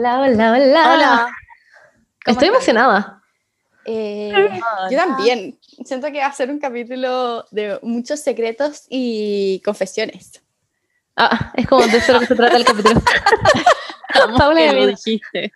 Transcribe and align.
Hola, 0.00 0.20
hola, 0.22 0.52
hola. 0.52 0.94
Hola. 0.94 1.36
Estoy 2.24 2.48
emocionada. 2.48 3.22
Eh, 3.84 4.32
yo 4.90 4.96
también. 4.96 5.60
Siento 5.84 6.10
que 6.10 6.20
va 6.20 6.26
a 6.26 6.32
ser 6.32 6.48
un 6.48 6.58
capítulo 6.58 7.44
de 7.50 7.78
muchos 7.82 8.20
secretos 8.20 8.86
y 8.88 9.60
confesiones. 9.62 10.42
Ah, 11.16 11.52
es 11.54 11.66
como 11.66 11.86
de 11.86 11.98
eso 11.98 12.14
lo 12.14 12.20
que 12.20 12.26
se 12.26 12.34
trata 12.34 12.56
el 12.56 12.64
capítulo. 12.64 12.98
Paula 14.38 14.70
que 14.70 14.72
lo 14.72 14.86
dijiste. 14.86 15.52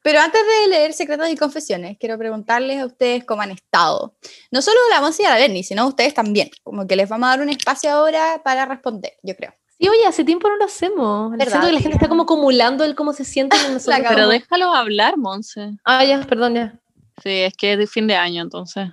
Pero 0.00 0.20
antes 0.20 0.40
de 0.40 0.68
leer 0.68 0.92
secretos 0.92 1.28
y 1.30 1.36
confesiones, 1.36 1.96
quiero 1.98 2.16
preguntarles 2.16 2.80
a 2.80 2.86
ustedes 2.86 3.24
cómo 3.24 3.42
han 3.42 3.50
estado. 3.50 4.14
No 4.52 4.62
solo 4.62 4.78
la 4.90 5.00
Monse 5.00 5.24
y 5.24 5.26
la 5.26 5.34
Berni, 5.34 5.64
sino 5.64 5.84
ustedes 5.84 6.14
también. 6.14 6.48
Como 6.62 6.86
que 6.86 6.94
les 6.94 7.08
vamos 7.08 7.26
a 7.26 7.30
dar 7.30 7.40
un 7.40 7.48
espacio 7.48 7.90
ahora 7.90 8.40
para 8.44 8.66
responder, 8.66 9.14
yo 9.24 9.34
creo. 9.34 9.52
Sí, 9.80 9.88
oye, 9.88 10.06
hace 10.06 10.24
tiempo 10.24 10.48
no 10.48 10.56
lo 10.56 10.64
hacemos. 10.66 11.30
¿Verdad? 11.30 11.46
Siento 11.48 11.66
que 11.68 11.72
la 11.72 11.80
gente 11.80 11.96
está 11.96 12.08
como 12.08 12.24
acumulando 12.24 12.84
el 12.84 12.94
cómo 12.94 13.12
se 13.14 13.24
siente 13.24 13.56
con 13.62 13.72
nosotros. 13.74 14.00
Pero 14.08 14.28
déjalos 14.28 14.74
hablar, 14.76 15.16
Monse. 15.16 15.72
Ah, 15.84 16.04
ya, 16.04 16.20
perdón, 16.22 16.54
ya. 16.54 16.78
Sí, 17.22 17.30
es 17.30 17.54
que 17.56 17.72
es 17.72 17.78
de 17.78 17.86
fin 17.86 18.06
de 18.06 18.14
año, 18.16 18.42
entonces. 18.42 18.88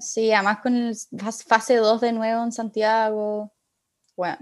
Sí, 0.00 0.32
además 0.32 0.58
con 0.62 0.74
el 0.76 0.94
fas- 0.94 1.44
fase 1.44 1.76
2 1.76 2.00
de 2.00 2.12
nuevo 2.12 2.42
en 2.42 2.52
Santiago. 2.52 3.52
Bueno, 4.16 4.38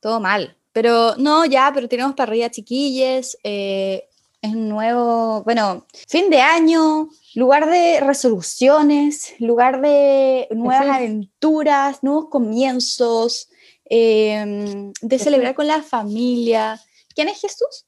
todo 0.00 0.18
mal. 0.20 0.56
Pero 0.72 1.14
no, 1.18 1.44
ya, 1.44 1.70
pero 1.74 1.88
tenemos 1.88 2.14
parrilla 2.14 2.50
chiquilles. 2.50 3.36
eh, 3.44 4.08
es 4.40 4.50
un 4.54 4.68
nuevo, 4.68 5.42
bueno, 5.44 5.86
fin 6.08 6.28
de 6.28 6.40
año, 6.40 7.08
lugar 7.36 7.70
de 7.70 8.00
resoluciones, 8.00 9.34
lugar 9.38 9.80
de 9.80 10.48
nuevas 10.50 10.88
aventuras, 10.96 12.02
nuevos 12.02 12.26
comienzos, 12.28 13.48
eh, 13.94 14.90
de 15.02 15.18
celebrar 15.18 15.54
con 15.54 15.66
la 15.66 15.82
familia. 15.82 16.80
¿Quién 17.14 17.28
es 17.28 17.38
Jesús? 17.38 17.84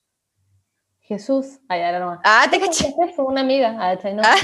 Jesús. 1.01 1.61
Era 1.71 1.99
nomás. 1.99 2.21
Ah, 2.25 2.47
te 2.51 2.61
caché. 2.61 2.95
¿Qué 2.95 3.11
es? 3.11 3.19
Una 3.19 3.41
amiga. 3.41 3.75
Ah. 3.81 3.97
Ah. 4.23 4.37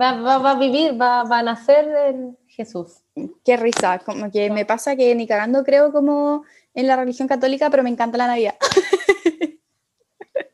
Va, 0.00 0.12
va, 0.22 0.38
va 0.38 0.50
a 0.52 0.58
vivir, 0.58 0.98
va, 0.98 1.24
va 1.24 1.40
a 1.40 1.42
nacer 1.42 1.86
el 1.88 2.38
Jesús. 2.46 3.02
Qué 3.44 3.58
risa, 3.58 3.98
como 3.98 4.30
que 4.30 4.48
me 4.48 4.64
pasa 4.64 4.96
que 4.96 5.14
ni 5.14 5.26
cagando 5.26 5.64
creo 5.64 5.92
como 5.92 6.44
en 6.72 6.86
la 6.86 6.96
religión 6.96 7.28
católica, 7.28 7.68
pero 7.68 7.82
me 7.82 7.90
encanta 7.90 8.16
la 8.16 8.28
Navidad. 8.28 8.54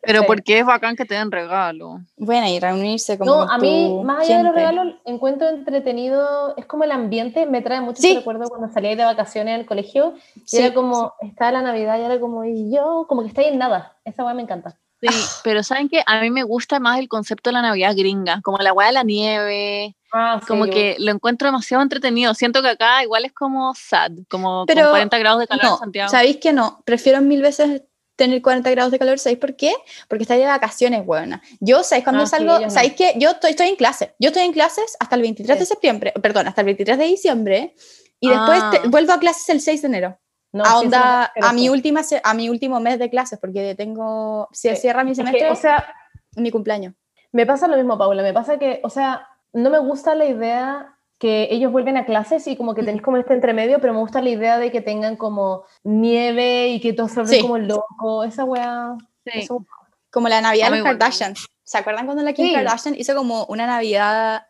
Pero 0.02 0.20
Sí. 0.20 0.26
porque 0.26 0.58
es 0.58 0.66
bacán 0.66 0.96
que 0.96 1.04
te 1.04 1.14
den 1.14 1.30
regalo. 1.32 1.98
Bueno, 2.16 2.46
y 2.48 2.60
reunirse 2.60 3.16
como 3.18 3.30
No, 3.30 3.42
a 3.50 3.58
mí, 3.58 4.00
más 4.04 4.20
allá 4.24 4.38
de 4.38 4.42
los 4.44 4.54
gente. 4.54 4.70
regalos, 4.70 4.94
encuentro 5.04 5.48
entretenido, 5.48 6.54
es 6.56 6.66
como 6.66 6.84
el 6.84 6.92
ambiente, 6.92 7.46
me 7.46 7.62
trae 7.62 7.80
mucho 7.80 8.02
Sí. 8.02 8.14
recuerdo 8.14 8.48
cuando 8.48 8.72
salía 8.72 8.96
de 8.96 9.04
vacaciones 9.04 9.58
al 9.58 9.66
colegio, 9.66 10.14
y 10.34 10.40
Sí, 10.44 10.58
era 10.58 10.74
como, 10.74 11.14
está 11.20 11.50
la 11.52 11.62
Navidad, 11.62 11.98
y 11.98 12.02
era 12.02 12.20
como, 12.20 12.44
y 12.44 12.70
yo, 12.74 13.06
como 13.08 13.22
que 13.22 13.28
está 13.28 13.40
ahí 13.40 13.48
en 13.48 13.58
nada, 13.58 13.96
esa 14.04 14.24
weá 14.24 14.34
me 14.34 14.42
encanta. 14.42 14.76
Sí, 15.00 15.08
pero 15.42 15.62
¿saben 15.62 15.88
qué? 15.90 16.02
A 16.06 16.20
mí 16.22 16.30
me 16.30 16.44
gusta 16.44 16.80
más 16.80 16.98
el 16.98 17.08
concepto 17.08 17.50
de 17.50 17.54
la 17.54 17.62
Navidad 17.62 17.94
gringa, 17.96 18.40
como 18.42 18.56
la 18.58 18.72
weá 18.72 18.86
de 18.88 18.94
la 18.94 19.02
nieve, 19.02 19.96
Ah, 20.16 20.40
como 20.46 20.66
que 20.66 20.94
lo 21.00 21.10
encuentro 21.10 21.48
demasiado 21.48 21.82
entretenido. 21.82 22.34
Siento 22.34 22.62
que 22.62 22.68
acá 22.68 23.02
igual 23.02 23.24
es 23.24 23.32
como 23.32 23.74
sad, 23.74 24.12
como 24.30 24.64
Pero 24.64 24.82
con 24.82 24.90
40 24.90 25.18
grados 25.18 25.40
de 25.40 25.48
calor 25.48 25.64
en 25.64 25.70
No, 25.72 25.76
Santiago. 25.76 26.08
¿sabéis 26.08 26.36
que 26.36 26.52
no? 26.52 26.80
Prefiero 26.84 27.20
mil 27.20 27.42
veces 27.42 27.82
tener 28.16 28.40
40 28.42 28.70
grados 28.70 28.92
de 28.92 28.98
calor, 28.98 29.18
¿sabéis 29.18 29.38
por 29.40 29.56
qué? 29.56 29.74
Porque 30.08 30.22
estáis 30.22 30.40
de 30.40 30.46
vacaciones, 30.46 31.04
buena. 31.04 31.42
Yo, 31.60 31.82
¿sabéis 31.82 32.04
cuándo 32.04 32.22
Ah, 32.22 32.26
sí, 32.26 32.30
salgo? 32.30 32.58
no. 32.60 32.70
¿Sabéis 32.70 32.94
que 32.94 33.14
Yo 33.16 33.30
estoy, 33.30 33.50
estoy 33.50 33.68
en 33.68 33.76
clase. 33.76 34.14
Yo 34.18 34.28
estoy 34.28 34.42
en 34.44 34.52
clases 34.52 34.96
hasta 35.00 35.16
el 35.16 35.22
23 35.22 35.58
de 35.58 35.64
Sí. 35.64 35.70
septiembre, 35.72 36.12
perdón, 36.22 36.46
hasta 36.48 36.60
el 36.60 36.66
23 36.66 36.98
de 36.98 37.04
diciembre, 37.04 37.74
y 38.20 38.30
después 38.30 38.62
te- 38.70 38.78
Ah. 38.84 38.88
vuelvo 38.88 39.12
a 39.12 39.18
clases 39.18 39.48
el 39.48 39.60
6 39.60 39.82
de 39.82 39.88
enero. 39.88 40.18
no, 40.52 40.62
a, 40.64 40.78
sí, 40.78 40.84
onda, 40.84 41.32
a, 41.42 41.52
mi 41.52 41.68
última, 41.68 42.02
a 42.22 42.34
mi 42.34 42.48
último 42.48 42.78
mes 42.78 42.96
de 43.00 43.10
clases, 43.10 43.40
porque 43.40 43.74
tengo, 43.74 44.48
se 44.52 44.76
Sí, 44.76 44.82
cierra 44.82 45.02
mi 45.02 45.10
Es 45.10 45.18
que, 45.18 45.24
semestre, 45.24 45.50
o 45.50 45.56
sea, 45.56 45.92
mi 46.36 46.52
cumpleaños. 46.52 46.94
me 47.32 47.44
pasa 47.44 47.66
lo 47.66 47.76
mismo, 47.76 47.98
Paula, 47.98 48.22
me 48.22 48.32
pasa 48.32 48.56
que, 48.56 48.78
o 48.84 48.88
sea, 48.88 49.26
no 49.52 49.68
me 49.70 49.78
gusta 49.80 50.14
la 50.14 50.26
idea 50.26 50.93
que 51.24 51.48
ellos 51.50 51.72
vuelven 51.72 51.96
a 51.96 52.04
clases 52.04 52.46
y 52.48 52.54
como 52.54 52.74
que 52.74 52.82
tenéis 52.82 53.00
como 53.00 53.16
este 53.16 53.32
entremedio, 53.32 53.80
pero 53.80 53.94
me 53.94 54.00
gusta 54.00 54.20
la 54.20 54.28
idea 54.28 54.58
de 54.58 54.70
que 54.70 54.82
tengan 54.82 55.16
como 55.16 55.64
nieve 55.82 56.68
y 56.68 56.80
que 56.82 56.92
todos 56.92 57.12
se 57.12 57.26
Sí. 57.26 57.40
como 57.40 57.56
loco, 57.56 58.24
esa 58.24 58.44
weá. 58.44 58.94
Sí. 59.24 59.30
eso- 59.40 59.64
Como 60.10 60.28
la 60.28 60.42
Navidad 60.42 60.68
A 60.68 60.70
de 60.72 60.76
los 60.80 60.84
Kardashians. 60.86 61.48
¿Se 61.62 61.78
acuerdan 61.78 62.04
cuando 62.04 62.22
la 62.22 62.34
Kim 62.34 62.46
Sí. 62.48 62.52
Kardashian 62.52 62.94
hizo 62.94 63.14
como 63.16 63.46
una 63.46 63.66
Navidad 63.66 64.42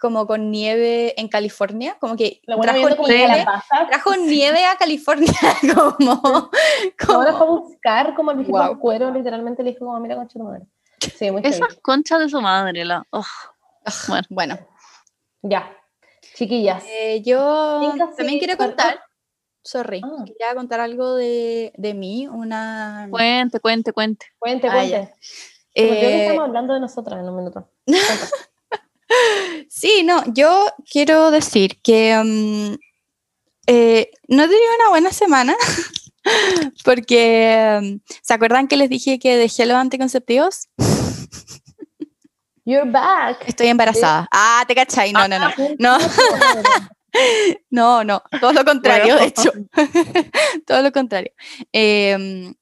como 0.00 0.26
con 0.26 0.50
nieve 0.50 1.12
en 1.20 1.28
California? 1.28 1.98
Como 2.00 2.16
que 2.16 2.40
La 2.46 2.58
trajo 2.58 2.80
como 2.96 3.06
Sí. 3.08 3.12
nieve, 3.12 3.44
la 3.44 3.86
trajo 3.88 4.16
nieve 4.16 4.64
a 4.64 4.76
California, 4.76 5.32
como... 6.00 6.50
ahora 7.08 7.32
como 7.32 7.36
fue 7.36 7.40
a 7.40 7.44
buscar 7.44 8.14
como 8.14 8.30
al 8.30 8.36
viejito 8.38 8.56
Guau. 8.56 8.78
cuero, 8.78 9.10
literalmente 9.10 9.62
le 9.62 9.72
dijo 9.72 9.84
como, 9.84 10.00
mira, 10.00 10.16
concha 10.16 10.38
tu 10.38 10.44
madre. 10.44 10.64
Sí, 10.98 11.30
muy 11.30 11.42
Esas 11.44 11.74
conchas 11.82 12.20
de 12.20 12.28
su 12.30 12.40
madre, 12.40 12.86
la. 12.86 13.04
ugh. 13.12 13.26
Bueno. 14.08 14.26
bueno, 14.30 14.58
Ya, 15.42 15.70
chiquillas. 16.36 16.84
eh, 16.86 17.22
yo 17.24 17.92
también 18.16 18.28
sí, 18.28 18.38
quiero 18.38 18.56
contar, 18.56 19.00
sorry, 19.64 20.00
Ah. 20.04 20.24
quería 20.24 20.54
contar 20.54 20.80
algo 20.80 21.14
de, 21.16 21.72
de 21.76 21.94
mí, 21.94 22.28
una... 22.28 23.08
Cuente, 23.10 23.58
cuente, 23.60 23.92
cuente. 23.92 24.26
Cuente, 24.38 24.68
Ah, 24.68 24.72
cuente. 24.74 24.96
porque 25.08 25.18
creo 25.72 25.98
que 25.98 26.06
Eh, 26.16 26.22
estamos 26.26 26.44
hablando 26.48 26.74
de 26.74 26.80
nosotras 26.80 27.20
en 27.20 27.28
un 27.28 27.36
minuto. 27.36 27.68
Sí, 29.68 30.02
no, 30.04 30.22
yo 30.34 30.66
quiero 30.90 31.30
decir 31.30 31.80
que 31.80 32.16
mm, 32.24 32.74
eh, 33.68 34.10
no 34.28 34.42
he 34.42 34.48
tenido 34.48 34.74
una 34.80 34.88
buena 34.90 35.12
semana 35.12 35.54
porque, 36.84 37.78
mm, 37.82 37.96
¿se 38.22 38.34
acuerdan 38.34 38.66
que 38.68 38.76
les 38.76 38.90
dije 38.90 39.18
que 39.20 39.36
dejé 39.36 39.64
los 39.66 39.76
anticonceptivos? 39.76 40.68
You're 42.66 42.90
back. 42.90 43.44
Estoy 43.46 43.68
embarazada. 43.68 44.26
Ah, 44.32 44.64
te 44.66 44.74
cachai, 44.74 45.12
no, 45.12 45.28
no, 45.28 45.38
no, 45.38 45.50
no, 45.78 45.98
no, 47.70 48.04
no, 48.04 48.22
todo 48.40 48.52
lo 48.52 48.64
contrario, 48.64 49.14
de 49.16 49.26
hecho, 49.26 49.52
todo 50.66 50.82
lo 50.82 50.90
contrario. 50.90 51.30
Em, 51.70 52.52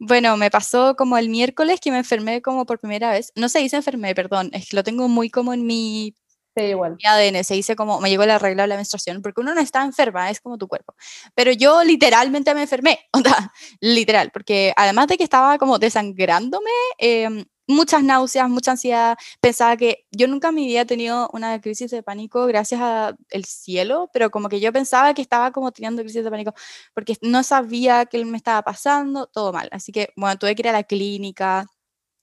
bueno, 0.00 0.36
me 0.36 0.50
pasó 0.50 0.96
como 0.96 1.16
el 1.16 1.28
miércoles 1.28 1.78
que 1.80 1.92
me 1.92 1.98
enfermé 1.98 2.42
como 2.42 2.66
por 2.66 2.80
primera 2.80 3.12
vez, 3.12 3.32
no 3.36 3.48
se 3.48 3.60
dice 3.60 3.76
enfermé, 3.76 4.16
perdón, 4.16 4.50
es 4.52 4.68
que 4.68 4.74
lo 4.74 4.82
tengo 4.82 5.06
muy 5.06 5.30
como 5.30 5.54
en 5.54 5.64
mi 5.64 6.16
Sí, 6.56 6.64
igual. 6.64 6.96
mi 6.98 7.08
ADN, 7.08 7.44
se 7.44 7.54
dice 7.54 7.76
como, 7.76 8.00
me 8.00 8.10
llegó 8.10 8.26
la 8.26 8.38
regla 8.38 8.64
de 8.64 8.68
la 8.68 8.76
menstruación, 8.76 9.22
porque 9.22 9.40
uno 9.40 9.54
no 9.54 9.60
está 9.60 9.82
enferma, 9.84 10.28
es 10.28 10.40
como 10.40 10.58
tu 10.58 10.68
cuerpo. 10.68 10.94
Pero 11.34 11.52
yo 11.52 11.82
literalmente 11.82 12.52
me 12.54 12.62
enfermé, 12.62 12.98
o 13.12 13.20
sea, 13.20 13.52
literal, 13.80 14.30
porque 14.32 14.72
además 14.76 15.06
de 15.06 15.16
que 15.16 15.24
estaba 15.24 15.56
como 15.56 15.78
desangrándome, 15.78 16.70
em, 16.98 17.44
muchas 17.66 18.02
náuseas, 18.02 18.48
mucha 18.50 18.72
ansiedad, 18.72 19.16
pensaba 19.40 19.76
que 19.76 20.06
yo 20.10 20.28
nunca 20.28 20.48
en 20.48 20.54
mi 20.56 20.66
vida 20.66 20.82
he 20.82 20.86
tenido 20.86 21.30
una 21.32 21.60
crisis 21.60 21.90
de 21.90 22.02
pánico 22.02 22.46
gracias 22.46 22.80
al 22.80 23.44
cielo, 23.44 24.10
pero 24.12 24.30
como 24.30 24.48
que 24.48 24.60
yo 24.60 24.72
pensaba 24.72 25.14
que 25.14 25.22
estaba 25.22 25.52
como 25.52 25.72
teniendo 25.72 26.02
crisis 26.02 26.24
de 26.24 26.30
pánico, 26.30 26.54
porque 26.94 27.16
no 27.22 27.42
sabía 27.42 28.06
qué 28.06 28.24
me 28.24 28.36
estaba 28.36 28.62
pasando, 28.62 29.26
todo 29.26 29.52
mal. 29.52 29.68
Así 29.72 29.92
que, 29.92 30.10
bueno, 30.16 30.38
tuve 30.38 30.54
que 30.54 30.62
ir 30.62 30.68
a 30.68 30.72
la 30.72 30.84
clínica, 30.84 31.66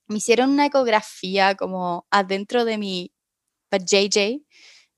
me 0.07 0.17
hicieron 0.17 0.51
una 0.51 0.65
ecografía 0.67 1.55
como 1.55 2.07
adentro 2.11 2.65
de 2.65 2.77
mi 2.77 3.13
JJ. 3.71 4.43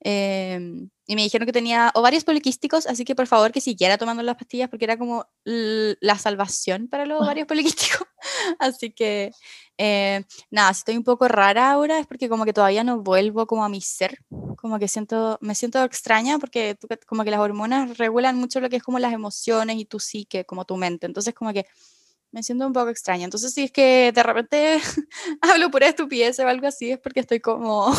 Em, 0.01 0.89
y 1.07 1.15
me 1.15 1.23
dijeron 1.23 1.45
que 1.45 1.51
tenía 1.53 1.91
ovarios 1.95 2.23
poliquísticos, 2.23 2.87
así 2.87 3.05
que 3.05 3.15
por 3.15 3.27
favor 3.27 3.51
que 3.51 3.61
siguiera 3.61 3.97
tomando 3.97 4.23
las 4.23 4.35
pastillas 4.35 4.69
porque 4.69 4.85
era 4.85 4.97
como 4.97 5.25
la 5.43 6.17
salvación 6.17 6.87
para 6.87 7.05
los 7.05 7.21
ovarios 7.21 7.47
poliquísticos. 7.47 8.07
Así 8.59 8.91
que 8.91 9.31
eh, 9.77 10.23
nada, 10.51 10.73
si 10.73 10.79
estoy 10.79 10.97
un 10.97 11.03
poco 11.03 11.27
rara 11.27 11.71
ahora 11.71 11.99
es 11.99 12.07
porque 12.07 12.29
como 12.29 12.45
que 12.45 12.53
todavía 12.53 12.83
no 12.83 13.01
vuelvo 13.01 13.47
como 13.47 13.65
a 13.65 13.69
mi 13.69 13.81
ser, 13.81 14.19
como 14.57 14.79
que 14.79 14.87
siento, 14.87 15.37
me 15.41 15.55
siento 15.55 15.83
extraña 15.83 16.37
porque 16.39 16.77
como 17.07 17.23
que 17.23 17.31
las 17.31 17.39
hormonas 17.39 17.97
regulan 17.97 18.37
mucho 18.37 18.59
lo 18.59 18.69
que 18.69 18.77
es 18.77 18.83
como 18.83 18.99
las 18.99 19.13
emociones 19.13 19.77
y 19.77 19.85
tu 19.85 19.99
psique, 19.99 20.45
como 20.45 20.65
tu 20.65 20.77
mente. 20.77 21.07
Entonces 21.07 21.33
como 21.33 21.51
que 21.51 21.65
me 22.31 22.43
siento 22.43 22.67
un 22.67 22.73
poco 22.73 22.89
extraña. 22.89 23.25
Entonces 23.25 23.53
si 23.53 23.63
es 23.63 23.71
que 23.71 24.11
de 24.13 24.23
repente 24.23 24.79
hablo 25.41 25.71
pura 25.71 25.87
estupidez 25.87 26.39
o 26.39 26.47
algo 26.47 26.67
así 26.67 26.91
es 26.91 26.99
porque 26.99 27.21
estoy 27.21 27.39
como 27.39 27.91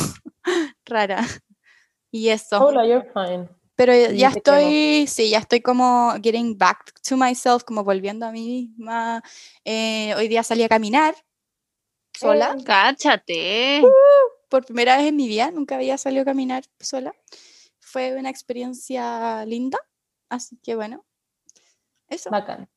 rara. 0.87 1.27
Y 2.13 2.29
eso. 2.29 2.59
Paula, 2.59 2.87
you're 2.87 3.11
fine. 3.13 3.49
Pero 3.75 3.93
Sí, 3.95 4.19
ya 4.19 4.29
estoy, 4.29 5.07
sí, 5.09 5.31
ya 5.31 5.39
estoy 5.39 5.63
como 5.63 6.13
getting 6.23 6.57
back 6.57 6.93
to 7.09 7.17
myself, 7.17 7.65
como 7.65 7.83
volviendo 7.83 8.27
a 8.27 8.31
mí 8.31 8.69
misma. 8.69 9.23
Eh, 9.65 10.15
hoy 10.15 10.29
día 10.29 10.43
salí 10.43 10.63
a 10.63 10.69
caminar 10.69 11.17
sola. 12.17 12.55
Eh, 12.57 12.63
Cáchate. 12.65 13.83
Por 14.51 14.67
primera 14.67 14.99
vez 14.99 15.07
en 15.07 15.17
mi 15.17 15.27
vida, 15.27 15.51
nunca 15.51 15.77
había 15.77 15.97
salido 15.97 16.23
a 16.23 16.27
caminar 16.27 16.65
sola. 16.79 17.15
Fue 17.81 18.15
una 18.15 18.29
experiencia 18.29 19.45
linda. 19.47 19.79
Así 20.29 20.59
que 20.63 20.77
bueno, 20.77 21.05
eso. 22.09 22.31
Bacán. 22.31 22.69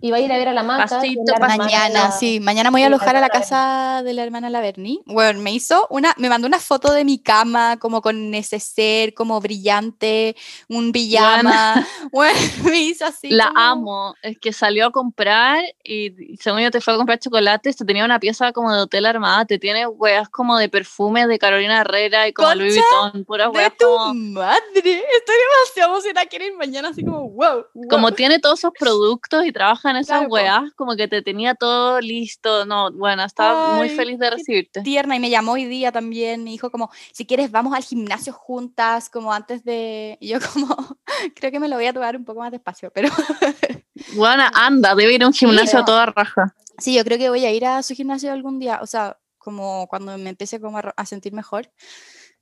Y 0.00 0.10
va 0.10 0.18
a 0.18 0.20
ir 0.20 0.32
a 0.32 0.36
ver 0.36 0.48
a 0.48 0.52
la 0.52 0.62
maca. 0.62 1.00
de 1.00 1.14
Mañana, 1.40 1.88
la- 1.88 2.10
sí, 2.12 2.40
mañana 2.40 2.70
me 2.70 2.74
voy 2.76 2.82
a 2.82 2.86
alojar 2.86 3.16
a 3.16 3.20
la 3.20 3.26
hermana 3.26 3.40
casa 3.40 4.02
de 4.04 4.12
la 4.12 4.22
hermana 4.22 4.50
Laverni. 4.50 5.00
Bueno, 5.06 5.40
me 5.40 5.52
hizo 5.52 5.86
una, 5.90 6.14
me 6.18 6.28
mandó 6.28 6.46
una 6.46 6.58
foto 6.58 6.92
de 6.92 7.04
mi 7.04 7.18
cama, 7.18 7.76
como 7.78 8.00
con 8.02 8.30
neceser, 8.30 9.14
como 9.14 9.40
brillante, 9.40 10.36
un 10.68 10.92
pijama. 10.92 11.86
Bueno, 12.12 12.38
me 12.64 12.80
hizo 12.80 13.06
así. 13.06 13.30
La 13.30 13.48
como- 13.48 13.60
amo. 13.60 14.14
Es 14.22 14.38
que 14.38 14.52
salió 14.52 14.86
a 14.86 14.90
comprar 14.92 15.62
y 15.82 16.36
según 16.38 16.60
yo 16.60 16.70
te 16.70 16.80
fue 16.80 16.94
a 16.94 16.96
comprar 16.96 17.18
chocolates, 17.18 17.76
te 17.76 17.84
tenía 17.84 18.04
una 18.04 18.20
pieza 18.20 18.52
como 18.52 18.72
de 18.74 18.80
hotel 18.80 19.06
armada, 19.06 19.44
te 19.44 19.58
tiene 19.58 19.86
weas 19.86 20.28
como 20.28 20.56
de 20.58 20.68
perfume 20.68 21.26
de 21.26 21.38
Carolina 21.38 21.80
Herrera 21.80 22.28
y 22.28 22.32
como 22.32 22.54
Louis 22.54 22.74
Vuitton, 22.74 23.24
puras 23.24 23.50
De 23.52 23.58
weas 23.58 23.76
tu 23.76 23.86
como, 23.86 24.14
madre, 24.14 24.60
estoy 24.74 25.34
demasiado 25.64 25.90
emocionada, 25.92 26.26
quiero 26.26 26.44
ir 26.46 26.54
mañana 26.56 26.88
así 26.90 27.04
como, 27.04 27.28
wow, 27.30 27.66
wow. 27.74 27.88
como 27.88 28.12
tiene 28.12 28.38
todos 28.38 28.58
esos 28.60 28.72
productos 28.78 29.44
y 29.46 29.52
trabaja 29.64 29.90
en 29.90 29.96
esas 29.96 30.18
Claro, 30.18 30.28
weas, 30.32 30.72
como 30.76 30.94
que 30.94 31.08
te 31.08 31.22
tenía 31.22 31.54
todo 31.54 32.00
listo. 32.00 32.66
No, 32.66 32.92
bueno, 32.92 33.24
estaba 33.24 33.66
muy 33.72 33.88
Ay, 33.88 33.96
feliz 33.96 34.18
de 34.18 34.30
recibirte. 34.30 34.82
tierna 34.82 35.16
y 35.16 35.20
me 35.20 35.30
llamó 35.30 35.52
hoy 35.52 35.64
día 35.64 35.90
también, 35.90 36.44
me 36.44 36.50
dijo 36.50 36.70
como, 36.70 36.90
si 37.12 37.24
quieres 37.26 37.50
vamos 37.50 37.74
al 37.74 37.82
gimnasio 37.82 38.32
juntas, 38.32 39.08
como 39.08 39.32
antes 39.32 39.64
de, 39.64 40.18
y 40.20 40.28
yo 40.28 40.38
como, 40.52 40.76
creo 41.34 41.50
que 41.50 41.60
me 41.60 41.68
lo 41.68 41.76
voy 41.76 41.86
a 41.86 41.92
tomar 41.94 42.16
un 42.16 42.24
poco 42.24 42.40
más 42.40 42.52
despacio, 42.52 42.90
pero 42.92 43.08
Buena, 44.14 44.50
anda, 44.54 44.94
debe 44.94 45.14
ir 45.14 45.22
a 45.22 45.26
un 45.28 45.32
gimnasio 45.32 45.78
a 45.78 45.84
toda 45.84 46.06
raja. 46.06 46.54
sí, 46.78 46.94
yo 46.94 47.04
creo 47.04 47.16
que 47.18 47.30
voy 47.30 47.44
a 47.46 47.52
ir 47.52 47.64
a 47.64 47.82
su 47.82 47.94
gimnasio 47.94 48.32
algún 48.32 48.58
día, 48.58 48.80
o 48.82 48.86
sea, 48.86 49.18
como 49.38 49.86
cuando 49.88 50.16
me 50.18 50.30
empiece 50.30 50.60
como 50.60 50.78
a 50.78 51.06
sentir 51.06 51.32
mejor, 51.32 51.70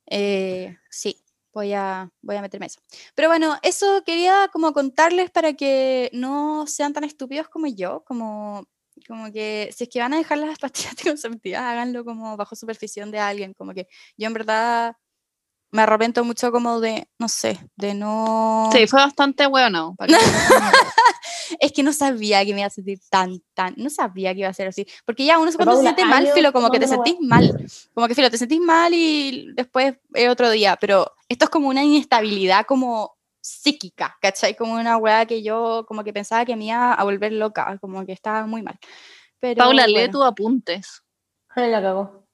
eh, 0.06 0.76
sí. 0.90 1.21
Voy 1.52 1.72
a, 1.74 2.10
voy 2.22 2.36
a 2.36 2.42
meterme 2.42 2.66
eso. 2.66 2.80
Pero 3.14 3.28
bueno, 3.28 3.58
eso 3.62 4.02
quería 4.04 4.48
como 4.52 4.72
contarles 4.72 5.30
para 5.30 5.52
que 5.52 6.10
no 6.12 6.66
sean 6.66 6.92
tan 6.92 7.04
estúpidos 7.04 7.48
como 7.48 7.66
yo, 7.66 8.02
como, 8.04 8.66
como 9.06 9.30
que 9.32 9.70
si 9.76 9.84
es 9.84 9.90
que 9.90 10.00
van 10.00 10.14
a 10.14 10.18
dejar 10.18 10.38
las 10.38 10.58
pastillas 10.60 10.92
anticonceptivas, 10.92 11.62
háganlo 11.62 12.04
como 12.04 12.36
bajo 12.36 12.56
supervisión 12.56 13.10
de 13.10 13.18
alguien, 13.18 13.54
como 13.54 13.74
que 13.74 13.86
yo 14.16 14.26
en 14.26 14.34
verdad 14.34 14.96
me 15.72 15.82
arrepiento 15.82 16.22
mucho 16.22 16.52
como 16.52 16.80
de, 16.80 17.08
no 17.18 17.28
sé, 17.28 17.58
de 17.76 17.94
no... 17.94 18.68
Sí, 18.72 18.86
fue 18.86 19.00
bastante 19.00 19.46
bueno. 19.46 19.96
Es 21.58 21.72
que 21.72 21.82
no 21.82 21.92
sabía 21.92 22.44
que 22.44 22.52
me 22.54 22.60
iba 22.60 22.66
a 22.66 22.70
sentir 22.70 22.98
tan, 23.10 23.40
tan, 23.54 23.74
no 23.76 23.90
sabía 23.90 24.32
que 24.32 24.40
iba 24.40 24.48
a 24.48 24.54
ser 24.54 24.68
así, 24.68 24.86
porque 25.04 25.24
ya 25.24 25.38
uno 25.38 25.50
cuando 25.54 25.76
se 25.76 25.82
siente 25.82 26.04
mal, 26.04 26.26
filo, 26.28 26.52
como 26.52 26.70
que 26.70 26.80
te 26.80 26.88
sentís 26.88 27.16
mal, 27.20 27.66
como 27.94 28.08
que 28.08 28.14
filo, 28.14 28.30
te 28.30 28.38
sentís 28.38 28.60
mal 28.60 28.92
y 28.94 29.52
después 29.54 29.94
es 30.14 30.28
otro 30.28 30.50
día, 30.50 30.76
pero 30.80 31.12
esto 31.28 31.44
es 31.46 31.50
como 31.50 31.68
una 31.68 31.82
inestabilidad 31.84 32.66
como 32.66 33.16
psíquica, 33.40 34.16
¿cachai? 34.20 34.54
Como 34.54 34.74
una 34.74 34.96
weá 34.96 35.26
que 35.26 35.42
yo 35.42 35.84
como 35.88 36.04
que 36.04 36.12
pensaba 36.12 36.44
que 36.44 36.56
me 36.56 36.66
iba 36.66 36.94
a 36.94 37.04
volver 37.04 37.32
loca, 37.32 37.76
como 37.80 38.06
que 38.06 38.12
estaba 38.12 38.46
muy 38.46 38.62
mal. 38.62 38.78
Pero, 39.40 39.58
Paula, 39.58 39.86
lee 39.86 39.94
bueno. 39.94 40.12
tus 40.12 40.24
apuntes 40.24 41.02
Ay, 41.54 41.70
la 41.70 41.82
cagó. 41.82 42.26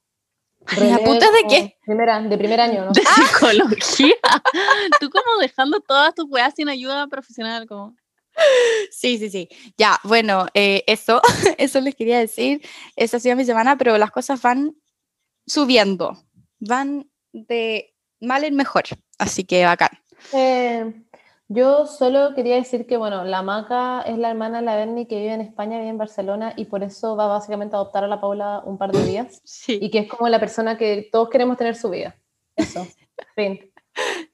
¿Mis 0.80 0.92
apuntes 0.92 1.32
de 1.32 1.40
como 1.40 1.50
qué? 1.50 1.78
Primera, 1.84 2.20
de 2.20 2.38
primer 2.38 2.60
año, 2.60 2.84
¿no? 2.86 2.92
de 2.92 3.02
psicología. 3.14 4.14
Tú 5.00 5.10
como 5.10 5.40
dejando 5.40 5.80
todas 5.80 6.14
tus 6.14 6.26
weas 6.28 6.54
sin 6.54 6.68
ayuda 6.68 7.06
profesional, 7.06 7.66
como... 7.66 7.96
Sí, 8.90 9.18
sí, 9.18 9.30
sí. 9.30 9.48
Ya, 9.76 9.98
bueno, 10.04 10.46
eh, 10.54 10.84
eso, 10.86 11.20
eso 11.58 11.80
les 11.80 11.94
quería 11.94 12.18
decir. 12.18 12.62
Esa 12.96 13.18
ha 13.18 13.20
sido 13.20 13.36
mi 13.36 13.44
semana, 13.44 13.76
pero 13.76 13.96
las 13.98 14.10
cosas 14.10 14.42
van 14.42 14.76
subiendo, 15.46 16.18
van 16.58 17.10
de 17.32 17.94
mal 18.20 18.44
en 18.44 18.56
mejor, 18.56 18.84
así 19.18 19.44
que 19.44 19.64
bacán. 19.64 19.90
Eh, 20.32 20.92
yo 21.48 21.86
solo 21.86 22.34
quería 22.34 22.56
decir 22.56 22.86
que, 22.86 22.98
bueno, 22.98 23.24
la 23.24 23.42
Maca 23.42 24.02
es 24.02 24.18
la 24.18 24.30
hermana 24.30 24.58
de 24.58 24.66
la 24.66 24.76
Berni 24.76 25.06
que 25.06 25.16
vive 25.16 25.32
en 25.32 25.40
España, 25.40 25.78
vive 25.78 25.88
en 25.88 25.98
Barcelona, 25.98 26.52
y 26.56 26.66
por 26.66 26.82
eso 26.82 27.16
va 27.16 27.26
básicamente 27.26 27.74
a 27.74 27.78
adoptar 27.78 28.04
a 28.04 28.08
la 28.08 28.20
Paula 28.20 28.62
un 28.66 28.76
par 28.76 28.92
de 28.92 29.02
días, 29.04 29.40
Sí, 29.44 29.78
y 29.80 29.90
que 29.90 30.00
es 30.00 30.08
como 30.08 30.28
la 30.28 30.40
persona 30.40 30.76
que 30.76 31.08
todos 31.10 31.30
queremos 31.30 31.56
tener 31.56 31.74
su 31.74 31.88
vida. 31.88 32.16
Eso, 32.54 32.86
fin. 33.34 33.72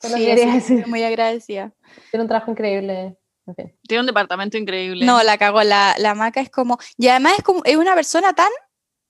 Solo 0.01 0.17
sí, 0.17 0.27
quería 0.27 0.53
decir, 0.53 0.87
muy 0.89 1.03
agradecida. 1.05 1.73
tiene 2.11 2.23
un 2.23 2.29
trabajo 2.29 2.51
increíble, 2.51 3.17
en 3.47 3.55
fin. 3.55 3.79
Tiene 3.87 4.01
un 4.01 4.07
departamento 4.07 4.57
increíble. 4.57 5.05
No, 5.05 5.23
la 5.23 5.39
cago, 5.39 5.63
la, 5.63 5.95
la 5.99 6.15
maca 6.15 6.41
es 6.41 6.51
como, 6.51 6.79
y 6.97 7.09
además 7.09 7.35
es 7.39 7.45
como, 7.45 7.63
es 7.65 7.77
una 7.77 7.95
persona 7.95 8.33
tan 8.33 8.51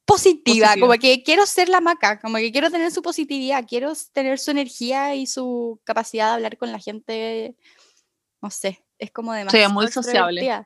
positiva, 0.04 0.68
Positiva. 0.68 0.86
como 0.86 1.00
que 1.00 1.22
quiero 1.22 1.46
ser 1.46 1.68
la 1.68 1.80
maca, 1.80 2.20
como 2.20 2.36
que 2.36 2.52
quiero 2.52 2.70
tener 2.70 2.90
su 2.90 3.02
positividad, 3.02 3.64
quiero 3.66 3.92
tener 4.12 4.38
su 4.38 4.50
energía 4.50 5.14
y 5.14 5.26
su 5.26 5.80
capacidad 5.84 6.28
de 6.28 6.34
hablar 6.34 6.58
con 6.58 6.72
la 6.72 6.78
gente, 6.78 7.56
no 8.42 8.50
sé, 8.50 8.84
es 8.98 9.10
como 9.10 9.32
demasiado 9.32 9.72
muy 9.72 9.88
sociable. 9.88 10.64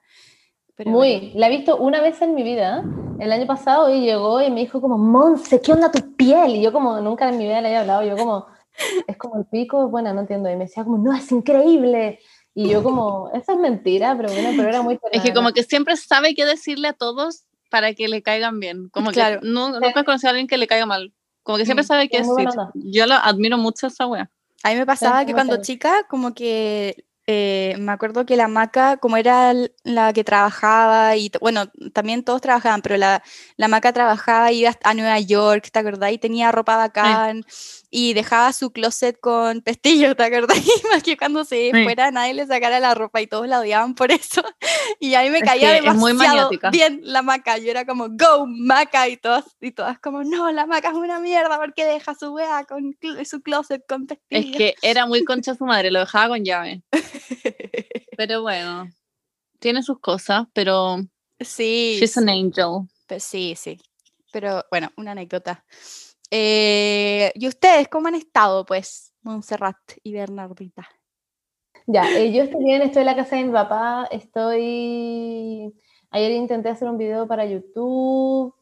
Pero 0.75 0.93
bueno. 0.93 0.99
Muy, 0.99 1.32
la 1.35 1.49
he 1.49 1.50
visto 1.56 1.76
una 1.76 2.00
vez 2.00 2.23
en 2.23 2.35
mi 2.35 2.43
vida, 2.43 2.85
el 3.19 3.32
año 3.32 3.47
pasado, 3.47 3.93
y 3.93 4.00
llegó 4.00 4.41
y 4.41 4.50
me 4.50 4.61
dijo 4.61 4.81
como, 4.81 4.97
Monse, 4.97 5.61
¿qué 5.61 5.73
onda 5.73 5.91
tu 5.91 6.14
piel? 6.14 6.56
Y 6.56 6.62
yo 6.62 6.73
como, 6.73 7.00
nunca 7.00 7.29
en 7.29 7.38
mi 7.38 7.44
vida 7.44 7.61
le 7.61 7.69
había 7.69 7.81
hablado, 7.81 8.05
yo 8.05 8.17
como, 8.17 8.47
es 9.06 9.17
como 9.17 9.38
el 9.38 9.47
pico, 9.47 9.88
bueno, 9.88 10.14
no 10.14 10.21
entiendo, 10.21 10.49
y 10.49 10.56
me 10.56 10.64
decía 10.64 10.85
como, 10.85 10.99
no, 10.99 11.12
es 11.17 11.31
increíble. 11.32 12.21
Y 12.61 12.69
yo 12.71 12.83
como, 12.83 13.31
eso 13.35 13.53
es 13.53 13.59
mentira, 13.59 14.17
pero 14.17 14.33
bueno, 14.33 14.53
pero 14.57 14.69
era 14.69 14.83
muy 14.83 14.99
Es 15.13 15.23
que 15.23 15.33
como 15.33 15.51
¿no? 15.51 15.55
que 15.55 15.63
siempre 15.63 15.97
sabe 15.97 16.35
qué 16.35 16.45
decirle 16.45 16.89
a 16.89 16.93
todos 16.93 17.45
para 17.71 17.95
que 17.95 18.09
le 18.09 18.21
caigan 18.21 18.59
bien. 18.59 18.89
Como 18.89 19.13
Claro. 19.13 19.41
que 19.41 19.47
nu- 19.47 19.79
nunca 19.79 20.01
he 20.01 20.05
conocido 20.05 20.29
a 20.29 20.31
alguien 20.31 20.49
que 20.49 20.59
le 20.59 20.67
caiga 20.67 20.85
mal. 20.85 21.15
Como 21.45 21.57
que 21.57 21.65
siempre 21.65 21.85
Mm, 21.85 21.87
sabe 21.87 22.09
qué 22.09 22.19
es 22.19 22.27
decir. 22.27 22.49
Yo 22.75 23.07
lo 23.07 23.15
admiro 23.15 23.59
mucho 23.59 23.87
a 23.87 23.91
esa 23.91 24.07
wea. 24.07 24.29
A 24.65 24.71
mí 24.71 24.75
me 24.77 24.87
pasaba 24.87 25.25
que 25.25 25.35
cuando 25.35 25.63
chica, 25.63 26.05
como 26.11 26.35
que 26.35 27.05
eh, 27.29 27.77
me 27.79 27.93
acuerdo 27.93 28.27
que 28.27 28.37
la 28.37 28.49
maca, 28.49 28.97
como 28.97 29.17
era 29.19 29.53
la 29.85 30.13
que 30.13 30.25
trabajaba, 30.25 31.15
y 31.15 31.31
bueno, 31.41 31.67
también 31.93 32.25
todos 32.25 32.41
trabajaban, 32.41 32.81
pero 32.83 32.97
la, 32.97 33.23
la 33.57 33.69
maca 33.69 33.93
trabajaba, 33.93 34.51
iba 34.51 34.73
a 34.83 34.95
Nueva 34.95 35.21
York, 35.21 35.69
¿te 35.71 35.79
acordás? 35.79 36.11
Y 36.11 36.19
tenía 36.19 36.51
ropa 36.51 36.77
bacán, 36.77 37.45
y 37.90 38.12
dejaba 38.12 38.52
su 38.52 38.70
closet 38.70 39.19
con 39.19 39.62
pestillo, 39.62 40.14
¿te 40.14 40.23
acordás? 40.25 40.58
Que 41.05 41.17
cuando 41.17 41.44
se 41.44 41.70
Sí. 41.73 41.85
fuera 41.85 42.11
nadie 42.11 42.35
le 42.35 42.46
sacara 42.46 42.81
la 42.81 42.94
ropa 42.94 43.20
y 43.23 43.26
todos 43.26 43.49
la 43.49 43.61
odiaban 43.61 43.94
por 43.94 44.11
eso. 44.12 44.43
Y 45.00 45.14
a 45.14 45.23
mí 45.23 45.31
me 45.31 45.40
caía 45.43 45.81
que 45.81 45.88
es 45.88 45.94
muy 45.94 46.12
demasiado 46.12 46.37
maniática. 46.50 46.70
bien 46.70 47.00
la 47.02 47.23
maca. 47.23 47.56
Yo 47.58 47.70
era 47.70 47.85
como, 47.87 48.08
go, 48.11 48.46
maca, 48.46 49.08
y 49.08 49.17
todas, 49.17 49.44
y 49.61 49.70
todas 49.73 49.99
como, 50.00 50.25
no, 50.25 50.50
la 50.50 50.67
maca 50.67 50.88
es 50.88 50.94
una 50.94 51.20
mierda 51.20 51.58
porque 51.58 51.85
deja 51.85 52.14
su 52.14 52.32
wea 52.32 52.64
con 52.64 52.93
cl- 52.94 53.25
su 53.25 53.40
closet 53.43 53.82
con 53.88 54.06
pestillo. 54.06 54.50
Es 54.50 54.56
que 54.56 54.75
era 54.82 55.06
muy 55.06 55.25
concha 55.25 55.55
su 55.55 55.64
madre, 55.64 55.90
lo 55.90 56.00
dejaba 56.00 56.29
con 56.29 56.44
llave. 56.44 56.82
Pero 58.17 58.43
bueno, 58.43 58.90
tiene 59.61 59.82
sus 59.82 59.99
cosas, 60.00 60.46
pero 60.52 60.99
Sí, 61.40 61.96
she's 62.00 62.17
an 62.19 62.25
sí, 62.25 62.31
angel. 62.31 62.88
pues 63.06 63.23
sí, 63.25 63.55
sí. 63.56 63.79
Pero 64.32 64.64
bueno, 64.70 64.90
una 64.96 65.12
anécdota. 65.12 65.64
Eh, 66.31 67.33
¿Y 67.35 67.49
ustedes 67.49 67.89
cómo 67.89 68.09
han 68.09 68.15
estado, 68.15 68.65
pues, 68.67 69.14
Montserrat 69.23 69.76
y 70.02 70.12
Bernardita? 70.12 70.88
Ya, 71.87 72.05
eh, 72.19 72.33
yo 72.33 72.43
estoy 72.43 72.62
bien, 72.64 72.83
estoy 72.83 73.00
en 73.00 73.07
la 73.07 73.17
casa 73.17 73.37
de 73.37 73.45
mi 73.45 73.52
papá, 73.52 74.07
estoy... 74.11 75.75
Ayer 76.11 76.33
intenté 76.33 76.69
hacer 76.71 76.88
un 76.88 76.97
video 76.99 77.26
para 77.26 77.45
YouTube. 77.47 78.55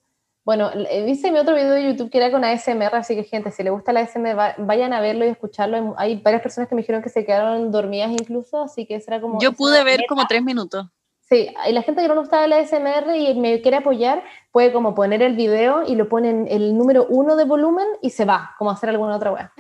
Bueno, 0.45 0.71
eh, 0.73 1.07
hice 1.09 1.31
mi 1.33 1.39
otro 1.39 1.55
video 1.55 1.71
de 1.73 1.85
YouTube 1.93 2.11
que 2.11 2.19
era 2.19 2.31
con 2.31 2.45
ASMR, 2.45 2.95
así 2.97 3.15
que 3.17 3.25
gente, 3.25 3.51
si 3.51 3.63
le 3.65 3.71
gusta 3.71 3.93
la 3.93 4.01
ASMR, 4.01 4.35
va- 4.37 4.55
vayan 4.59 4.93
a 4.93 5.01
verlo 5.01 5.25
y 5.25 5.29
escucharlo. 5.29 5.95
Hay- 5.97 6.17
varias 6.21 6.43
personas 6.43 6.69
que 6.69 6.75
me 6.77 6.83
dijeron 6.83 7.03
que 7.03 7.09
se 7.09 7.25
quedaron 7.25 7.71
dormidas 7.73 8.11
incluso, 8.13 8.63
así 8.63 8.87
que 8.87 8.97
eso 8.97 9.11
era 9.11 9.21
como... 9.21 9.41
Yo 9.41 9.53
pude 9.53 9.83
ver 9.85 9.99
meta. 10.01 10.09
como 10.09 10.27
tres 10.27 10.43
minutos. 10.43 10.87
Sí, 11.29 11.53
la 11.71 11.83
gente 11.83 12.03
que 12.03 12.09
no 12.09 12.15
le 12.15 12.21
gusta 12.21 12.47
la 12.47 12.59
ASMR 12.59 13.17
y 13.17 13.35
me 13.35 13.61
quiere 13.61 13.79
apoyar, 13.79 14.23
puede 14.53 14.73
como 14.73 14.95
poner 14.95 15.23
el 15.23 15.35
video 15.35 15.83
y 15.85 15.97
lo 15.97 16.09
ponen 16.09 16.47
el 16.49 16.79
número 16.79 17.05
uno 17.09 17.35
de 17.35 17.45
volumen 17.45 17.87
y 18.01 18.11
se 18.11 18.25
va, 18.25 18.55
como 18.59 18.71
hacer 18.71 18.91
alguna 18.91 19.17
otra 19.17 19.33
web. 19.33 19.51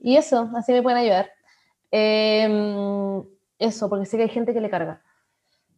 Y 0.00 0.16
eso, 0.16 0.50
así 0.56 0.72
me 0.72 0.82
pueden 0.82 0.98
ayudar. 0.98 1.30
Em, 1.92 3.22
eso, 3.60 3.88
porque 3.88 4.06
sé 4.06 4.16
que 4.16 4.24
hay 4.24 4.28
gente 4.28 4.52
que 4.52 4.60
le 4.60 4.70
carga. 4.70 5.00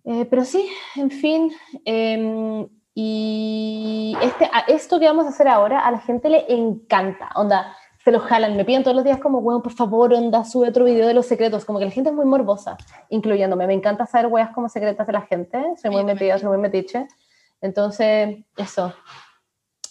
Eh, 0.05 0.25
pero 0.25 0.43
sí, 0.47 0.71
en 0.97 1.11
fin. 1.11 1.53
em, 1.85 2.67
y 2.95 4.17
este, 4.23 4.51
esto 4.69 4.99
que 4.99 5.07
vamos 5.07 5.27
a 5.27 5.31
hacer 5.31 5.49
ahora 5.49 5.81
a 5.81 5.91
la 5.91 6.01
gente 6.01 6.31
le 6.31 6.47
encanta. 6.49 7.29
Onda, 7.35 7.77
se 8.05 8.11
lo 8.13 8.21
jalan, 8.21 8.57
me 8.57 8.65
piden 8.65 8.83
todos 8.83 8.95
los 8.97 9.05
días 9.05 9.19
como, 9.21 9.41
bueno, 9.41 9.63
por 9.63 9.73
favor, 9.73 10.15
onda, 10.15 10.45
sube 10.45 10.69
otro 10.69 10.85
video 10.85 11.07
de 11.07 11.15
los 11.15 11.27
secretos. 11.27 11.65
Como 11.65 11.79
que 11.79 11.85
la 11.85 11.91
gente 11.91 12.11
es 12.11 12.17
muy 12.17 12.25
morbosa, 12.25 12.77
incluyéndome. 13.11 13.67
Me 13.67 13.75
encanta 13.75 14.07
saber 14.07 14.27
weas 14.29 14.51
como 14.55 14.69
secretas 14.69 15.07
de 15.07 15.13
la 15.13 15.23
gente. 15.23 15.63
Soy 15.81 15.91
muy 15.91 16.05
metida, 16.05 16.39
soy 16.39 16.49
muy 16.49 16.59
metiche. 16.59 17.07
Entonces, 17.61 18.39
eso. 18.57 18.95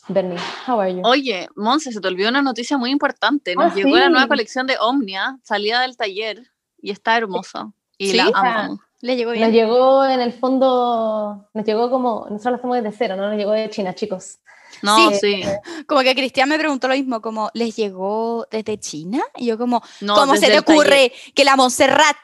Bernie, 0.07 0.39
how 0.67 0.79
are 0.79 0.91
you? 0.95 1.01
Oye, 1.03 1.47
Monse, 1.55 1.91
se 1.91 2.01
te 2.01 2.07
olvidó 2.07 2.29
una 2.29 2.41
noticia 2.41 2.77
muy 2.79 2.89
importante. 2.89 3.53
Nos 3.55 3.73
Ah, 3.73 3.75
llegó 3.75 3.95
la 3.95 4.09
nueva 4.09 4.27
colección 4.27 4.65
de 4.65 4.75
Omnia, 4.79 5.37
salida 5.43 5.81
del 5.81 5.95
taller, 5.95 6.49
y 6.81 6.89
está 6.89 7.15
hermosa. 7.15 7.71
Y 7.99 8.09
¿Sí? 8.11 8.17
la 8.17 8.31
Ah. 8.33 8.63
amo. 8.63 8.79
¿Le 9.01 9.15
llegó 9.15 9.29
Nos 9.29 9.37
bien? 9.37 9.51
llegó 9.51 10.03
en 10.05 10.19
el 10.19 10.33
fondo, 10.33 11.47
nos 11.53 11.65
llegó 11.65 11.89
como, 11.91 12.25
nosotros 12.29 12.45
lo 12.53 12.55
hacemos 12.57 12.77
desde 12.83 12.91
cero, 12.97 13.15
no 13.15 13.29
nos 13.29 13.37
llegó 13.37 13.51
de 13.51 13.69
China, 13.69 13.93
chicos. 13.93 14.39
No, 14.81 15.11
Sí. 15.11 15.17
sí. 15.19 15.43
Como 15.87 16.01
que 16.01 16.15
Cristian 16.15 16.47
me 16.49 16.57
preguntó 16.59 16.87
lo 16.87 16.93
mismo, 16.95 17.21
como, 17.21 17.49
¿les 17.53 17.75
llegó 17.75 18.47
desde 18.51 18.77
China? 18.79 19.21
Y 19.37 19.45
yo 19.47 19.57
como, 19.57 19.81
No, 20.01 20.15
¿cómo 20.15 20.35
se 20.35 20.47
te 20.47 20.55
el 20.55 20.63
taller. 20.63 20.79
ocurre 20.79 21.11
que 21.35 21.43
la 21.43 21.55
Montserrat 21.55 22.17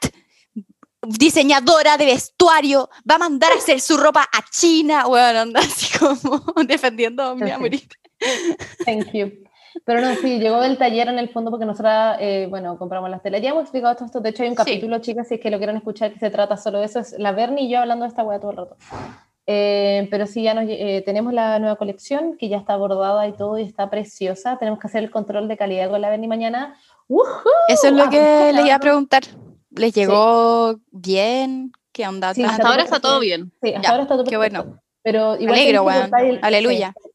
diseñadora 1.02 1.96
de 1.96 2.06
vestuario, 2.06 2.88
va 3.08 3.14
a 3.16 3.18
mandar 3.18 3.52
a 3.52 3.56
hacer 3.56 3.80
su 3.80 3.96
ropa 3.96 4.22
a 4.22 4.44
China, 4.50 5.04
bueno, 5.06 5.40
anda 5.40 5.60
así 5.60 5.96
como 5.98 6.42
defendiendo 6.66 7.22
a 7.22 7.32
Omnia 7.32 7.54
a 7.56 7.58
morir. 7.58 7.86
Thank 8.84 9.12
you. 9.12 9.30
Pero 9.84 10.00
no, 10.00 10.14
sí, 10.16 10.38
llegó 10.40 10.60
del 10.62 10.78
taller 10.78 11.08
en 11.08 11.18
el 11.18 11.28
fondo 11.28 11.50
porque 11.50 11.66
nosotras, 11.66 12.16
eh, 12.18 12.46
bueno, 12.48 12.78
compramos 12.78 13.10
las 13.10 13.22
telas. 13.22 13.42
Ya 13.42 13.50
hemos 13.50 13.62
explicado 13.64 13.94
todo 13.94 14.06
esto. 14.06 14.20
De 14.20 14.30
hecho, 14.30 14.42
hay 14.42 14.48
un 14.48 14.54
Sí. 14.54 14.62
capítulo, 14.64 14.98
chicas, 15.00 15.28
si 15.28 15.34
es 15.34 15.40
que 15.40 15.50
lo 15.50 15.58
quieren 15.58 15.76
escuchar, 15.76 16.12
que 16.14 16.18
se 16.18 16.30
trata 16.30 16.56
solo 16.56 16.78
de 16.80 16.86
eso. 16.86 16.98
Es 17.00 17.14
la 17.18 17.32
Bernie 17.32 17.66
y 17.66 17.70
yo 17.70 17.80
hablando 17.80 18.04
de 18.04 18.08
esta 18.08 18.24
wea 18.24 18.40
todo 18.40 18.52
el 18.52 18.56
rato. 18.56 18.76
Eh, 19.48 20.08
pero 20.10 20.26
sí, 20.26 20.42
ya 20.42 20.54
nos, 20.54 20.64
eh, 20.68 21.02
tenemos 21.06 21.32
la 21.32 21.58
nueva 21.60 21.76
colección 21.76 22.36
que 22.36 22.48
ya 22.48 22.56
está 22.58 22.76
bordada 22.76 23.28
y 23.28 23.32
todo 23.32 23.58
y 23.58 23.62
está 23.62 23.88
preciosa. 23.90 24.58
Tenemos 24.58 24.80
que 24.80 24.88
hacer 24.88 25.04
el 25.04 25.10
control 25.10 25.46
de 25.48 25.56
calidad 25.56 25.88
con 25.90 26.00
la 26.00 26.10
Bernie 26.10 26.28
mañana. 26.28 26.76
¡Woohoo! 27.08 27.44
Eso 27.68 27.86
es 27.88 27.92
lo 27.92 28.04
Ah, 28.04 28.10
que 28.10 28.52
les 28.52 28.66
iba 28.66 28.74
a 28.74 28.80
preguntar. 28.80 29.22
¿Les 29.70 29.94
llegó 29.94 30.76
bien? 30.90 31.70
¿Qué 31.92 32.06
onda? 32.08 32.34
Sí, 32.34 32.42
¿Está- 32.42 32.54
Hasta 32.54 32.68
ahora 32.68 32.82
está 32.82 32.98
todo 33.00 33.20
bien. 33.20 33.52
Sí, 33.62 33.68
hasta 33.74 33.82
Ya, 33.82 33.90
ahora 33.90 34.02
está 34.02 34.14
todo 34.16 34.24
qué 34.24 34.36
perfecto. 34.36 34.62
bueno. 34.64 34.80
Pero 35.02 35.36
igual 35.36 35.58
alegro, 35.58 35.88
el- 36.18 36.40
Aleluya. 36.42 36.92
sí, 37.02 37.10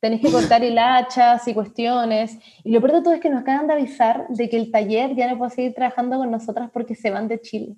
Tenés 0.00 0.20
que 0.22 0.30
cortar 0.32 0.62
hilachas 0.64 1.46
y 1.48 1.52
cuestiones. 1.54 2.38
Y 2.64 2.72
lo 2.72 2.80
peor 2.80 2.92
de 2.94 3.02
todo 3.02 3.12
es 3.14 3.20
que 3.20 3.28
nos 3.30 3.42
acaban 3.42 3.66
de 3.66 3.74
avisar 3.74 4.26
de 4.28 4.48
que 4.48 4.56
el 4.56 4.70
taller 4.70 5.14
ya 5.14 5.30
no 5.30 5.36
puede 5.38 5.50
seguir 5.50 5.74
trabajando 5.74 6.16
con 6.18 6.30
nosotras 6.30 6.70
porque 6.72 6.94
se 6.94 7.10
van 7.10 7.28
de 7.28 7.40
Chile. 7.40 7.76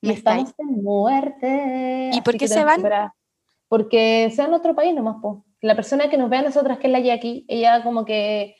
Y 0.00 0.10
estamos 0.10 0.52
en 0.58 0.82
muerte. 0.82 2.10
¿Y 2.12 2.20
por 2.22 2.36
qué 2.36 2.48
se 2.48 2.64
van? 2.64 2.82
Porque 3.70 4.32
se 4.34 4.42
van 4.42 4.52
a 4.52 4.56
otro 4.56 4.74
país 4.74 4.92
nomás, 4.92 5.18
po. 5.22 5.44
La 5.60 5.76
persona 5.76 6.10
que 6.10 6.18
nos 6.18 6.28
ve 6.28 6.38
a 6.38 6.42
nosotras, 6.42 6.78
que 6.78 6.88
es 6.88 6.92
la 6.92 6.98
Jackie, 6.98 7.44
ella 7.46 7.84
como 7.84 8.04
que 8.04 8.56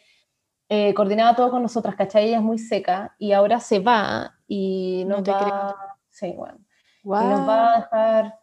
eh, 0.68 0.94
coordinaba 0.94 1.34
todo 1.34 1.50
con 1.50 1.62
nosotras, 1.62 1.96
¿cachai? 1.96 2.28
Ella 2.28 2.36
es 2.36 2.42
muy 2.44 2.58
seca 2.58 3.16
y 3.18 3.32
ahora 3.32 3.58
se 3.58 3.80
va 3.80 4.36
y 4.46 5.02
No 5.08 5.16
nos 5.16 5.24
te 5.24 5.32
va... 5.32 5.40
creo. 5.40 5.76
Sí, 6.10 6.32
bueno. 6.36 6.58
Y 7.02 7.08
Guau. 7.08 7.28
nos 7.28 7.48
va 7.48 7.74
a 7.74 7.80
dejar... 7.80 8.38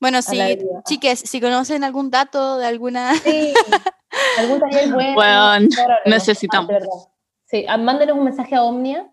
Bueno, 0.00 0.18
deriva. 0.28 0.82
chiques, 0.82 1.20
si 1.20 1.40
conocen 1.40 1.84
algún 1.84 2.10
dato 2.10 2.58
de 2.58 2.66
alguna... 2.66 3.14
Sí, 3.14 3.54
algún 4.40 4.58
taller 4.58 4.92
bueno. 5.14 5.22
Ahora, 5.22 5.60
necesitamos. 6.04 6.72
ah. 6.72 7.12
Sí, 7.44 7.64
mándenos 7.78 8.18
un 8.18 8.24
mensaje 8.24 8.56
a 8.56 8.64
Omnia, 8.64 9.08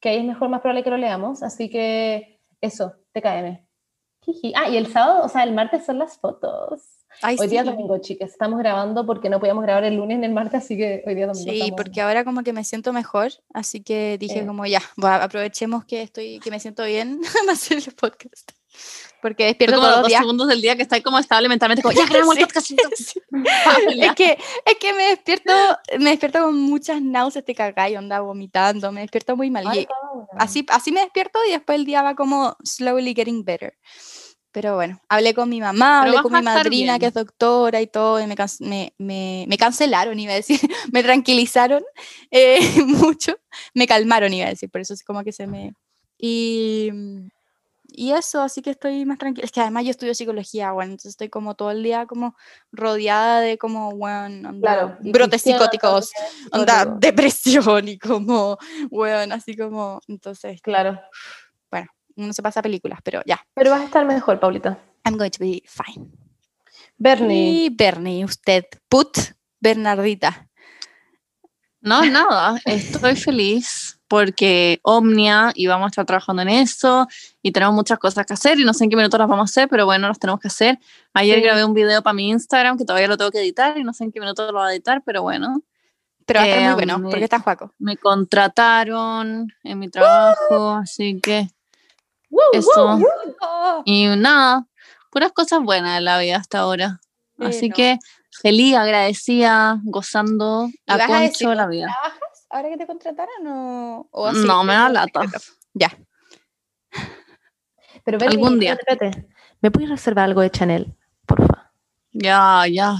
que 0.00 0.08
ahí 0.08 0.16
es 0.16 0.24
mejor, 0.24 0.48
más 0.48 0.62
probable 0.62 0.82
que 0.82 0.90
lo 0.90 0.96
leamos. 0.96 1.42
Así 1.42 1.68
que 1.68 2.40
eso, 2.62 2.94
TKM. 3.12 3.67
Jiji. 4.32 4.52
Ah, 4.56 4.68
y 4.68 4.76
el 4.76 4.92
sábado, 4.92 5.24
o 5.24 5.28
sea, 5.28 5.42
el 5.44 5.52
martes 5.54 5.84
son 5.86 5.98
las 5.98 6.18
fotos. 6.18 6.82
Ay, 7.22 7.36
Hoy 7.40 7.48
día 7.48 7.62
sí. 7.62 7.70
domingo, 7.70 7.98
chicas, 7.98 8.30
estamos 8.30 8.58
grabando 8.58 9.04
porque 9.06 9.28
no 9.30 9.40
podíamos 9.40 9.64
grabar 9.64 9.82
el 9.84 9.94
lunes 9.96 10.18
ni 10.18 10.26
el 10.26 10.32
martes, 10.32 10.62
así 10.62 10.76
que 10.76 11.02
hoy 11.06 11.14
día 11.14 11.26
domingo. 11.26 11.50
Sí, 11.50 11.60
estamos- 11.60 11.76
porque 11.82 12.00
ahora 12.02 12.24
como 12.24 12.42
que 12.42 12.52
me 12.52 12.62
siento 12.64 12.92
mejor, 12.92 13.32
así 13.54 13.80
que 13.82 14.18
dije 14.18 14.40
Sí. 14.40 14.46
como 14.46 14.66
ya, 14.66 14.82
aprovechemos 15.02 15.84
que 15.84 16.02
estoy, 16.02 16.38
que 16.40 16.50
me 16.50 16.60
siento 16.60 16.84
bien 16.84 17.20
a 17.48 17.52
hacer 17.52 17.78
el 17.78 17.94
podcast. 17.94 18.52
Porque 19.20 19.46
despierto 19.46 19.76
como 19.76 19.88
todos 19.88 20.00
los 20.02 20.08
días. 20.08 20.20
segundos 20.20 20.46
del 20.46 20.60
día 20.60 20.76
que 20.76 20.82
está 20.82 21.00
como 21.02 21.18
estable 21.18 21.48
mentalmente, 21.48 21.82
como, 21.82 21.92
ya 21.98 22.06
grabamos 22.06 22.36
Sí. 22.36 22.40
el 22.42 22.46
podcast. 22.46 22.66
Sí. 22.66 22.76
es 24.00 24.12
que, 24.14 24.38
es 24.66 24.74
que 24.78 24.92
me 24.92 25.04
despierto, 25.08 25.52
me 25.98 26.10
despierto 26.10 26.42
con 26.44 26.54
muchas 26.56 27.02
náuseas, 27.02 27.44
te 27.44 27.54
cagáis, 27.54 27.96
onda 27.98 28.20
vomitando, 28.20 28.92
me 28.92 29.00
despierto 29.00 29.36
muy 29.36 29.50
mal. 29.50 29.64
Ay, 29.66 29.80
y 29.80 29.86
así, 30.38 30.64
así 30.68 30.92
me 30.92 31.00
despierto 31.00 31.40
y 31.48 31.52
después 31.52 31.76
el 31.80 31.84
día 31.86 32.02
va 32.02 32.14
como 32.14 32.56
slowly 32.62 33.14
getting 33.14 33.42
better. 33.44 33.74
Pero 34.50 34.74
bueno, 34.76 35.00
hablé 35.08 35.34
con 35.34 35.48
mi 35.48 35.60
mamá, 35.60 36.00
Pero 36.02 36.18
hablé 36.18 36.22
con 36.22 36.32
mi 36.32 36.42
madrina 36.42 36.92
bien. 36.92 37.00
que 37.00 37.06
es 37.06 37.14
doctora 37.14 37.80
y 37.82 37.86
todo, 37.86 38.20
y 38.20 38.26
me, 38.26 38.34
me, 38.60 38.94
me, 38.96 39.44
me 39.46 39.58
cancelaron, 39.58 40.18
iba 40.18 40.32
a 40.32 40.36
decir, 40.36 40.58
me 40.92 41.02
tranquilizaron 41.02 41.84
eh, 42.30 42.58
mucho, 42.86 43.36
me 43.74 43.86
calmaron, 43.86 44.32
iba 44.32 44.46
a 44.46 44.50
decir, 44.50 44.70
por 44.70 44.80
eso 44.80 44.94
es 44.94 45.04
como 45.04 45.22
que 45.22 45.32
se 45.32 45.46
me... 45.46 45.74
Y, 46.20 46.90
y 47.90 48.12
eso, 48.12 48.42
así 48.42 48.60
que 48.60 48.70
estoy 48.70 49.04
más 49.04 49.18
tranquila. 49.18 49.44
Es 49.44 49.52
que 49.52 49.60
además 49.60 49.84
yo 49.84 49.90
estudio 49.90 50.14
psicología, 50.14 50.72
bueno, 50.72 50.92
entonces 50.92 51.10
estoy 51.10 51.28
como 51.28 51.54
todo 51.54 51.70
el 51.70 51.82
día 51.82 52.06
como 52.06 52.34
rodeada 52.72 53.40
de 53.40 53.58
como, 53.58 53.92
bueno, 53.92 54.52
Claro, 54.60 54.96
brotes 55.00 55.42
psicóticos, 55.42 56.10
onda, 56.52 56.86
depresión 56.86 57.86
y 57.86 57.98
como, 57.98 58.58
bueno, 58.90 59.34
así 59.34 59.56
como, 59.56 60.00
entonces, 60.08 60.60
Claro. 60.62 60.98
Uno 62.18 62.32
se 62.32 62.42
pasa 62.42 62.60
películas, 62.62 63.00
pero 63.02 63.22
ya, 63.26 63.40
Pero 63.54 63.70
vas 63.70 63.80
a 63.80 63.84
estar 63.84 64.04
mejor, 64.04 64.38
Paulita. 64.40 64.78
I'm 65.06 65.16
going 65.16 65.30
to 65.30 65.38
be 65.40 65.62
fine. 65.66 66.10
Bernie. 66.96 67.64
Y 67.66 67.68
Bernie, 67.70 68.24
usted, 68.24 68.64
Put 68.88 69.16
Bernardita. 69.60 70.48
No, 71.80 72.04
nada, 72.04 72.60
estoy 72.64 73.14
feliz 73.14 74.00
porque 74.08 74.80
Omnia 74.82 75.52
y 75.54 75.66
vamos 75.68 75.86
a 75.86 75.88
estar 75.90 76.06
trabajando 76.06 76.42
en 76.42 76.48
eso 76.48 77.06
y 77.40 77.52
tenemos 77.52 77.74
muchas 77.74 77.98
cosas 77.98 78.26
que 78.26 78.32
hacer 78.34 78.58
y 78.58 78.64
no 78.64 78.74
sé 78.74 78.84
en 78.84 78.90
qué 78.90 78.96
minutos 78.96 79.18
las 79.18 79.28
vamos 79.28 79.48
a 79.48 79.50
hacer, 79.52 79.68
pero 79.68 79.84
bueno, 79.84 80.08
las 80.08 80.18
tenemos 80.18 80.40
que 80.40 80.48
hacer. 80.48 80.78
Ayer 81.14 81.36
Sí. 81.36 81.42
grabé 81.42 81.64
un 81.64 81.74
video 81.74 82.02
para 82.02 82.14
mi 82.14 82.30
Instagram 82.30 82.78
que 82.78 82.84
todavía 82.84 83.06
lo 83.06 83.16
tengo 83.16 83.30
que 83.30 83.40
editar 83.40 83.78
y 83.78 83.84
no 83.84 83.92
sé 83.92 84.04
en 84.04 84.12
qué 84.12 84.18
minutos 84.18 84.46
lo 84.52 84.58
voy 84.58 84.68
a 84.68 84.72
editar, 84.72 85.02
pero 85.04 85.22
bueno, 85.22 85.62
Pero 86.26 86.40
va 86.40 86.44
a 86.44 86.48
estar 86.48 86.62
muy 86.62 86.70
Eh, 86.70 86.74
bueno, 86.74 86.98
me- 86.98 87.10
porque 87.10 87.24
está 87.24 87.38
Juaco. 87.40 87.72
me 87.78 87.96
contrataron 87.96 89.52
en 89.62 89.78
mi 89.78 89.88
trabajo, 89.88 90.70
así 90.72 91.20
que 91.22 91.48
eso. 92.52 92.98
Y 93.84 94.06
nada, 94.16 94.66
puras 95.10 95.32
cosas 95.32 95.60
buenas 95.62 95.98
en 95.98 96.04
la 96.04 96.18
vida 96.18 96.36
hasta 96.36 96.60
ahora. 96.60 97.00
Así 97.38 97.70
que 97.70 97.98
feliz, 98.30 98.74
agradecida, 98.76 99.80
gozando 99.84 100.68
¿Y 100.68 100.92
a 100.92 101.06
concho 101.06 101.54
la 101.54 101.66
vida. 101.66 101.86
¿Trabajas 101.86 102.46
ahora 102.50 102.68
que 102.70 102.76
te 102.76 102.86
contrataron 102.86 103.46
o, 103.46 104.08
o 104.10 104.26
así? 104.26 104.46
No, 104.46 104.64
me 104.64 104.72
da 104.74 104.82
como 104.84 104.94
lata. 104.94 105.20
Ya. 105.74 105.90
Pero 108.04 108.18
Bernie, 108.18 108.36
Algún 108.36 108.58
día. 108.58 108.72
espérate. 108.72 109.28
¿Me 109.60 109.70
puedes 109.70 109.90
reservar 109.90 110.24
algo 110.24 110.40
de 110.40 110.50
Chanel, 110.50 110.94
porfa? 111.26 111.72
Ya, 112.12 112.64
ya. 112.70 112.96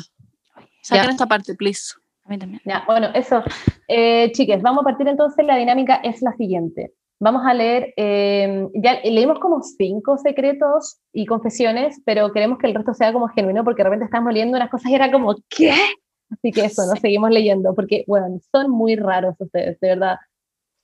Saquen 0.82 1.10
esta 1.10 1.26
parte, 1.26 1.54
please. 1.54 1.94
A 2.24 2.28
mí 2.28 2.38
también. 2.38 2.60
Ya, 2.64 2.84
bueno, 2.86 3.08
eso. 3.14 3.42
Eh, 3.88 4.30
chiques, 4.32 4.60
vamos 4.60 4.82
a 4.82 4.84
partir 4.84 5.08
entonces. 5.08 5.44
La 5.46 5.56
dinámica 5.56 5.96
es 5.96 6.20
la 6.20 6.32
siguiente. 6.32 6.92
Vamos 7.20 7.42
a 7.44 7.52
leer, 7.52 7.92
eh, 7.96 8.68
ya 8.74 9.00
leímos 9.02 9.40
como 9.40 9.60
cinco 9.62 10.18
secretos 10.18 10.98
y 11.12 11.26
confesiones, 11.26 12.00
pero 12.04 12.32
queremos 12.32 12.58
que 12.58 12.68
el 12.68 12.74
resto 12.74 12.94
sea 12.94 13.12
como 13.12 13.28
genuino 13.28 13.64
porque 13.64 13.82
de 13.82 13.88
repente 13.88 14.04
estamos 14.04 14.32
leyendo 14.32 14.56
unas 14.56 14.70
cosas 14.70 14.90
y 14.90 14.94
era 14.94 15.10
como, 15.10 15.34
¿qué? 15.48 15.72
Así 16.30 16.52
que 16.52 16.64
eso, 16.66 16.86
nos 16.86 17.00
seguimos 17.00 17.30
leyendo 17.30 17.74
porque, 17.74 18.04
bueno, 18.06 18.38
son 18.52 18.70
muy 18.70 18.96
raros 18.96 19.34
ustedes, 19.38 19.80
de 19.80 19.88
verdad. 19.88 20.16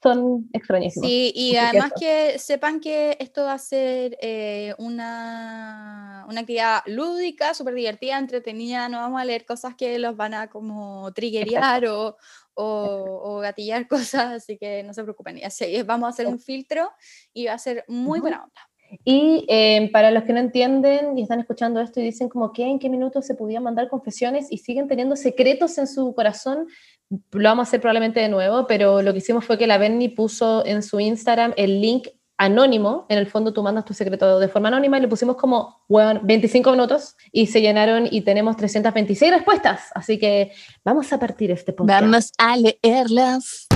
Son 0.03 0.51
extrañísimos. 0.53 1.09
Sí, 1.09 1.33
y 1.35 1.51
Así 1.51 1.53
que 1.53 1.59
además 1.61 1.93
eso. 1.93 2.01
que 2.01 2.39
sepan 2.39 2.81
que 2.81 3.17
esto 3.21 3.45
va 3.45 3.55
a 3.55 3.59
ser 3.59 4.19
eh, 4.21 4.75
una, 4.77 6.27
una 6.29 6.41
actividad 6.41 6.81
lúdica, 6.87 7.55
súper 7.55 7.75
divertida, 7.75 8.19
entretenida, 8.19 8.91
no 8.91 8.99
vamos 8.99 9.19
a 9.19 9.25
leer 9.25 9.47
cosas 9.47 9.75
que 9.77 9.99
los 9.99 10.15
van 10.15 10.35
a 10.35 10.49
como 10.49 11.11
triggerear 11.15 11.87
o, 11.87 12.17
o, 12.55 13.21
o 13.23 13.39
gatillar 13.41 13.87
cosas, 13.89 14.33
así 14.33 14.59
que 14.59 14.83
no 14.83 14.95
se 14.95 15.03
preocupen. 15.03 15.41
Así, 15.45 15.83
vamos 15.83 16.07
a 16.07 16.11
hacer 16.11 16.27
un 16.27 16.39
filtro 16.39 16.91
y 17.33 17.47
va 17.47 17.55
a 17.55 17.59
ser 17.59 17.85
muy 17.89 18.21
buena 18.21 18.45
onda. 18.45 18.61
Y 19.05 19.45
eh, 19.49 19.91
para 19.93 20.11
los 20.11 20.25
que 20.25 20.33
no 20.33 20.41
entienden 20.41 21.19
y 21.19 21.23
están 21.23 21.41
escuchando 21.41 21.81
esto 21.81 22.01
y 22.01 22.05
dicen 22.05 22.29
como 22.29 22.53
que 22.53 22.65
en 22.65 22.79
qué 22.79 22.89
minutos 22.89 23.27
se 23.27 23.35
podían 23.35 23.63
mandar 23.63 23.89
confesiones 23.89 24.47
y 24.51 24.59
siguen 24.59 24.89
teniendo 24.89 25.17
secretos 25.17 25.79
en 25.79 25.87
su 25.87 26.15
corazón, 26.15 26.67
lo 27.09 27.49
vamos 27.49 27.67
a 27.67 27.69
hacer 27.69 27.81
probablemente 27.81 28.21
de 28.21 28.29
nuevo, 28.29 28.67
pero 28.67 29.03
lo 29.03 29.13
que 29.13 29.19
hicimos 29.19 29.45
fue 29.45 29.59
que 29.59 29.67
la 29.67 29.79
Benny 29.79 30.09
puso 30.09 30.65
en 30.65 30.83
su 30.83 31.01
Instagram 31.01 31.55
el 31.57 31.81
link 31.81 32.09
anónimo, 32.37 33.07
en 33.09 33.19
el 33.19 33.27
fondo 33.27 33.53
tú 33.53 33.63
mandas 33.63 33.85
tu 33.85 33.95
secreto 33.95 34.39
de 34.39 34.49
forma 34.49 34.69
anónima 34.69 34.99
y 34.99 35.01
le 35.03 35.09
pusimos 35.09 35.37
como, 35.37 35.83
bueno, 35.89 36.21
25 36.23 36.71
minutos 36.71 37.17
y 37.33 37.47
se 37.47 37.61
llenaron 37.61 38.09
y 38.11 38.23
tenemos 38.23 38.57
326 38.57 39.33
respuestas, 39.33 39.91
así 39.95 40.19
que 40.19 40.53
vamos 40.85 41.13
a 41.13 41.19
partir 41.19 41.51
este 41.51 41.73
podcast. 41.73 42.03
Vamos 42.03 42.33
a 42.39 42.57
leerlas. 42.57 43.69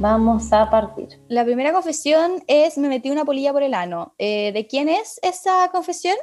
Vamos 0.00 0.50
a 0.54 0.70
partir. 0.70 1.20
La 1.28 1.44
primera 1.44 1.74
confesión 1.74 2.42
es, 2.46 2.78
me 2.78 2.88
metí 2.88 3.10
una 3.10 3.26
polilla 3.26 3.52
por 3.52 3.62
el 3.62 3.74
ano. 3.74 4.14
Eh, 4.16 4.50
¿De 4.52 4.66
quién 4.66 4.88
es 4.88 5.20
esa 5.20 5.68
confesión? 5.70 6.16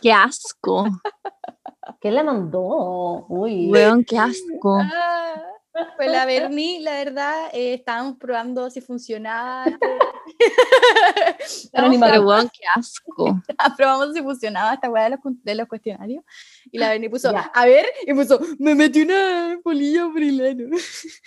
Qué 0.00 0.10
asco. 0.10 0.86
¿Qué 2.00 2.10
le 2.10 2.22
mandó? 2.22 3.26
Uy. 3.28 3.70
Weón, 3.70 4.04
qué 4.04 4.18
asco. 4.18 4.78
Ah, 4.80 5.42
Fue 5.96 6.08
la 6.08 6.26
Berni, 6.26 6.80
la 6.80 6.92
verdad, 6.92 7.48
eh, 7.52 7.74
estábamos 7.74 8.16
probando 8.18 8.70
si 8.70 8.80
funcionaba. 8.80 9.64
Pero 11.72 12.22
weón, 12.22 12.48
qué 12.48 12.60
asco. 12.74 13.40
probando 13.76 14.12
si 14.12 14.22
funcionaba 14.22 14.74
esta 14.74 14.90
weá 14.90 15.04
de 15.04 15.10
los, 15.10 15.20
de 15.24 15.54
los 15.54 15.68
cuestionarios. 15.68 16.24
Y 16.70 16.78
la 16.78 16.90
Berni 16.90 17.08
puso, 17.08 17.32
Ya. 17.32 17.50
a 17.54 17.66
ver, 17.66 17.86
y 18.06 18.14
puso, 18.14 18.40
me 18.58 18.74
metí 18.74 19.02
una 19.02 19.58
polilla 19.62 20.08
por 20.12 20.22
el 20.22 20.46
ano. 20.46 20.76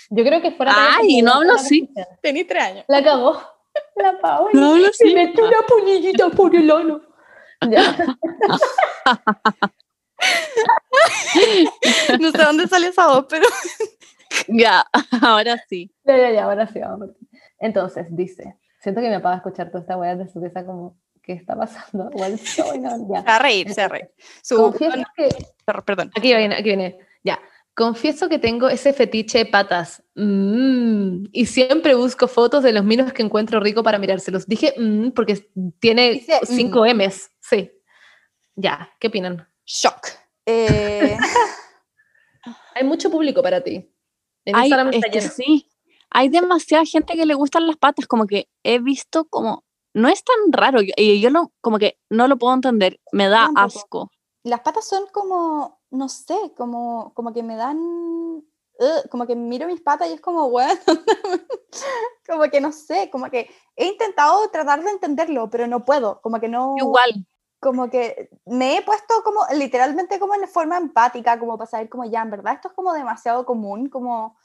Yo 0.10 0.24
creo 0.24 0.42
que 0.42 0.52
fuera... 0.52 0.74
Ay, 0.98 1.22
no 1.22 1.34
hablo 1.34 1.54
así. 1.54 1.90
Tenía 2.22 2.46
tres 2.48 2.64
años. 2.64 2.86
La 2.88 3.04
cagó. 3.04 3.42
La 3.96 4.20
Paula. 4.20 4.52
No 4.54 4.74
hablo 4.74 4.88
así. 4.88 5.10
Y 5.10 5.16
metió 5.16 5.48
una 5.48 5.62
puñillita 5.68 6.30
por 6.30 6.56
el 6.56 6.70
ano. 6.70 7.02
Ya. 7.70 8.18
No 12.20 12.32
sé 12.32 12.38
dónde 12.38 12.68
sale 12.68 12.88
esa 12.88 13.08
voz, 13.08 13.26
pero 13.30 13.48
Ya, 14.48 14.86
ahora 15.22 15.64
sí. 15.70 15.94
Ya, 16.06 16.18
ya, 16.18 16.32
ya, 16.32 16.44
ahora 16.46 16.68
sí, 16.68 16.80
vamos. 16.80 16.96
a 16.96 17.06
partir. 17.14 17.28
Entonces, 17.60 18.08
dice, 18.10 18.56
siento 18.82 19.00
que 19.02 19.10
me 19.10 19.16
apaga 19.16 19.38
escuchar 19.38 19.68
toda 19.70 19.82
esta 19.82 19.96
weá 19.98 20.16
de 20.16 20.28
su 20.28 20.42
pieza 20.42 20.66
como, 20.66 20.98
¿qué 21.22 21.34
está 21.34 21.56
pasando? 21.56 22.10
A 23.26 23.40
reír, 23.40 23.74
se 23.74 23.82
a 23.82 23.88
reír. 23.88 24.10
Su- 24.42 24.58
Confieso 24.58 24.98
que, 25.16 25.30
Perdón. 25.86 26.12
aquí 26.16 26.34
viene, 26.36 26.56
aquí 26.56 26.64
viene, 26.64 26.98
ya. 27.24 27.40
Confieso 27.76 28.30
que 28.30 28.38
tengo 28.38 28.70
ese 28.70 28.94
fetiche 28.94 29.40
de 29.40 29.46
patas. 29.48 30.04
Mm, 30.16 31.26
y 31.32 31.46
siempre 31.48 31.96
busco 31.96 32.28
fotos 32.28 32.64
de 32.64 32.72
los 32.72 32.84
minos 32.84 33.14
que 33.14 33.24
encuentro 33.24 33.60
rico 33.60 33.82
para 33.82 33.98
mirárselos. 33.98 34.46
Dije 34.48 34.76
mm, 34.78 35.10
porque 35.12 35.48
tiene 35.80 36.12
Dice, 36.12 36.40
5 36.44 36.86
M's. 36.94 37.32
Sí. 37.40 37.72
Ya, 38.56 38.92
¿qué 39.00 39.08
opinan? 39.08 39.48
Shock. 39.66 40.08
Eh, 40.46 41.18
Hay 42.76 42.84
mucho 42.84 43.10
público 43.10 43.42
para 43.42 43.64
ti. 43.64 43.90
En 44.46 44.56
Hay, 44.56 44.64
Instagram 44.64 44.90
es 44.90 44.96
está 44.96 45.10
que 45.10 45.20
lleno. 45.22 45.32
sí, 45.34 45.70
hay 46.10 46.30
demasiada 46.30 46.84
gente 46.86 47.16
que 47.16 47.26
le 47.26 47.34
gustan 47.34 47.66
las 47.68 47.78
patas, 47.78 48.08
como 48.08 48.28
que 48.28 48.50
he 48.64 48.80
visto 48.80 49.26
como, 49.26 49.64
no 49.94 50.10
es 50.10 50.24
tan 50.24 50.52
raro, 50.52 50.82
yo- 50.82 50.94
y 50.98 51.22
yo 51.22 51.30
no, 51.30 51.54
como 51.62 51.80
que 51.80 51.98
no 52.10 52.28
lo 52.28 52.38
puedo 52.38 52.54
entender, 52.54 53.00
me 53.12 53.28
da 53.30 53.46
Tampoco. 53.46 53.62
asco. 53.80 54.12
las 54.44 54.60
patas 54.60 54.86
son 54.88 55.06
como, 55.14 55.80
no 55.92 56.10
sé, 56.10 56.36
como, 56.58 57.14
como 57.14 57.32
que 57.34 57.42
me 57.44 57.56
dan, 57.56 57.78
ugh, 57.80 59.10
como 59.10 59.26
que 59.26 59.36
miro 59.38 59.68
mis 59.68 59.80
patas 59.82 60.10
y 60.10 60.14
es 60.14 60.22
como, 60.22 60.50
bueno, 60.50 60.78
como 62.28 62.44
que 62.52 62.60
no 62.60 62.72
sé, 62.74 63.10
como 63.10 63.30
que 63.30 63.50
he 63.78 63.86
intentado 63.88 64.50
tratar 64.50 64.84
de 64.84 64.92
entenderlo, 64.92 65.50
pero 65.50 65.68
no 65.68 65.86
puedo, 65.86 66.20
como 66.22 66.40
que 66.42 66.50
no, 66.50 66.76
Igual, 66.78 67.26
como 67.64 67.90
que 67.90 68.30
me 68.46 68.78
he 68.78 68.82
puesto 68.84 69.16
como 69.24 69.40
literalmente 69.56 70.20
como 70.20 70.36
en 70.36 70.48
forma 70.48 70.78
empática, 70.78 71.40
como 71.40 71.58
para 71.58 71.70
saber 71.70 71.90
como 71.90 72.06
ya, 72.06 72.22
en 72.22 72.30
verdad 72.30 72.54
esto 72.54 72.68
es 72.68 72.74
como 72.76 72.94
demasiado 72.94 73.46
común, 73.46 73.90
como, 73.90 74.38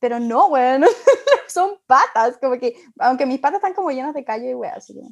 pero 0.00 0.18
no, 0.18 0.48
bueno, 0.48 0.86
son 1.48 1.78
patas, 1.86 2.38
como 2.38 2.58
que, 2.58 2.74
aunque 2.98 3.26
mis 3.26 3.38
patas 3.38 3.58
están 3.58 3.74
como 3.74 3.90
llenas 3.90 4.14
de 4.14 4.24
callo 4.24 4.48
y 4.50 4.54
wea, 4.54 4.74
así 4.74 4.94
que... 4.94 5.02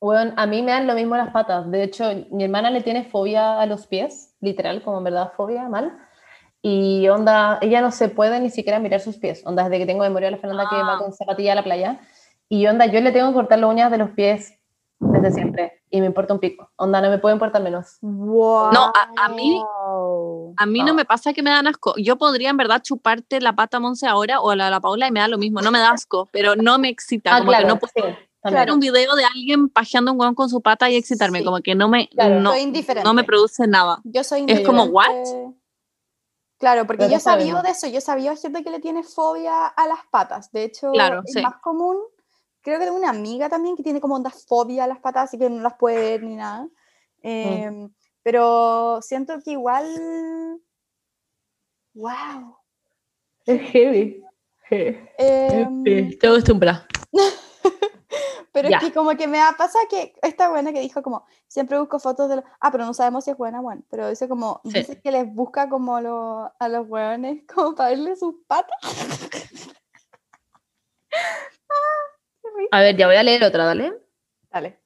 Bueno, 0.00 0.32
a 0.36 0.46
mí 0.46 0.62
me 0.62 0.72
dan 0.72 0.86
lo 0.86 0.94
mismo 0.94 1.14
las 1.14 1.30
patas. 1.30 1.70
De 1.70 1.82
hecho, 1.82 2.04
mi 2.30 2.44
hermana 2.44 2.70
le 2.70 2.80
tiene 2.82 3.04
fobia 3.04 3.60
a 3.60 3.66
los 3.66 3.86
pies, 3.86 4.34
literal, 4.40 4.82
como 4.82 4.96
en 4.96 5.04
verdad 5.04 5.32
fobia, 5.36 5.68
mal. 5.68 5.94
Y 6.62 7.06
onda, 7.08 7.58
ella 7.60 7.82
no 7.82 7.90
se 7.90 8.08
puede 8.08 8.40
ni 8.40 8.48
siquiera 8.48 8.78
mirar 8.78 9.00
sus 9.00 9.18
pies. 9.18 9.42
Onda, 9.44 9.64
desde 9.64 9.78
que 9.78 9.84
tengo 9.86 10.02
memoria 10.02 10.28
a 10.28 10.30
la 10.30 10.38
Fernanda 10.38 10.68
que 10.70 10.76
va 10.76 10.94
Ah. 10.94 10.98
con 10.98 11.12
zapatilla 11.12 11.52
a 11.52 11.56
la 11.56 11.64
playa. 11.64 12.00
Y 12.48 12.66
onda, 12.66 12.86
yo 12.86 13.00
le 13.00 13.12
tengo 13.12 13.28
que 13.28 13.34
cortar 13.34 13.58
las 13.58 13.68
uñas 13.70 13.90
de 13.90 13.98
los 13.98 14.10
pies 14.10 14.58
desde 15.00 15.32
siempre. 15.32 15.82
Y 15.90 16.00
me 16.00 16.06
importa 16.06 16.34
un 16.34 16.40
pico. 16.40 16.70
Onda, 16.76 17.00
no 17.00 17.08
me 17.10 17.18
puede 17.18 17.34
importar 17.34 17.62
menos. 17.62 17.96
Wow. 18.02 18.70
No, 18.72 18.84
a- 18.94 19.24
a 19.24 19.28
mí- 19.30 19.60
a 20.56 20.66
mí 20.66 20.80
no 20.80 20.86
No. 20.88 20.94
me 20.94 21.04
pasa 21.04 21.32
que 21.32 21.42
me 21.42 21.50
dan 21.50 21.66
asco. 21.66 21.94
Yo 21.96 22.16
podría 22.18 22.50
en 22.50 22.56
verdad 22.56 22.82
chuparte 22.82 23.40
la 23.40 23.54
pata 23.54 23.78
a 23.78 23.80
Monse 23.80 24.06
ahora 24.06 24.40
o 24.40 24.54
la, 24.54 24.70
la 24.70 24.80
Paula 24.80 25.08
y 25.08 25.10
me 25.10 25.20
da 25.20 25.28
lo 25.28 25.38
mismo, 25.38 25.60
no 25.62 25.70
me 25.70 25.78
da 25.78 25.90
asco, 25.90 26.28
pero 26.32 26.54
no 26.54 26.78
me 26.78 26.88
excita, 26.90 27.34
Ah, 27.34 27.38
como 27.38 27.50
claro, 27.50 27.64
que 27.66 27.68
no 27.72 27.78
puedo 27.78 27.92
sí, 27.94 28.14
también. 28.42 28.64
ver 28.66 28.72
un 28.74 28.80
video 28.80 29.14
de 29.16 29.24
alguien 29.24 29.68
pajeando 29.68 30.12
un 30.12 30.20
hueón 30.20 30.34
con 30.34 30.48
su 30.48 30.60
pata 30.60 30.88
y 30.90 30.96
excitarme, 30.96 31.38
Sí. 31.40 31.44
como 31.44 31.60
que 31.60 31.74
no 31.74 31.88
me, 31.88 32.08
Claro, 32.10 32.40
no, 32.40 32.50
soy 32.52 32.60
indiferente. 32.60 33.06
no 33.08 33.14
me 33.14 33.24
produce 33.24 33.66
nada. 33.66 34.00
Yo 34.04 34.22
soy 34.22 34.44
Es 34.48 34.66
como, 34.66 34.84
indiferente. 34.84 35.56
Claro, 36.58 36.86
porque 36.86 37.04
Pero 37.04 37.12
yo 37.14 37.20
sabido 37.20 37.62
de 37.62 37.70
eso, 37.70 37.86
yo 37.86 38.00
de 38.00 38.36
gente 38.36 38.62
que 38.62 38.70
le 38.70 38.80
tiene 38.80 39.02
fobia 39.02 39.66
a 39.66 39.86
las 39.88 40.00
patas. 40.10 40.52
De 40.52 40.64
hecho, 40.64 40.92
Claro, 40.92 41.22
es 41.24 41.32
sí. 41.32 41.40
más 41.40 41.54
común. 41.62 41.96
Creo 42.62 42.78
que 42.78 42.84
tengo 42.84 42.98
una 42.98 43.10
amiga 43.10 43.48
también 43.48 43.76
que 43.76 43.82
tiene 43.82 44.00
como 44.00 44.14
onda 44.16 44.30
fobia 44.30 44.84
a 44.84 44.86
las 44.86 44.98
patas, 44.98 45.24
así 45.24 45.38
que 45.38 45.48
no 45.48 45.62
las 45.62 45.74
puede 45.74 45.96
ver 45.96 46.22
ni 46.22 46.36
nada. 46.36 46.64
Mm. 46.64 46.68
Em, 47.22 47.90
Pero 48.22 49.00
siento 49.02 49.34
que 49.42 49.52
igual. 49.52 50.60
¡Wow! 51.94 52.56
Es 53.46 53.60
heavy. 53.72 54.22
Em, 54.70 55.86
Estoy 55.86 56.28
acostumbrada. 56.30 56.86
pero 58.52 58.68
es 58.68 58.78
que 58.78 58.92
como 58.92 59.16
que 59.16 59.26
me 59.26 59.38
pasa 59.56 59.78
que 59.88 60.14
esta 60.22 60.50
buena 60.50 60.72
que 60.72 60.80
dijo 60.80 61.02
como, 61.02 61.24
siempre 61.48 61.78
busco 61.78 61.98
fotos 61.98 62.28
de 62.28 62.36
los... 62.36 62.44
Ah, 62.60 62.70
pero 62.70 62.84
no 62.84 62.94
sabemos 62.94 63.24
si 63.24 63.30
es 63.30 63.36
buena, 63.36 63.60
bueno, 63.60 63.82
pero 63.90 64.08
dice 64.08 64.28
como, 64.28 64.60
Sí. 64.64 64.78
dice 64.80 65.00
que 65.00 65.10
les 65.10 65.26
busca 65.32 65.68
como 65.68 66.00
lo- 66.00 66.52
a 66.58 66.68
los 66.68 66.86
hueones 66.88 67.42
como 67.52 67.74
para 67.74 67.90
verle 67.90 68.16
sus 68.16 68.34
patas. 68.46 68.78
A 72.70 72.80
ver, 72.80 72.96
ya 72.96 73.06
voy 73.06 73.16
a 73.16 73.22
leer 73.22 73.44
otra, 73.44 73.64
¿vale? 73.66 73.92
Dale. 74.50 74.78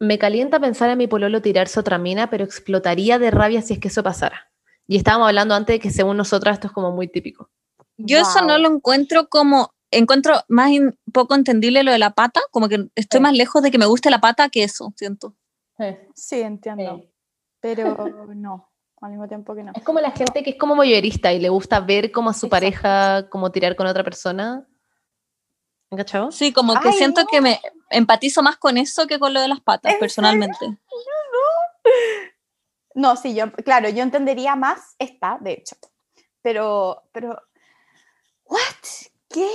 Me 0.00 0.18
calienta 0.18 0.60
pensar 0.60 0.90
en 0.90 0.98
mi 0.98 1.06
pololo 1.06 1.42
tirarse 1.42 1.80
otra 1.80 1.98
mina, 1.98 2.30
pero 2.30 2.44
explotaría 2.44 3.18
de 3.18 3.30
rabia 3.30 3.62
si 3.62 3.74
es 3.74 3.78
que 3.80 3.88
eso 3.88 4.02
pasara. 4.02 4.50
Y 4.86 4.96
estábamos 4.96 5.28
hablando 5.28 5.54
antes 5.54 5.74
de 5.74 5.80
que 5.80 5.90
según 5.90 6.16
nosotras 6.16 6.54
esto 6.54 6.68
es 6.68 6.72
como 6.72 6.92
muy 6.92 7.08
típico. 7.08 7.50
Yo 7.96 8.18
eso 8.18 8.42
no 8.42 8.58
lo 8.58 8.68
encuentro 8.70 9.28
como, 9.28 9.72
encuentro 9.90 10.34
más 10.48 10.70
in- 10.70 10.96
poco 11.12 11.34
entendible 11.34 11.82
lo 11.82 11.90
de 11.90 11.98
la 11.98 12.10
pata, 12.10 12.40
como 12.52 12.68
que 12.68 12.86
estoy 12.94 13.18
Sí. 13.18 13.22
más 13.22 13.32
lejos 13.36 13.62
de 13.62 13.70
que 13.72 13.78
me 13.78 13.86
guste 13.86 14.08
la 14.08 14.20
pata 14.20 14.48
que 14.50 14.62
eso, 14.62 14.92
siento. 14.96 15.34
Sí, 16.14 16.40
entiendo. 16.40 17.04
Pero 17.60 17.96
no, 18.34 18.70
al 19.00 19.10
mismo 19.10 19.26
tiempo 19.26 19.54
que 19.56 19.64
no. 19.64 19.72
Es 19.74 19.82
como 19.82 19.98
la 20.00 20.12
gente 20.12 20.42
que 20.44 20.50
es 20.50 20.56
como 20.56 20.76
voyerista 20.76 21.32
y 21.32 21.40
le 21.40 21.48
gusta 21.48 21.80
ver 21.80 22.12
como 22.12 22.30
a 22.30 22.34
su 22.34 22.46
Exacto. 22.46 22.50
pareja 22.50 23.28
como 23.30 23.50
tirar 23.50 23.74
con 23.74 23.86
otra 23.88 24.04
persona. 24.04 24.66
¿Cachado? 25.96 26.30
Sí, 26.30 26.52
como 26.52 26.78
que 26.80 26.88
Ay, 26.88 26.94
siento 26.94 27.22
no. 27.22 27.26
que 27.26 27.40
me 27.40 27.60
empatizo 27.90 28.42
más 28.42 28.56
con 28.58 28.76
eso 28.76 29.06
que 29.06 29.18
con 29.18 29.32
lo 29.32 29.40
de 29.40 29.48
las 29.48 29.60
patas, 29.60 29.94
¿En 29.94 29.98
personalmente. 29.98 30.78
No, 32.94 33.16
sí, 33.16 33.34
yo, 33.34 33.50
claro, 33.52 33.88
yo 33.88 34.02
entendería 34.02 34.56
más 34.56 34.96
esta, 34.98 35.38
de 35.40 35.52
hecho. 35.52 35.76
Pero, 36.42 37.04
pero, 37.12 37.40
¿what? 38.44 38.58
¿Qué? 39.28 39.48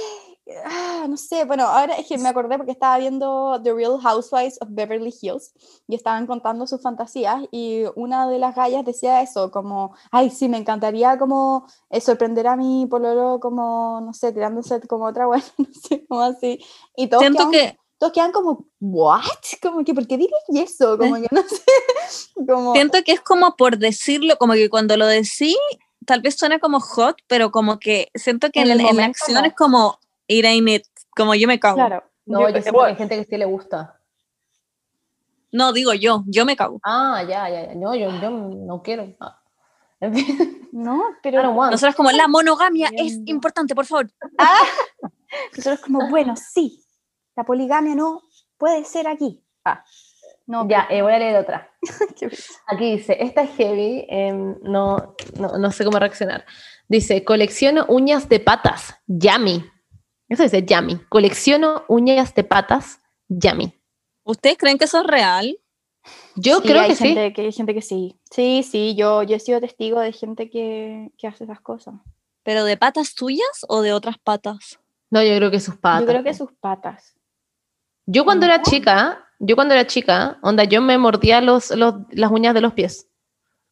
Ah, 0.65 1.05
no 1.09 1.15
sé, 1.15 1.45
bueno, 1.45 1.63
ahora 1.63 1.95
es 1.95 2.05
que 2.05 2.17
me 2.17 2.27
acordé 2.27 2.57
porque 2.57 2.73
estaba 2.73 2.97
viendo 2.97 3.61
The 3.63 3.73
Real 3.73 3.97
Housewives 4.01 4.57
of 4.59 4.67
Beverly 4.71 5.13
Hills 5.21 5.53
y 5.87 5.95
estaban 5.95 6.27
contando 6.27 6.67
sus 6.67 6.81
fantasías 6.81 7.43
y 7.49 7.83
una 7.95 8.27
de 8.27 8.39
las 8.39 8.53
gallas 8.53 8.83
decía 8.83 9.21
eso, 9.21 9.51
como, 9.51 9.95
ay, 10.11 10.29
sí, 10.29 10.49
me 10.49 10.57
encantaría 10.57 11.17
como 11.17 11.65
eh, 11.89 12.01
sorprender 12.01 12.47
a 12.47 12.57
mi 12.57 12.85
pololo 12.87 13.39
como, 13.39 14.01
no 14.01 14.13
sé, 14.13 14.33
tirándose 14.33 14.81
como 14.81 15.05
otra 15.05 15.27
buena, 15.27 15.45
no 15.57 15.67
sé, 15.71 16.05
como 16.07 16.21
así. 16.21 16.59
Y 16.97 17.07
todos 17.07 17.21
Siento 17.21 17.49
quedan, 17.49 17.51
que, 17.51 17.79
todos 17.97 18.11
quedan 18.11 18.33
como, 18.33 18.65
¿what? 18.81 19.21
Como 19.61 19.85
que, 19.85 19.93
¿por 19.93 20.05
qué 20.05 20.17
dirías 20.17 20.43
eso? 20.53 20.97
Como 20.97 21.15
que 21.15 21.27
no 21.31 21.41
sé, 21.43 21.63
como... 22.47 22.73
siento 22.73 23.01
que 23.05 23.13
es 23.13 23.21
como 23.21 23.55
por 23.55 23.77
decirlo, 23.77 24.35
como 24.37 24.53
que 24.53 24.69
cuando 24.69 24.97
lo 24.97 25.07
decí, 25.07 25.55
tal 26.05 26.21
vez 26.21 26.35
suena 26.37 26.59
como 26.59 26.79
hot, 26.79 27.17
pero 27.27 27.51
como 27.51 27.79
que 27.79 28.09
siento 28.15 28.49
que 28.51 28.61
En 28.61 28.71
en, 28.71 28.79
el 28.81 28.85
en 28.87 28.97
la 28.97 29.05
acción 29.05 29.41
no. 29.41 29.47
es 29.47 29.53
como, 29.55 29.99
it 30.27 30.45
ain't 30.45 30.69
it, 30.69 30.83
como 31.15 31.35
yo 31.35 31.47
me 31.47 31.59
cago. 31.59 31.75
Claro. 31.75 32.03
No, 32.25 32.41
yo- 32.41 32.49
yo, 32.55 32.61
siento 32.61 32.79
que 32.79 32.85
hay 32.85 32.95
gente 32.95 33.17
que 33.17 33.25
sí 33.25 33.37
le 33.37 33.45
gusta. 33.45 33.99
No, 35.51 35.71
digo 35.71 35.93
yo, 35.93 36.23
yo 36.27 36.45
me 36.45 36.55
cago. 36.55 36.79
Ah, 36.83 37.23
ya, 37.27 37.47
ya, 37.49 37.67
ya. 37.67 37.75
No, 37.75 37.93
yo, 37.93 38.09
yo 38.19 38.29
no 38.31 38.81
quiero. 38.81 39.13
Ah. 39.19 39.39
No, 40.71 41.03
pero. 41.23 41.53
Nosotros 41.53 41.95
como 41.95 42.11
la 42.11 42.27
monogamia 42.27 42.87
es 42.87 43.13
Entiendo. 43.13 43.31
importante, 43.31 43.75
por 43.75 43.85
favor. 43.85 44.11
nosotros 45.55 45.79
como, 45.81 46.09
bueno, 46.09 46.35
sí, 46.35 46.83
la 47.35 47.43
poligamia 47.43 47.95
no 47.95 48.23
puede 48.57 48.83
ser 48.85 49.07
aquí. 49.07 49.43
Ah, 49.65 49.83
no, 50.45 50.67
Ya, 50.67 50.87
eh, 50.89 51.01
voy 51.01 51.13
a 51.13 51.19
leer 51.19 51.37
otra. 51.37 51.71
Aquí 52.67 52.91
dice, 52.97 53.17
esta 53.19 53.43
es 53.43 53.51
heavy, 53.55 54.05
em, 54.09 54.55
no, 54.61 55.15
no, 55.39 55.57
no 55.57 55.71
sé 55.71 55.85
cómo 55.85 55.99
reaccionar. 55.99 56.45
Dice, 56.87 57.23
colecciono 57.23 57.85
uñas 57.87 58.27
de 58.29 58.39
patas, 58.39 58.95
yummy. 59.07 59.65
Eso 60.29 60.43
dice 60.43 60.63
yummy. 60.63 60.97
Colecciono 61.09 61.83
uñas 61.87 62.33
de 62.35 62.43
patas, 62.43 62.99
yummy. 63.29 63.73
¿Ustedes 64.23 64.57
creen 64.57 64.77
que 64.77 64.85
eso 64.85 64.99
es 65.01 65.07
real? 65.07 65.57
Yo 66.35 66.57
Sí, 66.59 66.67
creo 66.67 66.81
hay 66.81 66.89
que 66.89 66.95
sí. 66.95 67.03
gente, 67.05 67.33
que 67.33 67.41
hay 67.41 67.51
gente 67.51 67.73
que 67.73 67.81
sí. 67.81 68.19
Sí, 68.29 68.63
sí, 68.63 68.95
yo, 68.95 69.23
yo 69.23 69.35
he 69.35 69.39
sido 69.39 69.61
testigo 69.61 69.99
de 69.99 70.11
gente 70.11 70.49
que, 70.49 71.11
que 71.17 71.27
hace 71.27 71.45
esas 71.45 71.61
cosas. 71.61 71.95
¿Pero 72.43 72.65
de 72.65 72.75
patas 72.75 73.15
tuyas 73.15 73.65
o 73.69 73.81
de 73.81 73.93
otras 73.93 74.17
patas? 74.17 74.79
No, 75.09 75.23
yo 75.23 75.35
creo 75.37 75.51
que 75.51 75.59
sus 75.61 75.77
patas. 75.77 76.01
Yo 76.01 76.07
creo 76.07 76.23
que 76.23 76.33
sus 76.33 76.51
patas. 76.59 77.15
Yo 78.05 78.25
cuando 78.25 78.45
¿No? 78.47 78.53
era 78.53 78.61
chica, 78.63 79.25
yo 79.39 79.55
cuando 79.55 79.73
era 79.73 79.87
chica, 79.87 80.37
onda, 80.41 80.63
yo 80.63 80.81
me 80.81 80.97
mordía 80.97 81.41
los, 81.41 81.71
los, 81.71 81.95
las 82.11 82.31
uñas 82.31 82.53
de 82.53 82.61
los 82.61 82.73
pies. 82.73 83.07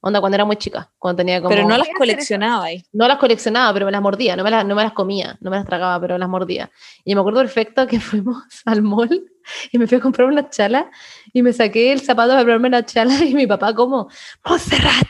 Onda, 0.03 0.19
cuando 0.19 0.35
era 0.35 0.45
muy 0.45 0.55
chica, 0.55 0.91
cuando 0.97 1.17
tenía 1.17 1.39
como... 1.39 1.49
Pero 1.49 1.61
no 1.61 1.77
las 1.77 1.79
Voy 1.79 1.79
a 1.79 1.83
hacer 1.83 1.91
eso. 1.91 1.99
coleccionabais. 1.99 2.83
No 2.91 3.07
las 3.07 3.17
coleccionaba, 3.17 3.71
pero 3.71 3.85
me 3.85 3.91
las 3.91 4.01
mordía, 4.01 4.35
no 4.35 4.43
me 4.43 4.49
las, 4.49 4.65
no 4.65 4.73
me 4.73 4.81
las 4.81 4.93
comía, 4.93 5.37
no 5.41 5.51
me 5.51 5.57
las 5.57 5.65
tragaba, 5.65 6.01
pero 6.01 6.17
las 6.17 6.27
mordía. 6.27 6.71
Y 7.05 7.13
me 7.13 7.21
acuerdo 7.21 7.41
perfecto 7.41 7.85
que 7.85 7.99
fuimos 7.99 8.43
al 8.65 8.81
mall 8.81 9.31
y 9.71 9.77
me 9.77 9.85
fui 9.85 9.97
a 9.97 10.01
comprar 10.01 10.27
una 10.27 10.49
chala 10.49 10.89
y 11.33 11.43
me 11.43 11.53
saqué 11.53 11.91
el 11.91 12.01
zapato 12.01 12.29
para 12.29 12.39
comprarme 12.39 12.69
una 12.69 12.83
chala 12.83 13.23
y 13.23 13.35
mi 13.35 13.45
papá 13.45 13.75
como, 13.75 14.09
Montserrat, 14.43 15.07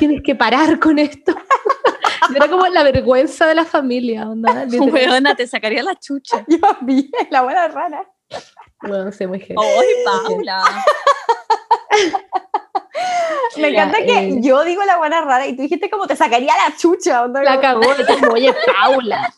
tienes 0.00 0.20
que 0.22 0.34
parar 0.34 0.80
con 0.80 0.98
esto. 0.98 1.34
Era 2.34 2.48
como 2.48 2.66
la 2.66 2.82
vergüenza 2.82 3.46
de 3.46 3.54
la 3.54 3.64
familia, 3.64 4.28
onda. 4.28 4.66
Weona, 4.80 5.36
te 5.36 5.46
sacaría 5.46 5.82
la 5.82 5.94
chucha. 5.94 6.44
Yo 6.48 6.58
vi 6.82 7.10
la 7.30 7.42
buena 7.42 7.68
rana. 7.68 8.02
Bueno, 8.82 9.04
no 9.04 9.12
sé, 9.12 9.26
muy 9.26 9.40
heavy. 9.40 9.54
¡Ay, 9.60 9.88
Paula! 10.04 10.62
Me 13.56 13.62
Ya, 13.72 13.84
encanta 13.84 13.98
que 14.04 14.18
eh. 14.18 14.36
yo 14.40 14.64
digo 14.64 14.82
la 14.84 14.98
buena 14.98 15.20
rara 15.20 15.46
y 15.46 15.54
tú 15.54 15.62
dijiste 15.62 15.88
como 15.88 16.06
te 16.08 16.16
sacaría 16.16 16.52
la 16.56 16.76
chucha. 16.76 17.22
onda, 17.22 17.42
La 17.42 17.60
cagó, 17.60 17.80
oye, 18.32 18.52
Paula. 18.66 19.32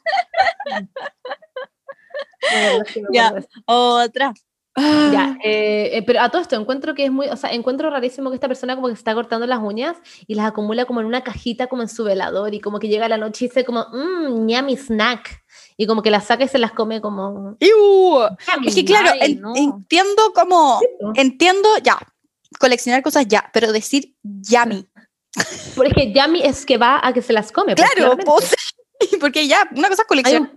Bueno, 2.52 2.84
Ya. 3.12 3.34
Otra. 3.66 4.32
Ya, 4.78 5.38
eh, 5.42 5.90
eh, 5.94 6.02
pero 6.06 6.20
a 6.20 6.28
todo 6.30 6.42
esto 6.42 6.54
encuentro 6.54 6.94
que 6.94 7.06
es 7.06 7.10
muy, 7.10 7.28
o 7.28 7.36
sea, 7.36 7.50
encuentro 7.52 7.88
rarísimo 7.88 8.28
que 8.28 8.34
esta 8.34 8.46
persona 8.48 8.74
como 8.74 8.88
que 8.88 8.94
se 8.94 8.98
está 8.98 9.14
cortando 9.14 9.46
las 9.46 9.58
uñas 9.60 9.96
y 10.26 10.34
las 10.34 10.44
acumula 10.46 10.84
como 10.84 11.00
en 11.00 11.06
una 11.06 11.24
cajita 11.24 11.66
como 11.66 11.80
en 11.80 11.88
su 11.88 12.04
velador 12.04 12.52
y 12.52 12.60
como 12.60 12.78
que 12.78 12.88
llega 12.88 13.08
la 13.08 13.16
noche 13.16 13.46
y 13.46 13.48
dice 13.48 13.64
como, 13.64 13.86
mmm, 13.90 14.46
yummy 14.46 14.76
snack 14.76 15.42
y 15.76 15.86
como 15.86 16.02
que 16.02 16.10
las 16.10 16.24
saca 16.26 16.44
y 16.44 16.48
se 16.48 16.58
las 16.58 16.72
come 16.72 17.00
como... 17.00 17.56
¡Iu! 17.60 18.18
Es 18.66 18.74
que 18.74 18.84
claro, 18.84 19.10
Ay, 19.20 19.32
en- 19.32 19.40
no. 19.40 19.52
entiendo 19.56 20.32
como, 20.34 20.80
entiendo 21.14 21.68
ya, 21.82 21.98
coleccionar 22.58 23.02
cosas 23.02 23.26
ya, 23.28 23.50
pero 23.52 23.72
decir 23.72 24.14
yummy. 24.22 24.86
Porque 25.76 26.12
yummy 26.14 26.42
es 26.42 26.64
que 26.64 26.78
va 26.78 27.00
a 27.02 27.12
que 27.12 27.20
se 27.22 27.32
las 27.32 27.52
come. 27.52 27.74
Claro, 27.74 28.16
pues, 28.16 28.54
porque 29.20 29.46
ya, 29.46 29.68
una 29.76 29.88
cosa 29.90 30.02
es 30.02 30.08
coleccionar. 30.08 30.50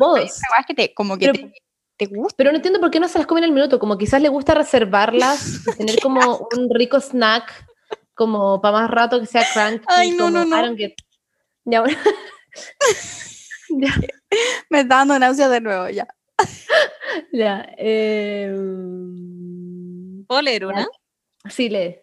que 0.65 0.73
te, 0.73 0.93
como 0.93 1.17
que 1.17 1.25
Pero- 1.31 1.47
te, 1.49 1.53
te 1.97 2.05
gusta. 2.05 2.35
Pero 2.37 2.51
no 2.51 2.55
entiendo 2.55 2.79
por 2.79 2.89
qué 2.89 3.01
no 3.01 3.09
se 3.09 3.17
las 3.17 3.27
come 3.27 3.41
en 3.41 3.45
el 3.45 3.51
minuto, 3.51 3.77
como 3.77 3.97
quizás 3.97 4.21
le 4.21 4.29
gusta 4.29 4.53
reservarlas 4.53 5.65
y 5.67 5.77
tener 5.77 5.99
como 5.99 6.47
un 6.55 6.69
rico 6.73 7.01
snack, 7.01 7.65
como 8.15 8.61
para 8.61 8.79
más 8.79 8.89
rato 8.89 9.19
que 9.19 9.25
sea 9.25 9.45
crunchy. 9.53 9.83
Ay, 9.87 10.11
no, 10.11 10.25
como, 10.25 10.45
no, 10.45 10.45
no. 10.45 10.75
Ya, 11.65 11.81
bueno. 11.81 11.97
ya, 13.69 13.93
Me 14.69 14.81
está 14.81 14.97
dando 14.97 15.19
náuseas 15.19 15.49
de 15.49 15.61
nuevo, 15.61 15.89
ya. 15.89 16.07
ya. 17.33 17.67
eh, 17.77 18.53
¿Puedo 20.27 20.41
leer 20.41 20.65
una? 20.65 20.87
sí, 21.49 21.69
lee. 21.69 21.97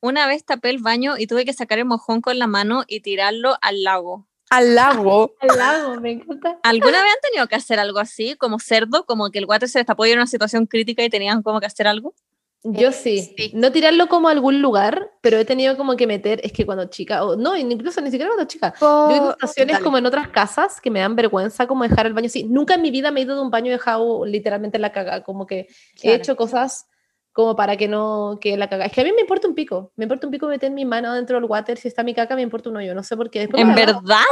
Una 0.00 0.26
vez 0.26 0.44
tapé 0.44 0.70
el 0.70 0.78
baño 0.78 1.14
y 1.18 1.26
tuve 1.26 1.44
que 1.44 1.52
sacar 1.52 1.78
el 1.78 1.84
mojón 1.84 2.20
con 2.20 2.38
la 2.38 2.46
mano 2.46 2.84
y 2.86 3.00
tirarlo 3.00 3.56
al 3.60 3.82
lago. 3.82 4.28
Al 4.50 4.74
lago. 4.74 5.34
El 5.42 5.58
lago, 5.58 6.00
me 6.00 6.12
encanta. 6.12 6.58
¿Alguna 6.62 7.02
vez 7.02 7.12
han 7.12 7.20
tenido 7.30 7.48
que 7.48 7.56
hacer 7.56 7.78
algo 7.78 7.98
así, 7.98 8.34
como 8.36 8.58
cerdo, 8.58 9.04
como 9.04 9.30
que 9.30 9.38
el 9.38 9.44
water 9.44 9.68
se 9.68 9.78
destapó 9.80 10.06
y 10.06 10.10
era 10.10 10.20
una 10.20 10.26
situación 10.26 10.66
crítica 10.66 11.04
y 11.04 11.10
tenían 11.10 11.42
como 11.42 11.60
que 11.60 11.66
hacer 11.66 11.86
algo? 11.86 12.14
Yo 12.64 12.90
sí. 12.92 13.22
sí. 13.36 13.52
No 13.54 13.70
tirarlo 13.70 14.08
como 14.08 14.28
a 14.28 14.32
algún 14.32 14.60
lugar, 14.60 15.12
pero 15.20 15.38
he 15.38 15.44
tenido 15.44 15.76
como 15.76 15.96
que 15.96 16.06
meter, 16.06 16.40
es 16.42 16.52
que 16.52 16.66
cuando 16.66 16.86
chica, 16.86 17.24
o 17.24 17.36
no, 17.36 17.56
incluso 17.56 18.00
ni 18.00 18.10
siquiera 18.10 18.30
cuando 18.34 18.48
chica. 18.48 18.74
Yo 18.80 19.10
he 19.10 19.16
ido 19.16 19.28
a 19.30 19.32
situaciones 19.34 19.74
Dale. 19.74 19.84
como 19.84 19.98
en 19.98 20.06
otras 20.06 20.28
casas 20.28 20.80
que 20.80 20.90
me 20.90 21.00
dan 21.00 21.14
vergüenza 21.14 21.66
como 21.68 21.84
dejar 21.84 22.06
el 22.06 22.14
baño 22.14 22.26
así. 22.26 22.44
Nunca 22.44 22.74
en 22.74 22.82
mi 22.82 22.90
vida 22.90 23.10
me 23.12 23.20
he 23.20 23.22
ido 23.24 23.36
de 23.36 23.42
un 23.42 23.50
baño 23.50 23.66
y 23.68 23.70
dejado 23.70 24.24
literalmente 24.26 24.78
la 24.78 24.90
caga, 24.92 25.22
como 25.22 25.46
que 25.46 25.60
he 25.60 26.00
Claro. 26.00 26.16
hecho 26.16 26.36
cosas 26.36 26.86
como 27.32 27.54
para 27.54 27.76
que 27.76 27.86
no 27.86 28.38
que 28.40 28.56
la 28.56 28.68
caga. 28.68 28.86
Es 28.86 28.92
que 28.92 29.02
a 29.02 29.04
mí 29.04 29.12
me 29.12 29.20
importa 29.20 29.46
un 29.46 29.54
pico. 29.54 29.92
Me 29.94 30.04
importa 30.06 30.26
un 30.26 30.32
pico 30.32 30.48
meter 30.48 30.72
mi 30.72 30.84
mano 30.84 31.14
dentro 31.14 31.36
del 31.40 31.48
water. 31.48 31.78
Si 31.78 31.86
está 31.86 32.02
mi 32.02 32.12
caca, 32.12 32.34
me 32.34 32.42
importa 32.42 32.68
un 32.70 32.76
hoyo. 32.78 32.92
No 32.96 33.04
sé 33.04 33.16
por 33.16 33.30
qué. 33.30 33.40
Después 33.40 33.62
¿En 33.62 33.68
me 33.68 33.76
verdad? 33.76 34.22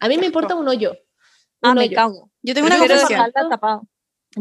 A 0.00 0.08
mí 0.08 0.18
me 0.18 0.26
importa 0.26 0.56
un 0.56 0.66
hoyo. 0.66 0.92
Ah, 1.62 1.70
Un 1.70 1.76
me 1.76 1.84
hoyo. 1.84 1.94
cago. 1.94 2.30
Yo 2.42 2.54
tengo 2.54 2.66
una 2.66 2.78
confesión. 2.78 3.32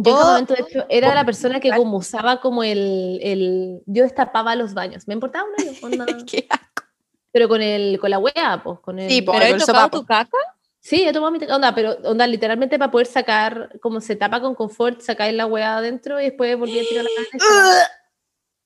Yo 0.04 0.12
en 0.12 0.18
ese 0.18 0.26
momento, 0.28 0.54
de 0.54 0.62
hecho, 0.62 0.86
era 0.90 1.14
la 1.16 1.26
persona 1.26 1.60
que 1.60 1.70
como 1.72 1.98
usaba 1.98 2.40
como 2.42 2.64
el, 2.64 3.20
el... 3.22 3.82
Yo 3.86 4.04
destapaba 4.04 4.56
los 4.56 4.74
baños. 4.74 5.08
Me 5.08 5.14
importaba 5.14 5.46
un 5.46 5.68
hoyo. 5.68 5.78
onda. 5.84 6.06
Qué 6.30 6.46
asco. 6.50 6.84
Pero 7.32 7.48
con 7.50 7.62
el 7.62 8.00
con 8.00 8.10
la 8.10 8.20
wea, 8.20 8.62
pues 8.64 8.80
con 8.80 9.00
el... 9.00 9.10
Sí. 9.10 9.22
¿Pero 9.22 9.38
he 9.40 9.54
tocado 9.54 9.66
sopapo. 9.66 10.00
tu 10.00 10.06
caca? 10.06 10.38
Sí, 10.80 11.06
he 11.08 11.12
tomado 11.12 11.32
mi 11.32 11.40
onda, 11.52 11.76
pero 11.76 11.98
onda, 12.06 12.26
literalmente 12.26 12.80
para 12.80 12.90
poder 12.92 13.08
sacar, 13.08 13.72
como 13.82 14.00
se 14.00 14.16
tapa 14.16 14.40
con 14.40 14.56
confort, 14.56 15.02
sacáis 15.02 15.34
la 15.36 15.46
weá 15.46 15.78
adentro 15.78 16.20
y 16.22 16.26
después 16.26 16.58
volví 16.58 16.80
a 16.80 16.84
tirar 16.88 17.04
la 17.04 17.40
cara. 17.40 17.92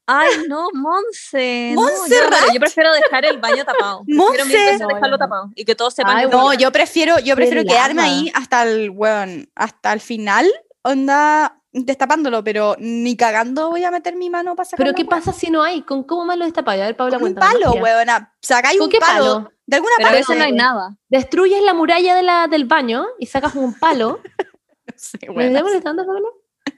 Ay, 0.07 0.29
no, 0.49 0.67
Monse. 0.73 1.71
no, 1.73 1.87
yo, 2.07 2.53
yo 2.53 2.59
prefiero 2.59 2.91
dejar 2.93 3.23
el 3.25 3.37
baño 3.39 3.63
tapado. 3.63 4.03
Prefiero 4.05 4.45
Monse. 4.45 4.77
No, 4.79 4.87
dejarlo 4.89 5.17
tapado. 5.17 5.49
Y 5.55 5.63
que 5.63 5.73
todos 5.73 5.93
sepan 5.93 6.17
Ay, 6.17 6.25
que 6.25 6.31
No, 6.35 6.53
yo- 6.53 6.71
prefiero, 6.71 7.17
yo 7.19 7.35
prefiero 7.35 7.63
quedarme 7.63 8.01
lava. 8.01 8.13
ahí 8.13 8.31
hasta 8.35 8.63
el, 8.63 8.89
weón, 8.89 9.49
hasta 9.55 9.93
el 9.93 10.01
final, 10.01 10.51
onda, 10.83 11.61
destapándolo, 11.71 12.43
pero 12.43 12.75
ni 12.79 13.15
cagando 13.15 13.69
voy 13.69 13.83
a 13.83 13.91
meter 13.91 14.15
mi 14.15 14.29
mano 14.29 14.55
para 14.55 14.65
sacar 14.65 14.85
Pero 14.85 14.95
¿qué 14.95 15.05
pasa 15.05 15.31
si 15.31 15.49
no 15.49 15.63
hay? 15.63 15.81
¿Con 15.83 16.03
cómo 16.03 16.25
más 16.25 16.37
lo 16.37 16.45
destapáis? 16.45 16.81
A 16.81 16.85
ver, 16.85 16.95
Paula, 16.97 17.19
Con 17.19 17.29
un 17.29 17.35
palo, 17.35 17.71
weona. 17.73 18.33
Sacáis 18.41 18.77
¿Con 18.77 18.85
un 18.85 18.91
qué 18.91 18.99
palo, 18.99 19.33
palo? 19.35 19.51
de 19.65 19.75
alguna 19.77 19.93
Pero 19.97 20.07
a 20.07 20.11
parte. 20.11 20.17
veces 20.19 20.37
no 20.37 20.43
hay 20.43 20.51
nada. 20.51 20.97
Destruyes 21.09 21.61
la 21.63 21.73
muralla 21.73 22.15
de 22.15 22.23
la, 22.23 22.47
del 22.47 22.65
baño 22.65 23.05
y 23.19 23.25
sacas 23.27 23.55
un 23.55 23.73
palo. 23.77 24.19
Sí, 24.93 25.17
¿Me 25.21 25.29
weona. 25.29 25.47
está 25.47 25.63
molestando, 25.63 26.05
Paula? 26.05 26.27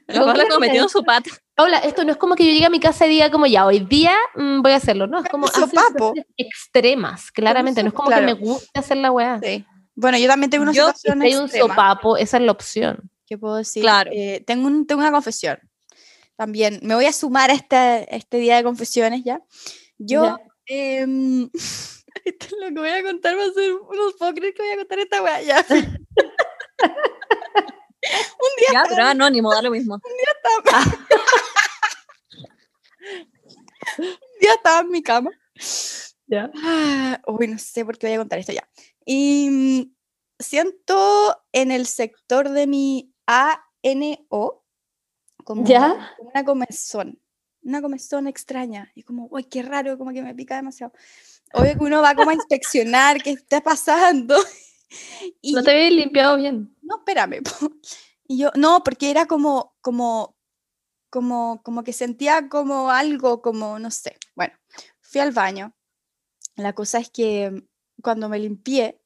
La 0.06 0.20
Paula 0.24 0.44
como 0.46 0.60
metiendo 0.60 0.88
su 0.88 1.02
pata. 1.02 1.30
Paula, 1.54 1.78
esto 1.78 2.04
no 2.04 2.12
es 2.12 2.16
como 2.16 2.36
que 2.36 2.44
yo 2.46 2.52
llegue 2.52 2.66
a 2.66 2.70
mi 2.70 2.80
casa 2.80 3.06
y 3.06 3.10
diga 3.10 3.30
como 3.30 3.46
ya, 3.46 3.66
hoy 3.66 3.80
día 3.80 4.14
mm, 4.34 4.62
voy 4.62 4.72
a 4.72 4.76
hacerlo, 4.76 5.06
¿no? 5.06 5.18
Es 5.20 5.28
como 5.28 5.46
hacer 5.46 5.68
extremas, 6.36 7.30
claramente. 7.32 7.82
No 7.82 7.88
es 7.88 7.94
como 7.94 8.08
claro. 8.08 8.26
que 8.26 8.34
me 8.34 8.40
guste 8.40 8.78
hacer 8.78 8.98
la 8.98 9.10
weá. 9.10 9.40
Sí. 9.42 9.64
Bueno, 9.94 10.16
yo 10.18 10.26
también 10.28 10.50
tengo 10.50 10.62
una 10.62 10.72
Yo, 10.72 10.88
si 10.88 10.92
Si 10.92 10.98
situación 11.00 11.22
hay 11.22 11.34
un 11.34 11.48
sopapo, 11.48 12.16
esa 12.16 12.36
es 12.38 12.42
la 12.44 12.52
opción. 12.52 13.10
¿Qué 13.26 13.38
puedo 13.38 13.56
decir? 13.56 13.82
Claro. 13.82 14.10
Eh, 14.12 14.42
tengo, 14.46 14.66
un- 14.66 14.86
tengo 14.86 15.00
una 15.00 15.12
confesión. 15.12 15.58
También 16.36 16.80
me 16.82 16.94
voy 16.94 17.06
a 17.06 17.12
sumar 17.12 17.50
a 17.50 17.54
este, 17.54 18.14
este 18.14 18.38
día 18.38 18.56
de 18.56 18.64
confesiones 18.64 19.22
ya. 19.24 19.40
Yo, 19.98 20.24
Ya. 20.24 20.36
em, 20.66 21.48
esto 22.24 22.46
es 22.46 22.52
lo 22.60 22.66
que 22.68 22.80
voy 22.80 22.88
a 22.90 23.02
contar, 23.02 23.36
va 23.38 23.44
a 23.44 23.52
ser, 23.52 23.70
no 23.72 24.10
puedo 24.18 24.34
creer 24.34 24.52
que 24.54 24.62
voy 24.62 24.72
a 24.72 24.76
contar 24.76 24.98
esta 24.98 25.22
weá 25.22 25.42
ya. 25.42 25.64
un 25.70 25.84
día 28.58 28.72
Ya, 28.72 28.82
pero 28.88 29.04
anónimo, 29.04 29.52
da 29.52 29.62
lo 29.62 29.70
mismo. 29.70 29.94
un 33.98 34.08
día 34.40 34.54
estaba 34.54 34.80
en 34.80 34.90
mi 34.90 35.02
cama. 35.02 35.30
Ya. 36.26 36.50
Ah, 36.62 37.20
Uy, 37.26 37.48
no 37.48 37.58
sé 37.58 37.84
por 37.84 37.98
qué 37.98 38.06
voy 38.08 38.14
a 38.14 38.18
contar 38.18 38.38
esto 38.38 38.52
ya. 38.52 38.68
Y 39.04 39.48
mm, 39.50 39.94
siento 40.38 41.36
en 41.52 41.70
el 41.70 41.86
sector 41.86 42.48
de 42.50 42.66
mi 42.66 43.13
ANO 43.26 44.64
como, 45.44 45.64
¿Ya? 45.64 46.14
como 46.16 46.30
una 46.30 46.44
comezón, 46.44 47.20
una 47.62 47.82
comezón 47.82 48.26
extraña. 48.26 48.90
Y 48.94 49.02
como, 49.02 49.28
uy, 49.30 49.44
qué 49.44 49.62
raro, 49.62 49.98
como 49.98 50.12
que 50.12 50.22
me 50.22 50.34
pica 50.34 50.56
demasiado. 50.56 50.92
Obvio 51.52 51.72
que 51.78 51.84
uno 51.84 52.02
va 52.02 52.14
como 52.14 52.30
a 52.30 52.34
inspeccionar 52.34 53.22
qué 53.22 53.30
está 53.30 53.60
pasando. 53.60 54.36
Y 55.42 55.52
No 55.54 55.62
te 55.64 55.72
habéis 55.72 55.92
limpiado 55.92 56.36
bien. 56.36 56.72
no, 56.82 56.98
espérame. 56.98 57.42
Y 58.28 58.38
yo, 58.38 58.50
no, 58.54 58.84
porque 58.84 59.10
era 59.10 59.26
como, 59.26 59.74
como, 59.80 60.36
como, 61.10 61.62
como 61.64 61.82
que 61.82 61.92
sentía 61.92 62.48
como 62.48 62.90
algo, 62.90 63.42
como, 63.42 63.80
no 63.80 63.90
sé. 63.90 64.16
Bueno, 64.36 64.54
fui 65.00 65.20
al 65.20 65.32
baño. 65.32 65.74
La 66.54 66.74
cosa 66.74 66.98
es 66.98 67.10
que 67.10 67.64
cuando 68.02 68.28
me 68.28 68.38
limpié, 68.38 69.00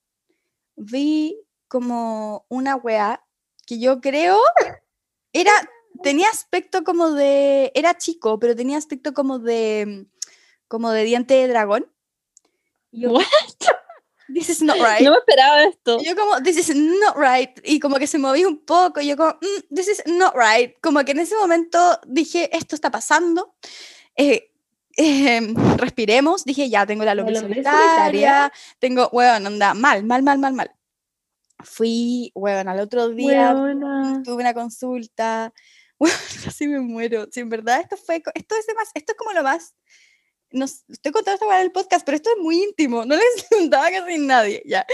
vi 0.77 1.41
como 1.69 2.45
una 2.49 2.77
weá 2.77 3.25
que 3.69 3.79
yo 3.79 4.01
creo 4.01 4.41
era, 5.35 5.53
tenía 6.03 6.31
aspecto 6.31 6.85
como 6.85 7.13
de, 7.13 7.71
era 7.75 7.99
chico, 7.99 8.39
pero 8.39 8.57
tenía 8.57 8.79
aspecto 8.79 9.13
como 9.13 9.39
de, 9.39 10.07
como 10.69 10.91
de 10.91 11.05
diente 11.05 11.35
de 11.35 11.49
dragón. 11.49 11.93
Yo, 12.91 13.13
What? 13.13 13.25
This 14.33 14.51
is 14.51 14.63
not 14.63 14.77
right. 14.77 15.01
No 15.01 15.11
me 15.13 15.19
esperaba 15.19 15.65
esto. 15.65 15.99
Yo 16.03 16.15
como, 16.15 16.43
this 16.43 16.59
is 16.59 16.75
not 16.75 17.17
right. 17.17 17.51
Y 17.65 17.81
como 17.81 17.97
que 17.97 18.07
se 18.07 18.19
movía 18.19 18.47
un 18.47 18.59
poco. 18.59 19.01
Y 19.01 19.09
yo 19.09 19.17
como, 19.17 19.31
"Mm, 19.31 19.75
this 19.75 19.89
is 19.89 20.03
not 20.07 20.35
right. 20.35 20.75
Como 20.83 21.03
que 21.05 21.13
en 21.13 21.21
ese 21.21 21.35
momento 21.35 21.79
dije, 22.07 22.55
esto 22.55 22.75
está 22.75 22.91
pasando. 22.91 23.55
Eh, 24.17 24.51
em, 24.97 25.55
respiremos. 25.79 26.45
Dije, 26.45 26.69
ya 26.69 26.85
tengo 26.85 27.05
la 27.05 27.15
lombriz 27.15 27.41
solitaria. 27.41 28.53
Tengo, 28.79 29.09
weón, 29.13 29.47
anda, 29.47 29.73
mal, 29.73 30.05
mal, 30.05 30.23
mal, 30.23 30.39
mal, 30.39 30.53
mal. 30.53 30.78
Fui, 31.65 32.31
weón, 32.35 32.69
al 32.69 32.81
otro 32.81 33.09
día 33.09 33.53
Weona. 33.55 34.23
tuve 34.25 34.37
una 34.43 34.55
consulta. 34.55 35.53
Weón, 36.01 36.15
casi 36.45 36.69
me 36.69 36.79
muero. 36.81 37.27
Si 37.33 37.41
en 37.41 37.49
verdad 37.49 37.81
esto 37.81 37.97
fue, 37.97 38.23
esto 38.35 38.55
es 38.55 38.67
más, 38.77 38.89
esto 38.95 39.13
es 39.13 39.19
como 39.19 39.33
lo 39.33 39.43
más, 39.43 39.75
nos, 40.53 40.85
estoy 40.89 41.11
contando 41.11 41.35
esta 41.35 41.47
weá 41.49 41.59
en 41.59 41.67
el 41.67 41.73
podcast, 41.73 42.07
pero 42.07 42.15
esto 42.17 42.31
es 42.37 42.41
muy 42.43 42.63
íntimo, 42.63 43.05
no 43.05 43.17
les 43.17 43.47
contaba 43.51 43.91
casi 43.91 44.19
nadie, 44.19 44.63
ya. 44.65 44.87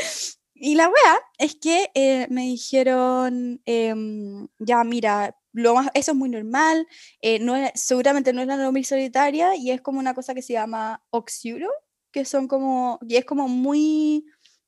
Y 0.54 0.76
la 0.76 0.88
weá 0.88 1.20
es 1.38 1.56
que 1.56 1.90
eh, 1.94 2.26
me 2.30 2.42
dijeron, 2.44 3.60
em, 3.66 4.48
ya 4.58 4.82
mira, 4.84 5.36
lo 5.52 5.74
más, 5.74 5.90
eso 5.92 6.12
es 6.12 6.16
muy 6.16 6.30
normal, 6.30 6.86
eh, 7.20 7.38
no 7.38 7.54
es- 7.54 7.72
seguramente 7.74 8.32
no 8.32 8.40
es 8.40 8.46
la 8.46 8.56
lombriz 8.56 8.88
solitaria 8.88 9.54
y 9.56 9.70
es 9.72 9.82
como 9.82 9.98
una 9.98 10.14
cosa 10.14 10.32
que 10.34 10.40
se 10.42 10.54
llama 10.54 11.04
oxiuro, 11.10 11.68
que 12.12 12.24
son 12.24 12.48
como, 12.48 12.98
y 13.06 13.16
es 13.16 13.24
como 13.26 13.46
muy 13.46 14.24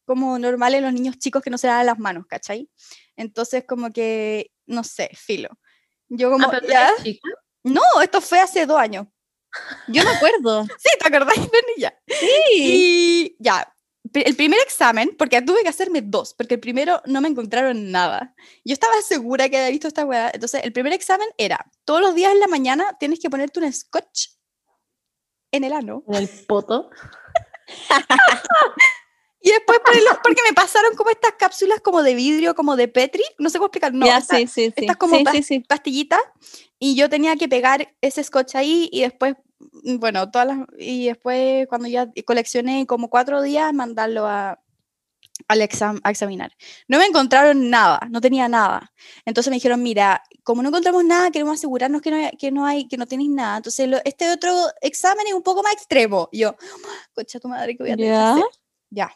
como 0.06 0.38
normal 0.38 0.74
en 0.74 0.84
los 0.84 0.92
niños 0.92 1.18
chicos 1.18 1.42
que 1.42 1.50
no 1.50 1.58
se 1.58 1.66
lavan 1.66 1.86
las 1.86 1.98
manos, 1.98 2.24
¿cachai? 2.26 2.70
Entonces 3.16 3.64
como 3.66 3.92
que, 3.92 4.50
no 4.66 4.82
sé, 4.84 5.10
filo. 5.14 5.50
Yo 6.08 6.30
como, 6.30 6.48
Ah, 6.50 6.60
ya, 6.66 6.92
chica. 7.02 7.28
no, 7.64 7.82
esto 8.02 8.20
fue 8.20 8.40
hace 8.40 8.64
dos 8.64 8.78
años. 8.78 9.06
Yo 9.88 10.04
me 10.04 10.10
acuerdo. 10.10 10.64
Sí, 10.78 10.88
¿te 10.98 11.08
acordáis, 11.08 11.40
Benilla? 11.50 11.98
Sí. 12.06 12.30
Y 12.52 13.36
ya, 13.38 13.72
el 14.14 14.36
primer 14.36 14.60
examen, 14.60 15.14
porque 15.18 15.42
tuve 15.42 15.62
que 15.62 15.68
hacerme 15.68 16.00
dos, 16.02 16.32
porque 16.34 16.54
el 16.54 16.60
primero 16.60 17.02
no 17.06 17.20
me 17.20 17.28
encontraron 17.28 17.90
nada. 17.90 18.34
Yo 18.64 18.72
estaba 18.72 18.94
segura 19.02 19.48
que 19.48 19.56
había 19.56 19.70
visto 19.70 19.88
esta 19.88 20.04
weá. 20.04 20.30
Entonces, 20.32 20.62
el 20.64 20.72
primer 20.72 20.92
examen 20.92 21.28
era, 21.36 21.64
todos 21.84 22.00
los 22.00 22.14
días 22.14 22.32
en 22.32 22.40
la 22.40 22.46
mañana 22.46 22.96
tienes 23.00 23.18
que 23.20 23.30
ponerte 23.30 23.58
un 23.60 23.72
scotch 23.72 24.28
en 25.52 25.64
el 25.64 25.72
ano. 25.72 26.04
En 26.08 26.14
el 26.14 26.28
poto. 26.46 26.90
Y 29.46 29.50
después 29.52 29.78
por 29.84 29.94
el- 29.94 30.02
porque 30.24 30.42
me 30.42 30.52
pasaron 30.54 30.96
como 30.96 31.10
estas 31.10 31.34
cápsulas 31.38 31.80
como 31.80 32.02
de 32.02 32.16
vidrio, 32.16 32.56
como 32.56 32.74
de 32.74 32.88
Petri, 32.88 33.22
no 33.38 33.48
sé 33.48 33.58
cómo 33.58 33.66
explicar, 33.66 33.94
no, 33.94 34.04
ya, 34.04 34.18
esta- 34.18 34.36
sí, 34.48 34.72
estas 34.74 34.96
como 34.96 35.18
sí, 35.40 35.60
pastillitas 35.60 36.20
y 36.80 36.96
yo 36.96 37.08
tenía 37.08 37.36
que 37.36 37.48
pegar 37.48 37.94
ese 38.00 38.24
scotch 38.24 38.56
ahí 38.56 38.88
y 38.90 39.02
después, 39.02 39.34
mm, 39.84 39.98
bueno, 39.98 40.28
todas 40.32 40.48
las, 40.48 40.58
y 40.78 41.06
después 41.06 41.68
cuando 41.68 41.86
ya 41.86 42.08
coleccioné 42.24 42.86
como 42.88 43.08
cuatro 43.08 43.40
días, 43.40 43.72
mandarlo 43.72 44.26
a, 44.26 44.60
al 45.46 45.60
exam- 45.60 46.00
a 46.02 46.10
examinar. 46.10 46.50
No 46.88 46.98
me 46.98 47.04
encontraron 47.06 47.70
nada, 47.70 48.00
no 48.10 48.20
tenía 48.20 48.48
nada. 48.48 48.92
Entonces 49.26 49.50
me 49.50 49.56
dijeron, 49.58 49.80
mira, 49.80 50.24
como 50.42 50.60
no 50.62 50.70
encontramos 50.70 51.04
nada, 51.04 51.30
queremos 51.30 51.54
asegurarnos 51.54 52.02
que 52.02 52.10
no 52.10 52.16
hay, 52.16 52.30
que 52.36 52.50
no, 52.50 52.66
hay, 52.66 52.88
que 52.88 52.96
no 52.96 53.06
tenéis 53.06 53.30
nada. 53.30 53.58
Entonces 53.58 53.88
lo- 53.88 54.00
este 54.04 54.28
otro 54.32 54.52
examen 54.80 55.24
es 55.28 55.34
un 55.34 55.42
poco 55.44 55.62
más 55.62 55.72
extremo. 55.74 56.28
Y 56.32 56.40
yo, 56.40 56.56
concha 57.14 57.38
tu 57.38 57.46
madre, 57.46 57.76
que 57.76 57.84
voy 57.84 57.92
a 57.92 57.96
tener 57.96 58.10
que 58.10 58.16
Ya. 58.18 58.32
hacer?". 58.32 58.44
Ya. 58.90 59.12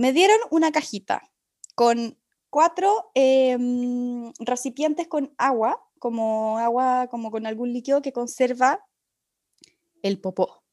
Me 0.00 0.14
dieron 0.14 0.38
una 0.50 0.72
cajita 0.72 1.30
con 1.74 2.18
cuatro 2.48 3.10
em, 3.14 4.32
recipientes 4.38 5.06
con 5.08 5.34
agua, 5.36 5.86
como 5.98 6.56
agua, 6.58 7.08
como 7.10 7.30
con 7.30 7.44
algún 7.44 7.70
líquido 7.74 8.00
que 8.00 8.10
conserva 8.10 8.82
el 10.02 10.18
popó. 10.18 10.64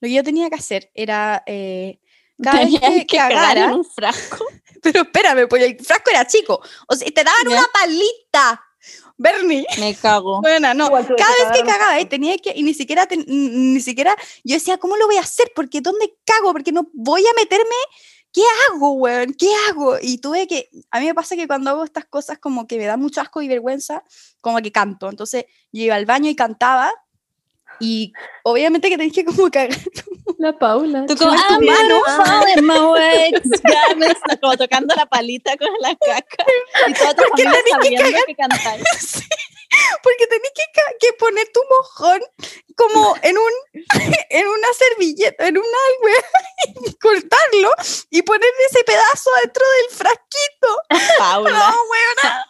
Lo 0.00 0.08
que 0.08 0.12
yo 0.12 0.22
tenía 0.22 0.50
que 0.50 0.56
hacer 0.56 0.90
era 0.92 1.42
eh, 1.46 2.00
cada 2.42 2.58
vez 2.58 2.66
Tenías 2.66 2.92
que, 3.00 3.06
que 3.06 3.16
cagar 3.16 3.32
cagara, 3.32 3.64
en 3.64 3.70
un 3.76 3.84
frasco. 3.86 4.44
pero 4.82 5.02
espérame, 5.04 5.48
pues 5.48 5.62
el 5.62 5.82
frasco 5.82 6.10
era 6.10 6.26
chico. 6.26 6.60
O 6.86 6.94
sea, 6.94 7.08
te 7.10 7.24
daban 7.24 7.46
Ya. 7.48 7.56
una 7.60 7.66
palita. 7.72 8.62
Bernie. 9.16 9.64
Me 9.78 9.94
cago. 9.94 10.42
Bueno, 10.42 10.74
no. 10.74 10.90
Cada 10.90 11.04
vez 11.06 11.48
que 11.54 11.60
cagaba, 11.64 11.92
frasco. 11.92 12.08
tenía 12.10 12.36
que, 12.36 12.52
y 12.54 12.62
ni 12.62 12.74
siquiera, 12.74 13.06
ten- 13.06 13.24
ni 13.26 13.80
siquiera, 13.80 14.14
yo 14.44 14.54
decía, 14.54 14.76
¿cómo 14.76 14.98
lo 14.98 15.06
voy 15.06 15.16
a 15.16 15.20
hacer? 15.20 15.50
Porque 15.56 15.80
¿dónde 15.80 16.14
cago? 16.26 16.52
Porque 16.52 16.72
no 16.72 16.90
voy 16.92 17.22
a 17.26 17.32
meterme, 17.40 17.74
¿qué 18.32 18.42
hago, 18.68 18.92
weón? 18.92 19.34
¿Qué 19.34 19.48
hago? 19.68 19.96
Y 20.00 20.18
tuve 20.18 20.46
que, 20.46 20.68
a 20.90 21.00
mí 21.00 21.06
me 21.06 21.14
pasa 21.14 21.36
que 21.36 21.46
cuando 21.46 21.70
hago 21.70 21.84
estas 21.84 22.04
cosas 22.06 22.38
como 22.38 22.66
que 22.66 22.78
me 22.78 22.84
da 22.86 22.96
mucho 22.96 23.20
asco 23.20 23.42
y 23.42 23.48
vergüenza, 23.48 24.02
como 24.40 24.58
que 24.58 24.72
canto. 24.72 25.08
Entonces 25.08 25.44
yo 25.72 25.82
iba 25.84 25.94
al 25.96 26.06
baño 26.06 26.30
y 26.30 26.36
cantaba, 26.36 26.92
y 27.82 28.12
obviamente 28.44 28.88
que 28.90 28.98
tenés 28.98 29.12
que 29.14 29.24
como 29.24 29.50
cagar. 29.50 29.76
La 30.38 30.52
Paula. 30.58 31.04
Tú 31.06 31.16
como, 31.16 31.30
Con 31.30 31.58
tu 31.60 31.66
mano. 31.66 32.00
gonna 32.00 32.24
fall 32.24 32.48
in 32.58 32.66
my 32.66 32.78
way, 32.78 33.32
'cause 33.32 33.62
God 33.62 33.96
knows", 33.96 34.38
como 34.40 34.56
tocando 34.56 34.94
la 34.94 35.06
palita 35.06 35.56
con 35.56 35.68
la 35.80 35.94
caca. 35.96 36.44
Y 36.88 36.92
toda 36.94 37.14
tu 37.14 37.22
familia 37.24 37.52
que 37.64 37.70
sabiendo 37.70 38.18
que 38.26 38.34
cantáis. 38.36 38.82
Sí, 39.00 39.24
porque 40.02 40.26
tenés 40.26 40.50
que, 41.00 41.12
poner 41.14 41.48
tu 41.52 41.60
mojón 41.70 42.20
como 42.76 43.14
en 43.22 43.36
un 43.38 43.52
en 44.30 44.48
una 44.48 44.68
servilleta, 44.72 45.46
en 45.46 45.58
un 45.58 45.64
algo 45.64 46.16
y 46.86 46.94
cortarlo 46.94 47.72
y 48.10 48.22
poner 48.22 48.50
ese 48.70 48.84
pedazo 48.84 49.30
dentro 49.42 49.64
del 49.68 49.96
frasquito. 49.96 51.16
Paula, 51.18 51.50
No, 51.50 51.76
weona. 51.90 52.46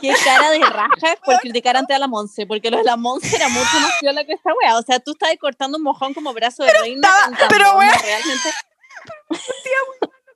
qué 0.00 0.14
cara 0.24 0.50
de 0.50 0.58
raja 0.60 1.16
por 1.24 1.38
criticar 1.40 1.76
ante 1.76 1.94
a 1.94 1.98
la 1.98 2.06
Monse, 2.08 2.46
porque 2.46 2.70
lo 2.70 2.78
de 2.78 2.84
la 2.84 2.96
Monse 2.96 3.36
era 3.36 3.48
mucho 3.48 3.78
más 3.80 3.92
viola 4.00 4.24
que 4.24 4.32
esta 4.32 4.50
wea. 4.54 4.78
O 4.78 4.82
sea, 4.82 4.98
tú 5.00 5.12
estabas 5.12 5.36
cortando 5.40 5.78
un 5.78 5.84
mojón 5.84 6.14
como 6.14 6.32
brazo 6.32 6.64
de 6.64 6.72
reina 6.72 7.08
estaba- 7.30 7.48
pero, 7.48 7.76
wea. 7.78 7.92
realmente. 7.98 8.50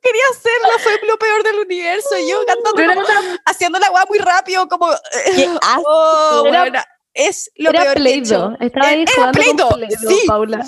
Quería 0.02 0.22
hacerlo, 0.30 0.78
fue 0.80 1.00
lo 1.08 1.18
peor 1.18 1.42
del 1.42 1.58
universo. 1.60 2.16
Yo 2.28 2.44
cantando, 2.46 2.72
Pero 2.76 2.94
como- 2.94 3.08
haciendo 3.44 3.78
la 3.78 3.90
weá 3.90 4.04
muy 4.08 4.18
rápido, 4.18 4.68
como. 4.68 4.88
Qué 5.34 5.44
asco. 5.62 5.82
Oh, 5.86 6.44
Era- 6.46 6.62
weona, 6.62 6.84
Es 7.14 7.50
lo 7.56 7.70
era 7.70 7.82
peor 7.82 7.94
que 7.94 8.00
he. 8.00 8.02
Play-Doh. 8.02 8.56
Estaba 8.60 8.86
ahí 8.88 9.02
Era 9.02 9.12
jugando 9.14 9.38
Play-Doh, 9.38 9.68
con 9.70 9.78
Play-Doh, 9.80 10.08
sí. 10.10 10.26
Paula. 10.26 10.66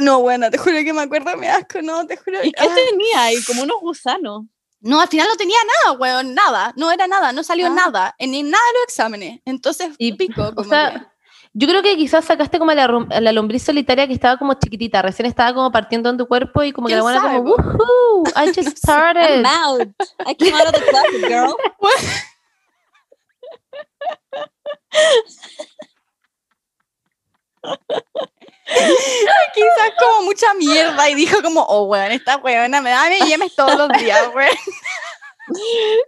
No, 0.00 0.20
bueno, 0.20 0.50
te 0.50 0.58
juro 0.58 0.76
que 0.84 0.92
me 0.92 1.02
acuerdo, 1.02 1.36
me 1.36 1.48
asco, 1.48 1.80
no, 1.82 2.06
te 2.06 2.16
juro. 2.16 2.42
¿Y 2.42 2.52
qué 2.52 2.66
ah. 2.68 2.74
tenía 2.74 3.22
ahí? 3.22 3.42
Como 3.44 3.62
unos 3.62 3.80
gusanos. 3.80 4.42
No, 4.80 5.00
al 5.00 5.08
final 5.08 5.26
no 5.28 5.36
tenía 5.36 5.56
nada, 5.84 5.96
weón, 5.98 6.34
nada, 6.34 6.72
no 6.76 6.92
era 6.92 7.06
nada, 7.06 7.32
no 7.32 7.42
salió 7.42 7.66
Ah. 7.68 7.70
nada, 7.70 8.14
en 8.18 8.30
ni 8.32 8.42
nada 8.42 8.62
de 8.66 8.72
los 8.74 8.82
exámenes. 8.88 9.40
Entonces, 9.44 9.90
Y, 9.98 10.12
pico, 10.14 10.42
O 10.48 10.54
como 10.54 10.68
sea, 10.68 11.12
yo 11.58 11.66
creo 11.66 11.82
que 11.82 11.96
quizás 11.96 12.26
sacaste 12.26 12.58
como 12.58 12.70
la, 12.74 12.86
la 13.18 13.32
lombriz 13.32 13.62
solitaria 13.62 14.06
que 14.06 14.12
estaba 14.12 14.36
como 14.36 14.52
chiquitita, 14.54 15.00
recién 15.00 15.24
estaba 15.24 15.54
como 15.54 15.72
partiendo 15.72 16.10
en 16.10 16.18
tu 16.18 16.28
cuerpo 16.28 16.62
y 16.62 16.70
como 16.70 16.86
que 16.86 16.94
la 16.94 17.00
¿Quién 17.00 17.04
buena 17.04 17.20
sabe, 17.22 17.38
como, 17.38 17.54
woohoo, 17.54 18.24
I 18.36 18.46
just 18.54 18.58
I'm 18.58 18.76
started. 18.76 19.42
out. 19.46 19.88
I 20.26 20.34
came 20.34 20.54
out 20.54 20.66
of 20.66 20.74
the 20.74 20.82
closet, 20.82 21.26
girl. 21.26 21.56
quizás 29.54 29.92
como 29.98 30.24
mucha 30.26 30.52
mierda 30.58 31.08
y 31.08 31.14
dijo 31.14 31.40
como, 31.42 31.62
oh, 31.62 31.84
weón, 31.84 32.12
esta 32.12 32.36
weona 32.36 32.82
me 32.82 32.90
da 32.90 33.10
M&M's 33.10 33.54
todos 33.54 33.78
los 33.78 33.88
días, 33.98 34.28
weón. 34.34 34.50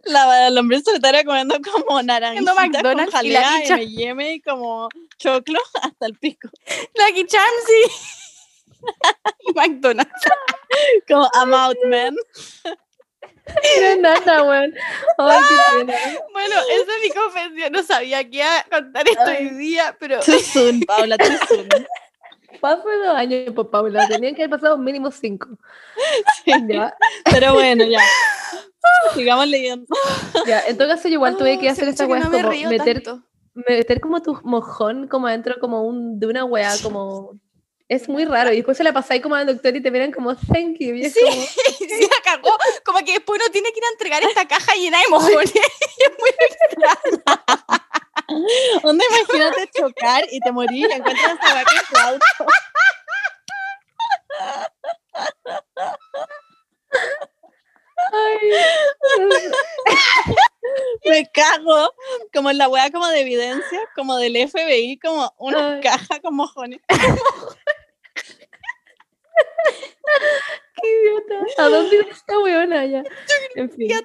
La, 0.05 0.51
la 0.51 0.61
hombre 0.61 0.83
solitaria 0.83 1.25
comiendo 1.25 1.57
como 1.63 2.03
naranjitas 2.03 2.83
con 2.83 3.01
y 3.01 3.07
jalea. 3.11 3.63
M&M 3.65 4.35
y 4.35 4.41
como 4.43 4.91
choclo 5.19 5.61
hasta 5.83 6.07
el 6.07 6.15
pico. 6.19 6.49
Lucky 6.95 7.27
Charms 7.27 7.71
y, 9.49 9.53
McDonald's. 9.53 10.13
Como 11.07 11.29
I'm 11.35 11.53
out, 11.53 11.77
man. 11.89 12.17
No, 13.81 13.97
nada, 13.97 14.43
weón. 14.45 14.75
Ay, 15.19 15.41
qué 15.49 15.79
pena. 15.79 15.99
Bueno, 16.33 16.57
esa 16.71 16.97
es 16.97 17.03
mi 17.03 17.11
confesión, 17.11 17.73
no 17.73 17.83
sabía 17.83 18.23
que 18.29 18.37
iba 18.37 18.59
a 18.59 18.65
contar 18.65 19.09
esto 19.09 19.25
hoy 19.25 19.49
día, 19.51 19.97
pero... 19.99 20.21
Too 20.21 20.39
soon, 20.39 20.81
Paula, 20.83 21.17
too 21.17 21.27
soon. 21.49 21.69
Pasó 22.61 22.83
dos 22.83 23.17
años, 23.17 23.53
pues, 23.55 23.69
Paula. 23.69 24.07
Tenían 24.09 24.35
que 24.35 24.43
haber 24.43 24.59
pasado 24.59 24.77
mínimo 24.79 25.11
cinco. 25.11 25.49
Ya, 26.45 26.95
Pero 27.25 27.55
bueno, 27.55 27.85
ya. 27.85 28.01
Sigamos 29.15 29.47
leyendo. 29.47 29.87
ya. 30.47 30.61
En 30.67 30.77
todo 30.77 30.89
caso, 30.89 31.09
yo 31.09 31.15
igual 31.15 31.37
tuve 31.37 31.59
que 31.59 31.69
hacer 31.69 31.85
hace 31.85 31.91
esta 31.91 32.07
que 32.07 32.19
no 32.19 32.31
me 32.31 32.43
como 32.43 32.71
meter, 32.71 33.03
tanto. 33.03 33.28
Meter 33.67 34.01
como 34.01 34.23
tu 34.23 34.39
mojón 34.45 35.09
como 35.09 35.27
adentro 35.27 35.57
como 35.61 35.83
un, 35.83 36.19
de 36.21 36.27
una 36.27 36.45
weá, 36.45 36.73
como... 36.83 37.39
Es 37.91 38.07
muy 38.07 38.27
raro. 38.27 38.53
Y 38.53 38.57
después 38.57 38.77
se 38.77 38.85
la 38.85 38.93
pasáis 38.93 39.23
como 39.23 39.35
al 39.35 39.47
doctor 39.47 39.75
y 39.75 39.81
te 39.83 39.91
miran 39.91 40.13
como, 40.13 40.35
thank 40.37 40.77
you. 40.79 40.95
Y 40.95 41.07
es 41.07 41.15
Sí. 41.15 41.21
como, 41.25 41.43
Sí, 41.79 42.03
la 42.03 42.23
cagó. 42.23 42.51
Como 42.85 42.99
que 42.99 43.13
después 43.13 43.41
uno 43.43 43.51
tiene 43.51 43.73
que 43.73 43.79
ir 43.79 43.85
a 43.85 43.93
entregar 43.93 44.23
esta 44.25 44.47
caja 44.47 44.75
llena 44.75 44.99
de 44.99 45.05
mojones. 45.11 45.53
Es 45.99 46.13
muy 46.19 46.31
extraño. 46.31 47.23
¿Dónde 48.83 49.05
imagínate 49.09 49.71
chocar 49.75 50.25
y 50.31 50.39
te 50.41 50.53
morir 50.53 50.87
y 50.91 50.93
encuentras 50.93 51.39
esa 51.43 51.55
vaca 51.55 51.73
en 51.73 51.87
tu 51.91 51.99
auto? 51.99 52.53
Me 61.05 61.27
cago. 61.33 61.93
Como 62.33 62.51
en 62.51 62.59
la 62.59 62.69
wea 62.69 62.91
como 62.91 63.07
de 63.09 63.21
evidencia, 63.21 63.81
como 63.95 64.17
del 64.17 64.37
FBI, 64.49 64.99
como 64.99 65.33
una 65.39 65.75
Ay. 65.75 65.81
caja 65.81 66.21
con 66.21 66.35
mojones. 66.37 66.81
qué 70.83 70.89
idiota. 70.89 71.63
¿A 71.63 71.69
dónde 71.69 71.97
iba 71.97 72.07
esta 72.11 72.39
weona 72.39 72.85
ya? 72.87 73.03
En 73.55 73.71
fin. 73.71 73.89
Ya. 73.89 74.01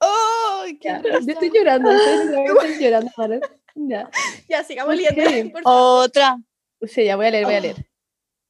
Oh, 0.00 0.64
qué 0.80 1.00
yo 1.02 1.18
estoy 1.32 1.50
llorando, 1.54 1.90
estoy, 1.90 2.78
llorando, 2.80 3.10
¿vale? 3.16 3.40
Ya. 3.74 4.10
Ya, 4.48 4.64
sigamos 4.64 4.96
leyendo. 4.96 5.58
Otra. 5.64 6.38
Sí, 6.82 7.04
ya 7.04 7.16
voy 7.16 7.26
a 7.26 7.30
leer, 7.30 7.44
voy 7.44 7.54
a 7.54 7.58
Oh. 7.58 7.62
leer. 7.62 7.76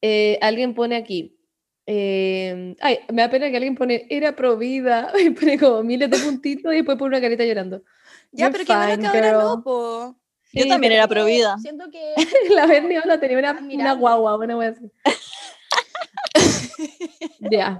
Eh, 0.02 0.38
alguien 0.42 0.74
pone 0.74 0.96
aquí. 0.96 1.35
Eh, 1.86 2.76
ay, 2.80 2.98
me 3.12 3.22
da 3.22 3.30
pena 3.30 3.48
que 3.50 3.56
alguien 3.56 3.74
pone 3.76 4.06
era 4.10 4.34
pro 4.34 4.56
vida 4.56 5.12
y 5.20 5.30
pone 5.30 5.58
como 5.58 5.82
miles 5.82 6.10
de 6.10 6.18
puntitos 6.18 6.72
y 6.72 6.76
después 6.76 6.98
pone 6.98 7.16
una 7.16 7.20
carita 7.20 7.44
llorando. 7.44 7.82
Ya, 8.32 8.46
You're 8.46 8.52
pero 8.52 8.64
qué 8.66 8.76
bueno 8.76 9.12
que 9.12 9.18
ahora 9.18 9.32
no, 9.32 9.62
po. 9.62 10.16
Yo 10.52 10.62
Sí, 10.62 10.68
también 10.68 10.92
era 10.92 11.06
pro 11.08 11.24
vida. 11.24 11.56
Siento 11.58 11.90
que. 11.90 12.14
La 12.54 12.66
Bernie 12.66 12.98
ahora 12.98 13.20
tenía 13.20 13.38
una, 13.38 13.50
una 13.52 13.58
Admirable. 13.60 14.00
guagua, 14.00 14.36
una 14.36 14.56
wea 14.56 14.68
así. 14.70 14.90
Ya. 17.50 17.78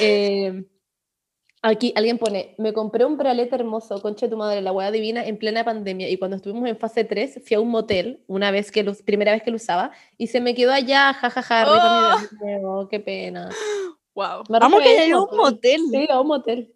eh, 0.00 0.64
aquí 1.62 1.92
alguien 1.96 2.18
pone, 2.18 2.54
me 2.58 2.72
compré 2.72 3.04
un 3.04 3.16
bralete 3.16 3.54
hermoso, 3.54 4.00
concha 4.00 4.26
de 4.26 4.30
tu 4.30 4.36
madre, 4.36 4.62
la 4.62 4.72
hueá 4.72 4.90
divina, 4.90 5.24
en 5.24 5.38
plena 5.38 5.64
pandemia. 5.64 6.08
Y 6.08 6.16
cuando 6.16 6.36
estuvimos 6.36 6.68
en 6.68 6.76
fase 6.76 7.04
3, 7.04 7.42
fui 7.44 7.56
a 7.56 7.60
un 7.60 7.70
motel, 7.70 8.22
una 8.26 8.50
vez 8.50 8.70
que 8.70 8.82
lo, 8.82 8.94
primera 8.94 9.32
vez 9.32 9.42
que 9.42 9.50
lo 9.50 9.56
usaba, 9.56 9.92
y 10.16 10.28
se 10.28 10.40
me 10.40 10.54
quedó 10.54 10.72
allá, 10.72 11.12
jajaja, 11.14 11.64
rico 11.64 12.36
mi 12.40 12.46
bebé. 12.46 12.64
Oh, 12.64 12.88
qué 12.88 13.00
pena. 13.00 13.48
Wow. 14.14 14.44
Me 14.48 14.58
Vamos 14.58 14.82
que 14.82 14.88
de 14.88 14.98
hay 14.98 15.10
eso, 15.10 15.26
un 15.26 15.36
motel. 15.36 15.80
Sí, 15.90 16.06
a 16.10 16.20
un 16.20 16.26
motel. 16.26 16.74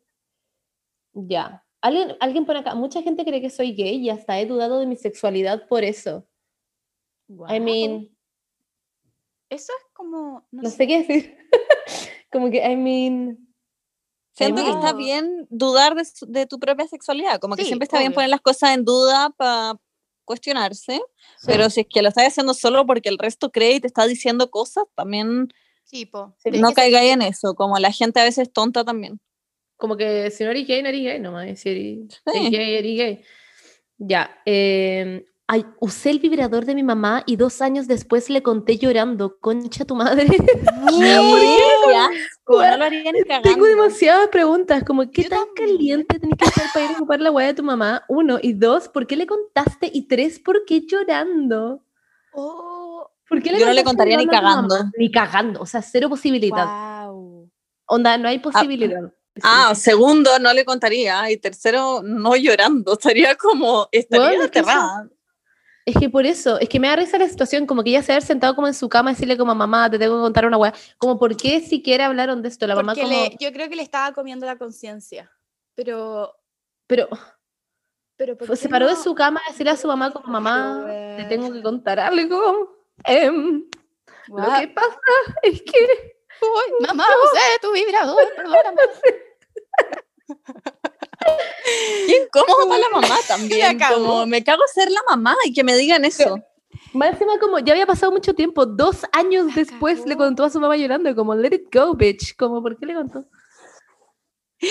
Ya. 1.13 1.65
Alguien, 1.81 2.17
alguien 2.21 2.47
pone 2.47 2.61
acá, 2.61 2.75
mucha 2.75 3.03
gente 3.03 3.25
cree 3.25 3.41
que 3.41 3.51
soy 3.51 3.75
gay 3.75 3.97
y 3.97 4.11
hasta 4.11 4.39
he 4.39 4.47
dudado 4.47 4.79
de 4.79 4.87
mi 4.87 4.97
sexualidad 4.97 5.67
por 5.67 5.83
eso. 5.83 6.27
I 7.49 7.61
mean, 7.61 8.09
Eso 9.49 9.73
es 9.73 9.87
como. 9.93 10.47
No, 10.51 10.63
no 10.63 10.71
sé. 10.71 10.77
sé 10.77 10.87
qué 10.87 10.99
decir. 10.99 11.39
Como 12.33 12.51
que, 12.51 12.67
I 12.67 12.77
mean, 12.77 13.52
Siento 14.35 14.63
que 14.65 14.71
está 14.71 14.93
bien 14.95 15.47
dudar 15.51 15.95
de, 15.95 16.05
su- 16.05 16.27
de 16.27 16.47
tu 16.47 16.59
propia 16.59 16.87
sexualidad, 16.89 17.39
como 17.39 17.55
que 17.57 17.63
Sí, 17.63 17.69
siempre 17.69 17.85
está 17.85 17.99
bien 17.99 18.09
obvio. 18.11 18.17
poner 18.17 18.31
las 18.31 18.41
cosas 18.41 18.71
en 18.71 18.85
duda 18.85 19.31
para 19.37 19.75
cuestionarse, 20.25 21.01
pero 21.47 21.69
si 21.69 21.81
es 21.81 21.87
que 21.93 22.01
lo 22.01 22.09
estás 22.09 22.29
haciendo 22.29 22.55
solo 22.55 22.87
porque 22.87 23.09
el 23.09 23.19
resto 23.19 23.51
cree 23.51 23.73
y 23.75 23.81
te 23.81 23.89
está 23.89 24.07
diciendo 24.07 24.51
cosas, 24.51 24.85
también 24.95 25.49
Sí, 25.85 26.07
po. 26.07 26.35
Sí, 26.43 26.51
no 26.53 26.73
caigáis 26.73 27.13
en 27.13 27.23
eso, 27.23 27.55
como 27.55 27.79
la 27.79 27.93
gente 27.93 28.21
a 28.21 28.25
veces 28.25 28.49
es 28.49 28.53
tonta 28.53 28.85
también. 28.85 29.21
Como 29.77 29.97
que 29.97 30.31
si 30.31 30.45
no 30.45 30.51
eres 30.51 30.67
gay, 30.67 30.81
no 30.83 30.89
eres 30.89 31.03
gay 31.03 31.21
nomás. 31.21 31.59
Si 31.61 31.69
eres, 31.69 32.23
Sí. 32.33 32.39
eres 32.39 32.51
gay, 32.51 32.75
eres 32.77 32.97
gay. 32.97 33.25
Ya. 33.99 34.41
eh, 34.47 35.27
ay, 35.53 35.67
usé 35.81 36.09
el 36.09 36.19
vibrador 36.19 36.65
de 36.65 36.75
mi 36.75 36.83
mamá 36.83 37.25
y 37.27 37.37
dos 37.37 37.61
años 37.61 37.87
después 37.87 38.31
le 38.31 38.43
conté 38.43 38.79
llorando. 38.79 39.37
Concha 39.39 39.85
tu 39.85 39.95
madre. 39.95 40.27
No 42.47 42.77
lo 42.77 42.85
cagando. 43.27 43.43
Tengo 43.43 43.67
demasiadas 43.67 44.29
preguntas, 44.29 44.83
como 44.85 45.11
qué 45.11 45.25
Yo 45.25 45.29
tan 45.29 45.45
también. 45.47 45.77
caliente 45.77 46.19
tenés 46.19 46.39
que 46.39 46.45
estar 46.47 46.67
para 46.73 46.85
ir 46.87 46.91
a 46.93 46.95
ocupar 46.95 47.21
la 47.21 47.31
weá 47.31 47.47
de 47.49 47.55
tu 47.55 47.63
mamá, 47.63 48.05
uno, 48.09 48.39
y 48.41 48.55
dos, 48.55 48.89
¿por 48.89 49.07
qué 49.07 49.17
le 49.17 49.27
contaste? 49.27 49.91
Y 49.93 50.09
tres, 50.09 50.39
¿por 50.39 50.65
qué 50.65 50.87
llorando? 50.87 51.85
Oh, 52.33 53.11
¿Por 53.29 53.43
qué 53.43 53.59
Yo 53.59 53.67
no 53.67 53.73
le 53.73 53.85
contaría 53.85 54.17
ni 54.17 54.27
cagando. 54.27 54.75
Ni 54.97 55.11
cagando, 55.11 55.61
o 55.61 55.67
sea, 55.67 55.83
cero 55.83 56.09
posibilidad. 56.09 57.07
wow. 57.07 57.51
Onda, 57.87 58.17
no 58.17 58.29
hay 58.29 58.39
posibilidad. 58.39 59.13
Ah, 59.43 59.75
segundo, 59.75 60.39
no 60.39 60.53
le 60.53 60.65
contaría. 60.65 61.31
Y 61.31 61.37
tercero, 61.37 62.03
no 62.03 62.37
llorando. 62.37 62.93
Estaría 62.95 63.35
como, 63.37 63.89
estaría 63.93 64.29
Bueno, 64.29 64.45
aterrada. 64.45 65.09
Es 65.85 65.97
que 65.99 66.09
por 66.09 66.25
eso, 66.27 66.59
es 66.61 66.69
que 66.69 66.79
me 66.79 66.87
da 66.89 66.97
risa 66.97 67.19
la 67.19 67.29
situación, 67.29 67.67
como 67.67 67.83
que 67.83 67.91
ella 67.91 68.03
se 68.03 68.13
haber 68.13 68.23
sentado 68.23 68.55
como 68.55 68.69
en 68.69 68.75
su 68.75 68.89
cama 68.89 69.11
y 69.11 69.15
decirle 69.15 69.37
como 69.37 69.55
mamá, 69.55 69.91
te 69.91 69.99
tengo 69.99 70.17
que 70.17 70.23
contar 70.23 70.47
una 70.47 70.57
weá. 70.57 70.73
Como, 70.99 71.19
¿por 71.19 71.37
qué 71.37 71.61
siquiera 71.61 72.07
hablaron 72.07 72.41
de 72.43 72.49
esto? 72.49 72.67
La 72.67 72.77
mamá 72.77 72.95
como, 72.95 73.09
le- 73.09 73.37
yo 73.41 73.53
creo 73.53 73.69
que 73.69 73.77
le 73.77 73.83
estaba 73.83 74.13
comiendo 74.13 74.47
la 74.47 74.57
conciencia. 74.57 75.31
Pero, 75.75 76.35
pero 76.87 77.09
pero 78.17 78.37
¿por 78.37 78.47
pues, 78.47 78.61
se 78.61 78.69
paró 78.69 78.87
de 78.87 78.95
su 78.95 79.15
cama 79.15 79.41
a 79.45 79.51
decirle 79.51 79.73
a 79.73 79.77
su 79.77 79.89
mamá 79.89 80.13
como 80.13 80.29
mamá, 80.33 80.85
te 81.17 81.25
tengo 81.25 81.53
que 81.53 81.63
contar 81.63 81.99
algo. 81.99 82.77
Em, 83.05 83.65
Lo 84.29 84.61
que 84.61 84.69
pasa 84.69 84.99
es 85.43 85.63
que 85.63 85.79
Uy, 86.41 86.87
mamá, 86.87 87.05
usé 87.25 87.41
tu 87.61 87.73
vibrador, 87.73 88.23
perdóname. 88.37 88.81
Qué 92.07 92.23
incómodo 92.25 92.69
para 92.69 92.81
la 92.81 92.89
mamá 92.91 93.17
también. 93.29 93.79
Como 93.93 94.27
me 94.27 94.43
cago 94.43 94.63
ser 94.73 94.91
la 94.91 95.03
mamá 95.09 95.37
y 95.45 95.53
que 95.53 95.65
me 95.65 95.75
digan 95.77 96.05
eso. 96.05 96.39
Más 96.93 97.13
encima 97.13 97.39
como 97.39 97.59
ya 97.59 97.73
había 97.73 97.87
pasado 97.87 98.13
mucho 98.13 98.35
tiempo, 98.35 98.67
dos 98.67 99.07
años 99.13 99.47
La 99.47 99.55
después 99.55 100.05
le 100.07 100.17
contó 100.17 100.45
a 100.45 100.51
su 100.51 100.61
mamá 100.61 100.77
llorando, 100.77 101.15
como 101.15 101.35
let 101.35 101.55
it 101.55 101.75
go, 101.75 101.95
bitch, 101.95 102.37
como 102.37 102.63
¿por 102.63 102.79
qué 102.79 102.87
le 102.87 102.95
contó? 102.95 103.25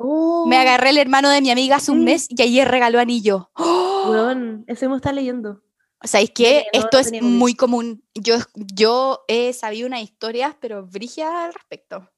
Oh, 0.00 0.46
Me 0.46 0.56
agarré 0.56 0.90
el 0.90 0.98
hermano 0.98 1.28
de 1.28 1.40
mi 1.40 1.50
amiga 1.50 1.76
hace 1.76 1.90
un 1.90 2.02
Mm. 2.02 2.04
mes 2.04 2.26
y 2.30 2.40
ayer 2.40 2.68
regaló 2.68 3.00
anillo. 3.00 3.50
¡Oh! 3.54 4.04
weón, 4.10 4.64
eso 4.68 4.88
me 4.88 4.94
está 4.94 5.12
leyendo. 5.12 5.60
¿Sabéis 6.04 6.30
qué? 6.32 6.44
Mire, 6.44 6.70
no 6.72 6.80
Esto 6.84 6.98
es 7.00 7.06
teníamos 7.06 7.32
muy 7.32 7.54
común. 7.56 8.04
Yo, 8.14 8.36
yo 8.54 9.24
he 9.26 9.52
sabido 9.52 9.88
unas 9.88 10.02
historias, 10.02 10.54
pero 10.60 10.86
brígidas 10.86 11.32
al 11.32 11.52
respecto. 11.52 12.08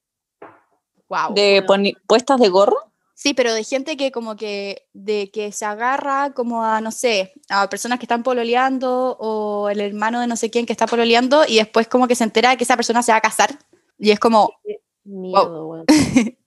Wow. 1.09 1.33
De 1.35 1.65
puestas 2.07 2.39
de 2.39 2.49
gorro. 2.51 2.90
Sí, 3.23 3.35
pero 3.35 3.53
de 3.53 3.65
gente 3.65 3.99
que 3.99 4.11
como 4.11 4.35
que, 4.35 4.89
de 4.95 5.31
que 5.31 5.53
se 5.53 5.67
agarra 5.67 6.33
como 6.33 6.65
a, 6.65 6.81
no 6.81 6.91
sé, 6.91 7.35
a 7.51 7.69
personas 7.69 7.99
que 7.99 8.07
están 8.07 8.23
pololeando 8.23 9.15
o 9.21 9.69
el 9.69 9.83
hermano 9.83 10.23
de 10.23 10.27
no 10.27 10.37
sé 10.37 10.49
quién 10.49 10.65
que 10.65 10.73
está 10.73 10.87
pololeando 10.87 11.45
y 11.47 11.57
después 11.57 11.87
como 11.87 12.09
que 12.09 12.15
se 12.15 12.25
entera 12.25 12.49
de 12.49 12.57
que 12.57 12.65
esa 12.65 12.77
persona 12.77 13.03
se 13.03 13.13
va 13.13 13.19
a 13.19 13.21
casar. 13.21 13.59
Y 13.99 14.11
es 14.11 14.19
como, 14.19 14.51
Miedo, 15.05 15.67
weón. 15.67 15.85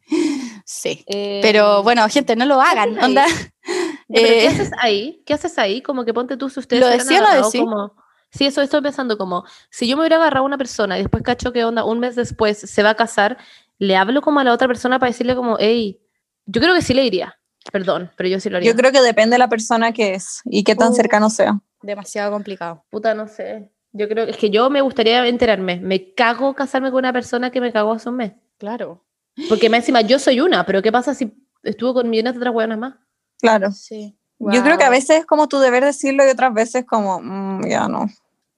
sí. 0.66 1.06
Eh, 1.06 1.42
Pero 1.44 1.84
bueno, 1.84 2.10
gente, 2.10 2.36
no 2.36 2.48
lo 2.48 2.60
hagan. 2.60 2.98
ahí? 2.98 3.04
Onda. 3.06 3.26
Pero 4.08 4.28
¿Qué 4.28 4.44
Eh, 4.44 4.48
haces 4.48 4.72
ahí? 4.80 5.22
¿Qué 5.28 5.36
haces 5.36 5.60
ahí? 5.60 5.84
Como 5.84 6.06
que 6.06 6.14
ponte 6.16 6.38
tú 6.38 6.50
si 6.50 6.60
ustedes 6.60 6.82
¿Lo 6.82 6.90
decía 6.90 7.20
o 7.20 7.22
no 7.22 7.28
agarrado 7.28 7.46
decía? 7.52 7.62
como... 7.62 7.94
Sí, 8.32 8.48
eso 8.48 8.64
estoy 8.64 8.82
pensando 8.82 9.16
como, 9.20 9.46
si 9.70 9.88
yo 9.88 9.96
me 9.96 10.02
hubiera 10.02 10.16
agarrado 10.16 10.44
a 10.44 10.48
una 10.48 10.58
persona 10.58 10.98
y 10.98 11.04
después 11.04 11.22
cacho 11.22 11.54
que 11.54 11.66
onda, 11.66 11.84
un 11.84 12.00
mes 12.00 12.16
después 12.16 12.58
se 12.58 12.82
va 12.82 12.90
a 12.90 12.96
casar, 12.96 13.38
le 13.78 13.96
hablo 13.96 14.24
como 14.24 14.40
a 14.40 14.44
la 14.44 14.54
otra 14.54 14.68
persona 14.68 14.98
para 14.98 15.12
decirle 15.12 15.36
como, 15.36 15.58
hey, 15.60 16.03
yo 16.46 16.62
creo 16.62 16.74
que 16.76 16.82
sí 16.82 16.94
le 16.94 17.02
diría, 17.04 17.38
perdón, 17.72 18.12
pero 18.16 18.30
yo 18.30 18.40
sí 18.40 18.50
lo 18.50 18.58
haría. 18.58 18.72
Yo 18.72 18.76
creo 18.78 18.92
que 18.92 19.02
depende 19.02 19.36
de 19.36 19.40
la 19.40 19.50
persona 19.50 19.92
que 19.94 20.14
es 20.16 20.42
y 20.46 20.64
qué 20.64 20.76
tan 20.76 20.90
Oh. 20.92 20.96
cercano 20.96 21.30
sea. 21.30 21.60
demasiado 21.82 22.32
complicado. 22.32 22.86
Puta, 22.90 23.14
no 23.14 23.28
sé. 23.28 23.70
Yo 23.92 24.08
creo 24.08 24.26
que 24.26 24.32
es 24.32 24.38
que 24.38 24.50
yo 24.50 24.70
me 24.70 24.80
gustaría 24.82 25.28
enterarme. 25.28 25.80
Me 25.82 26.14
cago 26.14 26.54
casarme 26.56 26.90
con 26.92 27.00
una 27.00 27.12
persona 27.12 27.52
que 27.52 27.60
me 27.60 27.74
cagó 27.74 27.92
hace 27.92 28.08
un 28.10 28.16
mes. 28.16 28.32
Claro. 28.58 29.04
Porque 29.50 29.70
más 29.70 29.80
encima 29.80 30.00
yo 30.02 30.18
soy 30.18 30.40
una, 30.40 30.66
pero 30.66 30.82
¿qué 30.82 30.92
pasa 30.92 31.14
si 31.14 31.34
estuvo 31.64 31.94
con 31.94 32.10
millones 32.10 32.34
de 32.34 32.40
otras 32.40 32.56
hueonas 32.56 32.78
más? 32.78 32.96
Claro. 33.40 33.72
Sí. 33.72 34.18
Yo 34.40 34.64
creo 34.64 34.78
que 34.78 34.84
a 34.86 34.90
veces 34.90 35.20
es 35.20 35.26
como 35.26 35.48
tu 35.50 35.60
deber 35.60 35.84
decirlo 35.84 36.26
y 36.26 36.30
otras 36.30 36.54
veces 36.54 36.86
como, 36.86 37.20
mm, 37.22 37.68
ya 37.68 37.88
no. 37.90 38.06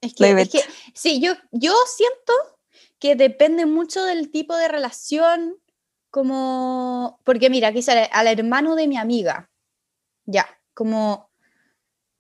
Es 0.02 0.13
que, 0.13 0.32
es 0.41 0.50
que- 0.50 0.62
sí, 0.93 1.19
yo, 1.19 1.34
yo 1.52 1.74
siento 1.95 2.34
que 3.00 3.15
depende 3.15 3.65
mucho 3.65 4.04
del 4.04 4.30
tipo 4.32 4.56
de 4.56 4.67
relación, 4.67 5.56
como, 6.15 7.19
porque 7.25 7.49
mira, 7.49 7.67
aquí 7.67 7.82
sale 7.82 8.10
al 8.13 8.28
hermano 8.28 8.78
de 8.78 8.88
mi 8.88 8.95
amiga, 8.95 9.49
ya, 10.25 10.45
como, 10.73 11.30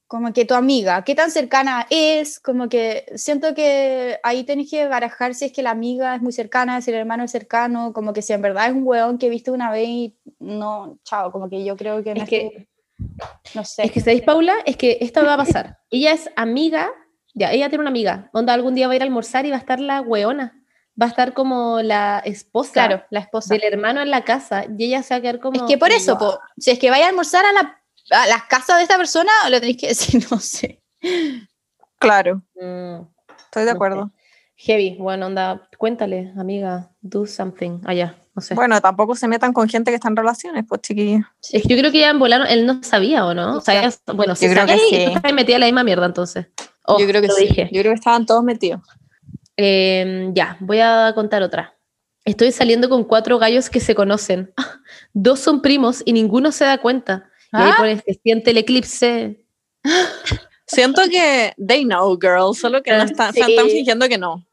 como 0.05 0.33
que 0.33 0.43
tu 0.43 0.53
amiga, 0.53 1.05
qué 1.05 1.15
tan 1.15 1.31
cercana 1.31 1.87
es, 1.89 2.41
como 2.41 2.67
que 2.67 3.05
siento 3.15 3.55
que 3.55 4.19
ahí 4.21 4.43
tenés 4.43 4.69
que 4.69 4.89
barajar 4.89 5.33
si 5.33 5.45
es 5.45 5.53
que 5.53 5.63
la 5.63 5.69
amiga 5.69 6.13
es 6.13 6.21
muy 6.21 6.33
cercana, 6.33 6.81
si 6.81 6.91
el 6.91 6.97
hermano 6.97 7.23
es 7.23 7.31
cercano, 7.31 7.93
como 7.93 8.11
que 8.11 8.21
si 8.21 8.33
en 8.33 8.41
verdad 8.41 8.67
es 8.67 8.73
un 8.73 8.85
hueón 8.85 9.17
que 9.17 9.29
viste 9.29 9.49
una 9.49 9.71
vez 9.71 9.87
y 9.87 10.17
no, 10.39 10.99
chao, 11.05 11.31
como 11.31 11.49
que 11.49 11.63
yo 11.63 11.77
creo 11.77 12.03
que 12.03 12.15
no 12.15 12.23
Es 12.23 12.27
que, 12.27 12.67
no 13.53 13.63
sé. 13.63 13.83
es 13.83 13.93
que, 13.93 14.01
¿sabéis, 14.01 14.23
Paula? 14.23 14.55
Es 14.65 14.75
que 14.75 14.97
esto 14.99 15.23
va 15.23 15.35
a 15.35 15.37
pasar. 15.37 15.77
ella 15.89 16.11
es 16.11 16.29
amiga, 16.35 16.91
ya, 17.33 17.53
ella 17.53 17.69
tiene 17.69 17.83
una 17.83 17.91
amiga. 17.91 18.29
Onda, 18.33 18.53
algún 18.53 18.75
día 18.75 18.87
va 18.87 18.93
a 18.93 18.97
ir 18.97 19.03
a 19.03 19.05
almorzar 19.05 19.45
y 19.45 19.51
va 19.51 19.55
a 19.55 19.59
estar 19.59 19.79
la 19.79 20.01
hueona. 20.01 20.64
Va 21.01 21.07
a 21.07 21.09
estar 21.09 21.33
como 21.33 21.81
la 21.81 22.19
esposa 22.25 22.71
claro, 22.73 23.03
la 23.09 23.19
esposa. 23.19 23.53
del 23.53 23.63
hermano 23.65 24.01
en 24.01 24.09
la 24.09 24.23
casa 24.23 24.65
y 24.77 24.85
ella 24.85 25.03
se 25.03 25.13
va 25.13 25.17
a 25.17 25.21
quedar 25.21 25.39
como... 25.39 25.57
Es 25.57 25.63
que 25.63 25.77
por 25.77 25.91
eso, 25.91 26.17
po, 26.17 26.39
si 26.57 26.71
es 26.71 26.79
que 26.79 26.89
vaya 26.89 27.05
a 27.05 27.09
almorzar 27.09 27.43
a 27.45 27.51
la, 27.53 27.81
a 28.11 28.27
la 28.27 28.45
casa 28.47 28.77
de 28.77 28.83
esta 28.83 28.95
persona, 28.97 29.31
lo 29.49 29.59
tenéis 29.59 29.77
que 29.77 29.87
decir, 29.89 30.25
no 30.31 30.39
sé. 30.39 30.81
Claro, 31.99 32.41
Mm, 32.55 33.01
estoy 33.45 33.63
de 33.63 33.69
sé. 33.71 33.75
acuerdo. 33.75 34.11
heavy, 34.55 34.95
bueno, 34.99 35.25
onda, 35.27 35.67
cuéntale, 35.77 36.31
amiga, 36.37 36.91
do 37.01 37.25
something. 37.25 37.81
Allá, 37.85 38.15
no 38.33 38.41
sé. 38.41 38.55
Bueno, 38.55 38.79
tampoco 38.79 39.15
se 39.15 39.27
metan 39.27 39.51
con 39.51 39.67
gente 39.67 39.91
que 39.91 39.95
está 39.95 40.07
en 40.07 40.15
relaciones, 40.15 40.63
pues 40.67 40.81
chiquillos. 40.81 41.25
Es 41.51 41.63
que 41.63 41.69
yo 41.69 41.77
creo 41.77 41.91
que 41.91 41.99
ya 41.99 42.09
en 42.11 42.19
volaron, 42.19 42.47
él 42.47 42.65
no 42.65 42.81
sabía, 42.83 43.25
¿o 43.25 43.33
no? 43.33 43.57
O 43.57 43.61
sea, 43.61 43.81
ella- 43.83 43.93
bueno, 44.13 44.33
Yo 44.35 44.49
creo 44.49 44.65
que 44.65 44.77
sabía 44.77 45.09
y 45.11 45.13
sí. 45.27 45.33
metida 45.33 45.55
en 45.55 45.59
la 45.61 45.65
misma 45.67 45.83
mierda, 45.83 46.05
entonces. 46.05 46.47
Oh, 46.85 46.97
Yo 46.99 47.07
creo 47.07 47.21
que 47.21 47.27
lo 47.27 47.33
sí. 47.33 47.47
dije. 47.47 47.69
Yo 47.71 47.81
creo 47.81 47.91
que 47.93 47.99
estaban 47.99 48.25
todos 48.25 48.43
metidos. 48.43 48.81
Eh, 49.57 50.29
ya, 50.33 50.57
voy 50.59 50.79
a 50.79 51.11
contar 51.15 51.41
otra. 51.43 51.77
Estoy 52.25 52.51
saliendo 52.51 52.89
con 52.89 53.03
cuatro 53.03 53.37
gallos 53.37 53.69
que 53.69 53.79
se 53.79 53.95
conocen. 53.95 54.53
Dos 55.13 55.39
son 55.39 55.61
primos 55.61 56.01
y 56.05 56.13
ninguno 56.13 56.51
se 56.51 56.65
da 56.65 56.77
cuenta. 56.79 57.29
Y 57.53 57.57
ahí 57.57 57.69
¿Ah? 57.71 57.75
pones, 57.77 58.03
se 58.05 58.13
siente 58.15 58.51
el 58.51 58.57
eclipse. 58.57 59.45
Siento 60.67 61.03
que 61.11 61.53
they 61.63 61.83
know, 61.83 62.17
girl, 62.19 62.55
solo 62.55 62.81
que 62.81 62.91
no 62.91 63.03
están, 63.03 63.31
Sí. 63.33 63.39
están 63.41 63.67
fingiendo 63.67 64.09
que 64.09 64.17
no. 64.17 64.43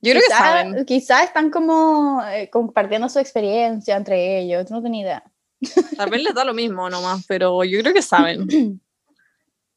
Yo 0.00 0.12
creo 0.12 0.22
que 0.22 0.28
Quizá- 0.28 0.38
saben. 0.38 0.84
Quizá 0.86 1.22
están 1.24 1.50
como 1.50 2.22
eh, 2.26 2.48
compartiendo 2.48 3.08
su 3.10 3.18
experiencia 3.18 3.96
entre 3.96 4.38
ellos, 4.40 4.70
no 4.70 4.82
tengo 4.82 4.96
idea. 4.96 5.22
Tal 5.98 6.08
vez 6.08 6.22
les 6.22 6.34
da 6.34 6.44
lo 6.46 6.54
mismo 6.54 6.88
nomás, 6.88 7.24
pero 7.28 7.62
yo 7.64 7.80
creo 7.80 7.92
que 7.92 8.02
saben. 8.02 8.48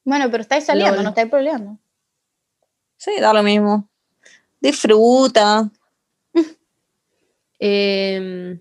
Bueno, 0.04 0.28
pero 0.32 0.42
estáis 0.42 0.64
saliendo, 0.64 0.96
Lol. 0.96 1.04
no 1.04 1.08
estáis 1.10 1.30
peleando. 1.30 1.78
Sí, 2.96 3.12
da 3.20 3.32
lo 3.32 3.44
mismo. 3.44 3.88
Disfruta. 4.62 5.70
Eh, 7.64 8.58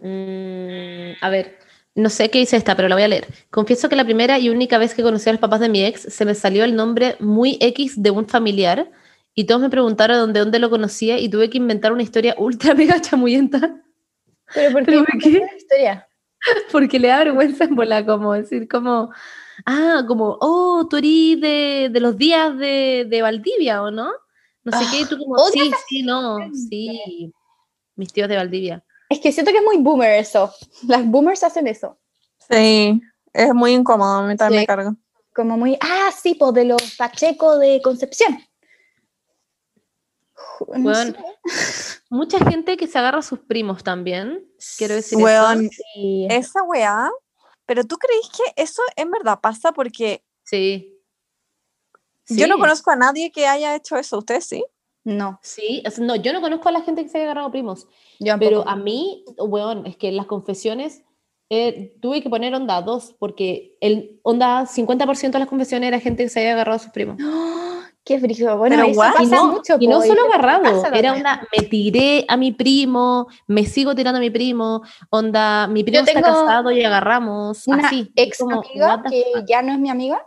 mm, 0.00 1.24
a 1.24 1.30
ver, 1.30 1.56
no 1.94 2.10
sé 2.10 2.30
qué 2.30 2.40
dice 2.40 2.56
esta, 2.56 2.74
pero 2.74 2.88
la 2.88 2.96
voy 2.96 3.04
a 3.04 3.08
leer. 3.08 3.28
Confieso 3.50 3.88
que 3.88 3.94
la 3.94 4.04
primera 4.04 4.40
y 4.40 4.48
única 4.48 4.76
vez 4.76 4.92
que 4.92 5.04
conocí 5.04 5.28
a 5.28 5.32
los 5.32 5.40
papás 5.40 5.60
de 5.60 5.68
mi 5.68 5.84
ex 5.84 6.00
se 6.12 6.24
me 6.24 6.34
salió 6.34 6.64
el 6.64 6.74
nombre 6.74 7.14
muy 7.20 7.58
X 7.60 8.02
de 8.02 8.10
un 8.10 8.26
familiar 8.26 8.90
y 9.36 9.44
todos 9.44 9.60
me 9.60 9.70
preguntaron 9.70 10.32
de 10.32 10.40
dónde 10.40 10.58
lo 10.58 10.68
conocía 10.68 11.20
y 11.20 11.28
tuve 11.28 11.48
que 11.48 11.58
inventar 11.58 11.92
una 11.92 12.02
historia 12.02 12.34
ultra 12.38 12.74
mega 12.74 13.00
chamuyenta 13.00 13.80
¿Pero 14.52 14.72
por 14.72 14.84
¿Pero 14.84 15.04
qué? 15.04 15.12
por 15.12 15.20
qué? 15.20 15.30
la 15.38 15.56
historia? 15.56 16.08
porque 16.72 16.98
le 16.98 17.06
da 17.08 17.18
vergüenza 17.18 17.64
en 17.64 17.76
bola 17.76 18.04
como 18.04 18.32
decir 18.32 18.66
como, 18.68 19.10
ah, 19.64 20.02
como, 20.08 20.38
oh, 20.40 20.86
tú 20.90 20.96
eres 20.96 21.40
de, 21.40 21.88
de 21.92 22.00
los 22.00 22.16
días 22.16 22.58
de, 22.58 23.06
de 23.08 23.22
Valdivia, 23.22 23.82
¿o 23.82 23.90
no? 23.92 24.10
No 24.64 24.78
sé 24.78 24.84
qué, 24.90 25.00
y 25.00 25.04
tú 25.06 25.18
como, 25.18 25.34
odio 25.34 25.64
sí, 25.64 25.72
sí, 25.88 26.02
no, 26.02 26.38
sí, 26.54 27.32
mis 27.96 28.12
tíos 28.12 28.28
de 28.28 28.36
Valdivia. 28.36 28.84
Es 29.08 29.18
que 29.20 29.32
siento 29.32 29.50
que 29.52 29.58
es 29.58 29.64
muy 29.64 29.78
boomer 29.78 30.18
eso. 30.18 30.52
Las 30.88 31.04
boomers 31.06 31.42
hacen 31.42 31.66
eso. 31.66 31.98
Sí, 32.50 33.00
es 33.32 33.54
muy 33.54 33.72
incómodo, 33.72 34.10
a 34.18 34.26
mí 34.26 34.36
también 34.36 34.60
Sí. 34.60 34.62
me 34.62 34.66
carga. 34.66 34.94
Como 35.34 35.56
muy, 35.56 35.76
ah, 35.80 36.10
sí, 36.16 36.34
pues 36.34 36.52
de 36.54 36.64
los 36.66 36.94
Pacheco 36.96 37.58
de 37.58 37.80
Concepción. 37.82 38.38
No 40.68 40.82
Bueno. 40.82 41.14
Mucha 42.10 42.38
gente 42.44 42.76
que 42.76 42.86
se 42.86 42.98
agarra 42.98 43.18
a 43.20 43.22
sus 43.22 43.38
primos 43.40 43.82
también, 43.82 44.46
quiero 44.76 44.94
decir 44.94 45.16
Weón, 45.18 45.64
eso. 45.66 45.82
y- 45.96 46.26
esa 46.30 46.62
weá, 46.62 47.10
pero 47.64 47.84
tú 47.84 47.96
crees 47.96 48.28
que 48.28 48.62
eso 48.62 48.82
en 48.96 49.10
verdad 49.10 49.38
pasa 49.42 49.72
porque 49.72 50.22
Sí. 50.44 50.94
Yo 52.28 52.46
no 52.46 52.54
Sí. 52.56 52.60
conozco 52.60 52.90
a 52.90 52.96
nadie 52.96 53.30
que 53.32 53.46
haya 53.46 53.74
hecho 53.74 53.96
eso. 53.96 54.18
¿Ustedes 54.18 54.44
sí? 54.46 54.64
No, 55.04 55.40
Sí, 55.42 55.82
o 55.86 55.90
sea, 55.90 56.04
no, 56.04 56.14
yo 56.14 56.32
no 56.32 56.40
conozco 56.40 56.68
a 56.68 56.72
la 56.72 56.82
gente 56.82 57.02
que 57.02 57.08
se 57.08 57.18
haya 57.18 57.24
agarrado 57.26 57.50
primos, 57.50 57.88
yo 58.20 58.38
pero 58.38 58.66
a 58.68 58.76
mí, 58.76 59.24
weón, 59.36 59.84
es 59.86 59.96
que 59.96 60.08
en 60.08 60.16
las 60.16 60.26
confesiones 60.26 61.02
eh, 61.50 61.96
tuve 62.00 62.22
que 62.22 62.30
poner 62.30 62.54
onda 62.54 62.80
dos, 62.82 63.14
porque 63.18 63.76
el 63.80 64.20
onda 64.22 64.64
50% 64.64 65.32
de 65.32 65.38
las 65.40 65.48
confesiones 65.48 65.88
era 65.88 65.98
gente 65.98 66.22
que 66.22 66.28
se 66.28 66.38
había 66.40 66.52
agarrado 66.52 66.76
a 66.76 66.78
sus 66.78 66.92
primos. 66.92 67.16
Qué 68.04 68.18
frío. 68.18 68.56
Bueno, 68.58 68.76
Pero 68.76 68.88
eso 68.88 68.98
what? 68.98 69.10
Y 69.20 69.24
pasa 69.28 69.36
no, 69.36 69.46
mucho. 69.52 69.76
y 69.78 69.86
no 69.86 70.00
po, 70.00 70.06
solo 70.06 70.22
te 70.22 70.28
agarrado, 70.34 70.62
pasa 70.82 70.88
era 70.96 71.12
onda, 71.12 71.48
me 71.56 71.66
tiré 71.68 72.24
a 72.28 72.36
mi 72.36 72.50
primo, 72.52 73.28
me 73.46 73.64
sigo 73.64 73.94
tirando 73.94 74.18
a 74.18 74.20
mi 74.20 74.30
primo, 74.30 74.82
onda, 75.10 75.66
mi 75.68 75.84
primo 75.84 76.00
está 76.04 76.20
casado 76.20 76.70
y 76.72 76.82
agarramos, 76.84 77.66
Una 77.68 77.86
así. 77.88 78.10
ex 78.16 78.38
como, 78.38 78.60
amiga 78.60 79.02
que 79.08 79.24
fuck. 79.34 79.44
ya 79.48 79.62
no 79.62 79.72
es 79.72 79.78
mi 79.78 79.88
amiga. 79.90 80.26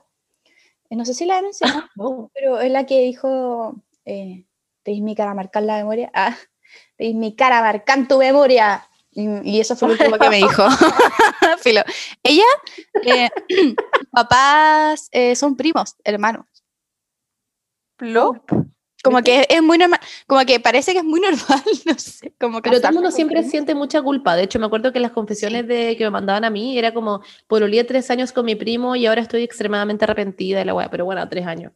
No 0.89 1.05
sé 1.05 1.13
si 1.13 1.25
la 1.25 1.39
he 1.39 1.41
mencionado, 1.41 1.83
Oh, 1.97 2.29
pero 2.33 2.59
es 2.59 2.71
la 2.71 2.86
que 2.86 3.01
dijo, 3.01 3.75
eh, 4.05 4.45
tenéis 4.83 5.03
mi 5.03 5.15
cara 5.15 5.33
marcar 5.33 5.63
la 5.63 5.77
memoria. 5.77 6.11
Ah, 6.13 6.36
tenéis 6.97 7.15
mi 7.15 7.36
cara 7.36 7.61
marcar 7.61 8.07
tu 8.07 8.17
memoria. 8.17 8.88
Y, 9.11 9.27
y 9.49 9.59
eso 9.61 9.75
fue 9.75 9.88
lo 9.88 9.93
último 9.93 10.17
que 10.17 10.29
me 10.29 10.38
dijo. 10.38 10.63
Filo. 11.59 11.81
Ella, 12.21 12.43
eh, 13.03 13.29
papás 14.11 15.07
eh, 15.11 15.36
son 15.36 15.55
primos, 15.55 15.95
hermanos. 16.03 16.45
Plop. 17.97 18.51
Como 19.06 19.22
que 19.22 19.45
es 19.47 19.62
muy 19.62 19.78
normal, 19.78 19.99
como 20.26 20.43
que 20.45 20.60
parece 20.60 20.93
que 20.93 20.97
es 20.97 21.03
muy 21.03 21.20
normal, 21.20 21.62
no 21.86 21.93
sé, 21.97 22.34
como 22.39 22.60
Pero 22.62 22.78
todo 22.78 22.89
el 22.89 22.95
mundo 22.95 23.12
siempre 23.12 23.36
primos. 23.38 23.51
siente 23.51 23.76
mucha 23.76 24.01
culpa. 24.01 24.36
De 24.36 24.43
hecho, 24.43 24.58
me 24.58 24.66
acuerdo 24.66 24.91
que 24.91 24.99
las 24.99 25.12
confesiones 25.12 25.68
de, 25.68 25.95
que 25.95 26.06
me 26.06 26.10
mandaban 26.10 26.43
a 26.43 26.49
mí 26.49 26.78
era 26.78 26.91
como, 26.91 27.22
pololeé 27.47 27.84
tres 27.84 28.10
años 28.10 28.32
con 28.32 28.45
mi 28.45 28.56
primo 28.56 28.95
y 28.95 29.06
ahora 29.06 29.22
estoy 29.22 29.43
extremadamente 29.43 30.06
arrepentida 30.06 30.58
de 30.58 30.66
la 30.66 30.74
weá. 30.74 30.89
Pero 30.89 31.06
bueno, 31.06 31.30
tres 31.30 31.45
años. 31.45 31.72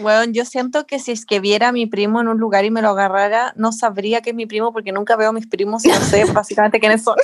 Bueno, 0.00 0.30
yo 0.32 0.44
siento 0.44 0.86
que 0.86 1.00
si 1.00 1.10
es 1.10 1.26
que 1.26 1.40
viera 1.40 1.68
a 1.68 1.72
mi 1.72 1.86
primo 1.86 2.20
en 2.20 2.28
un 2.28 2.38
lugar 2.38 2.64
y 2.64 2.70
me 2.70 2.80
lo 2.80 2.90
agarrara, 2.90 3.54
no 3.56 3.72
sabría 3.72 4.20
que 4.20 4.30
es 4.30 4.36
mi 4.36 4.46
primo 4.46 4.72
porque 4.72 4.92
nunca 4.92 5.16
veo 5.16 5.30
a 5.30 5.32
mis 5.32 5.48
primos 5.48 5.84
y 5.84 5.88
no 5.88 6.00
sé 6.00 6.24
básicamente 6.32 6.78
quiénes 6.78 7.02
son. 7.02 7.16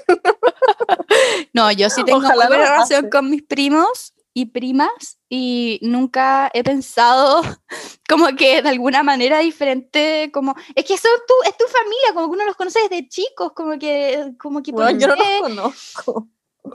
No, 1.53 1.71
yo 1.71 1.91
sí 1.91 2.03
tengo 2.05 2.19
Ojalá 2.19 2.49
buena 2.49 2.65
no 2.65 2.71
relación 2.73 3.09
con 3.09 3.31
mis 3.31 3.43
primos 3.43 4.14
y 4.35 4.47
primas 4.47 5.20
y 5.28 5.78
nunca 5.80 6.51
he 6.53 6.64
pensado 6.64 7.43
como 8.09 8.26
que 8.37 8.61
de 8.61 8.68
alguna 8.68 9.03
manera 9.05 9.39
diferente, 9.39 10.30
como 10.32 10.55
es 10.74 10.85
que 10.85 10.99
son 10.99 11.12
tu, 11.26 11.35
es 11.49 11.57
tu 11.57 11.64
familia, 11.66 12.12
como 12.12 12.26
que 12.26 12.32
uno 12.32 12.45
los 12.45 12.57
conoce 12.57 12.80
desde 12.89 13.09
chicos, 13.09 13.53
como 13.53 13.78
que, 13.78 14.35
como 14.39 14.62
que 14.62 14.72
Bueno, 14.72 14.91
¿por 14.91 14.99
yo 14.99 15.07
no 15.07 15.14
los 15.16 15.41
conozco. 15.41 16.28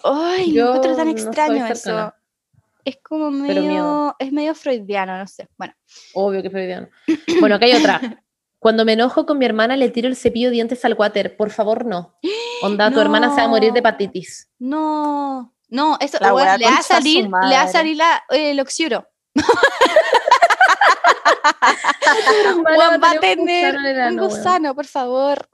Ay, 0.04 0.54
Yo 0.54 0.66
lo 0.66 0.76
encuentro 0.76 0.96
tan 0.96 1.08
no 1.08 1.12
extraño 1.12 1.66
eso. 1.66 2.14
Es 2.86 2.98
como 3.04 3.30
medio, 3.30 4.16
es 4.18 4.32
medio 4.32 4.56
freudiano, 4.56 5.18
no 5.18 5.28
sé. 5.28 5.48
Bueno, 5.58 5.74
Obvio 6.14 6.42
que 6.42 6.50
freudiano. 6.50 6.88
Bueno, 7.40 7.56
acá 7.56 7.66
hay 7.66 7.74
otra. 7.74 8.24
Cuando 8.58 8.86
me 8.86 8.94
enojo 8.94 9.26
con 9.26 9.38
mi 9.38 9.46
hermana, 9.46 9.76
le 9.78 9.90
tiro 9.90 10.08
el 10.08 10.16
cepillo 10.16 10.48
de 10.48 10.54
dientes 10.54 10.84
al 10.86 10.94
water. 10.94 11.36
Por 11.36 11.50
favor, 11.50 11.86
no. 11.86 12.18
Onda, 12.64 12.90
tu 12.90 13.00
hermana 13.00 13.30
se 13.36 13.42
va 13.42 13.48
a 13.48 13.50
morir 13.50 13.74
de 13.74 13.80
hepatitis. 13.80 14.50
no, 14.60 15.54
no, 15.70 15.98
eso 16.00 16.18
La 16.20 16.32
bueno, 16.32 16.48
wea 16.48 16.58
le 16.58 16.66
va 16.66 16.78
a 16.78 16.84
salir, 16.84 17.24
le 17.24 17.30
va 17.30 17.62
a 17.62 17.68
salir 17.68 17.98
la, 17.98 18.24
eh, 18.30 18.52
el 18.52 18.60
oxiuro. 18.60 19.08
Juan 22.64 23.02
va 23.04 23.12
a 23.12 23.20
tener 23.20 23.76
gusano 23.76 24.10
un 24.10 24.18
gusano, 24.30 24.76
por 24.76 24.86
favor. 24.88 25.50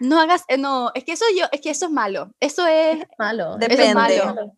No 0.00 0.20
hagas, 0.20 0.44
eh, 0.48 0.58
no, 0.58 0.90
es 0.94 1.04
que 1.04 1.12
eso 1.12 1.24
yo, 1.36 1.46
es 1.52 1.60
que 1.60 1.70
eso 1.70 1.86
es 1.86 1.92
malo. 1.92 2.30
Eso 2.40 2.66
es, 2.66 2.98
Malo. 3.18 3.56
Eso 3.58 3.60
es 3.60 3.68
Depende. 3.68 3.94
malo. 3.94 4.52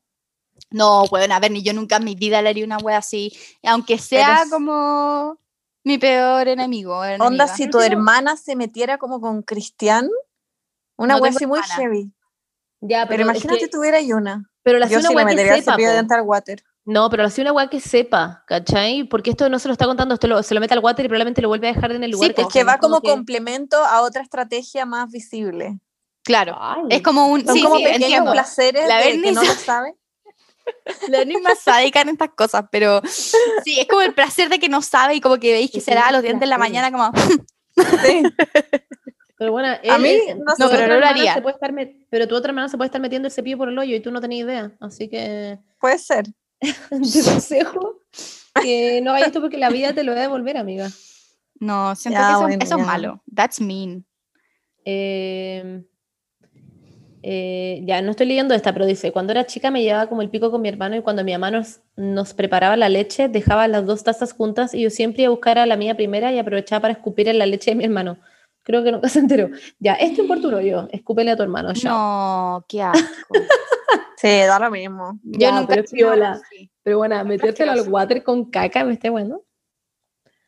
no, 0.71 1.07
bueno, 1.09 1.35
a 1.35 1.41
ver, 1.41 1.51
ni 1.53 1.63
yo 1.63 1.73
nunca 1.73 1.97
en 1.97 2.05
mi 2.05 2.15
vida 2.15 2.43
le 2.43 2.49
haría 2.49 2.65
una 2.65 2.79
wea 2.79 2.99
así, 2.99 3.37
aunque 3.63 3.99
sea 3.99 4.45
como 4.51 5.39
mi 5.85 5.99
peor 5.99 6.49
enemigo. 6.49 6.97
Onda, 6.99 7.15
enemiga. 7.17 7.47
si 7.49 7.69
tu 7.71 7.81
hermana 7.81 8.37
se 8.37 8.57
metiera 8.57 8.99
como 8.99 9.21
con 9.21 9.43
Cristian, 9.43 10.09
una 10.97 11.15
No 11.15 11.21
wea 11.23 11.31
así 11.31 11.47
muy 11.47 11.61
heavy. 11.63 12.11
Ya, 12.87 13.07
Pero, 13.07 13.09
pero, 13.09 13.23
es 13.23 13.29
imagínate 13.45 13.59
que- 13.61 13.69
tuviera 13.69 14.01
y 14.01 14.13
una. 14.13 14.51
pero 14.63 14.79
la 14.79 14.87
Yo 14.87 14.99
una 14.99 15.09
sí 15.09 15.15
le 15.15 15.25
weá 15.25 15.35
que 15.37 15.55
sepa, 15.57 15.73
cepillo 15.73 15.91
de 15.93 16.21
water. 16.21 16.63
No, 16.85 17.09
pero 17.09 17.25
así 17.25 17.41
una 17.41 17.53
weá 17.53 17.69
que 17.69 17.81
sepa, 17.81 18.45
¿cachai? 18.47 19.05
Porque 19.05 19.31
esto 19.31 19.49
no 19.49 19.59
se 19.59 19.69
lo 19.69 19.73
está 19.73 19.87
contando, 19.87 20.13
esto 20.15 20.27
lo- 20.27 20.43
se 20.43 20.55
lo 20.55 20.61
mete 20.61 20.75
al 20.75 20.81
water 20.81 21.03
y 21.05 21.09
probablemente 21.09 21.41
lo 21.41 21.49
vuelve 21.49 21.69
a 21.69 21.73
dejar 21.73 21.93
en 21.93 22.05
el 22.05 22.11
lugar. 22.11 22.35
po. 22.35 22.41
Es 22.43 22.47
¿cachai? 22.49 22.61
que 22.61 22.65
va 22.65 22.77
como 22.79 23.01
que- 23.01 23.09
complemento 23.09 23.79
a 23.83 24.03
otra 24.03 24.23
estrategia 24.23 24.85
más 24.85 25.11
visible. 25.11 25.79
Claro, 26.23 26.57
Ay. 26.61 26.83
es 26.91 27.03
como 27.03 27.29
un, 27.29 27.45
Son 27.45 27.55
sí, 27.55 27.63
como 27.63 27.77
sí, 27.79 27.85
pequeños 27.85 28.03
entiendo. 28.05 28.33
placeres 28.33 28.87
La 28.89 28.99
de 28.99 29.21
que 29.23 29.33
no 29.33 29.41
se- 29.43 29.47
lo 29.47 29.55
sabe. 29.55 29.95
La 31.09 31.19
es 31.23 31.43
más 31.43 31.59
sádica 31.59 32.01
en 32.03 32.09
estas 32.11 32.31
cosas, 32.37 32.65
pero 32.71 33.01
sí, 33.07 33.79
es 33.81 33.87
como 33.89 34.03
el 34.03 34.15
placer 34.15 34.49
de 34.51 34.59
que 34.59 34.69
no 34.69 34.83
sabe 34.83 35.15
y 35.15 35.21
como 35.23 35.39
que 35.39 35.53
veis 35.53 35.71
que 35.71 35.81
se 35.81 35.95
lava 35.95 36.13
los 36.13 36.23
dientes 36.23 36.43
en 36.45 36.51
la 36.51 36.59
mañana 36.59 36.91
como, 36.93 37.11
Sí. 38.03 38.23
Pero 39.37 39.51
bueno, 39.53 39.69
A 39.69 39.75
él- 39.83 40.01
mí, 40.03 40.09
él- 40.09 40.39
no. 40.39 40.45
No, 40.59 40.71
pero 40.71 40.87
no 40.87 40.99
lo 41.01 41.07
haría. 41.07 41.35
se 41.35 41.43
puede 41.43 41.55
estar 41.55 41.73
met- 41.73 42.07
pero 42.11 42.29
tu 42.29 42.35
otra 42.37 42.51
hermana 42.51 42.69
se 42.69 42.77
puede 42.77 42.87
estar 42.87 43.01
metiendo 43.01 43.27
el 43.29 43.33
cepillo 43.33 43.59
por 43.59 43.69
el 43.69 43.79
hoyo 43.79 43.97
y 43.97 44.01
tú 44.01 44.11
no 44.11 44.21
tenías 44.21 44.47
idea. 44.47 44.73
Así 44.81 45.09
que 45.09 45.59
Puede 45.81 45.99
ser. 45.99 46.27
te 46.61 46.71
aconsejo 47.21 47.99
que 48.63 49.01
no 49.03 49.11
hagas 49.11 49.27
esto 49.29 49.41
porque 49.41 49.59
la 49.59 49.69
vida 49.71 49.93
te 49.93 50.05
lo 50.05 50.13
va 50.13 50.19
a 50.19 50.23
devolver, 50.23 50.57
amiga. 50.57 50.89
no, 51.61 51.95
siento 51.97 52.21
Ya, 52.21 52.27
que 52.27 52.33
eso, 52.33 52.41
bueno, 52.43 52.59
eso 52.63 52.79
es 52.79 52.87
malo. 52.87 53.23
That's 53.35 53.61
mean. 53.61 54.05
Eh, 54.85 55.83
eh, 57.27 57.81
ya, 57.85 58.03
no 58.03 58.11
estoy 58.11 58.27
leyendo 58.27 58.55
esta, 58.55 58.73
pero 58.75 58.85
dice, 58.87 59.11
cuando 59.11 59.33
era 59.33 59.47
chica 59.47 59.71
me 59.71 59.83
llevaba 59.83 60.09
como 60.09 60.21
el 60.23 60.29
pico 60.29 60.51
con 60.51 60.61
mi 60.61 60.69
hermano 60.69 60.95
y 60.97 61.01
cuando 61.01 61.25
mi 61.25 61.33
mamá 61.33 61.51
nos, 61.51 61.81
nos 61.97 62.35
preparaba 62.35 62.77
la 62.77 62.89
leche, 62.91 63.29
dejaba 63.29 63.67
las 63.67 63.87
dos 63.87 64.05
tazas 64.05 64.33
juntas 64.35 64.75
y 64.75 64.83
yo 64.83 64.91
siempre 64.91 65.23
iba 65.23 65.29
a 65.29 65.35
buscar 65.35 65.59
a 65.59 65.65
la 65.67 65.77
mía 65.77 65.97
primera 65.97 66.33
y 66.33 66.39
aprovechaba 66.39 66.83
para 66.83 66.93
escupir 66.93 67.29
en 67.29 67.39
la 67.39 67.47
leche 67.47 67.71
de 67.71 67.77
mi 67.77 67.85
hermano. 67.85 68.19
Creo 68.65 68.83
que 68.83 68.91
nunca 68.91 69.09
se 69.11 69.19
enteró. 69.21 69.51
Ya, 69.79 69.95
esto 69.95 70.23
importa 70.23 70.61
yo, 70.63 70.89
escúpele 70.91 71.31
a 71.31 71.37
tu 71.37 71.43
hermano, 71.45 71.73
chao. 71.75 71.97
No, 72.59 72.65
qué 72.69 72.83
asco. 72.83 73.35
Sí, 74.17 74.29
da 74.39 74.59
lo 74.59 74.71
mismo. 74.71 75.19
Yo 75.23 75.39
Ya, 75.39 75.53
nunca 75.53 75.67
pero 75.69 75.83
es 75.83 75.91
piola. 75.91 76.31
así. 76.33 76.71
Pero 76.83 76.97
bueno, 76.99 77.23
metértelo 77.27 77.73
al 77.73 77.83
water 77.89 78.23
con 78.23 78.51
caca 78.51 78.83
me 78.83 78.95
está 78.95 79.11
bueno. 79.11 79.43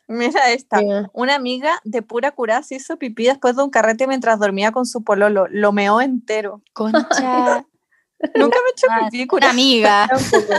Mira 0.09 0.51
esta. 0.53 0.81
Una 1.13 1.35
amiga 1.35 1.73
de 1.85 2.01
pura 2.01 2.31
cura 2.31 2.63
se 2.63 2.77
hizo 2.77 2.97
pipí 2.97 3.25
después 3.27 3.55
de 3.57 3.65
un 3.65 3.71
carrete 3.71 4.07
mientras 4.07 4.39
dormía 4.39 4.71
con 4.73 4.87
su 4.87 5.03
pololo. 5.05 5.47
Lo 5.51 5.73
meó 5.73 6.01
entero. 6.01 6.63
Concha, 6.73 7.67
Nunca 8.35 8.57
me 8.63 8.69
he 8.69 8.73
hecho 8.73 8.87
pipí 9.11 9.19
una 9.23 9.27
cura. 9.29 9.51
amiga. 9.51 10.09
Tampoco. 10.09 10.55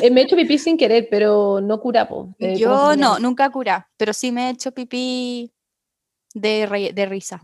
Eh, 0.00 0.10
me 0.10 0.20
he 0.22 0.24
hecho 0.24 0.36
pipí 0.36 0.56
sin 0.56 0.78
querer, 0.78 1.08
pero 1.10 1.60
no 1.60 1.78
curapo. 1.80 2.34
eh, 2.38 2.56
Yo 2.56 2.70
¿cómo 2.70 2.90
se 2.92 2.96
no, 2.96 3.18
nunca 3.18 3.50
cura, 3.50 3.90
pero 3.98 4.14
sí 4.14 4.32
me 4.32 4.46
he 4.46 4.50
hecho 4.50 4.72
pipí 4.72 5.52
de, 6.34 6.66
re- 6.66 6.92
de 6.92 7.06
risa. 7.06 7.42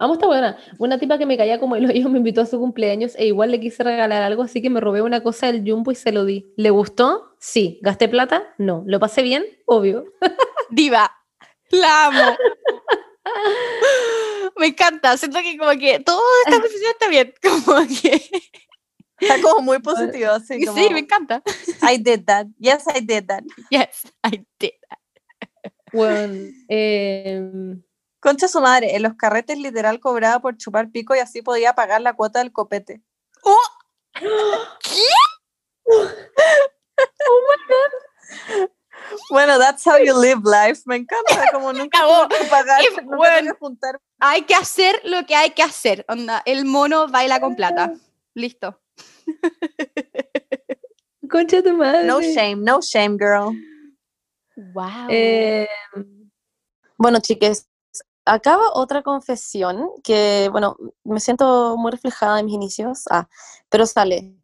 Amo 0.00 0.14
esta 0.14 0.26
buena. 0.26 0.56
Una 0.78 0.98
tipa 0.98 1.18
que 1.18 1.26
me 1.26 1.36
caía 1.36 1.58
como 1.58 1.74
el 1.74 1.86
hoyo 1.90 2.08
me 2.08 2.18
invitó 2.18 2.40
a 2.42 2.46
su 2.46 2.58
cumpleaños 2.58 3.16
e 3.16 3.26
igual 3.26 3.50
le 3.50 3.58
quise 3.58 3.82
regalar 3.82 4.22
algo, 4.22 4.44
así 4.44 4.62
que 4.62 4.70
me 4.70 4.80
robé 4.80 5.02
una 5.02 5.22
cosa 5.24 5.48
del 5.50 5.68
Jumbo 5.68 5.90
y 5.90 5.96
se 5.96 6.12
lo 6.12 6.24
di. 6.24 6.52
¿Le 6.56 6.70
gustó? 6.70 7.34
Sí. 7.40 7.80
¿Gasté 7.82 8.08
plata? 8.08 8.54
No. 8.58 8.84
¿Lo 8.86 9.00
pasé 9.00 9.22
bien? 9.22 9.44
Obvio. 9.66 10.04
Diva, 10.70 11.10
la 11.70 12.06
amo. 12.06 12.36
Me 14.58 14.68
encanta, 14.68 15.16
siento 15.16 15.40
que 15.40 15.56
como 15.58 15.70
que 15.72 15.98
toda 16.00 16.20
esta 16.44 16.52
conversación 16.52 16.90
está 16.92 17.08
bien, 17.08 17.34
como 17.42 17.78
que... 18.00 18.22
Está 19.20 19.42
como 19.42 19.62
muy 19.62 19.80
positivo. 19.80 20.30
Así 20.30 20.64
como, 20.64 20.78
Sí, 20.78 20.90
me 20.92 21.00
encanta. 21.00 21.42
I 21.90 21.98
did 21.98 22.24
that. 22.26 22.46
Yes, 22.60 22.84
I 22.86 23.00
did 23.00 23.24
that. 23.26 23.42
Yes, 23.68 24.04
I 24.24 24.44
did. 24.60 24.70
Bueno, 25.92 26.52
em, 26.68 27.82
Concha 28.20 28.48
su 28.48 28.60
madre, 28.60 28.96
en 28.96 29.04
los 29.04 29.14
carretes 29.14 29.58
literal 29.58 30.00
cobraba 30.00 30.40
por 30.40 30.56
chupar 30.56 30.90
pico 30.90 31.14
y 31.14 31.20
así 31.20 31.40
podía 31.40 31.74
pagar 31.74 32.00
la 32.00 32.14
cuota 32.14 32.40
del 32.40 32.52
copete. 32.52 33.00
Bueno, 39.30 39.58
that's 39.58 39.86
how 39.86 39.98
you 39.98 40.20
live 40.20 40.42
life. 40.44 40.82
Me 40.86 40.96
encanta, 40.96 41.26
como 41.52 41.72
nunca 41.72 42.00
que 42.28 42.44
pagar, 42.46 42.80
Qué 42.80 43.02
nunca 43.02 43.16
bueno. 43.16 43.52
que 43.52 43.58
juntar. 43.58 44.00
Hay 44.18 44.42
que 44.42 44.54
hacer 44.54 45.00
lo 45.04 45.24
que 45.24 45.36
hay 45.36 45.50
que 45.50 45.62
hacer. 45.62 46.04
Onda, 46.08 46.42
el 46.44 46.64
mono 46.64 47.06
baila 47.06 47.40
con 47.40 47.54
plata. 47.54 47.92
Listo. 48.34 48.80
concha 51.30 51.62
tu 51.62 51.74
madre. 51.74 52.04
No 52.04 52.20
shame, 52.20 52.56
no 52.56 52.80
shame, 52.80 53.16
girl. 53.16 53.54
Wow. 54.58 55.06
Eh, 55.08 55.68
bueno, 56.96 57.20
chiques, 57.20 57.68
acaba 58.24 58.72
otra 58.74 59.02
confesión 59.02 59.88
que, 60.02 60.48
bueno, 60.50 60.76
me 61.04 61.20
siento 61.20 61.76
muy 61.76 61.92
reflejada 61.92 62.40
en 62.40 62.46
mis 62.46 62.56
inicios. 62.56 63.04
Ah, 63.08 63.28
pero 63.68 63.86
sale. 63.86 64.36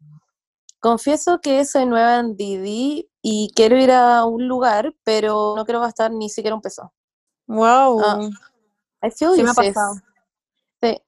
Confieso 0.79 1.41
que 1.41 1.65
soy 1.65 1.85
nueva 1.85 2.19
en 2.19 2.37
Didi 2.37 3.09
y 3.21 3.51
quiero 3.55 3.77
ir 3.77 3.91
a 3.91 4.23
un 4.23 4.47
lugar, 4.47 4.95
pero 5.03 5.53
no 5.57 5.65
quiero 5.65 5.81
gastar 5.81 6.11
ni 6.11 6.29
siquiera 6.29 6.55
un 6.55 6.61
peso. 6.61 6.93
Wow. 7.47 8.01
Ah, 8.01 8.29
I 9.03 9.11
feel 9.11 9.35
Sí 9.35 9.43
me 9.43 9.49
ha 9.49 9.53
pasado. 9.53 9.95
Sí. 10.81 11.01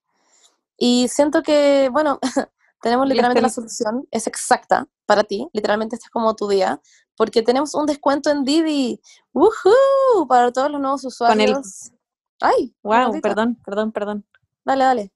Y 0.78 1.08
siento 1.08 1.44
que, 1.44 1.90
bueno, 1.94 2.20
tenemos 2.82 3.08
literalmente 3.08 3.42
la 3.42 3.50
solución, 3.50 4.08
es 4.12 4.28
exacta 4.28 4.88
para 5.06 5.24
ti, 5.24 5.48
literalmente 5.54 5.96
este 5.96 6.06
es 6.06 6.10
como 6.12 6.36
tu 6.36 6.48
día, 6.48 6.82
porque 7.16 7.42
tenemos 7.42 7.74
un 7.76 7.86
descuento 7.86 8.30
en 8.30 8.44
Didi, 8.44 9.00
¡Woohoo! 9.34 10.28
Para 10.28 10.52
todos 10.52 10.70
los 10.72 10.80
nuevos 10.82 11.02
Con 11.18 11.40
el- 11.42 11.52
usuarios. 11.52 11.92
Ay, 12.40 12.76
Wow, 12.84 13.20
perdón, 13.22 13.58
perdón, 13.66 13.92
perdón. 13.92 14.26
Dale, 14.64 14.84
dale. 14.84 15.12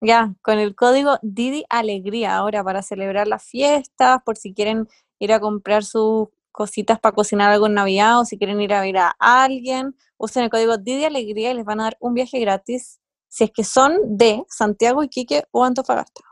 Ya, 0.00 0.34
con 0.42 0.58
el 0.58 0.74
código 0.74 1.18
Didi 1.22 1.64
Alegría 1.68 2.36
ahora 2.36 2.62
para 2.64 2.82
celebrar 2.82 3.26
las 3.26 3.44
fiestas, 3.44 4.20
por 4.24 4.36
si 4.36 4.54
quieren 4.54 4.88
ir 5.18 5.32
a 5.32 5.40
comprar 5.40 5.84
sus 5.84 6.28
cositas 6.52 6.98
para 6.98 7.14
cocinar 7.14 7.50
algo 7.52 7.66
en 7.66 7.74
Navidad 7.74 8.20
o 8.20 8.24
si 8.24 8.38
quieren 8.38 8.60
ir 8.60 8.72
a 8.72 8.80
ver 8.80 8.96
a 8.98 9.14
alguien, 9.18 9.94
usen 10.16 10.44
el 10.44 10.50
código 10.50 10.78
Didi 10.78 11.04
Alegría 11.04 11.50
y 11.50 11.54
les 11.54 11.64
van 11.64 11.80
a 11.80 11.84
dar 11.84 11.96
un 12.00 12.14
viaje 12.14 12.38
gratis 12.40 13.00
si 13.28 13.44
es 13.44 13.50
que 13.50 13.64
son 13.64 14.16
de 14.16 14.44
Santiago, 14.48 15.02
Iquique 15.02 15.44
o 15.50 15.64
Antofagasta. 15.64 16.22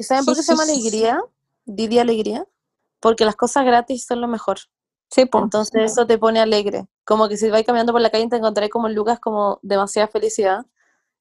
¿Y 0.00 0.02
saben 0.02 0.24
por 0.24 0.34
qué 0.34 0.42
se 0.42 0.52
llama 0.52 0.62
alegría? 0.62 1.20
Didi 1.66 1.98
Alegría. 1.98 2.46
Porque 3.00 3.26
las 3.26 3.36
cosas 3.36 3.66
gratis 3.66 4.06
son 4.06 4.22
lo 4.22 4.28
mejor. 4.28 4.56
Sí, 5.10 5.26
po. 5.26 5.40
Entonces 5.40 5.92
eso 5.92 6.06
te 6.06 6.16
pone 6.16 6.40
alegre. 6.40 6.86
Como 7.04 7.28
que 7.28 7.36
si 7.36 7.50
vais 7.50 7.66
caminando 7.66 7.92
por 7.92 8.00
la 8.00 8.08
calle 8.08 8.24
y 8.24 8.28
te 8.30 8.36
encontraré 8.36 8.70
como 8.70 8.88
en 8.88 8.94
Lucas 8.94 9.20
como 9.20 9.58
demasiada 9.60 10.08
felicidad. 10.08 10.64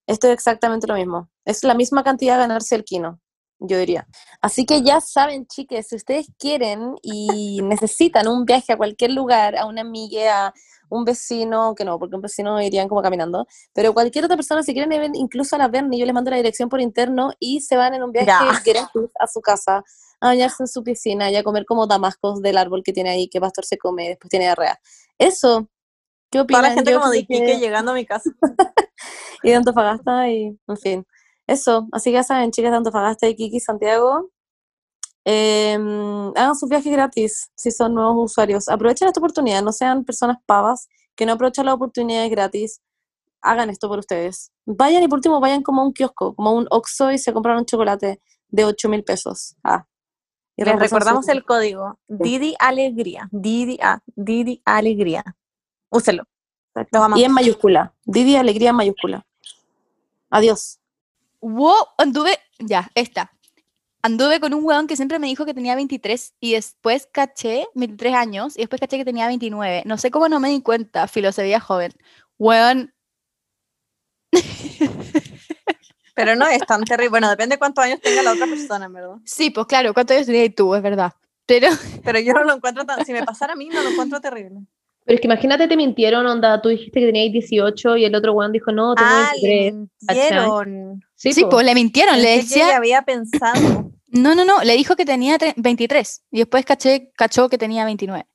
Esto 0.08 0.28
es 0.28 0.34
exactamente 0.34 0.88
lo 0.88 0.94
mismo. 0.94 1.30
Es 1.44 1.66
la 1.66 1.74
misma 1.74 2.06
cantidad 2.06 2.36
de 2.36 2.40
ganarse 2.40 2.74
el 2.76 2.86
kino, 2.86 3.20
yo 3.60 3.78
diría. 3.78 4.08
Así 4.42 4.66
que 4.66 4.82
ya 4.82 5.02
saben, 5.02 5.46
chiques, 5.46 5.88
si 5.88 5.96
ustedes 5.96 6.28
quieren 6.38 6.96
y 7.02 7.62
necesitan 7.64 8.28
un 8.28 8.46
viaje 8.46 8.74
a 8.74 8.78
cualquier 8.78 9.12
lugar, 9.12 9.58
a 9.58 9.66
una 9.66 9.82
amiga, 9.82 10.48
a 10.48 10.54
un 10.90 11.06
vecino, 11.06 11.76
que 11.76 11.86
no, 11.86 12.00
porque 12.00 12.16
un 12.16 12.22
vecino 12.22 12.60
irían 12.62 12.88
como 12.88 13.02
caminando, 13.02 13.46
pero 13.74 13.94
cualquier 13.94 14.26
otra 14.26 14.38
persona, 14.38 14.64
si 14.64 14.74
quieren 14.74 15.14
incluso 15.16 15.56
a 15.56 15.60
la 15.60 15.68
Berni, 15.68 16.00
yo 16.00 16.06
les 16.06 16.14
mando 16.16 16.32
la 16.32 16.38
dirección 16.38 16.68
por 16.70 16.82
interno 16.82 17.32
y 17.40 17.62
se 17.62 17.76
van 17.78 17.94
en 17.94 18.02
un 18.04 18.12
viaje 18.12 18.32
gratis 18.66 19.12
a 19.20 19.28
su 19.28 19.42
casa, 19.42 19.84
a 20.22 20.28
bañarse 20.28 20.64
en 20.64 20.68
su 20.68 20.84
piscina 20.84 21.30
y 21.30 21.36
a 21.36 21.44
comer 21.44 21.66
como 21.66 21.86
damascos 21.86 22.42
del 22.42 22.58
árbol 22.58 22.82
que 22.84 22.94
tiene 22.94 23.10
ahí, 23.12 23.28
que 23.30 23.40
Pastor 23.40 23.66
se 23.66 23.78
come 23.78 24.08
después 24.10 24.30
tiene 24.30 24.46
diarrea. 24.46 24.80
Eso, 25.18 25.70
¿qué 26.32 26.40
opinan? 26.40 26.62
Toda 26.62 26.70
la 26.70 26.76
gente 26.76 26.92
Yo 26.92 27.00
como 27.00 27.12
de 27.12 27.26
que- 27.26 27.58
llegando 27.60 27.92
a 27.92 27.96
mi 27.96 28.06
casa. 28.06 28.32
y 29.44 29.50
de 29.50 29.56
Antofagasta 29.56 30.30
y, 30.30 30.58
en 30.68 30.78
fin, 30.78 31.06
eso. 31.52 31.88
Así 31.92 32.10
que 32.10 32.16
ya 32.16 32.24
saben, 32.24 32.52
chicas 32.52 32.72
de 32.72 32.78
Antofagasta 32.78 33.28
y 33.28 33.36
Kiki 33.36 33.60
Santiago, 33.60 34.30
em, 35.26 36.30
hagan 36.36 36.56
sus 36.56 36.70
viajes 36.70 36.92
gratis 36.92 37.52
si 37.56 37.72
son 37.72 37.94
nuevos 37.94 38.32
usuarios. 38.32 38.70
Aprovechen 38.70 39.08
esta 39.08 39.20
oportunidad, 39.20 39.62
no 39.62 39.72
sean 39.72 40.04
personas 40.06 40.38
pavas 40.46 40.88
que 41.16 41.26
no 41.26 41.34
aprovechan 41.34 41.66
las 41.66 41.76
oportunidades 41.76 42.30
gratis. 42.32 42.82
Hagan 43.42 43.70
esto 43.70 43.88
por 43.88 44.00
ustedes. 44.00 44.52
Vayan 44.66 45.04
y 45.04 45.08
por 45.08 45.18
último 45.20 45.40
vayan 45.40 45.62
como 45.64 45.82
a 45.82 45.86
un 45.86 45.94
kiosco, 45.94 46.36
como 46.36 46.50
a 46.50 46.54
un 46.54 46.68
Oxxo 46.72 47.12
y 47.12 47.18
se 47.18 47.32
compran 47.34 47.58
un 47.58 47.66
chocolate 47.66 48.22
de 48.50 48.66
8 48.66 48.90
mil 48.90 49.04
pesos. 49.04 49.56
Ah. 49.64 49.86
Y 50.58 50.66
Les 50.66 50.78
recordamos 50.78 51.26
su- 51.26 51.32
el 51.32 51.46
código 51.46 52.00
Didi 52.08 52.54
Alegría. 52.60 53.30
Didi, 53.32 53.78
A, 53.82 54.02
Didi 54.16 54.62
Alegría. 54.66 55.24
Úselo. 55.90 56.24
Y 57.18 57.24
en 57.24 57.32
mayúscula. 57.32 57.94
Didi 58.04 58.36
Alegría 58.36 58.72
en 58.72 58.76
mayúscula. 58.76 59.26
Adiós. 60.30 60.79
Wow, 61.42 61.76
anduve, 61.98 62.38
ya, 62.60 62.90
esta. 62.96 63.32
Anduve 64.02 64.40
con 64.40 64.54
un 64.54 64.64
weón 64.64 64.88
que 64.88 64.96
siempre 64.96 65.20
me 65.20 65.28
dijo 65.28 65.46
que 65.46 65.54
tenía 65.54 65.76
23 65.76 66.34
y 66.40 66.54
después 66.54 67.08
caché, 67.12 67.68
23 67.76 68.14
años, 68.14 68.58
y 68.58 68.62
después 68.62 68.80
caché 68.80 68.98
que 68.98 69.06
tenía 69.06 69.28
29. 69.28 69.84
No 69.86 69.98
sé 69.98 70.10
cómo 70.12 70.30
no 70.30 70.40
me 70.40 70.50
di 70.50 70.62
cuenta, 70.62 71.08
filo, 71.08 71.32
se 71.32 71.42
veía 71.42 71.60
joven. 71.60 71.92
Weón, 72.38 72.94
Pero 76.16 76.36
no 76.36 76.46
es 76.48 76.60
tan 76.66 76.84
terrible. 76.84 77.10
Bueno, 77.10 77.30
depende 77.30 77.56
de 77.56 77.60
cuántos 77.60 77.84
años 77.84 78.02
tenga 78.02 78.22
la 78.24 78.34
otra 78.34 78.46
persona, 78.46 78.86
en 78.86 78.94
verdad. 78.94 79.16
sí, 79.24 79.50
pues 79.52 79.68
claro, 79.68 79.94
¿cuántos 79.94 80.16
años 80.16 80.28
tenías 80.28 80.54
tú? 80.56 80.76
Es 80.76 80.82
verdad. 80.82 81.14
Pero, 81.46 81.68
Pero 82.04 82.20
yo 82.20 82.34
no 82.34 82.44
lo 82.44 82.56
encuentro 82.56 82.86
tan. 82.86 83.06
Si 83.06 83.14
me 83.14 83.24
pasara 83.24 83.54
a 83.54 83.56
mí, 83.56 83.70
no 83.70 83.82
lo 83.82 83.90
encuentro 83.90 84.20
terrible. 84.20 84.60
Pero 85.06 85.16
es 85.16 85.22
que 85.22 85.28
imagínate, 85.28 85.68
te 85.68 85.78
mintieron, 85.78 86.26
onda, 86.28 86.62
tú 86.62 86.70
dijiste 86.70 87.00
que 87.00 87.06
tenías 87.06 87.32
18 87.32 87.98
y 87.98 88.06
el 88.06 88.14
otro 88.16 88.34
weón 88.34 88.52
dijo, 88.52 88.72
no, 88.72 88.94
tengo 88.96 89.10
Ah, 89.10 89.32
le 89.42 89.72
23. 89.72 89.74
mintieron. 90.02 91.02
Sí, 91.20 91.34
sí, 91.34 91.44
pues 91.50 91.66
le 91.66 91.76
mintieron, 91.76 92.16
le 92.22 92.36
Pensé 92.38 92.56
que 92.56 92.60
decía, 92.60 92.78
había 92.78 93.02
pensado. 93.02 93.92
no, 94.08 94.36
no, 94.36 94.46
no, 94.46 94.64
le 94.64 94.78
dijo 94.78 94.96
que 94.96 95.04
tenía 95.04 95.38
tre- 95.38 95.54
23 95.58 96.24
y 96.32 96.38
después 96.40 96.64
caché, 96.64 97.12
cachó 97.18 97.50
que 97.50 97.58
tenía 97.58 97.84
29. 97.84 98.26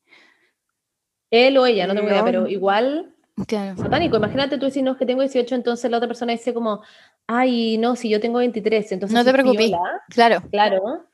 Él 1.31 1.57
o 1.57 1.65
ella, 1.65 1.87
no 1.87 1.95
tengo 1.95 2.09
idea, 2.09 2.23
pero 2.23 2.47
igual, 2.47 3.15
Claro. 3.49 3.79
satánico. 3.79 4.19
Imagínate 4.19 4.59
tú 4.59 4.67
decir, 4.67 4.85
no, 4.85 4.93
es 4.93 4.99
que 4.99 5.07
tengo 5.07 5.23
18, 5.23 5.55
entonces 5.55 5.91
la 5.91 5.97
otra 5.97 6.09
persona 6.09 6.33
dice 6.33 6.53
como, 6.53 6.83
ay, 7.27 7.79
no, 7.79 7.97
si 7.97 8.11
yo 8.11 8.21
tengo 8.21 8.39
23, 8.39 8.93
entonces 8.93 9.15
No 9.17 9.25
te 9.25 9.33
preocupes. 9.33 9.69
piola". 9.69 10.03
Claro. 10.11 10.43
Claro. 10.51 11.07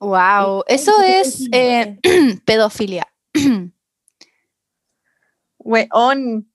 Wow, 0.00 0.64
eso 0.66 1.02
es 1.02 1.46
eh, 1.52 1.98
pedofilia. 2.46 3.06
Weón. 5.58 6.50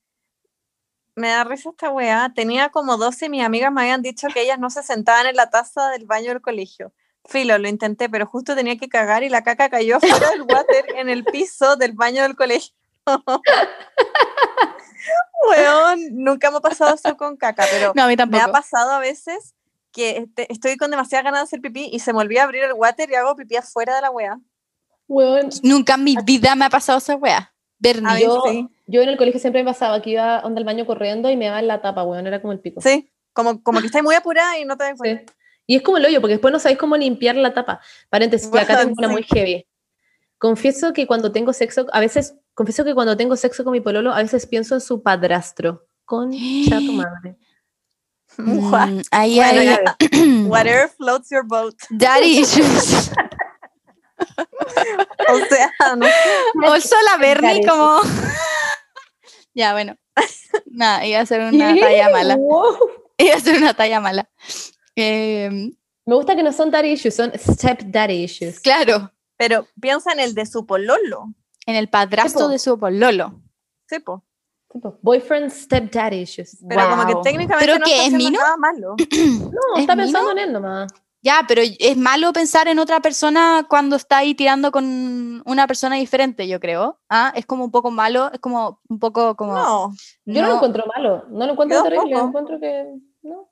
Me 1.20 1.28
da 1.30 1.44
risa 1.44 1.70
esta 1.72 1.90
weá. 1.92 2.32
Tenía 2.34 2.70
como 2.70 2.96
12 2.96 3.26
y 3.26 3.30
mis 3.30 3.44
amigas 3.44 3.74
me 3.74 3.82
habían 3.82 4.02
dicho 4.02 4.30
que 4.34 4.42
ellas 4.42 4.58
no 4.58 4.70
se 4.70 4.84
sentaban 4.84 5.28
en 5.28 5.36
la 5.36 5.50
taza 5.50 5.90
del 5.90 6.06
baño 6.06 6.30
del 6.30 6.42
colegio. 6.42 6.94
Filo, 7.26 7.58
lo 7.58 7.68
intenté, 7.68 8.08
pero 8.10 8.26
justo 8.26 8.56
tenía 8.56 8.78
que 8.78 8.88
cagar 8.88 9.24
y 9.24 9.30
la 9.30 9.44
caca 9.44 9.70
cayó 9.70 10.00
fuera 10.00 10.30
del 10.32 10.44
water 10.44 10.86
en 10.96 11.10
el 11.10 11.26
piso 11.26 11.76
del 11.76 11.92
baño 11.92 12.24
del 12.24 12.38
colegio. 12.38 12.74
Weón, 15.50 16.00
nunca 16.12 16.52
me 16.52 16.58
ha 16.58 16.62
pasado 16.62 16.96
eso 16.96 17.18
con 17.18 17.36
caca, 17.36 17.66
pero 17.70 17.92
No, 17.96 18.04
a 18.04 18.08
mí 18.08 18.16
me 18.30 18.40
ha 18.40 18.48
pasado 18.52 18.92
a 18.92 19.00
veces 19.00 19.56
que 19.92 20.18
este- 20.18 20.52
estoy 20.52 20.78
con 20.78 20.92
demasiadas 20.92 21.26
ganas 21.26 21.42
de 21.42 21.44
hacer 21.44 21.62
pipí 21.62 21.90
y 21.92 22.00
se 22.00 22.14
me 22.14 22.20
olvida 22.20 22.44
abrir 22.44 22.64
el 22.64 22.74
water 22.74 23.10
y 23.10 23.16
hago 23.16 23.36
pipí 23.36 23.58
afuera 23.58 23.96
de 23.96 24.02
la 24.02 24.12
weá. 24.12 24.40
Weón, 25.08 25.50
Nunca 25.64 25.96
en 25.96 26.04
mi 26.04 26.16
vida 26.24 26.56
me 26.56 26.66
ha 26.66 26.70
pasado 26.70 27.00
esa 27.00 27.16
wea. 27.16 27.54
Bernie. 27.80 28.14
Mí 28.16 28.22
yo, 28.24 28.44
sí. 28.50 28.68
yo 28.88 29.02
en 29.02 29.10
el 29.10 29.18
colegio 29.18 29.40
siempre 29.40 29.64
me 29.64 29.72
pasaba 29.72 30.02
que 30.02 30.12
iba 30.12 30.42
onda 30.42 30.60
al 30.60 30.66
baño 30.66 30.86
corriendo 30.86 31.30
y 31.30 31.38
me 31.38 31.46
daba 31.46 31.60
en 31.60 31.68
la 31.68 31.82
tapa, 31.82 32.04
weón, 32.04 32.28
era 32.28 32.42
como 32.42 32.54
el 32.54 32.60
pico. 32.60 32.82
Sí, 32.82 33.10
como, 33.34 33.64
como 33.64 33.80
que 33.80 33.88
estás 33.88 34.04
muy 34.04 34.16
apurada 34.16 34.58
y 34.60 34.66
no 34.66 34.78
te 34.78 34.84
das 34.84 35.00
Sí. 35.02 35.20
Y 35.66 35.76
es 35.76 35.84
como 35.84 35.98
el 35.98 36.06
hoyo, 36.06 36.20
porque 36.20 36.34
después 36.34 36.52
no 36.52 36.60
sabéis 36.60 36.80
cómo 36.80 36.98
limpiar 36.98 37.36
la 37.36 37.54
tapa. 37.54 37.80
Paréntesis, 38.10 38.50
que 38.50 38.60
acá 38.60 38.80
tengo 38.80 38.96
una 38.98 39.08
sí. 39.08 39.14
muy 39.14 39.24
heavy. 39.24 39.68
Confieso 40.40 40.94
que 40.94 41.06
cuando 41.06 41.32
tengo 41.32 41.54
sexo, 41.54 41.86
a 41.92 42.00
veces, 42.00 42.34
confieso 42.56 42.84
que 42.84 42.96
cuando 42.96 43.16
tengo 43.16 43.36
sexo 43.36 43.64
con 43.64 43.74
mi 43.74 43.80
pololo, 43.80 44.12
a 44.12 44.22
veces 44.24 44.48
pienso 44.48 44.74
en 44.74 44.82
su 44.82 45.04
padrastro. 45.04 45.86
Concha 46.06 46.80
tu 46.80 46.94
madre. 46.94 47.38
What? 48.38 48.88
Mm, 48.90 49.02
ahí 49.12 49.36
Bueno, 49.36 49.60
hay 49.60 49.66
ya. 49.68 49.98
Whatever 50.48 50.90
floats 50.90 51.30
your 51.30 51.46
boat. 51.46 51.76
daddy 51.90 52.40
issues. 52.42 53.12
O 55.30 55.38
sea, 55.46 55.72
no 55.96 56.72
Also 56.72 56.96
la 57.12 57.18
Bernie 57.18 57.66
como... 57.68 58.00
ya, 59.54 59.74
bueno. 59.74 59.96
Nada, 60.66 61.06
iba 61.06 61.20
a 61.22 61.26
ser 61.26 61.42
una 61.42 61.76
talla 61.80 62.10
mala. 62.10 62.38
Iba 63.18 63.36
a 63.36 63.40
ser 63.40 63.58
una 63.58 63.74
talla 63.74 64.00
mala. 64.00 64.30
Em, 64.96 65.72
Me 66.06 66.16
gusta 66.16 66.36
que 66.36 66.44
no 66.44 66.52
son 66.52 66.72
daddy 66.72 66.92
issues, 66.92 67.16
son 67.16 67.32
step 67.38 67.82
daddy 67.86 68.24
issues. 68.24 68.60
claro, 68.60 69.12
Pero 69.38 69.68
piensa 69.80 70.12
en 70.12 70.20
el 70.20 70.34
de 70.34 70.46
su 70.46 70.66
pololo. 70.66 71.26
en 71.66 71.76
el 71.76 71.88
padrastro 71.90 72.48
de 72.48 72.60
su 72.60 72.80
pololo. 72.80 73.42
Sí, 73.88 74.00
po. 74.00 74.24
Tipo, 74.72 74.98
boyfriend 75.02 75.52
step 75.52 75.92
daddy 75.92 76.22
issues. 76.22 76.58
Pero 76.68 76.90
como 76.90 77.06
que 77.08 77.14
técnicamente 77.30 77.66
¿Pero 77.66 77.80
no 77.80 77.86
qué, 77.86 77.92
está 77.92 78.02
es 78.08 78.14
haciendo 78.14 78.30
mino? 78.30 78.40
nada 78.42 78.58
malo. 78.58 78.96
No, 79.52 79.76
¿Es 79.76 79.82
está 79.82 79.96
pensando 79.96 80.32
en 80.32 80.40
él 80.40 80.54
nomás. 80.54 80.92
Ya, 81.22 81.44
pero 81.48 81.62
es 81.80 81.98
malo 81.98 82.32
pensar 82.32 82.68
en 82.70 82.80
otra 82.80 83.02
persona 83.02 83.66
cuando 83.68 83.98
está 83.98 84.20
ahí 84.20 84.36
tirando 84.36 84.72
con 84.72 85.44
una 85.46 85.68
persona 85.68 85.98
diferente, 85.98 86.48
yo 86.48 86.60
creo. 86.60 87.00
¿Ah? 87.10 87.34
Es 87.36 87.46
como 87.46 87.66
un 87.66 87.72
poco 87.72 87.92
malo, 87.92 88.32
es 88.32 88.40
como 88.40 88.80
un 88.88 89.00
poco 89.00 89.36
como... 89.36 89.54
No. 89.54 89.94
Yo 90.26 90.42
no, 90.42 90.48
lo 90.48 90.56
encuentro 90.56 90.86
malo, 90.96 91.26
no 91.30 91.46
lo 91.46 91.52
encuentro 91.52 91.78
Yo 91.78 91.84
terrible, 91.84 92.16
tampoco. 92.16 92.28
encuentro 92.28 92.60
que 92.60 92.86
no. 93.24 93.50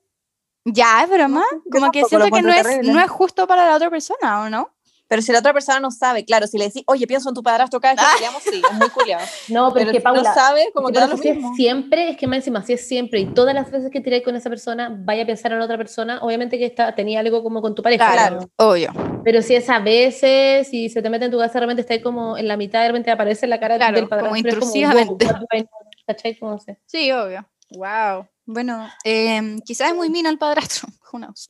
Ya, 0.64 1.04
es 1.04 1.10
broma. 1.10 1.44
como 1.72 1.92
que 1.92 2.02
lo 2.02 2.08
siento 2.08 2.28
que 2.32 2.42
no 2.42 2.54
es, 2.54 2.88
no 2.88 3.00
es 3.02 3.10
justo 3.10 3.48
para 3.48 3.68
la 3.68 3.76
otra 3.76 3.90
persona, 3.90 4.44
¿o 4.44 4.50
no? 4.50 4.70
Pero 5.10 5.22
si 5.22 5.32
la 5.32 5.40
otra 5.40 5.54
persona 5.54 5.80
no 5.80 5.90
sabe, 5.90 6.26
claro, 6.26 6.48
si 6.48 6.58
le 6.58 6.66
decís, 6.66 6.84
oye, 6.88 7.08
pienso 7.08 7.30
en 7.30 7.36
tu 7.36 7.42
padrastro 7.42 7.80
cada 7.80 7.94
vez 7.96 8.02
que 8.02 8.08
Ah. 8.08 8.14
peleamos, 8.16 8.44
sí, 8.44 8.62
es 8.72 8.78
muy 8.78 8.90
culiado. 8.90 9.26
No, 9.48 9.74
pero, 9.74 9.86
Pero 9.86 9.86
es 9.86 9.92
que 9.94 10.00
si 10.00 10.04
Paula, 10.04 10.24
no 10.24 10.34
sabe, 10.34 10.70
como 10.74 10.90
es 10.90 10.94
que 10.94 11.00
da 11.00 11.08
lo 11.08 11.18
si 11.18 11.30
es 11.30 11.36
mismo. 11.36 11.56
siempre, 11.56 12.10
es 12.10 12.18
que 12.18 12.28
más 12.28 12.38
encima, 12.38 12.62
si 12.64 12.74
es 12.74 12.88
siempre, 12.88 13.20
y 13.22 13.26
todas 13.34 13.56
las 13.56 13.72
veces 13.72 13.90
que 13.92 14.02
tiráis 14.02 14.24
con 14.24 14.36
esa 14.36 14.50
persona, 14.50 14.94
vaya 15.00 15.24
a 15.24 15.26
pensar 15.26 15.52
en 15.54 15.62
otra 15.62 15.78
persona, 15.78 16.20
obviamente 16.22 16.58
que 16.58 16.66
está, 16.66 16.94
tenía 16.94 17.22
algo 17.22 17.42
como 17.44 17.62
con 17.62 17.74
tu 17.74 17.82
pareja. 17.82 18.12
Claro. 18.12 18.42
¿no? 18.42 18.66
Obvio. 18.68 18.92
Pero 19.24 19.42
si 19.42 19.56
es 19.56 19.70
a 19.70 19.80
veces, 19.80 20.68
si 20.68 20.90
se 20.90 21.02
te 21.02 21.10
mete 21.10 21.26
en 21.26 21.32
tu 21.32 21.38
casa, 21.38 21.54
de 21.54 21.60
repente 21.62 21.82
está 21.82 21.94
ahí 21.94 22.02
como 22.02 22.38
en 22.38 22.48
la 22.48 22.58
mitad, 22.58 22.82
de 22.82 22.88
repente 22.90 23.10
aparece 23.12 23.48
la 23.48 23.60
cara 23.60 23.78
Claro, 23.78 23.96
del 23.96 24.10
como 24.10 24.22
padrastro. 24.22 24.36
es 24.36 24.54
intrusivamente. 24.56 25.26
I 25.26 25.28
know? 25.62 25.70
¿Cachai? 26.06 26.38
Como 26.38 26.52
no 26.52 26.60
sé. 26.60 26.78
Sí, 26.86 27.12
obvio. 27.12 27.48
Wow. 27.72 28.28
Bueno, 28.46 28.90
em, 29.04 29.60
quizás 29.60 29.90
es 29.90 29.96
muy 29.96 30.10
mina 30.10 30.30
el 30.30 30.38
padrastro. 30.38 30.88
Who 31.14 31.18
knows? 31.20 31.50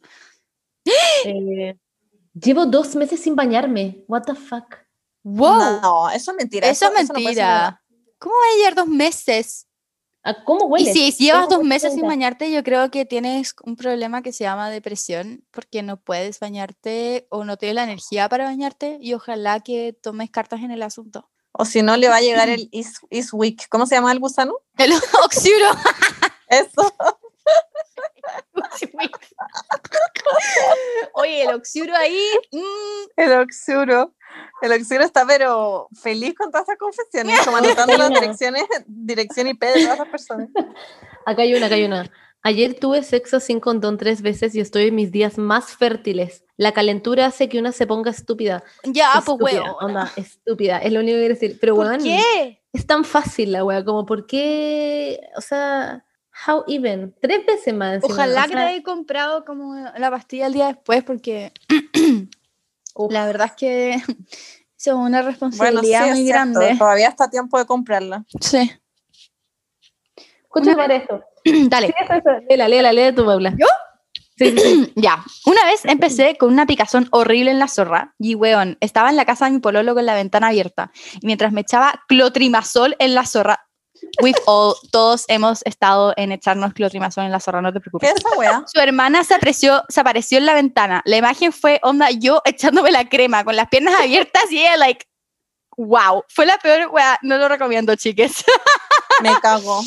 Eh, 1.25 1.75
llevo 2.41 2.65
dos 2.65 2.95
meses 2.95 3.21
sin 3.21 3.35
bañarme. 3.35 4.03
What 4.07 4.23
the 4.23 4.35
fuck? 4.35 4.75
Wow. 5.23 5.81
No, 5.81 6.09
eso 6.09 6.31
es 6.31 6.37
mentira. 6.37 6.67
eso 6.69 6.85
es 6.85 6.91
no 6.91 6.95
puede 6.95 7.05
ser 7.05 7.35
verdad. 7.35 7.61
mentira. 7.63 7.83
¿Cómo 8.19 8.35
va 8.35 8.53
a 8.53 8.57
llevar 8.57 8.75
dos 8.75 8.87
meses? 8.87 9.67
¿A 10.23 10.43
¿Cómo 10.43 10.65
Y 10.67 10.71
huele? 10.83 10.93
si 10.93 11.11
llevas 11.11 11.45
¿Cómo 11.45 11.57
dos 11.57 11.65
meses 11.65 11.93
sin 11.93 12.05
bañarte, 12.05 12.51
yo 12.51 12.63
creo 12.63 12.89
que 12.91 13.05
tienes 13.05 13.55
un 13.63 13.75
problema 13.77 14.21
que 14.21 14.33
se 14.33 14.43
llama 14.43 14.69
depresión, 14.69 15.45
porque 15.51 15.83
no 15.83 15.97
puedes 16.01 16.39
bañarte 16.39 17.27
o 17.29 17.45
no 17.45 17.55
tienes 17.57 17.75
la 17.75 17.83
energía 17.83 18.27
para 18.27 18.43
bañarte 18.45 18.97
y 18.99 19.13
ojalá 19.13 19.59
que 19.61 19.93
tomes 20.01 20.29
cartas 20.29 20.61
en 20.61 20.71
el 20.71 20.81
asunto. 20.83 21.29
O 21.53 21.65
si 21.65 21.81
no, 21.81 21.95
le 21.97 22.09
va 22.09 22.17
a 22.17 22.21
llegar 22.21 22.49
el 22.49 22.67
Is, 22.71 22.99
Is 23.09 23.31
Week. 23.31 23.67
¿Cómo 23.69 23.85
se 23.85 23.95
llama 23.95 24.11
el 24.11 24.19
gusano? 24.19 24.53
El 24.77 24.91
oxiuro. 25.23 25.69
Eso. 26.49 26.93
Oye, 31.13 31.43
el 31.43 31.55
oxiuro 31.55 31.95
ahí. 31.95 32.19
mm, 32.51 33.09
El 33.15 33.31
Oxuro. 33.39 34.13
El 34.61 34.71
Oxuro 34.73 35.03
está 35.03 35.25
pero 35.25 35.87
feliz 36.01 36.35
con 36.35 36.51
todas 36.51 36.67
esas 36.67 36.77
confesiones, 36.77 37.39
como 37.45 37.57
anotando 37.87 37.97
las 37.97 38.09
direcciones, 38.09 38.63
dirección 38.87 39.47
IP 39.47 39.61
de 39.63 39.81
todas 39.83 39.95
esas 39.95 40.09
personas. 40.09 40.49
Acá 41.25 41.41
hay 41.43 41.55
una, 41.55 41.65
acá 41.67 41.75
hay 41.75 41.85
una. 41.85 42.11
Ayer 42.43 42.75
tuve 42.79 43.03
sexo 43.03 43.39
sin 43.39 43.59
condón 43.59 43.97
tres 43.97 44.21
veces 44.21 44.53
y 44.55 44.59
estoy 44.59 44.87
en 44.87 44.95
mis 44.95 45.11
días 45.11 45.37
más 45.37 45.75
fértiles. 45.75 46.45
La 46.55 46.71
calentura 46.71 47.25
hace 47.25 47.49
que 47.49 47.59
una 47.59 47.71
se 47.71 47.87
ponga 47.87 48.11
estúpida. 48.11 48.63
ya, 48.83 49.09
pues 49.13 49.27
estúpida, 49.27 49.63
huevo. 49.63 49.77
onda, 49.81 50.11
estúpida. 50.15 50.77
Es 50.77 50.93
lo 50.93 50.99
único 50.99 51.15
que 51.15 51.19
quiero 51.21 51.33
decir. 51.33 51.57
Pero, 51.59 51.75
¿Por 51.75 51.87
weón, 51.87 52.03
qué? 52.03 52.61
es 52.71 52.85
tan 52.85 53.03
fácil 53.03 53.51
la 53.51 53.63
wea, 53.65 53.83
como 53.83 54.05
por 54.05 54.27
qué, 54.27 55.19
o 55.35 55.41
sea, 55.41 56.05
how 56.45 56.63
even, 56.67 57.13
tres 57.21 57.45
veces 57.45 57.73
más. 57.73 57.95
encima, 57.95 58.13
Ojalá 58.13 58.41
o 58.41 58.43
que 58.43 58.49
te 58.49 58.57
sea, 58.57 58.67
hayas 58.67 58.83
comprado 58.83 59.45
como 59.45 59.75
la 59.97 60.11
pastilla 60.11 60.47
el 60.47 60.53
día 60.53 60.67
después, 60.67 61.03
porque 61.03 61.51
la 63.09 63.25
verdad 63.25 63.47
es 63.47 63.53
que 63.53 63.93
es 64.77 64.87
una 64.87 65.21
Bueno, 65.21 65.21
sí, 65.21 65.27
responsabilidad 65.27 66.07
es 66.09 66.15
muy 66.15 66.23
cierto, 66.25 66.33
grande. 66.59 66.75
todavía 66.77 67.07
está 67.09 67.23
a 67.25 67.29
tiempo 67.29 67.57
de 67.57 67.65
comprarla. 67.65 68.23
Sí. 68.39 68.71
Escucha 70.43 70.75
para 70.75 70.95
esto. 70.95 71.23
Dale. 71.69 71.87
Sí, 71.87 71.93
eso, 72.03 72.13
eso. 72.13 72.29
Léela, 72.49 72.67
léela, 72.67 72.91
léela 72.93 73.15
tu 73.15 73.25
Paula. 73.25 73.51
¿Yo? 73.57 73.65
Sí, 74.37 74.51
sí, 74.51 74.59
sí. 74.59 74.93
Ya, 75.01 75.23
una 75.45 75.65
vez 75.65 75.83
empecé 75.85 76.37
con 76.37 76.51
una 76.53 76.65
picazón 76.65 77.07
horrible 77.11 77.51
en 77.51 77.59
la 77.59 77.67
zorra 77.67 78.13
y 78.19 78.35
weón, 78.35 78.77
estaba 78.81 79.09
en 79.09 79.15
la 79.15 79.25
casa 79.25 79.45
de 79.45 79.51
mi 79.51 79.59
pololo 79.59 79.93
con 79.95 80.05
la 80.05 80.15
ventana 80.15 80.47
abierta 80.47 80.91
y 81.19 81.25
mientras 81.25 81.51
me 81.51 81.61
echaba 81.61 82.03
clotrimazol 82.07 82.95
en 82.99 83.15
la 83.15 83.25
zorra, 83.25 83.66
we've 84.21 84.39
all, 84.45 84.75
todos 84.91 85.25
hemos 85.27 85.61
estado 85.65 86.13
en 86.17 86.31
echarnos 86.31 86.73
clotrimazol 86.73 87.25
en 87.25 87.31
la 87.31 87.39
zorra, 87.39 87.61
no 87.61 87.71
te 87.71 87.79
¿Qué 87.79 87.89
preocupes. 87.89 88.09
es 88.09 88.15
esa 88.17 88.37
wea? 88.37 88.63
Su 88.65 88.79
hermana 88.79 89.23
se, 89.23 89.33
apreció, 89.33 89.83
se 89.89 89.99
apareció 89.99 90.37
en 90.37 90.45
la 90.45 90.53
ventana. 90.53 91.01
La 91.05 91.17
imagen 91.17 91.51
fue 91.51 91.79
onda 91.83 92.11
yo 92.11 92.41
echándome 92.45 92.91
la 92.91 93.07
crema 93.07 93.43
con 93.43 93.55
las 93.55 93.67
piernas 93.69 93.99
abiertas 93.99 94.51
y 94.51 94.59
ella 94.59 94.77
like, 94.77 95.05
wow, 95.77 96.23
fue 96.29 96.45
la 96.45 96.57
peor 96.57 96.89
wea, 96.91 97.19
no 97.21 97.37
lo 97.37 97.47
recomiendo 97.47 97.95
chiques. 97.95 98.43
Me 99.21 99.33
cago. 99.41 99.81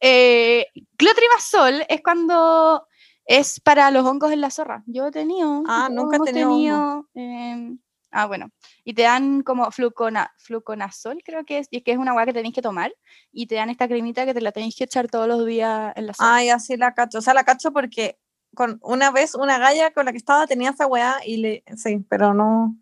Eh, 0.00 0.66
clotrimazol 0.96 1.84
es 1.88 2.00
cuando 2.02 2.86
es 3.24 3.60
para 3.60 3.90
los 3.90 4.04
hongos 4.04 4.32
en 4.32 4.40
la 4.40 4.50
zorra. 4.50 4.82
Yo 4.86 5.06
he 5.06 5.10
tenido. 5.10 5.62
Ah, 5.66 5.88
nunca 5.90 6.16
he 6.16 6.32
tenido 6.32 7.06
em, 7.14 7.78
ah, 8.10 8.26
bueno. 8.26 8.50
Y 8.88 8.94
te 8.94 9.02
dan 9.02 9.42
como 9.42 9.70
flucona, 9.70 10.32
fluconazol, 10.38 11.22
creo 11.22 11.44
que 11.44 11.58
es, 11.58 11.68
y 11.70 11.82
que 11.82 11.92
es 11.92 11.98
una 11.98 12.12
agua 12.12 12.24
que 12.24 12.32
tenéis 12.32 12.54
que 12.54 12.62
tomar. 12.62 12.90
Y 13.30 13.46
te 13.46 13.56
dan 13.56 13.68
esta 13.68 13.86
cremita 13.86 14.24
que 14.24 14.32
te 14.32 14.40
la 14.40 14.50
tenéis 14.50 14.76
que 14.76 14.84
echar 14.84 15.08
todos 15.08 15.28
los 15.28 15.44
días 15.44 15.92
en 15.94 16.06
la 16.06 16.14
zorra. 16.14 16.36
Ay, 16.36 16.48
así 16.48 16.74
la 16.78 16.94
cacho. 16.94 17.18
O 17.18 17.20
sea, 17.20 17.34
la 17.34 17.44
cacho 17.44 17.70
porque 17.70 18.18
con 18.54 18.78
una 18.80 19.10
vez 19.10 19.34
una 19.34 19.58
galla 19.58 19.90
con 19.90 20.06
la 20.06 20.12
que 20.12 20.16
estaba 20.16 20.46
tenía 20.46 20.70
esa 20.70 20.86
weá 20.86 21.16
y 21.22 21.36
le. 21.36 21.64
Sí, 21.76 22.02
pero 22.08 22.32
no. 22.32 22.78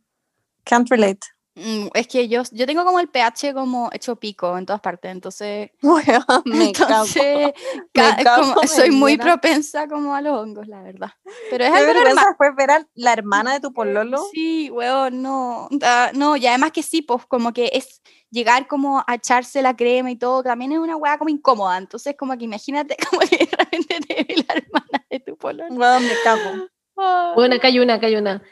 Can't 0.63 0.89
relate. 0.89 1.27
Mm, 1.59 1.89
es 1.95 2.07
que 2.07 2.29
yo, 2.29 2.43
yo 2.53 2.67
tengo 2.67 2.85
como 2.85 3.01
el 3.01 3.09
pH 3.09 3.55
como 3.55 3.89
hecho 3.91 4.17
pico 4.17 4.59
en 4.59 4.67
todas 4.67 4.83
partes, 4.83 5.11
entonces, 5.11 5.71
Weá, 5.83 6.25
me 6.45 6.71
cago. 6.73 7.05
entonces 7.07 7.53
Me 7.95 8.25
como- 8.25 8.63
soy 8.67 8.91
muy 8.91 9.17
propensa 9.17 9.89
como 9.89 10.15
a 10.15 10.21
los 10.21 10.39
hongos, 10.39 10.69
la 10.69 10.83
verdad. 10.83 11.13
Pero 11.51 11.65
es 11.65 11.73
algo 11.73 11.95
normal. 11.95 12.35
fue 12.37 12.53
ver 12.55 12.71
a 12.73 12.87
la 12.95 13.13
hermana 13.15 13.55
de 13.55 13.61
tu 13.61 13.73
pololo. 13.73 14.19
Sí, 14.33 14.71
weón, 14.71 15.23
no. 15.23 15.69
ah, 15.83 16.11
no, 16.15 16.37
y 16.37 16.47
además 16.47 16.73
que 16.73 16.83
sí, 16.83 17.01
pues 17.01 17.25
como 17.25 17.55
que 17.55 17.71
es 17.73 18.03
llegar 18.31 18.67
como 18.67 19.03
a 19.07 19.15
echarse 19.15 19.63
la 19.63 19.75
crema 19.75 20.11
y 20.11 20.17
todo, 20.17 20.43
también 20.43 20.73
es 20.73 20.79
una 20.79 20.97
weá 20.97 21.17
como 21.17 21.31
incómoda. 21.31 21.79
Entonces, 21.79 22.17
como 22.19 22.37
que 22.37 22.45
imagínate 22.45 22.97
como 23.09 23.21
que 23.21 23.39
de 23.39 23.49
repente 23.57 23.99
te 24.07 24.15
ve 24.25 24.45
la 24.47 24.55
hermana 24.55 25.07
de 25.09 25.21
tu 25.21 25.37
pololo. 25.39 25.73
Weón, 25.75 26.03
me 26.05 26.15
cago. 26.23 26.67
Ah. 26.99 27.33
Bueno, 27.35 27.55
acá 27.57 27.69
hay 27.69 27.79
una, 27.79 27.95
acá 27.95 28.09
hay 28.09 28.17
una. 28.17 28.43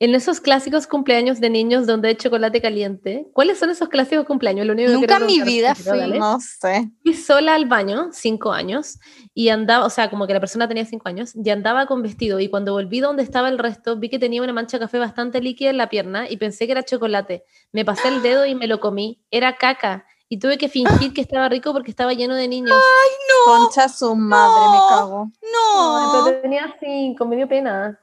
En 0.00 0.14
esos 0.14 0.40
clásicos 0.40 0.86
cumpleaños 0.86 1.40
de 1.40 1.50
niños 1.50 1.84
donde 1.84 2.08
hay 2.08 2.14
chocolate 2.14 2.62
caliente, 2.62 3.26
¿cuáles 3.32 3.58
son 3.58 3.70
esos 3.70 3.88
clásicos 3.88 4.26
cumpleaños? 4.26 4.64
Lo 4.64 4.72
único 4.72 4.92
Nunca 4.92 5.16
en 5.16 5.26
mi 5.26 5.40
vida 5.40 5.74
fui. 5.74 6.18
No 6.18 6.38
sé. 6.38 6.88
Fui 7.02 7.14
sola 7.14 7.56
al 7.56 7.66
baño, 7.66 8.10
cinco 8.12 8.52
años, 8.52 9.00
y 9.34 9.48
andaba, 9.48 9.84
o 9.84 9.90
sea, 9.90 10.08
como 10.08 10.28
que 10.28 10.34
la 10.34 10.40
persona 10.40 10.68
tenía 10.68 10.84
cinco 10.84 11.08
años, 11.08 11.32
y 11.34 11.50
andaba 11.50 11.86
con 11.86 12.00
vestido, 12.02 12.38
y 12.38 12.48
cuando 12.48 12.74
volví 12.74 13.00
donde 13.00 13.24
estaba 13.24 13.48
el 13.48 13.58
resto, 13.58 13.96
vi 13.96 14.08
que 14.08 14.20
tenía 14.20 14.40
una 14.40 14.52
mancha 14.52 14.76
de 14.76 14.84
café 14.84 15.00
bastante 15.00 15.40
líquida 15.40 15.70
en 15.70 15.78
la 15.78 15.88
pierna, 15.88 16.30
y 16.30 16.36
pensé 16.36 16.66
que 16.66 16.72
era 16.72 16.84
chocolate. 16.84 17.44
Me 17.72 17.84
pasé 17.84 18.06
el 18.06 18.22
dedo 18.22 18.46
y 18.46 18.54
me 18.54 18.68
lo 18.68 18.78
comí. 18.78 19.20
Era 19.32 19.56
caca, 19.56 20.06
y 20.28 20.38
tuve 20.38 20.58
que 20.58 20.68
fingir 20.68 21.12
que 21.12 21.22
estaba 21.22 21.48
rico 21.48 21.72
porque 21.72 21.90
estaba 21.90 22.12
lleno 22.12 22.36
de 22.36 22.46
niños. 22.46 22.70
No, 22.76 23.52
Concha 23.52 23.88
su 23.88 24.14
madre, 24.14 24.60
me 24.70 24.76
no. 24.76 24.86
cago. 24.88 25.30
no, 25.52 25.96
Ay, 25.96 26.22
pero 26.24 26.40
tenía 26.40 26.76
cinco, 26.78 27.24
me 27.24 27.34
dio 27.34 27.48
pena. 27.48 27.98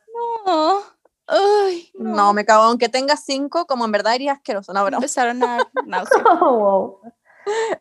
no. 0.45 0.94
Ay, 1.27 1.89
No, 1.95 2.33
me 2.33 2.45
cago. 2.45 2.63
Aunque 2.63 2.89
tenga 2.89 3.17
cinco, 3.17 3.65
como 3.65 3.85
en 3.85 3.91
verdad 3.91 4.13
iría 4.15 4.33
asqueroso. 4.33 4.73
No, 4.73 4.83
pero. 4.83 4.97
Empezaron 4.97 5.43
a 5.43 5.57
náuseas. 5.85 6.23
Oh, 6.41 6.57
wow. 6.57 6.99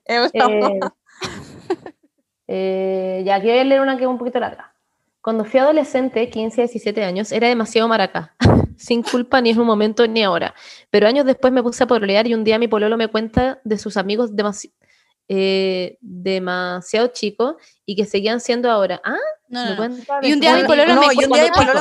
Eh, 0.06 0.80
eh, 2.46 3.22
ya, 3.24 3.36
a 3.36 3.38
leer 3.38 3.80
una 3.80 3.96
que 3.96 4.04
es 4.04 4.08
un 4.08 4.18
poquito 4.18 4.38
larga. 4.40 4.72
Cuando 5.20 5.44
fui 5.44 5.58
adolescente, 5.58 6.28
15 6.28 6.60
a 6.62 6.64
17 6.66 7.02
años, 7.04 7.32
era 7.32 7.48
demasiado 7.48 7.88
maraca. 7.88 8.34
Sin 8.76 9.02
culpa 9.02 9.40
ni 9.40 9.50
en 9.50 9.60
un 9.60 9.66
momento 9.66 10.06
ni 10.06 10.22
ahora. 10.22 10.54
Pero 10.90 11.06
años 11.06 11.24
después 11.24 11.52
me 11.52 11.62
puse 11.62 11.84
a 11.84 11.86
pololear 11.86 12.26
y 12.26 12.34
un 12.34 12.44
día 12.44 12.58
mi 12.58 12.68
pololo 12.68 12.96
me 12.96 13.08
cuenta 13.08 13.60
de 13.64 13.78
sus 13.78 13.96
amigos 13.96 14.32
demasi- 14.32 14.72
eh, 15.28 15.96
demasiado 16.00 17.06
chicos 17.08 17.54
y 17.86 17.96
que 17.96 18.04
seguían 18.04 18.40
siendo 18.40 18.70
ahora. 18.70 19.00
Ah, 19.04 19.16
No, 19.48 19.64
no, 19.76 19.88
no. 19.88 19.94
Y 20.22 20.32
un 20.32 20.40
día 20.40 20.56
mi 20.56 20.64
pololo 20.64 20.94
no, 20.94 21.00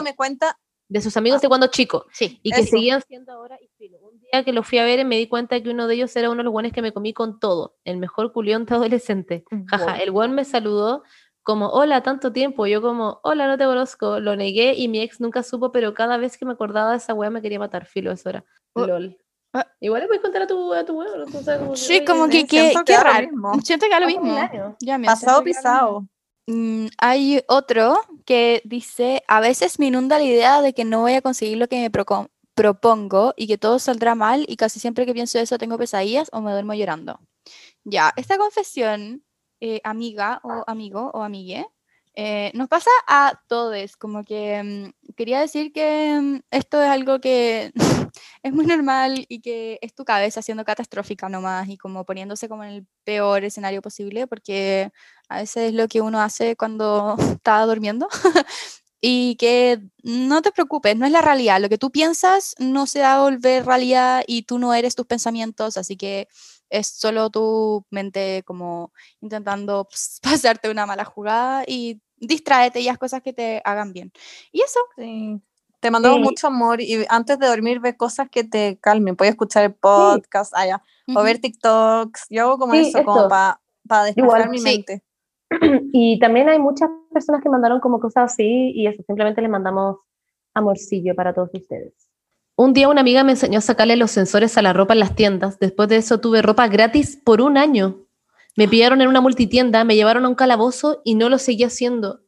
me 0.03 0.16
cuenta 0.16 0.57
de 0.90 1.02
sus 1.02 1.18
amigos 1.18 1.42
de 1.42 1.48
cuando 1.48 1.68
chico 1.68 2.06
Sí. 2.12 2.40
y 2.44 2.52
que 2.52 2.62
Eso. 2.62 2.72
seguían 2.72 3.02
siendo 3.02 3.32
ahora 3.34 3.58
y 3.62 3.68
filo. 3.78 3.98
Un 4.00 4.20
día 4.20 4.44
que 4.44 4.54
lo 4.54 4.64
fui 4.64 4.78
a 4.78 4.84
ver 4.84 5.00
y 5.00 5.06
me 5.06 5.18
di 5.18 5.28
cuenta 5.28 5.62
que 5.62 5.70
uno 5.70 5.88
de 5.88 5.96
ellos 5.96 6.16
era 6.16 6.30
uno 6.30 6.38
de 6.40 6.44
los 6.44 6.54
buenos 6.54 6.72
que 6.72 6.82
me 6.82 6.92
comí 6.92 7.14
con 7.14 7.40
todo, 7.40 7.76
el 7.86 7.98
mejor 7.98 8.32
culión 8.34 8.66
de 8.66 8.76
adolescente. 8.76 9.44
Jaja, 9.68 9.94
Wow. 9.94 10.02
el 10.04 10.12
buen 10.12 10.34
me 10.34 10.46
saludó 10.46 11.04
como, 11.42 11.68
hola, 11.70 12.02
tanto 12.04 12.32
tiempo. 12.32 12.68
Yo 12.68 12.82
como, 12.82 13.20
hola, 13.24 13.48
no 13.48 13.58
te 13.58 13.66
conozco. 13.66 14.20
Lo 14.20 14.36
negué 14.36 14.76
y 14.76 14.88
mi 14.88 15.02
ex 15.02 15.20
nunca 15.20 15.44
supo, 15.44 15.72
pero 15.72 15.94
cada 15.94 16.18
vez 16.18 16.38
que 16.38 16.46
me 16.46 16.54
acordaba 16.54 16.92
de 16.92 16.98
esa 16.98 17.14
weá 17.14 17.30
me 17.30 17.42
quería 17.42 17.60
matar, 17.60 17.86
filo, 17.86 18.12
eso 18.12 18.30
era. 18.30 18.46
Oh. 18.74 18.86
LOL. 18.88 19.18
Ah. 19.56 19.68
Igual 19.82 20.02
le 20.02 20.08
puedes 20.08 20.22
contar 20.24 20.42
a 20.44 20.48
tu, 20.48 20.74
a 20.74 20.84
tu 20.84 20.96
como 21.60 21.76
Sí, 21.76 21.94
ay, 22.00 22.06
como 22.06 22.28
que, 22.28 22.48
que, 22.48 22.74
que 22.86 22.98
raro. 22.98 23.28
Siento 23.64 23.86
que 23.86 23.92
da 23.92 24.00
lo 24.00 24.08
mismo. 24.08 24.36
Ya 24.80 24.98
me 24.98 25.06
Pasado 25.06 25.40
que 25.42 25.52
pisado. 25.52 26.08
Mm, 26.48 26.88
hay 26.98 27.42
otro 27.48 28.00
que 28.26 28.61
dice, 28.65 29.24
a 29.28 29.39
veces 29.39 29.80
me 29.80 29.88
inunda 29.88 30.17
la 30.17 30.24
idea 30.24 30.61
de 30.61 30.74
que 30.74 30.86
no 30.86 31.01
voy 31.01 31.13
a 31.13 31.21
conseguir 31.21 31.57
lo 31.57 31.67
que 31.67 31.82
me 31.82 31.91
propongo 32.55 33.34
y 33.38 33.47
que 33.47 33.57
todo 33.57 33.80
saldrá 33.80 34.15
mal 34.15 34.45
y 34.47 34.55
casi 34.57 34.80
siempre 34.80 35.05
que 35.05 35.13
pienso 35.13 35.39
eso 35.39 35.57
tengo 35.57 35.78
pesadillas 35.78 36.30
o 36.32 36.41
me 36.41 36.51
duermo 36.51 36.74
llorando. 36.74 37.19
Ya, 37.84 38.13
esta 38.15 38.38
confesión, 38.38 39.24
eh, 39.59 39.82
amiga 39.84 40.39
o 40.43 40.63
amigo 40.67 41.11
o 41.13 41.24
amigue, 41.24 41.65
eh, 42.15 42.51
nos 42.53 42.67
pasa 42.69 42.91
a 43.07 43.41
todos, 43.47 43.97
como 43.97 44.24
que 44.24 44.61
mm, 44.63 45.13
quería 45.15 45.39
decir 45.39 45.74
que 45.74 46.19
mm, 46.21 46.41
esto 46.51 46.82
es 46.82 46.89
algo 46.89 47.19
que 47.19 47.71
es 48.43 48.53
muy 48.53 48.67
normal 48.67 49.26
y 49.28 49.41
que 49.41 49.80
es 49.82 49.95
tu 49.95 50.05
cabeza 50.05 50.43
siendo 50.43 50.63
catastrófica 50.63 51.28
nomás 51.28 51.67
y 51.69 51.78
como 51.78 52.05
poniéndose 52.05 52.47
como 52.47 52.63
en 52.63 52.69
el 52.71 52.88
peor 53.03 53.43
escenario 53.43 53.82
posible, 53.82 54.28
porque 54.28 54.91
a 55.30 55.38
veces 55.38 55.69
es 55.69 55.74
lo 55.74 55.88
que 55.88 56.01
uno 56.01 56.21
hace 56.21 56.55
cuando 56.55 57.15
está 57.39 57.65
durmiendo. 57.65 58.07
y 59.05 59.36
que 59.36 59.82
no 60.03 60.41
te 60.41 60.51
preocupes, 60.51 60.95
no 60.95 61.05
es 61.05 61.11
la 61.11 61.21
realidad. 61.21 61.59
Lo 61.59 61.67
que 61.69 61.78
tú 61.78 61.91
piensas 61.91 62.55
no 62.57 62.86
se 62.88 63.01
va 63.01 63.15
a 63.15 63.21
volver 63.21 63.65
realidad 63.65 64.24
y 64.28 64.43
tú 64.43 64.59
no 64.59 64.74
eres 64.74 64.95
tus 64.95 65.05
pensamientos, 65.05 65.76
así 65.78 65.97
que 65.97 66.28
es 66.69 66.88
solo 66.88 67.30
tu 67.30 67.86
mente 67.89 68.43
como 68.45 68.93
intentando 69.21 69.88
pasarte 70.21 70.69
una 70.69 70.86
mala 70.86 71.03
jugada 71.05 71.63
y 71.67 71.99
distráete 72.15 72.80
y 72.80 72.88
haz 72.88 72.97
cosas 72.97 73.21
que 73.21 73.34
te 73.34 73.61
hagan 73.65 73.91
bien. 73.93 74.11
Y 74.51 74.61
eso, 74.61 74.80
Sí. 74.97 75.41
Te 75.82 75.91
mandamos 75.91 76.19
Sí. 76.19 76.24
mucho 76.24 76.47
amor 76.47 76.80
y 76.80 77.05
antes 77.09 77.38
de 77.39 77.45
dormir 77.47 77.82
ve 77.82 77.97
cosas 77.97 78.30
que 78.30 78.45
te 78.45 78.78
calmen. 78.80 79.17
Puedes 79.17 79.34
escuchar 79.34 79.65
el 79.65 79.74
podcast 79.74 80.55
allá 80.55 80.82
o 81.13 81.21
ver 81.24 81.39
TikToks. 81.39 82.28
Yo 82.30 82.43
hago 82.43 82.57
como 82.57 82.74
eso, 82.74 83.03
como 83.03 83.28
para 83.28 83.59
despejar 84.05 84.15
Igual, 84.15 84.49
mi 84.49 84.61
mente. 84.61 85.03
Y 85.93 86.20
también 86.20 86.49
hay 86.49 86.60
muchas 86.60 86.89
personas 87.12 87.41
que 87.41 87.49
mandaron 87.49 87.80
como 87.80 87.99
cosas 87.99 88.32
así 88.34 88.72
y 88.74 88.88
eso, 88.88 89.04
simplemente 89.06 89.41
les 89.41 89.49
mandamos 89.49 89.97
amorcillo 90.54 91.16
para 91.16 91.34
todos 91.34 91.49
ustedes. 91.54 91.93
Un 92.56 92.74
día 92.74 92.88
una 92.88 93.01
amiga 93.01 93.24
me 93.24 93.32
enseñó 93.32 93.58
a 93.60 93.62
sacarle 93.62 93.95
los 93.95 94.12
sensores 94.12 94.58
a 94.58 94.62
la 94.62 94.74
ropa 94.74 94.93
en 94.93 94.99
las 94.99 95.16
tiendas. 95.16 95.60
Después 95.60 95.89
de 95.89 95.97
eso 95.97 96.20
tuve 96.20 96.41
ropa 96.41 96.68
gratis 96.68 97.18
por 97.24 97.41
un 97.41 97.58
año. 97.58 98.06
Me 98.56 98.68
pillaron 98.68 99.01
en 99.01 99.08
una 99.08 99.22
multitienda, 99.22 99.84
me 99.84 99.95
llevaron 99.95 100.26
a 100.26 100.30
un 100.30 100.36
calabozo 100.36 101.01
y 101.04 101.16
no 101.16 101.30
lo 101.30 101.39
seguí 101.39 101.64
haciendo. 101.64 102.22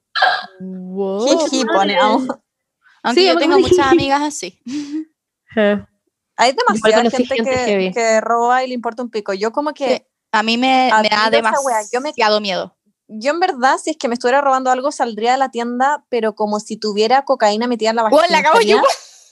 Wow. 0.60 1.28
Jiji, 1.50 1.66
pone. 1.66 1.98
Aunque 2.00 3.22
Sí, 3.22 3.28
yo 3.28 3.36
me 3.36 3.42
tengo 3.42 3.56
acuerdo. 3.56 3.70
muchas 3.70 3.92
amigas 3.92 4.22
así. 4.24 4.60
Hay 6.38 6.54
demasiada 6.54 7.10
gente, 7.10 7.26
gente 7.36 7.44
que, 7.44 7.92
que 7.94 8.22
roba 8.22 8.64
y 8.64 8.68
le 8.68 8.74
importa 8.74 9.04
un 9.04 9.12
pico. 9.12 9.34
Yo 9.34 9.52
como 9.52 9.74
que, 9.74 9.98
Sí. 9.98 10.04
A 10.32 10.44
mí 10.44 10.58
me, 10.58 10.92
me 11.02 11.08
da 11.08 11.30
demasiado 11.30 12.42
miedo. 12.42 12.76
Yo 13.08 13.32
en 13.32 13.40
verdad, 13.40 13.78
si 13.78 13.92
es 13.92 13.98
que 13.98 14.08
me 14.08 14.16
estuviera 14.16 14.42
robando 14.42 14.72
algo, 14.72 14.92
saldría 14.92 15.34
de 15.34 15.38
la 15.38 15.50
tienda, 15.50 16.06
pero 16.10 16.34
como 16.36 16.60
si 16.60 16.78
tuviera 16.78 17.24
cocaína 17.24 17.68
metida 17.68 17.92
en 17.92 17.98
la 17.98 18.04
vagina. 18.04 18.26
la 18.30 18.40
acabo 18.40 18.62
yo. 18.62 18.82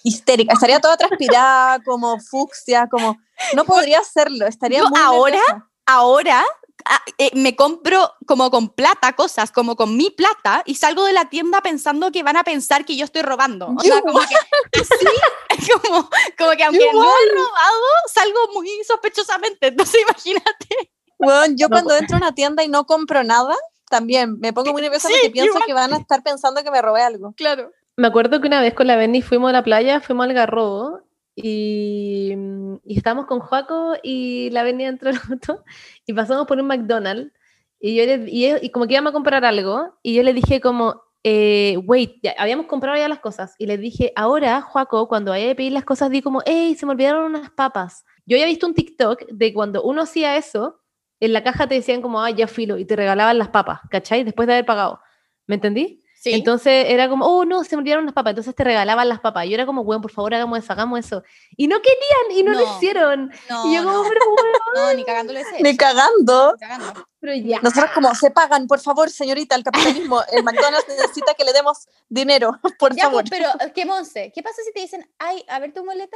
histérica, 0.04 0.54
estaría 0.54 0.80
toda 0.80 0.98
transpirada, 0.98 1.80
como 1.86 2.20
fucsia, 2.20 2.88
como... 2.90 3.18
No 3.56 3.66
podría 3.66 4.00
hacerlo, 4.00 4.46
estaría 4.48 4.80
Yo 4.80 4.90
muy 4.90 5.00
ahora- 5.00 5.38
nerviosa. 5.38 5.70
Ahora 5.86 6.46
ah, 6.86 7.02
eh, 7.18 7.32
me 7.34 7.58
compro 7.58 8.14
como 8.26 8.50
con 8.50 8.70
plata 8.70 9.14
cosas, 9.14 9.52
como 9.52 9.76
con 9.76 9.98
mi 9.98 10.12
plata, 10.12 10.64
y 10.66 10.76
salgo 10.76 11.04
de 11.04 11.12
la 11.12 11.30
tienda 11.30 11.60
pensando 11.62 12.10
que 12.10 12.24
van 12.24 12.38
a 12.38 12.44
pensar 12.46 12.86
que 12.86 12.96
yo 12.96 13.04
estoy 13.04 13.22
robando. 13.22 13.68
O 13.78 13.82
sea, 13.82 14.02
como 14.02 14.20
que 14.20 14.36
así, 14.80 15.70
como, 15.82 16.10
como 16.38 16.52
que 16.52 16.64
aunque 16.64 16.90
no 16.94 17.04
he 17.04 17.36
robado, 17.36 17.82
salgo 18.14 18.40
muy 18.54 18.70
sospechosamente. 18.88 19.68
Entonces 19.68 20.02
imagínate. 20.08 20.94
Weón, 21.28 21.58
yo 21.58 21.68
No, 21.68 21.74
cuando 21.74 21.96
entro 21.96 22.16
a 22.16 22.20
una 22.20 22.34
tienda 22.36 22.64
y 22.64 22.68
no 22.68 22.86
compro 22.86 23.24
nada, 23.24 23.56
también 23.90 24.40
me 24.40 24.54
pongo 24.54 24.72
muy 24.74 24.82
nerviosa 24.82 25.08
Sí, 25.08 25.14
porque 25.16 25.32
pienso 25.32 25.52
igual. 25.52 25.64
que 25.66 25.74
van 25.74 25.94
a 25.94 25.98
estar 25.98 26.24
pensando 26.24 26.64
que 26.64 26.72
me 26.72 26.82
robé 26.82 27.02
algo. 27.02 27.34
Claro. 27.38 27.72
Me 27.96 28.08
acuerdo 28.08 28.42
que 28.42 28.48
una 28.48 28.60
vez 28.62 28.74
con 28.74 28.88
la 28.88 28.96
Benny 28.96 29.22
fuimos 29.22 29.50
a 29.50 29.54
la 29.54 29.64
playa, 29.64 30.02
fuimos 30.02 30.26
al 30.26 30.34
Garrobo 30.34 31.02
y, 31.36 32.34
mm, 32.36 32.76
y 32.86 32.98
estábamos 32.98 33.26
con 33.28 33.40
Joaco 33.40 33.94
y 34.02 34.50
la 34.52 34.64
Benny 34.64 34.86
dentro 34.86 35.12
del 35.12 35.20
auto 35.30 35.64
y 36.06 36.14
pasamos 36.14 36.48
por 36.48 36.60
un 36.60 36.68
McDonald's 36.68 37.32
y, 37.80 37.96
yo 37.96 38.06
le- 38.06 38.26
y, 38.30 38.48
y 38.66 38.70
como 38.72 38.88
que 38.88 38.94
íbamos 38.94 39.12
a 39.12 39.14
comprar 39.14 39.44
algo 39.46 39.98
y 40.02 40.16
yo 40.16 40.24
le 40.24 40.34
dije 40.34 40.60
como, 40.62 41.04
eh, 41.24 41.78
wait, 41.86 42.16
ya, 42.24 42.34
habíamos 42.38 42.66
comprado 42.66 42.98
ya 42.98 43.08
las 43.08 43.20
cosas 43.20 43.56
y 43.58 43.66
le 43.68 43.78
dije, 43.78 44.12
ahora 44.16 44.62
Joaco, 44.62 45.08
cuando 45.08 45.32
vaya 45.32 45.52
a 45.52 45.56
pedir 45.56 45.72
las 45.74 45.86
cosas, 45.86 46.10
di 46.10 46.22
como, 46.22 46.42
hey, 46.46 46.76
se 46.76 46.86
me 46.86 46.94
olvidaron 46.94 47.24
unas 47.26 47.50
papas. 47.52 48.06
Yo 48.26 48.36
había 48.38 48.48
visto 48.48 48.66
un 48.68 48.74
TikTok 48.74 49.26
de 49.30 49.54
cuando 49.54 49.84
uno 49.84 50.02
hacía 50.04 50.38
eso, 50.38 50.80
en 51.26 51.34
la 51.34 51.44
caja 51.44 51.68
te 51.68 51.76
decían 51.76 52.02
como, 52.02 52.22
ay, 52.22 52.36
ya 52.36 52.48
filo, 52.48 52.78
y 52.78 52.86
te 52.86 52.96
regalaban 52.96 53.38
las 53.38 53.50
papas, 53.50 53.80
¿cachai? 53.90 54.24
Después 54.24 54.48
de 54.48 54.54
haber 54.54 54.66
pagado. 54.66 55.00
¿Me 55.48 55.56
entendí? 55.56 56.00
Sí. 56.16 56.32
Entonces 56.34 56.86
era 56.88 57.10
como, 57.10 57.26
oh 57.26 57.44
no, 57.44 57.66
se 57.66 57.76
me 57.76 57.82
olvidaron 57.82 58.06
las 58.06 58.14
papas. 58.14 58.32
Entonces 58.32 58.56
te 58.56 58.64
regalaban 58.64 59.10
las 59.10 59.20
papas. 59.20 59.46
Yo 59.46 59.56
era 59.56 59.66
como, 59.66 59.82
weón, 59.82 60.02
por 60.02 60.10
favor, 60.12 60.34
hagamos 60.34 60.58
eso, 60.60 60.72
hagamos 60.72 61.00
eso. 61.00 61.22
Y 61.58 61.68
no 61.68 61.82
querían 61.82 62.40
y 62.40 62.44
no, 62.44 62.54
lo 62.54 62.66
No. 62.66 62.76
hicieron. 62.78 63.30
no, 63.50 63.66
y 63.70 63.76
yo 63.76 63.84
como, 63.84 64.04
no, 64.04 64.10
pero 64.10 64.22
weón, 64.30 64.54
no, 64.76 64.94
ni 64.94 65.04
cagándole 65.04 65.42
ese. 65.42 65.62
Ni 65.62 65.76
cagando. 65.76 66.54
Ni 66.54 66.60
cagando. 66.60 67.08
pero 67.20 67.34
ya. 67.36 67.60
Nosotros 67.62 67.92
como, 67.94 68.16
se 68.16 68.32
pagan, 68.32 68.68
por 68.68 68.80
favor, 68.80 69.10
señorita, 69.10 69.56
el 69.58 69.66
capitalismo, 69.66 70.22
el 70.32 70.44
McDonald's 70.46 70.88
necesita 70.88 71.34
que 71.34 71.44
le 71.44 71.52
demos 71.52 71.88
dinero, 72.08 72.58
por 72.80 72.96
Ya, 72.96 73.04
favor. 73.06 73.26
pues, 73.28 73.42
pero, 73.42 73.74
¿qué 73.74 73.86
Monse? 73.86 74.32
¿Qué 74.34 74.42
pasa 74.42 74.62
si 74.66 74.72
te 74.72 74.80
dicen, 74.80 75.06
ay, 75.20 75.44
a 75.50 75.60
ver 75.60 75.74
tu 75.74 75.84
moleta? 75.84 76.16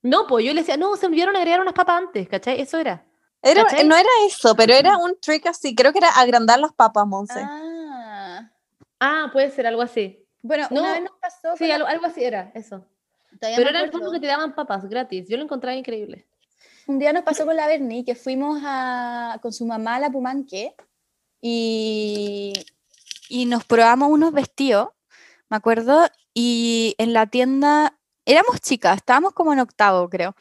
No, 0.00 0.26
pues 0.26 0.46
yo 0.46 0.54
le 0.54 0.62
decía, 0.62 0.78
no, 0.78 0.96
se 0.96 1.06
me 1.08 1.12
olvidaron 1.12 1.36
agregar 1.36 1.60
unas 1.60 1.74
papas 1.74 1.98
antes, 1.98 2.26
¿cachai? 2.26 2.58
Eso 2.58 2.78
era. 2.78 3.04
Era- 3.42 3.64
no 3.84 3.96
era 3.96 4.08
eso, 4.26 4.54
pero 4.54 4.72
era 4.72 4.96
un 4.96 5.18
trick 5.20 5.46
así, 5.46 5.74
creo 5.74 5.92
que 5.92 5.98
era 5.98 6.10
agrandar 6.10 6.60
las 6.60 6.72
papas, 6.72 7.06
Monse. 7.06 7.40
Ah. 7.42 8.50
Ah, 9.00 9.30
puede 9.32 9.50
ser 9.50 9.66
algo 9.66 9.82
así. 9.82 10.24
Bueno, 10.42 10.68
No, 10.70 10.80
una 10.80 10.92
vez 10.92 11.02
nos 11.02 11.12
pasó. 11.20 11.56
Sí, 11.56 11.70
algo, 11.70 11.88
algo 11.88 12.06
así 12.06 12.22
era, 12.24 12.52
eso. 12.54 12.84
todavía 13.40 13.56
Pero 13.56 13.70
era 13.70 13.80
el 13.80 13.90
fondo 13.90 14.12
que 14.12 14.20
te 14.20 14.26
daban 14.28 14.54
papas 14.54 14.88
gratis. 14.88 15.28
Yo 15.28 15.36
lo 15.36 15.42
encontraba 15.42 15.74
increíble. 15.74 16.26
Un 16.86 16.98
día 16.98 17.12
nos 17.12 17.22
pasó 17.24 17.44
con 17.44 17.56
la 17.56 17.66
Berni 17.66 18.04
que 18.04 18.14
fuimos 18.14 18.60
a, 18.64 19.38
con 19.42 19.52
su 19.52 19.66
mamá 19.66 19.96
a 19.96 20.00
la 20.00 20.10
Pumanque 20.10 20.74
y, 21.40 22.52
y 23.28 23.46
nos 23.46 23.64
probamos 23.64 24.10
unos 24.10 24.32
vestidos, 24.32 24.90
me 25.48 25.56
acuerdo, 25.56 26.06
y 26.34 26.94
en 26.98 27.12
la 27.12 27.26
tienda 27.26 27.98
éramos 28.24 28.60
chicas, 28.60 28.96
estábamos 28.96 29.32
como 29.32 29.52
en 29.52 29.60
octavo, 29.60 30.08
creo. 30.08 30.34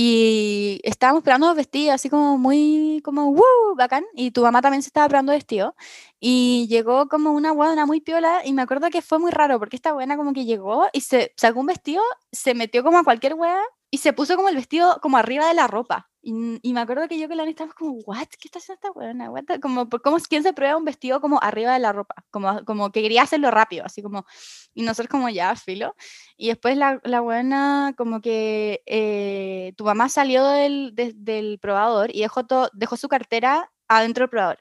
Y 0.00 0.80
estábamos 0.84 1.24
probando 1.24 1.52
vestidos 1.56 1.96
así 1.96 2.08
como 2.08 2.38
muy, 2.38 3.00
como, 3.04 3.32
¡wow! 3.32 3.74
Bacán. 3.76 4.04
Y 4.14 4.30
tu 4.30 4.42
mamá 4.42 4.62
también 4.62 4.80
se 4.80 4.90
estaba 4.90 5.08
probando 5.08 5.32
vestido. 5.32 5.74
Y 6.20 6.68
llegó 6.68 7.08
como 7.08 7.32
una 7.32 7.50
buena 7.50 7.84
muy 7.84 8.00
piola. 8.00 8.42
Y 8.44 8.52
me 8.52 8.62
acuerdo 8.62 8.90
que 8.90 9.02
fue 9.02 9.18
muy 9.18 9.32
raro 9.32 9.58
porque 9.58 9.74
esta 9.74 9.92
buena 9.92 10.16
como 10.16 10.32
que 10.32 10.44
llegó 10.44 10.86
y 10.92 11.00
se 11.00 11.32
sacó 11.36 11.58
un 11.58 11.66
vestido, 11.66 12.00
se 12.30 12.54
metió 12.54 12.84
como 12.84 12.98
a 12.98 13.02
cualquier 13.02 13.34
wea 13.34 13.60
y 13.90 13.98
se 13.98 14.12
puso 14.12 14.36
como 14.36 14.48
el 14.48 14.54
vestido 14.54 15.00
como 15.02 15.16
arriba 15.16 15.48
de 15.48 15.54
la 15.54 15.66
ropa. 15.66 16.08
Y, 16.30 16.58
y 16.62 16.72
me 16.74 16.80
acuerdo 16.80 17.08
que 17.08 17.18
yo 17.18 17.26
con 17.26 17.38
la 17.38 17.42
Ani 17.44 17.52
estábamos 17.52 17.74
como, 17.74 17.92
¿what? 18.04 18.26
¿Qué 18.38 18.48
está 18.48 18.58
haciendo 18.58 18.74
esta 18.74 18.90
buena? 18.90 19.30
What 19.30 19.44
the-?" 19.46 19.60
Como, 19.60 19.88
¿cómo 19.88 20.18
quién 20.28 20.42
se 20.42 20.52
prueba 20.52 20.76
un 20.76 20.84
vestido 20.84 21.22
como 21.22 21.42
arriba 21.42 21.72
de 21.72 21.78
la 21.78 21.92
ropa? 21.92 22.16
Como, 22.30 22.64
como 22.66 22.92
que 22.92 23.00
quería 23.00 23.22
hacerlo 23.22 23.50
rápido, 23.50 23.86
así 23.86 24.02
como. 24.02 24.26
Y 24.74 24.82
nosotros 24.82 25.08
como 25.08 25.30
ya, 25.30 25.56
filo. 25.56 25.94
Y 26.36 26.48
después 26.48 26.76
la, 26.76 27.00
la 27.04 27.20
buena, 27.20 27.94
como 27.96 28.20
que 28.20 28.82
eh, 28.84 29.72
tu 29.76 29.84
mamá 29.84 30.10
salió 30.10 30.46
del, 30.48 30.94
de- 30.94 31.14
del 31.16 31.58
probador 31.58 32.14
y 32.14 32.20
dejó, 32.20 32.44
to- 32.44 32.68
dejó 32.74 32.96
su 32.98 33.08
cartera 33.08 33.72
adentro 33.88 34.24
del 34.24 34.30
probador. 34.30 34.58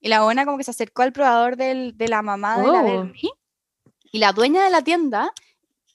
Y 0.00 0.08
la 0.08 0.22
buena 0.24 0.44
como 0.44 0.58
que 0.58 0.64
se 0.64 0.72
acercó 0.72 1.02
al 1.02 1.12
probador 1.12 1.56
del- 1.56 1.96
de 1.96 2.08
la 2.08 2.22
mamá 2.22 2.58
de 2.58 2.66
la 2.66 2.80
Oh. 2.80 2.84
Berni. 2.84 3.30
Y 4.12 4.18
la 4.18 4.32
dueña 4.32 4.64
de 4.64 4.70
la 4.70 4.82
tienda 4.82 5.32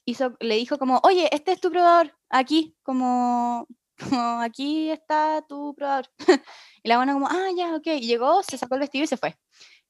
hizo, 0.06 0.34
le 0.40 0.56
dijo 0.56 0.78
como, 0.78 0.98
oye, 1.04 1.28
este 1.30 1.52
es 1.52 1.60
tu 1.60 1.70
probador, 1.70 2.12
aquí, 2.30 2.74
como, 2.82 3.66
como 4.00 4.40
aquí 4.40 4.90
está 4.90 5.42
tu 5.48 5.74
probador. 5.74 6.06
y 6.82 6.88
la 6.88 6.96
buena 6.96 7.12
como, 7.12 7.28
ah, 7.28 7.48
ya, 7.56 7.74
ok. 7.74 7.86
Llegó, 8.00 8.42
se 8.42 8.58
sacó 8.58 8.74
el 8.74 8.80
vestido 8.80 9.04
y 9.04 9.08
se 9.08 9.16
fue. 9.16 9.36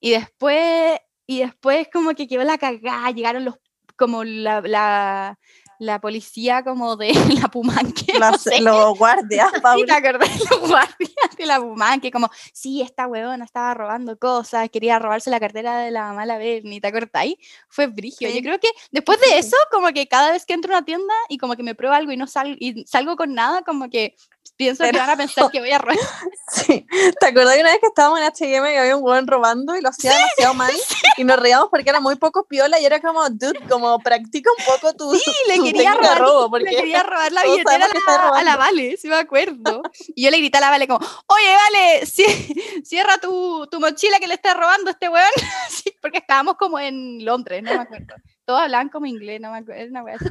Y 0.01 0.11
después, 0.11 0.99
y 1.27 1.41
después 1.41 1.89
como 1.93 2.15
que 2.15 2.27
quedó 2.27 2.45
la 2.45 2.59
cagada, 2.59 3.11
llegaron 3.11 3.45
los, 3.45 3.55
como 3.97 4.25
la, 4.25 4.61
la, 4.63 5.39
la 5.81 6.01
policía 6.01 6.63
como 6.63 6.95
de 6.97 7.13
la 7.43 7.49
Pumanque, 7.49 8.13
no 8.13 8.21
Las- 8.21 8.43
sé. 8.43 8.61
Los 8.61 8.97
guardias, 8.97 9.51
Sí, 9.55 9.61
Paula. 9.61 9.87
te 9.87 9.93
acordás 10.09 10.39
los 10.51 10.61
guardias 10.69 11.37
de 11.37 11.47
la 11.47 11.59
Pumanque, 11.59 12.11
como, 12.11 12.31
sí, 12.53 12.83
esta 12.83 13.07
huevona 13.07 13.45
estaba 13.45 13.75
robando 13.75 14.19
cosas, 14.19 14.69
quería 14.71 14.99
robarse 14.99 15.31
la 15.31 15.41
cartera 15.41 15.79
de 15.79 15.91
la 15.91 16.03
mamá 16.09 16.27
la 16.27 16.39
Berni, 16.39 16.81
¿te 16.81 16.87
acordáis? 16.89 17.35
Fue 17.69 17.87
brigio. 17.87 18.29
Sí. 18.29 18.37
Yo 18.37 18.43
creo 18.43 18.61
que 18.61 18.69
después 18.93 19.19
de 19.21 19.39
eso, 19.39 19.57
como 19.73 19.89
que 19.89 20.07
cada 20.07 20.31
vez 20.31 20.45
que 20.47 20.53
entro 20.53 20.73
a 20.75 20.79
una 20.79 20.85
tienda 20.85 21.15
y 21.29 21.39
como 21.39 21.57
que 21.57 21.63
me 21.63 21.75
pruebo 21.75 21.95
algo 21.95 22.13
y 22.13 22.17
no 22.17 22.27
salgo, 22.27 22.55
y 22.61 22.85
salgo 22.87 23.17
con 23.17 23.35
nada, 23.35 23.63
como 23.63 23.89
que 23.89 24.15
pienso 24.57 24.85
que 24.85 24.91
Pero- 24.91 25.01
van 25.05 25.11
a 25.11 25.17
pensar 25.17 25.51
que 25.51 25.61
voy 25.61 25.71
a 25.71 25.79
robar. 25.79 25.97
Sí. 26.53 26.85
¿Te 27.21 27.27
acordás 27.27 27.55
de 27.55 27.61
una 27.61 27.71
vez 27.71 27.79
que 27.81 27.87
estábamos 27.87 28.19
en 28.19 28.25
H&M 28.27 28.75
y 28.75 28.77
había 28.77 28.97
un 28.97 29.05
hueón 29.05 29.29
robando 29.29 29.77
y 29.77 29.81
lo 29.81 29.89
hacía 29.91 30.11
demasiado 30.13 30.55
mal? 30.55 30.73
Y 31.17 31.23
nos 31.23 31.39
reíamos 31.39 31.69
porque 31.71 31.89
era 31.91 32.01
muy 32.01 32.17
poco 32.17 32.45
piola 32.45 32.81
y 32.81 32.85
era 32.85 33.01
como, 33.01 33.29
dude, 33.31 33.61
como 33.69 33.99
practica 34.01 34.51
un 34.59 34.65
poco 34.65 34.93
tu, 34.95 35.15
Sí, 35.15 35.31
le 35.47 35.57
tu 35.59 35.65
quería 35.65 35.95
robar, 35.95 36.19
robo. 36.19 36.43
le 36.45 36.51
Porque 36.65 36.77
quería 36.77 37.05
robar 37.05 37.31
la 37.31 37.45
billetera 37.45 37.85
a 37.87 37.89
que 37.89 37.99
la, 38.05 38.29
a 38.31 38.43
la. 38.43 38.57
Vale, 38.57 38.97
sí 38.97 39.07
me 39.09 39.15
acuerdo. 39.17 39.83
Y 40.17 40.25
yo 40.25 40.31
le 40.33 40.39
grité 40.39 40.59
a 40.59 40.63
la 40.63 40.71
Vale 40.71 40.89
como, 40.89 40.99
oye, 41.27 41.55
Vale, 41.55 42.01
cie- 42.07 42.85
cierra 42.85 43.19
tu, 43.19 43.69
tu 43.71 43.79
mochila 43.79 44.19
que 44.19 44.27
le 44.27 44.35
está 44.35 44.55
robando 44.55 44.91
este 44.91 45.09
weón. 45.09 45.31
Sí, 45.71 45.95
porque 46.03 46.19
estábamos 46.19 46.57
como 46.57 46.81
en 46.81 47.25
Londres, 47.25 47.63
no 47.63 47.71
me 47.73 47.79
acuerdo. 47.83 48.15
Todos 48.45 48.63
hablaban 48.63 48.89
como 48.89 49.07
inglés, 49.07 49.41
no 49.41 49.53
me 49.53 49.59
acuerdo. 49.59 49.81
Era 49.83 49.91
una 49.91 50.03
wea 50.03 50.17
así. 50.17 50.25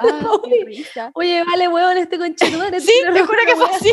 Ah, 0.00 0.38
qué 0.44 0.64
risa. 0.64 1.10
Oye, 1.14 1.44
vale, 1.44 1.68
huevón, 1.68 1.98
este 1.98 2.18
conchetumare. 2.18 2.80
Sí, 2.80 2.92
te 3.12 3.20
juro 3.20 3.38
que 3.46 3.56
fue 3.56 3.66
así. 3.66 3.92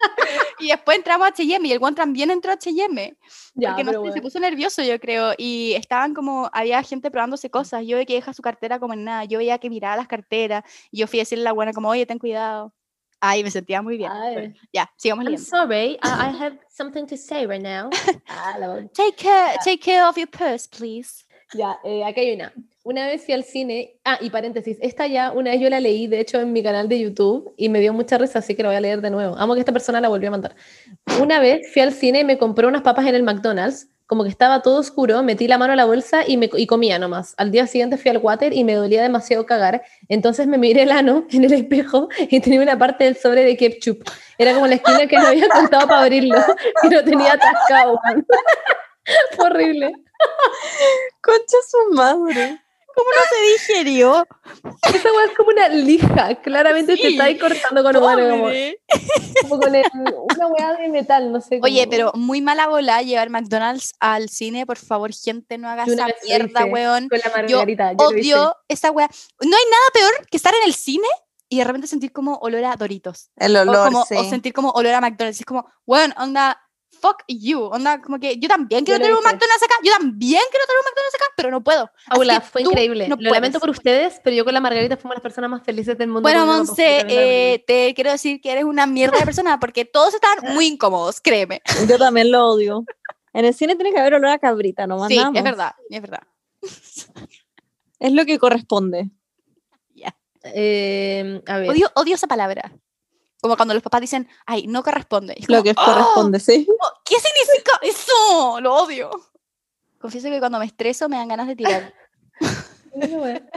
y 0.58 0.68
después 0.68 0.96
entramos 0.96 1.26
a 1.26 1.30
H&M 1.30 1.68
y 1.68 1.72
el 1.72 1.78
Juan 1.78 1.94
también 1.94 2.30
entró 2.30 2.52
a 2.52 2.54
H&M. 2.54 3.16
Ya, 3.54 3.70
porque 3.70 3.84
no 3.84 3.92
sé, 3.92 3.98
pero 3.98 4.04
se 4.04 4.10
bueno. 4.10 4.22
puso 4.22 4.40
nervioso, 4.40 4.82
yo 4.82 4.98
creo, 4.98 5.34
y 5.36 5.74
estaban 5.74 6.14
como, 6.14 6.50
había 6.52 6.82
gente 6.82 7.10
probándose 7.10 7.50
cosas, 7.50 7.84
yo 7.86 7.96
veía 7.96 8.06
que 8.06 8.14
deja 8.14 8.32
su 8.32 8.42
cartera 8.42 8.78
como 8.78 8.94
en 8.94 9.04
nada, 9.04 9.24
yo 9.24 9.38
veía 9.38 9.58
que 9.58 9.70
miraba 9.70 9.96
las 9.96 10.08
carteras, 10.08 10.64
y 10.90 11.00
yo 11.00 11.06
fui 11.06 11.18
a 11.20 11.22
decirle 11.22 11.42
a 11.42 11.50
la 11.50 11.52
buena 11.52 11.72
como, 11.72 11.88
oye, 11.88 12.06
ten 12.06 12.18
cuidado. 12.18 12.72
Ay, 13.22 13.44
me 13.44 13.50
sentía 13.50 13.82
muy 13.82 13.98
bien. 13.98 14.10
Bueno, 14.10 14.54
ya, 14.72 14.90
sigamos 14.96 15.26
I'm 15.26 15.32
leyendo. 15.32 15.50
sorry, 15.50 15.98
I, 16.02 16.30
I 16.30 16.42
have 16.42 16.58
something 16.70 17.06
to 17.06 17.18
say 17.18 17.44
right 17.46 17.62
now. 17.62 17.90
Take 18.94 19.16
care, 19.16 19.58
take 19.62 19.82
care 19.82 20.06
of 20.06 20.16
your 20.16 20.26
purse, 20.26 20.66
please. 20.66 21.26
Ya, 21.54 21.78
eh, 21.84 22.04
acá 22.04 22.20
hay 22.20 22.32
una. 22.32 22.52
Una 22.82 23.06
vez 23.06 23.24
fui 23.24 23.34
al 23.34 23.44
cine, 23.44 23.96
ah, 24.04 24.18
y 24.20 24.30
paréntesis, 24.30 24.78
esta 24.80 25.06
ya, 25.06 25.32
una 25.32 25.50
vez 25.50 25.60
yo 25.60 25.68
la 25.68 25.80
leí, 25.80 26.06
de 26.06 26.20
hecho, 26.20 26.40
en 26.40 26.52
mi 26.52 26.62
canal 26.62 26.88
de 26.88 26.98
YouTube, 26.98 27.52
y 27.56 27.68
me 27.68 27.80
dio 27.80 27.92
mucha 27.92 28.16
risa, 28.16 28.38
así 28.38 28.54
que 28.54 28.62
la 28.62 28.70
voy 28.70 28.76
a 28.76 28.80
leer 28.80 29.00
de 29.02 29.10
nuevo. 29.10 29.36
Amo 29.36 29.54
que 29.54 29.60
esta 29.60 29.72
persona 29.72 30.00
la 30.00 30.08
volvió 30.08 30.28
a 30.28 30.30
mandar. 30.30 30.56
Una 31.20 31.40
vez 31.40 31.70
fui 31.72 31.82
al 31.82 31.92
cine 31.92 32.20
y 32.20 32.24
me 32.24 32.38
compré 32.38 32.66
unas 32.66 32.82
papas 32.82 33.06
en 33.06 33.14
el 33.14 33.22
McDonald's, 33.22 33.88
como 34.06 34.24
que 34.24 34.30
estaba 34.30 34.62
todo 34.62 34.80
oscuro, 34.80 35.22
metí 35.22 35.46
la 35.46 35.56
mano 35.56 35.74
a 35.74 35.76
la 35.76 35.84
bolsa 35.84 36.22
y, 36.26 36.36
me, 36.36 36.50
y 36.56 36.66
comía 36.66 36.98
nomás. 36.98 37.34
Al 37.36 37.52
día 37.52 37.66
siguiente 37.68 37.96
fui 37.96 38.10
al 38.10 38.18
water 38.18 38.52
y 38.52 38.64
me 38.64 38.74
dolía 38.74 39.02
demasiado 39.02 39.46
cagar, 39.46 39.82
entonces 40.08 40.48
me 40.48 40.58
miré 40.58 40.82
el 40.82 40.90
ano 40.90 41.26
en 41.30 41.44
el 41.44 41.52
espejo 41.52 42.08
y 42.18 42.40
tenía 42.40 42.60
una 42.60 42.76
parte 42.78 43.04
del 43.04 43.16
sobre 43.16 43.44
de 43.44 43.56
ketchup. 43.56 44.02
Era 44.38 44.54
como 44.54 44.66
la 44.66 44.76
esquina 44.76 45.06
que 45.06 45.16
no 45.16 45.28
había 45.28 45.48
contado 45.48 45.86
para 45.86 46.02
abrirlo 46.02 46.38
y 46.82 46.88
lo 46.92 47.04
tenía 47.04 47.34
atascado. 47.34 48.00
horrible. 49.38 49.92
Concha 51.30 51.56
su 51.68 51.94
madre. 51.94 52.60
¿Cómo 52.92 53.08
no 53.08 53.22
se 53.30 53.52
digerió? 53.74 54.26
Esa 54.92 55.12
weá 55.12 55.24
es 55.26 55.36
como 55.36 55.50
una 55.50 55.68
lija. 55.68 56.34
Claramente 56.42 56.96
te 56.96 57.02
Sí, 57.02 57.06
está 57.12 57.24
ahí 57.24 57.38
cortando 57.38 57.82
con 57.84 57.96
una 57.96 58.30
como, 58.30 59.60
con 59.60 59.74
el- 59.74 59.84
una 60.34 60.46
weá 60.48 60.74
de 60.74 60.88
metal, 60.88 61.32
no 61.32 61.40
sé. 61.40 61.60
Oye, 61.62 61.82
como- 61.82 61.90
pero 61.90 62.12
muy 62.14 62.40
mala 62.42 62.66
bola 62.68 63.00
llevar 63.02 63.30
McDonald's 63.30 63.94
al 64.00 64.28
cine, 64.28 64.66
por 64.66 64.76
favor, 64.76 65.12
gente, 65.14 65.56
no 65.56 65.68
haga 65.68 65.86
Yo 65.86 65.92
una 65.94 66.06
esa 66.08 66.16
mierda, 66.26 66.64
weón. 66.64 67.08
Con 67.08 67.18
la 67.20 67.30
margarita. 67.30 67.92
yo 67.92 68.10
hice. 68.10 68.34
Odio 68.34 68.56
esa 68.68 68.90
wea. 68.90 69.08
No 69.40 69.56
hay 69.56 69.64
nada 69.70 69.84
peor 69.94 70.26
que 70.28 70.36
estar 70.36 70.52
en 70.54 70.62
el 70.66 70.74
cine 70.74 71.06
y 71.48 71.58
de 71.58 71.64
repente 71.64 71.86
sentir 71.86 72.12
como 72.12 72.34
olor 72.42 72.64
a 72.64 72.74
Doritos. 72.76 73.30
El 73.36 73.56
O, 73.56 73.62
olor, 73.62 73.84
como, 73.92 74.04
sí. 74.04 74.16
o 74.16 74.24
sentir 74.28 74.52
como 74.52 74.70
olor 74.70 74.94
a 74.94 75.00
McDonald's. 75.00 75.38
Es 75.40 75.46
como, 75.46 75.64
weón, 75.86 76.12
onda, 76.18 76.60
fuck 77.00 77.22
you. 77.28 77.60
Onda, 77.60 78.00
como 78.00 78.18
que 78.18 78.36
yo 78.38 78.48
también 78.48 78.84
quiero 78.84 79.00
tener 79.00 79.14
un. 79.14 79.22
McDonald's 79.22 79.62
acá. 79.62 79.74
Yo 79.82 79.92
también 79.92 80.42
quiero 80.50 80.66
tener 80.66 80.78
un 80.78 80.84
McDonald's 80.84 81.14
acá, 81.14 81.24
pero 81.36 81.50
no 81.50 81.62
puedo. 81.62 81.90
Que 82.12 82.40
fue 82.40 82.62
increíble. 82.62 83.08
no 83.08 83.16
Lo 83.18 83.30
lamento 83.30 83.60
por 83.60 83.70
ustedes, 83.70 84.20
pero 84.22 84.36
yo 84.36 84.44
con 84.44 84.54
la 84.54 84.60
margarita 84.60 84.96
fuimos 84.96 85.16
las 85.16 85.22
personas 85.22 85.50
más 85.50 85.62
felices 85.62 85.96
del 85.96 86.08
mundo. 86.08 86.22
Bueno, 86.22 86.46
Monse, 86.46 87.04
eh, 87.08 87.64
te 87.66 87.94
quiero 87.94 88.10
decir 88.10 88.40
que 88.40 88.52
eres 88.52 88.64
una 88.64 88.86
mierda 88.86 89.18
de 89.18 89.24
persona 89.24 89.58
porque 89.58 89.84
todos 89.84 90.14
están 90.14 90.38
muy 90.54 90.66
incómodos, 90.66 91.20
créeme. 91.20 91.62
Yo 91.88 91.98
también 91.98 92.30
lo 92.30 92.48
odio. 92.48 92.84
En 93.32 93.44
el 93.44 93.54
cine 93.54 93.76
tiene 93.76 93.92
que 93.92 94.00
haber 94.00 94.14
olor 94.14 94.30
a 94.30 94.38
cabrita, 94.38 94.86
no 94.86 94.98
más 94.98 95.08
Sí, 95.08 95.18
es 95.18 95.42
verdad, 95.42 95.74
es 95.88 96.00
verdad. 96.00 96.22
Es 97.98 98.12
lo 98.12 98.24
que 98.24 98.38
corresponde. 98.38 99.10
Eh, 100.42 101.42
a 101.46 101.58
ver. 101.58 101.70
Odio, 101.70 101.90
odio 101.94 102.14
esa 102.14 102.26
palabra. 102.26 102.72
Como 103.40 103.56
cuando 103.56 103.72
los 103.74 103.82
papás 103.82 104.00
dicen, 104.02 104.28
ay, 104.46 104.66
no 104.66 104.82
corresponde. 104.82 105.34
Como, 105.46 105.58
Lo 105.58 105.62
que 105.62 105.70
"Ah". 105.76 105.84
corresponde, 105.84 106.40
sí. 106.40 106.66
¿Qué 107.04 107.16
significa 107.16 107.72
eso? 107.82 108.60
Lo 108.60 108.74
odio. 108.76 109.10
Confieso 109.98 110.28
que 110.28 110.38
cuando 110.40 110.58
me 110.58 110.66
estreso 110.66 111.08
me 111.08 111.16
dan 111.16 111.28
ganas 111.28 111.46
de 111.48 111.56
tirar. 111.56 111.94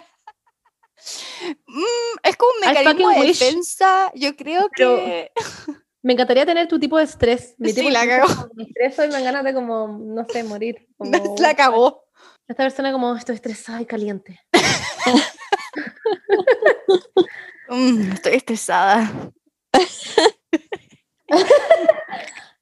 Mm, 1.68 2.18
es 2.24 2.38
como 2.38 2.52
un 2.54 2.60
mecanismo 2.70 3.10
de 3.10 3.20
wish. 3.20 3.40
defensa. 3.40 4.10
Yo 4.16 4.38
creo 4.38 4.70
Pero- 4.78 4.96
que. 4.96 5.32
Me 6.02 6.14
encantaría 6.14 6.46
tener 6.46 6.68
tu 6.70 6.80
tipo 6.80 6.98
de 6.98 7.04
estrés. 7.04 7.56
Mi 7.58 7.70
Sí, 7.70 7.76
tipo 7.76 7.90
la 7.90 8.08
cagó. 8.08 8.48
Me 8.56 8.64
estreso 8.64 9.04
y 9.04 9.08
me 9.08 9.14
dan 9.16 9.24
ganas 9.26 9.44
de 9.44 9.54
como, 9.54 9.98
no 10.00 10.26
sé, 10.30 10.44
morir. 10.46 10.88
Como, 10.98 11.12
La 11.40 11.56
cagó. 11.56 12.06
Esta 12.48 12.64
persona 12.64 12.92
como, 12.94 13.16
estoy 13.16 13.36
estresada 13.36 13.82
y 13.82 13.86
caliente. 13.86 14.40
Mm, 17.70 18.12
estoy 18.12 18.34
estresada. 18.36 19.10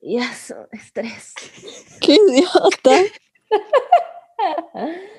Y 0.02 0.18
eso, 0.18 0.68
estrés. 0.72 1.34
Qué 2.00 2.16
idiota. 2.16 2.92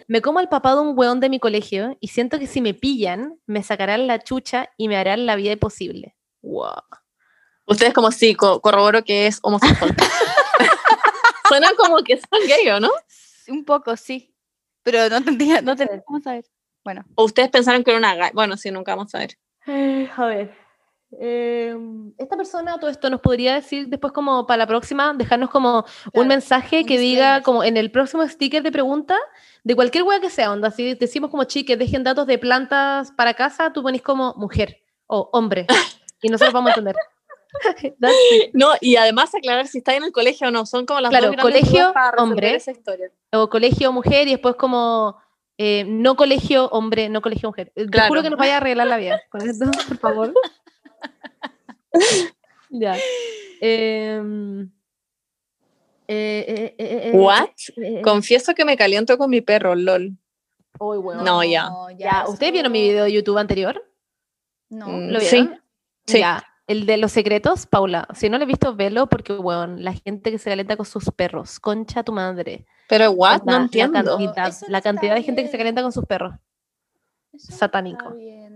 Me 0.09 0.21
como 0.21 0.41
al 0.41 0.49
papá 0.49 0.75
de 0.75 0.81
un 0.81 0.99
weón 0.99 1.21
de 1.21 1.29
mi 1.29 1.39
colegio 1.39 1.97
y 2.01 2.09
siento 2.09 2.39
que 2.41 2.49
si 2.49 2.61
me 2.61 2.75
pillan, 2.75 3.39
me 3.47 3.63
sacarán 3.63 4.07
la 4.09 4.19
chucha 4.19 4.71
y 4.77 4.89
me 4.89 4.97
harán 4.97 5.27
la 5.27 5.37
vida 5.37 5.53
imposible. 5.53 6.17
Wow. 6.43 6.73
Ustedes 7.67 7.93
como 7.95 8.11
sí, 8.11 8.35
co- 8.35 8.61
corroboro 8.61 9.05
que 9.05 9.29
es 9.29 9.39
homosexual. 9.43 9.95
Suena 11.49 11.71
como 11.77 11.99
que 12.03 12.17
son 12.17 12.41
gay, 12.49 12.69
¿o 12.71 12.81
no? 12.81 12.91
Un 13.49 13.65
poco, 13.65 13.97
sí. 13.97 14.35
Pero 14.83 15.09
no 15.09 15.23
tendría, 15.23 15.63
no 15.63 15.77
tendría 15.77 16.03
cómo 16.03 16.19
saber. 16.21 16.45
Bueno, 16.83 17.05
O 17.15 17.25
ustedes 17.25 17.51
pensaron 17.51 17.85
que 17.85 17.93
era 17.93 17.99
una 17.99 18.17
gay. 18.17 18.31
Bueno, 18.35 18.57
sí, 18.57 18.73
nunca 18.73 18.97
vamos 18.97 19.15
a 19.15 19.19
ver. 19.19 19.39
Eh, 19.69 20.11
a 20.17 20.27
ver. 20.27 20.53
Eh, 21.21 21.77
esta 22.19 22.37
persona, 22.37 22.79
todo 22.79 22.91
esto, 22.91 23.11
nos 23.11 23.21
podría 23.21 23.55
decir 23.55 23.89
después 23.89 24.13
como 24.13 24.47
para 24.47 24.59
la 24.59 24.67
próxima, 24.67 25.13
dejarnos 25.15 25.51
como 25.51 25.83
Claro, 25.85 26.11
un 26.15 26.29
mensaje 26.29 26.81
un 26.81 26.87
que 26.87 26.99
diga 26.99 27.43
como 27.43 27.65
en 27.65 27.77
el 27.77 27.91
próximo 27.91 28.27
sticker 28.27 28.63
de 28.63 28.73
pregunta, 28.73 29.17
de 29.65 29.75
cualquier 29.75 30.05
wea 30.05 30.21
que 30.21 30.31
sea, 30.31 30.51
onda, 30.53 30.71
si 30.71 30.95
decimos 30.95 31.31
como 31.31 31.45
chiques, 31.45 31.79
dejen 31.79 32.03
datos 32.05 32.27
de 32.27 32.39
plantas 32.39 33.13
para 33.13 33.35
casa, 33.35 33.73
tú 33.73 33.83
ponís 33.83 34.03
como 34.03 34.35
mujer 34.37 34.79
o 35.07 35.29
hombre 35.33 35.67
y 36.23 36.29
nosotros 36.29 36.53
vamos 36.55 36.69
a 36.71 36.75
entender. 36.75 36.97
No, 38.55 38.71
y 38.81 38.97
además 38.97 39.35
aclarar 39.35 39.67
si 39.67 39.79
está 39.79 39.95
en 39.95 40.05
el 40.05 40.13
colegio 40.13 40.49
o 40.49 40.51
no. 40.51 40.65
Son 40.65 40.87
como 40.87 41.01
las 41.01 41.11
Claro, 41.11 41.27
dos 41.27 41.37
grandes 41.37 41.61
colegio, 41.61 41.93
para 41.93 42.23
hombre. 42.23 42.55
esa 42.55 42.71
historia. 42.71 43.11
o 43.31 43.51
colegio 43.51 43.93
mujer 43.93 44.27
y 44.27 44.31
después 44.33 44.55
como 44.57 45.19
eh, 45.59 45.85
no 45.87 46.17
colegio 46.17 46.69
hombre, 46.69 47.11
no 47.11 47.21
colegio 47.21 47.51
mujer. 47.51 47.71
Eh, 47.77 47.85
Te 47.85 47.91
Claro. 47.91 48.09
juro 48.09 48.23
que 48.23 48.31
nos 48.31 48.39
vaya 48.39 48.55
a 48.55 48.57
arreglar 48.57 48.87
la 48.87 48.97
vida 48.97 49.21
con 49.31 49.43
esto, 49.47 49.67
por 49.87 49.99
favor. 49.99 50.33
ya. 52.71 52.97
Em, 53.61 54.63
eh, 56.09 56.45
eh, 56.49 56.75
eh, 56.79 57.01
eh, 57.05 57.11
What? 57.15 57.49
eh, 57.77 57.99
eh, 57.99 58.03
Confieso 58.03 58.55
que 58.55 58.65
me 58.65 58.77
caliento 58.77 59.17
con 59.19 59.31
mi 59.31 59.41
perro, 59.41 59.75
lol. 59.75 60.17
Uy, 60.79 60.99
weón. 60.99 61.25
No, 61.25 61.45
ya. 61.45 61.71
Ya, 61.97 62.25
¿ustedes 62.29 62.53
vieron 62.53 62.73
mi 62.73 62.83
video 62.83 63.05
de 63.05 63.13
YouTube 63.13 63.39
anterior? 63.39 63.83
No. 64.69 64.89
Mm, 64.89 65.09
¿Lo 65.11 65.21
Sí, 65.21 65.37
vieron? 65.43 65.61
sí. 66.07 66.19
Ya. 66.19 66.43
El 66.67 66.87
de 66.87 66.97
los 66.97 67.13
secretos, 67.13 67.67
Paula. 67.67 68.07
Si 68.15 68.31
no 68.31 68.39
lo 68.39 68.45
he 68.45 68.47
visto, 68.47 68.75
velo 68.75 69.07
porque, 69.09 69.33
weón, 69.35 69.85
la 69.85 69.93
gente 69.93 70.31
que 70.31 70.39
se 70.39 70.49
calienta 70.49 70.77
con 70.77 70.87
sus 70.87 71.05
perros. 71.11 71.61
Concha 71.61 72.03
tu 72.03 72.13
madre. 72.13 72.67
Pero 72.89 73.11
what? 73.11 73.43
No 73.43 73.53
La 73.53 73.59
entiendo. 73.65 74.17
cantidad, 74.17 74.53
la 74.69 74.81
cantidad 74.81 75.15
de 75.15 75.23
gente 75.23 75.43
que 75.43 75.49
se 75.51 75.59
calienta 75.59 75.83
con 75.83 75.93
sus 75.93 76.07
perros. 76.07 76.35
Eso 77.33 77.47
no 77.51 77.57
satánico. 77.59 78.15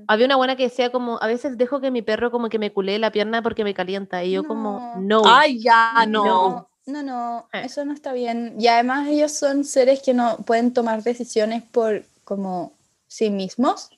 Había 0.09 0.27
una 0.27 0.37
buena 0.37 0.57
que 0.57 0.65
decía 0.65 0.91
como, 0.93 1.19
a 1.23 1.27
veces 1.27 1.57
dejo 1.59 1.81
que 1.81 1.91
mi 1.91 2.03
perro 2.03 2.31
como 2.31 2.49
que 2.49 2.59
me 2.59 2.73
culé 2.73 2.99
la 2.99 3.11
pierna 3.11 3.43
porque 3.43 3.65
me 3.65 3.75
calienta. 3.75 4.23
Y 4.25 4.33
yo 4.33 4.45
como, 4.45 4.95
No. 4.99 5.23
no. 5.23 5.23
Ay, 5.27 5.61
ya, 5.61 6.05
no. 6.07 6.25
No, 6.25 6.69
no, 6.87 7.03
no, 7.03 7.49
Eh. 7.53 7.63
eso 7.65 7.85
no 7.85 7.93
está 7.93 8.13
bien. 8.13 8.55
Y 8.59 8.69
además 8.69 9.09
ellos 9.09 9.33
son 9.33 9.65
seres 9.65 10.03
que 10.03 10.15
no 10.15 10.37
pueden 10.39 10.73
tomar 10.73 11.03
decisiones 11.03 11.63
por 11.65 12.05
como 12.25 12.73
sí 13.09 13.31
mismos. 13.31 13.91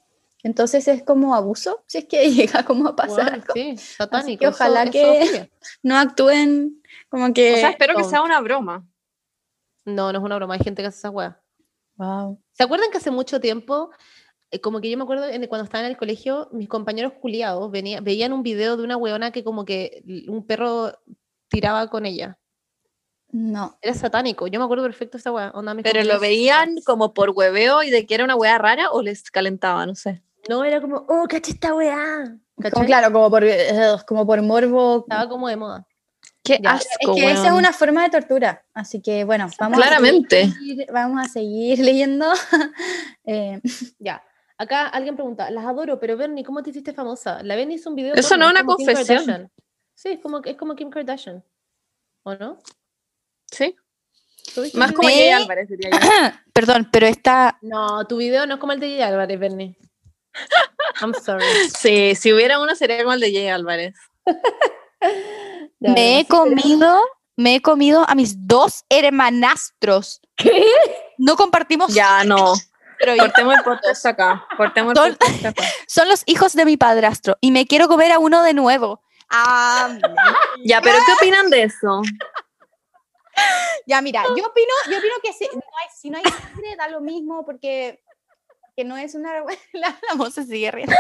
Entonces 0.45 0.87
es 0.87 1.03
como 1.03 1.35
abuso, 1.35 1.83
si 1.87 1.99
es 1.99 2.05
que 2.07 2.31
llega 2.31 2.63
como 2.65 2.89
a 2.89 2.97
pasar 2.97 3.33
algo. 3.35 3.53
sí, 3.55 3.77
satánico. 3.77 4.39
que 4.41 4.47
eso- 4.47 4.55
ojalá 4.55 4.83
eso 4.85 4.93
que- 4.93 5.27
sigue. 5.27 5.51
No 5.83 5.99
actúen 5.99 6.81
como 7.11 7.35
que... 7.35 7.55
O 7.55 7.57
sea, 7.57 7.71
espero 7.71 7.95
que 7.97 8.03
no. 8.03 8.09
sea 8.09 8.23
una 8.23 8.41
broma. 8.41 8.87
No, 9.85 10.13
no 10.13 10.19
es 10.19 10.25
una 10.25 10.37
broma, 10.37 10.55
hay 10.55 10.61
gente 10.61 10.83
que 10.83 10.89
hace 10.89 10.99
esa 10.99 11.11
weá. 11.11 11.41
Wow. 11.97 12.41
¿Se 12.53 12.63
acuerdan 12.63 12.91
que 12.93 12.99
hace 12.99 13.11
mucho 13.11 13.41
tiempo, 13.41 13.91
como 14.63 14.81
que 14.81 14.91
yo 14.91 14.97
me 14.97 15.05
acuerdo 15.05 15.27
cuando 15.49 15.65
estaba 15.65 15.85
en 15.85 15.91
el 15.91 15.97
colegio, 15.97 16.49
mis 16.53 16.69
compañeros 16.69 17.13
culiados 17.21 17.71
venía, 17.71 18.01
veían 18.01 18.33
un 18.33 18.43
video 18.43 18.77
de 18.77 18.85
una 18.85 18.97
weona 18.97 19.31
que 19.31 19.45
como 19.45 19.65
que 19.65 20.03
un 20.29 20.47
perro 20.47 20.93
tiraba 21.49 21.89
con 21.89 22.07
ella? 22.07 22.39
No. 23.31 23.79
Era 23.83 23.95
satánico, 23.95 24.47
yo 24.47 24.59
me 24.59 24.65
acuerdo 24.65 24.85
perfecto 24.85 25.19
esa 25.19 25.33
weá. 25.33 25.51
onda, 25.51 25.77
Pero 25.83 26.03
lo 26.05 26.19
veían 26.19 26.77
como 26.87 27.13
por 27.13 27.31
hueveo 27.31 27.83
y 27.83 27.91
de 27.91 28.07
que 28.07 28.15
era 28.15 28.25
una 28.25 28.37
wea 28.37 28.57
rara 28.57 28.91
o 28.91 29.03
les 29.03 29.31
calentaba, 29.31 29.85
no 29.85 29.95
sé. 29.95 30.23
No, 30.49 30.65
era 30.65 30.81
como, 30.81 31.05
oh, 31.09 31.27
caché 31.29 31.53
esta 31.53 31.75
weá. 31.75 32.39
Como, 32.73 32.87
claro, 32.87 33.13
como 33.13 33.31
por, 33.31 33.45
eh, 33.45 33.97
como 34.07 34.27
por 34.27 34.41
morbo. 34.43 35.01
Estaba 35.01 35.29
como 35.29 35.49
de 35.49 35.57
moda. 35.57 35.87
Qué 36.43 36.59
Ya, 36.63 36.73
asco, 36.73 37.15
Es 37.15 37.23
que 37.23 37.31
esa 37.31 37.47
es 37.49 37.53
una 37.53 37.73
forma 37.73 38.03
de 38.05 38.11
tortura. 38.11 38.65
Así 38.73 39.03
que 39.03 39.25
bueno, 39.25 39.49
vamos 39.59 39.77
Claramente. 39.77 40.45
A 40.45 40.51
seguir, 40.51 40.87
vamos 40.93 41.27
a 41.27 41.29
seguir 41.29 41.79
leyendo. 41.81 42.27
Eh, 43.31 43.61
Ya. 43.99 44.23
Acá 44.59 44.87
alguien 44.89 45.15
pregunta, 45.15 45.51
las 45.51 45.65
adoro, 45.65 46.01
pero 46.01 46.17
Bernie, 46.17 46.45
¿cómo 46.45 46.63
te 46.63 46.71
hiciste 46.71 46.93
famosa? 46.93 47.43
La 47.45 47.55
Bernie 47.55 47.77
hizo 47.77 47.91
un 47.91 47.97
video. 47.97 48.15
Eso 48.15 48.31
porno, 48.31 48.45
no 48.45 48.51
es 48.51 48.61
una 48.61 48.67
confesión. 48.67 49.53
Sí, 49.95 50.09
es 50.11 50.21
como, 50.21 50.41
es 50.45 50.57
como 50.57 50.75
Kim 50.75 50.91
Kardashian. 50.91 51.45
¿O 52.25 52.35
no? 52.35 52.59
Sí. 53.51 53.77
¿Tú 54.55 54.63
viste 54.63 54.77
Más 54.79 54.91
el 54.91 54.97
como? 54.97 55.09
Me- 55.09 55.15
Jay 55.15 55.29
Álvarez, 55.31 55.69
diría 55.69 55.91
yo. 55.91 55.99
Perdón, 56.53 56.89
pero 56.93 57.07
esta... 57.07 57.57
No, 57.63 58.05
tu 58.07 58.17
video 58.17 58.47
no 58.47 58.55
es 58.55 58.61
como 58.61 58.73
el 58.73 58.81
de 58.81 58.89
Jay 58.89 59.03
Álvarez, 59.03 59.39
Bernie. 59.39 59.77
I'm 61.01 61.15
sorry. 61.15 61.45
Sí, 61.77 62.15
si 62.17 62.33
hubiera 62.33 62.61
uno 62.61 62.75
sería 62.75 62.99
como 62.99 63.13
el 63.15 63.21
de 63.21 63.33
Jay 63.33 63.49
Álvarez. 63.49 63.95
Me 65.81 66.19
he 66.19 66.27
comido, 66.27 67.01
me 67.37 67.55
he 67.55 67.63
comido 67.63 68.05
a 68.09 68.17
mis 68.17 68.49
dos 68.49 68.85
hermanastros. 68.89 70.21
¿Qué? 70.37 70.65
No 71.19 71.37
compartimos, 71.37 71.95
Ya, 71.95 72.25
no. 72.25 72.55
Pero 72.99 73.17
Cortemos 73.17 73.55
el 73.57 73.63
podcast 73.65 74.07
acá. 74.07 74.47
Cortemos 74.57 74.93
el 74.93 74.97
Son- 74.97 75.17
podcast 75.17 75.45
acá. 75.47 75.63
son 75.87 76.09
los 76.09 76.23
hijos 76.27 76.53
de 76.55 76.65
mi 76.65 76.77
padrastro 76.77 77.37
y 77.41 77.51
me 77.51 77.67
quiero 77.67 77.89
comer 77.89 78.13
a 78.13 78.19
uno 78.19 78.43
de 78.43 78.55
nuevo. 78.55 79.03
Ah, 79.31 79.91
Ya, 80.65 80.81
pero 80.81 80.99
¿qué 81.07 81.13
opinan 81.13 81.51
de 81.51 81.65
eso? 81.65 82.03
ya, 83.87 84.01
mira, 84.03 84.23
yo 84.37 84.45
opino, 84.47 84.73
yo 84.91 84.99
opino 84.99 85.15
que 85.23 85.33
si 85.33 85.45
no 85.47 85.61
hay, 85.81 85.89
si 85.97 86.11
no 86.11 86.19
hay 86.19 86.25
sangre 86.25 86.77
da 86.77 86.89
lo 86.89 87.01
mismo 87.01 87.45
porque 87.45 88.03
que 88.77 88.85
no 88.85 88.97
es 88.97 89.15
una... 89.15 89.33
La, 89.73 89.89
la 90.09 90.15
voz 90.17 90.35
se 90.35 90.45
sigue 90.45 90.71
riendo. 90.71 90.95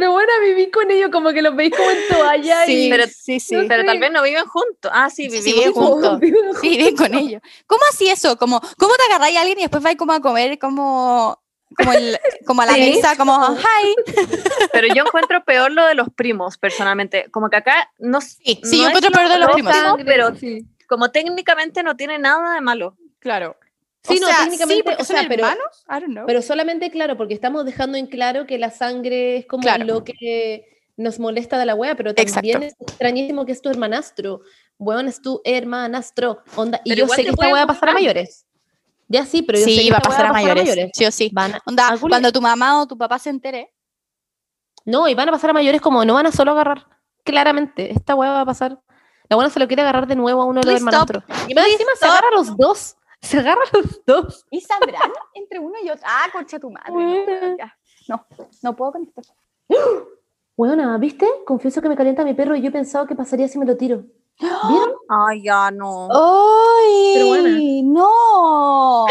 Pero 0.00 0.12
bueno, 0.12 0.32
viví 0.42 0.70
con 0.70 0.90
ellos 0.90 1.10
como 1.12 1.30
que 1.32 1.42
los 1.42 1.54
veis 1.54 1.70
como 1.76 1.90
en 1.90 1.98
toalla 2.08 2.64
Sí, 2.64 2.86
y... 2.86 2.90
pero- 2.90 3.04
sí, 3.06 3.38
sí. 3.38 3.54
Pero 3.68 3.84
tal 3.84 3.98
vez 3.98 4.10
no 4.10 4.22
viven 4.22 4.46
juntos. 4.46 4.90
Ah, 4.94 5.10
sí, 5.10 5.28
Sí, 5.28 5.38
vivimos 5.52 5.54
viven 5.54 5.72
juntos. 5.74 6.20
juntos. 6.20 6.58
Sí, 6.62 6.94
con 6.96 7.14
ellos. 7.14 7.42
¿Cómo 7.66 7.82
así 7.92 8.08
eso? 8.08 8.38
Como, 8.38 8.60
¿Cómo 8.78 8.94
te 8.96 9.02
agarráis 9.12 9.36
a 9.36 9.40
alguien 9.42 9.58
y 9.58 9.62
después 9.62 9.82
vais 9.82 9.96
como 9.98 10.12
a 10.14 10.20
comer 10.20 10.58
como, 10.58 11.38
como, 11.76 11.92
el- 11.92 12.18
como 12.46 12.62
a 12.62 12.66
la 12.66 12.72
Sí. 12.74 12.80
mesa, 12.80 13.14
como, 13.16 13.54
hi? 13.56 13.94
Pero 14.72 14.86
yo 14.94 15.04
encuentro 15.04 15.44
peor 15.44 15.70
lo 15.70 15.84
de 15.84 15.94
los 15.94 16.08
primos, 16.16 16.56
personalmente. 16.56 17.30
Como 17.30 17.50
que 17.50 17.56
acá 17.56 17.90
no 17.98 18.20
Sí, 18.22 18.38
sí, 18.44 18.54
no 18.62 18.62
yo 18.62 18.82
es 18.82 18.88
encuentro 18.88 19.10
lo- 19.10 19.16
peor 19.18 19.28
de 19.28 19.38
los 19.38 19.48
no 19.48 19.54
primos. 19.54 19.74
sangre, 19.76 20.04
pero 20.06 20.34
sí. 20.34 20.64
como 20.88 21.10
técnicamente 21.10 21.82
no 21.82 21.94
tiene 21.96 22.18
nada 22.18 22.54
de 22.54 22.60
malo. 22.62 22.96
Claro. 23.18 23.56
Sí, 24.02 24.16
o 24.16 24.20
no, 24.20 24.26
sea, 24.26 24.36
sí, 24.36 24.42
técnicamente, 24.44 24.82
porque 24.84 25.02
o 25.02 25.04
son 25.04 25.16
sea, 25.16 25.28
pero, 25.28 25.44
hermanos. 25.46 25.84
I 25.88 25.92
don't 26.00 26.04
know. 26.12 26.24
pero 26.26 26.42
solamente, 26.42 26.90
claro, 26.90 27.16
porque 27.16 27.34
estamos 27.34 27.64
dejando 27.64 27.98
en 27.98 28.06
claro 28.06 28.46
que 28.46 28.58
la 28.58 28.70
sangre 28.70 29.36
es 29.38 29.46
como 29.46 29.62
Claro. 29.62 29.84
lo 29.84 30.04
que 30.04 30.66
nos 30.96 31.18
molesta 31.18 31.58
de 31.58 31.66
la 31.66 31.74
wea, 31.74 31.94
pero 31.96 32.10
Exacto. 32.10 32.34
también 32.34 32.62
es 32.62 32.74
extrañísimo 32.80 33.44
que 33.46 33.52
es 33.52 33.60
tu 33.62 33.68
hermanastro. 33.70 34.40
Weón, 34.78 35.08
es 35.08 35.20
tu 35.20 35.40
hermanastro. 35.44 36.42
Onda, 36.56 36.80
y 36.84 36.90
Pero 36.90 37.06
yo 37.06 37.14
sé 37.14 37.22
que 37.24 37.30
esta 37.30 37.44
wea 37.46 37.54
va 37.54 37.62
a 37.62 37.66
pasar 37.66 37.90
a 37.90 37.92
mayores. 37.94 38.46
Ya 39.08 39.26
sí, 39.26 39.42
pero 39.42 39.58
yo 39.58 39.64
sé 39.64 39.70
sí, 39.72 39.84
que 39.86 39.90
va 39.92 39.98
a 39.98 40.00
pasar 40.02 40.22
wea 40.22 40.30
a 40.30 40.32
mayores. 40.32 40.90
Sí 40.94 41.04
o 41.04 41.10
sí. 41.10 41.30
Van 41.32 41.54
a- 41.54 41.60
Onda, 41.66 41.94
cuando 42.00 42.32
tu 42.32 42.40
mamá 42.40 42.80
o 42.80 42.86
tu 42.86 42.96
papá 42.96 43.18
se 43.18 43.28
entere, 43.30 43.72
No, 44.86 45.06
y 45.08 45.14
van 45.14 45.28
a 45.28 45.32
pasar 45.32 45.50
a 45.50 45.52
mayores 45.52 45.80
como 45.82 46.04
no 46.06 46.14
van 46.14 46.26
a 46.26 46.32
solo 46.32 46.52
agarrar. 46.52 46.86
Claramente, 47.22 47.92
esta 47.92 48.14
hueá 48.14 48.30
va 48.32 48.40
a 48.40 48.46
pasar. 48.46 48.80
La 49.28 49.36
buena 49.36 49.50
se 49.50 49.60
lo 49.60 49.66
quiere 49.66 49.82
agarrar 49.82 50.06
de 50.06 50.16
nuevo 50.16 50.40
a 50.40 50.46
uno 50.46 50.60
de 50.62 50.66
los 50.66 50.76
hermanastros. 50.76 51.22
Y 51.48 51.54
más 51.54 51.66
encima 51.66 51.90
se 51.98 52.06
agarra 52.06 52.28
a 52.32 52.34
los 52.36 52.56
dos. 52.56 52.96
Se 53.22 53.38
agarra 53.38 53.62
los 53.72 54.04
dos. 54.06 54.46
¿Y 54.50 54.60
sabrán 54.60 55.12
entre 55.34 55.58
uno 55.58 55.74
y 55.82 55.90
otro? 55.90 56.04
Ah, 56.06 56.28
concha 56.32 56.58
tu 56.58 56.70
madre. 56.70 57.56
No, 58.08 58.26
no, 58.38 58.48
no 58.62 58.76
puedo 58.76 58.92
con 58.92 59.02
esto. 59.02 59.22
Buena, 60.56 60.98
¿viste? 60.98 61.26
Confieso 61.46 61.80
que 61.80 61.88
me 61.88 61.96
calienta 61.96 62.24
mi 62.24 62.34
perro 62.34 62.56
y 62.56 62.62
yo 62.62 62.68
he 62.68 62.72
pensado 62.72 63.06
que 63.06 63.14
pasaría 63.14 63.48
si 63.48 63.58
me 63.58 63.66
lo 63.66 63.76
tiro. 63.76 64.04
¿Vieron? 64.38 64.94
Ay, 65.08 65.42
ya 65.44 65.70
no. 65.70 66.08
¡Ay! 66.10 67.12
Pero 67.14 67.26
buena. 67.26 67.58
¡No! 67.84 69.06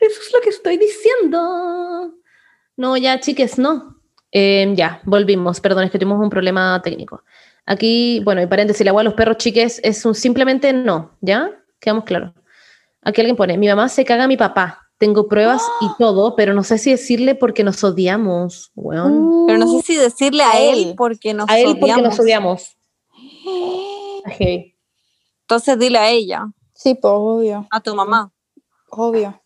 Eso 0.00 0.20
es 0.20 0.32
lo 0.32 0.40
que 0.40 0.50
estoy 0.50 0.78
diciendo. 0.78 2.14
No, 2.76 2.96
ya, 2.96 3.20
chiques, 3.20 3.58
no. 3.58 3.96
Eh, 4.32 4.72
ya, 4.74 5.00
volvimos. 5.04 5.60
Perdón, 5.60 5.84
es 5.84 5.90
que 5.90 5.98
tuvimos 5.98 6.22
un 6.22 6.30
problema 6.30 6.80
técnico. 6.82 7.22
Aquí, 7.66 8.20
bueno, 8.24 8.42
y 8.42 8.46
paréntesis, 8.46 8.84
la 8.84 8.90
agua 8.90 9.00
de 9.00 9.06
los 9.06 9.14
perros, 9.14 9.38
chiques, 9.38 9.80
es 9.82 10.04
un 10.04 10.14
simplemente 10.14 10.72
no, 10.72 11.16
¿ya? 11.20 11.50
Quedamos 11.80 12.04
claros. 12.04 12.32
Aquí 13.08 13.20
alguien 13.20 13.36
pone, 13.36 13.56
mi 13.56 13.68
mamá 13.68 13.88
se 13.88 14.04
caga 14.04 14.24
a 14.24 14.28
mi 14.28 14.36
papá. 14.36 14.82
Tengo 14.98 15.28
pruebas 15.28 15.62
y 15.80 15.86
todo, 15.98 16.34
pero 16.34 16.54
no 16.54 16.64
sé 16.64 16.78
si 16.78 16.90
decirle 16.90 17.34
porque 17.36 17.62
nos 17.64 17.84
odiamos, 17.84 18.72
weón. 18.74 19.44
Pero 19.46 19.58
no 19.58 19.70
sé 19.70 19.82
si 19.82 19.96
decirle 19.96 20.42
a 20.42 20.58
él 20.58 20.94
porque 20.96 21.32
nos 21.34 21.48
a 21.48 21.58
él 21.58 21.66
odiamos. 21.66 21.80
porque 21.80 22.02
nos 22.02 22.18
odiamos. 22.20 22.76
Heavy. 24.26 24.74
Entonces 25.42 25.78
dile 25.78 25.98
a 25.98 26.10
ella, 26.10 26.46
Sí, 26.74 26.94
pues 26.94 27.12
obvio, 27.14 27.66
a 27.70 27.80
tu 27.80 27.94
mamá. 27.94 28.32
obvio. 28.90 29.40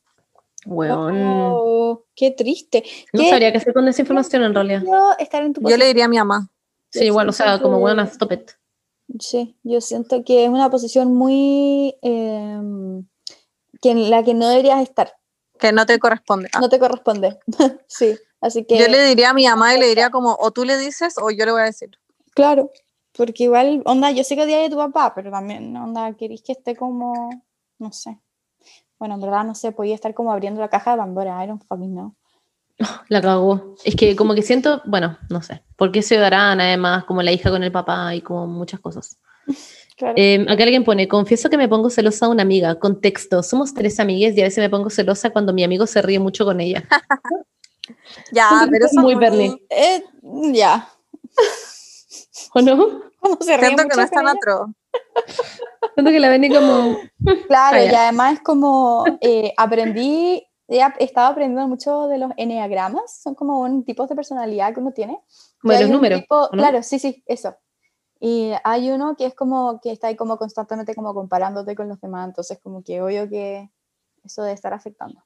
Weón. 0.66 1.16
Oh, 1.22 2.04
qué 2.14 2.30
triste. 2.30 2.82
No 3.12 3.20
¿Qué? 3.22 3.30
sabría 3.30 3.50
qué 3.52 3.58
hacer 3.58 3.72
con 3.74 3.86
esa 3.88 4.02
información 4.02 4.42
en 4.44 4.54
realidad. 4.54 4.80
Quiero 4.82 5.18
estar 5.18 5.42
en 5.42 5.52
tu 5.52 5.60
Yo 5.68 5.76
le 5.76 5.86
diría 5.86 6.06
a 6.06 6.08
mi 6.08 6.16
mamá. 6.18 6.48
Sí, 6.90 7.04
igual, 7.04 7.28
o 7.28 7.32
sea, 7.32 7.46
siento 7.48 7.62
como 7.64 7.78
que- 7.78 7.84
weón, 7.84 8.00
stop 8.00 8.32
it. 8.32 8.50
Sí, 9.18 9.56
yo 9.62 9.80
siento 9.80 10.22
que 10.24 10.44
es 10.44 10.50
una 10.50 10.70
posición 10.70 11.14
muy... 11.14 11.96
em, 12.02 13.04
que 13.80 13.90
en 13.90 14.10
la 14.10 14.22
que 14.22 14.34
no 14.34 14.48
deberías 14.48 14.80
estar. 14.82 15.14
Que 15.58 15.72
no 15.72 15.86
te 15.86 15.98
corresponde. 15.98 16.48
Ah, 16.52 16.60
No 16.60 16.68
te 16.68 16.78
corresponde. 16.78 17.38
sí, 17.86 18.16
así 18.40 18.64
que... 18.64 18.78
Yo 18.78 18.88
le 18.88 19.04
diría 19.04 19.30
a 19.30 19.34
mi 19.34 19.46
mamá 19.46 19.74
y 19.74 19.80
le 19.80 19.86
diría 19.86 20.10
como, 20.10 20.36
o 20.40 20.50
tú 20.50 20.64
le 20.64 20.76
dices 20.78 21.16
o 21.20 21.30
yo 21.30 21.44
le 21.44 21.52
voy 21.52 21.62
a 21.62 21.64
decir. 21.64 21.90
Claro, 22.34 22.70
porque 23.12 23.44
igual, 23.44 23.82
onda, 23.84 24.10
yo 24.10 24.24
sé 24.24 24.36
que 24.36 24.42
odias 24.42 24.66
a 24.66 24.70
tu 24.70 24.76
papá, 24.76 25.12
pero 25.14 25.30
también, 25.30 25.76
onda, 25.76 26.14
querís 26.14 26.42
que 26.42 26.52
esté 26.52 26.76
como, 26.76 27.30
no 27.78 27.92
sé. 27.92 28.18
Bueno, 28.98 29.14
en 29.14 29.20
verdad, 29.20 29.44
no 29.44 29.54
sé, 29.54 29.72
podía 29.72 29.94
estar 29.94 30.14
como 30.14 30.32
abriendo 30.32 30.60
la 30.60 30.68
caja 30.68 30.92
de 30.92 30.98
Pandora, 30.98 31.42
I 31.44 31.48
don't 31.48 31.64
fucking 31.64 31.92
know. 31.92 32.14
La 33.08 33.20
cagó. 33.20 33.74
Es 33.84 33.94
que 33.94 34.16
como 34.16 34.34
que 34.34 34.42
siento, 34.42 34.80
bueno, 34.86 35.18
no 35.28 35.42
sé, 35.42 35.62
¿por 35.76 35.92
qué 35.92 36.02
se 36.02 36.16
darán 36.16 36.60
además 36.60 37.04
como 37.04 37.22
la 37.22 37.32
hija 37.32 37.50
con 37.50 37.62
el 37.62 37.72
papá 37.72 38.14
y 38.14 38.22
como 38.22 38.46
muchas 38.46 38.80
cosas? 38.80 39.18
Claro. 40.00 40.14
Eh, 40.16 40.46
acá 40.48 40.62
alguien 40.62 40.82
pone, 40.82 41.06
confieso 41.08 41.50
que 41.50 41.58
me 41.58 41.68
pongo 41.68 41.90
celosa 41.90 42.24
de 42.24 42.32
una 42.32 42.42
amiga. 42.42 42.78
Contexto, 42.78 43.42
somos 43.42 43.74
tres 43.74 44.00
amigas 44.00 44.34
y 44.34 44.40
a 44.40 44.44
veces 44.44 44.62
me 44.62 44.70
pongo 44.70 44.88
celosa 44.88 45.28
cuando 45.28 45.52
mi 45.52 45.62
amigo 45.62 45.86
se 45.86 46.00
ríe 46.00 46.18
mucho 46.18 46.44
con 46.46 46.58
ella. 46.60 46.82
Ya, 48.32 48.66
pero 48.70 48.86
es 48.86 48.94
muy 48.94 49.14
Bernie. 49.16 49.52
Eh, 49.68 50.04
ya, 50.52 50.88
¿O 52.54 52.60
no? 52.62 53.00
¿cómo 53.18 53.36
se 53.40 53.56
ríe 53.56 53.66
Siento 53.66 53.88
que 53.88 53.96
no 53.96 54.02
es 54.02 54.10
con 54.10 54.16
tan 54.16 54.24
ella? 54.26 54.32
atroz. 54.40 54.70
Siento 55.94 56.10
que 56.12 56.20
la 56.20 56.28
ven 56.28 56.44
y 56.44 56.48
como... 56.54 56.98
Claro, 57.48 57.76
Ah, 57.78 57.84
y 57.84 57.88
además 57.94 58.34
es 58.34 58.40
como, 58.42 59.04
eh, 59.20 59.52
aprendí, 59.56 60.46
he 60.68 60.80
estaba 61.00 61.28
aprendiendo 61.28 61.66
mucho 61.68 62.06
de 62.06 62.18
los 62.18 62.30
enneagramas, 62.36 63.20
son 63.22 63.34
como 63.34 63.58
un 63.60 63.84
tipo 63.84 64.06
de 64.06 64.14
personalidad 64.14 64.72
que 64.72 64.80
uno 64.80 64.92
tiene. 64.92 65.18
Hay 65.64 65.80
los 65.80 65.90
números, 65.90 66.20
tipo- 66.20 66.36
¿o 66.46 66.56
no? 66.56 66.62
Claro, 66.62 66.82
sí, 66.82 66.98
sí, 67.00 67.22
eso. 67.26 67.56
Y 68.20 68.52
hay 68.64 68.90
uno 68.90 69.16
que 69.16 69.24
es 69.24 69.34
como 69.34 69.80
que 69.80 69.90
está 69.90 70.08
ahí 70.08 70.16
como 70.16 70.36
constantemente 70.36 70.94
como 70.94 71.14
comparándote 71.14 71.74
con 71.74 71.88
los 71.88 72.00
demás, 72.00 72.28
entonces 72.28 72.58
como 72.62 72.84
que 72.84 73.00
obvio 73.00 73.28
que 73.30 73.70
eso 74.22 74.42
debe 74.42 74.54
estar 74.54 74.74
afectando. 74.74 75.24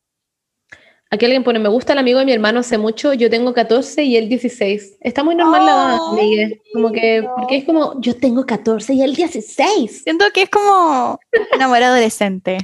Aquí 1.10 1.26
alguien 1.26 1.44
pone, 1.44 1.58
me 1.58 1.68
gusta 1.68 1.92
el 1.92 1.98
amigo 1.98 2.18
de 2.18 2.24
mi 2.24 2.32
hermano 2.32 2.60
hace 2.60 2.78
mucho, 2.78 3.12
yo 3.12 3.30
tengo 3.30 3.52
14 3.52 4.02
y 4.04 4.16
él 4.16 4.28
16. 4.28 4.98
Está 5.00 5.22
muy 5.22 5.34
normal 5.34 5.66
la 5.66 5.72
edad, 5.72 5.98
Ay, 6.12 6.18
amigue. 6.18 6.62
Como 6.72 6.92
que, 6.92 7.28
porque 7.36 7.56
es 7.58 7.64
como, 7.64 8.00
yo 8.00 8.16
tengo 8.16 8.46
14 8.46 8.94
y 8.94 9.02
él 9.02 9.14
16. 9.14 10.02
siento 10.02 10.24
que 10.32 10.42
es 10.42 10.50
como 10.50 11.18
un 11.54 11.62
amor 11.62 11.82
adolescente. 11.82 12.58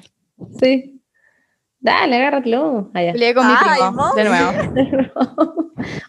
Sí. 0.61 1.01
Dale, 1.79 2.17
agárratelo. 2.17 2.91
Ah, 2.93 3.03
ya. 3.03 3.13
Peleé 3.13 3.35
con 3.35 3.47
mi 3.47 3.55
primo, 3.55 4.15
de 4.17 4.25
nuevo. 4.25 4.51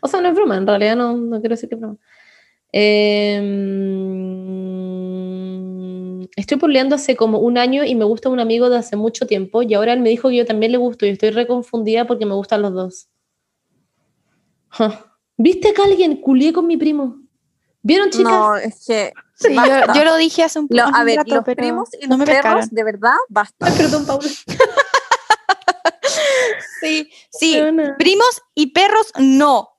o 0.02 0.08
sea, 0.08 0.22
no 0.22 0.30
es 0.30 0.36
broma, 0.36 0.58
en 0.58 0.68
realidad 0.68 0.96
no, 0.96 1.16
no 1.16 1.40
quiero 1.40 1.54
decir 1.54 1.70
que 1.70 1.76
es 1.76 1.82
broma. 1.82 1.98
Em, 5.32 6.22
estoy 6.36 6.58
peleando 6.58 6.96
hace 6.96 7.16
como 7.16 7.40
un 7.40 7.58
año 7.58 7.84
y 7.84 7.96
me 7.96 8.06
gusta 8.06 8.30
un 8.30 8.40
amigo 8.40 8.70
de 8.70 8.78
hace 8.78 8.96
mucho 8.96 9.26
tiempo 9.28 9.62
y 9.62 9.74
ahora 9.74 9.94
él 9.94 10.00
me 10.00 10.10
dijo 10.10 10.30
que 10.30 10.38
yo 10.38 10.46
también 10.46 10.72
le 10.72 10.78
gusto 10.78 11.06
y 11.06 11.10
estoy 11.10 11.32
reconfundida 11.32 12.06
porque 12.08 12.26
me 12.26 12.34
gustan 12.34 12.62
los 12.62 12.74
dos. 12.74 13.08
¿Viste 15.38 15.74
que 15.74 15.82
alguien 15.82 16.18
culié 16.18 16.54
con 16.54 16.68
mi 16.68 16.78
primo? 16.78 17.18
¿Vieron, 17.82 18.10
chicas? 18.10 18.32
No, 18.32 18.56
es 18.56 18.86
que. 18.88 19.12
Sí, 19.34 19.56
yo, 19.96 20.04
lo 20.04 20.16
dije 20.18 20.44
hace 20.44 20.60
un, 20.60 20.68
Lo- 20.70 20.84
hace 20.84 20.92
a 20.96 21.00
un 21.00 21.06
ver, 21.06 21.18
rato, 21.18 21.36
los 21.36 21.44
pero 21.44 21.56
primos 21.56 21.90
y 22.00 22.06
no 22.08 22.10
los 22.10 22.20
me 22.20 22.26
perros, 22.26 22.44
pescaron. 22.44 22.70
de 22.72 22.84
verdad, 22.84 23.16
basta. 23.28 23.66
Ay, 23.66 23.74
perdón, 23.78 24.06
Paula. 24.06 24.30
Sí, 26.82 27.10
sí. 27.30 27.62
Primos 28.00 28.42
y 28.56 28.72
perros, 28.74 29.12
no. 29.20 29.70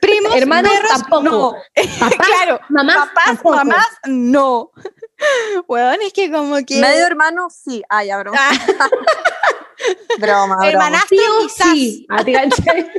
Primos, 0.00 0.34
Hermanos, 0.36 0.70
perros, 0.72 0.90
tampoco. 0.90 1.22
no. 1.22 1.54
claro. 2.24 2.60
Mamás, 2.68 2.96
Papás, 3.08 3.24
tampoco. 3.26 3.54
mamás, 3.56 3.86
no. 4.06 4.70
Weón, 5.68 5.98
es 6.02 6.12
que 6.12 6.30
como 6.30 6.56
que... 6.66 6.78
Medio 6.80 7.06
hermano, 7.06 7.48
sí. 7.50 7.82
Ay, 7.88 8.08
ya, 8.08 8.18
broma. 8.18 8.38
Ah, 8.38 8.52
broma, 10.18 10.56
broma. 10.56 10.68
hermanastro, 10.68 11.18
quizás. 11.42 11.72
sí. 11.72 12.06
Ah, 12.10 12.22
te 12.24 12.32
ganché. 12.32 12.90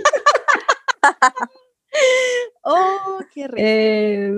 Oh, 2.64 3.20
qué 3.34 3.48
rico. 3.48 3.58
Eh, 3.60 4.32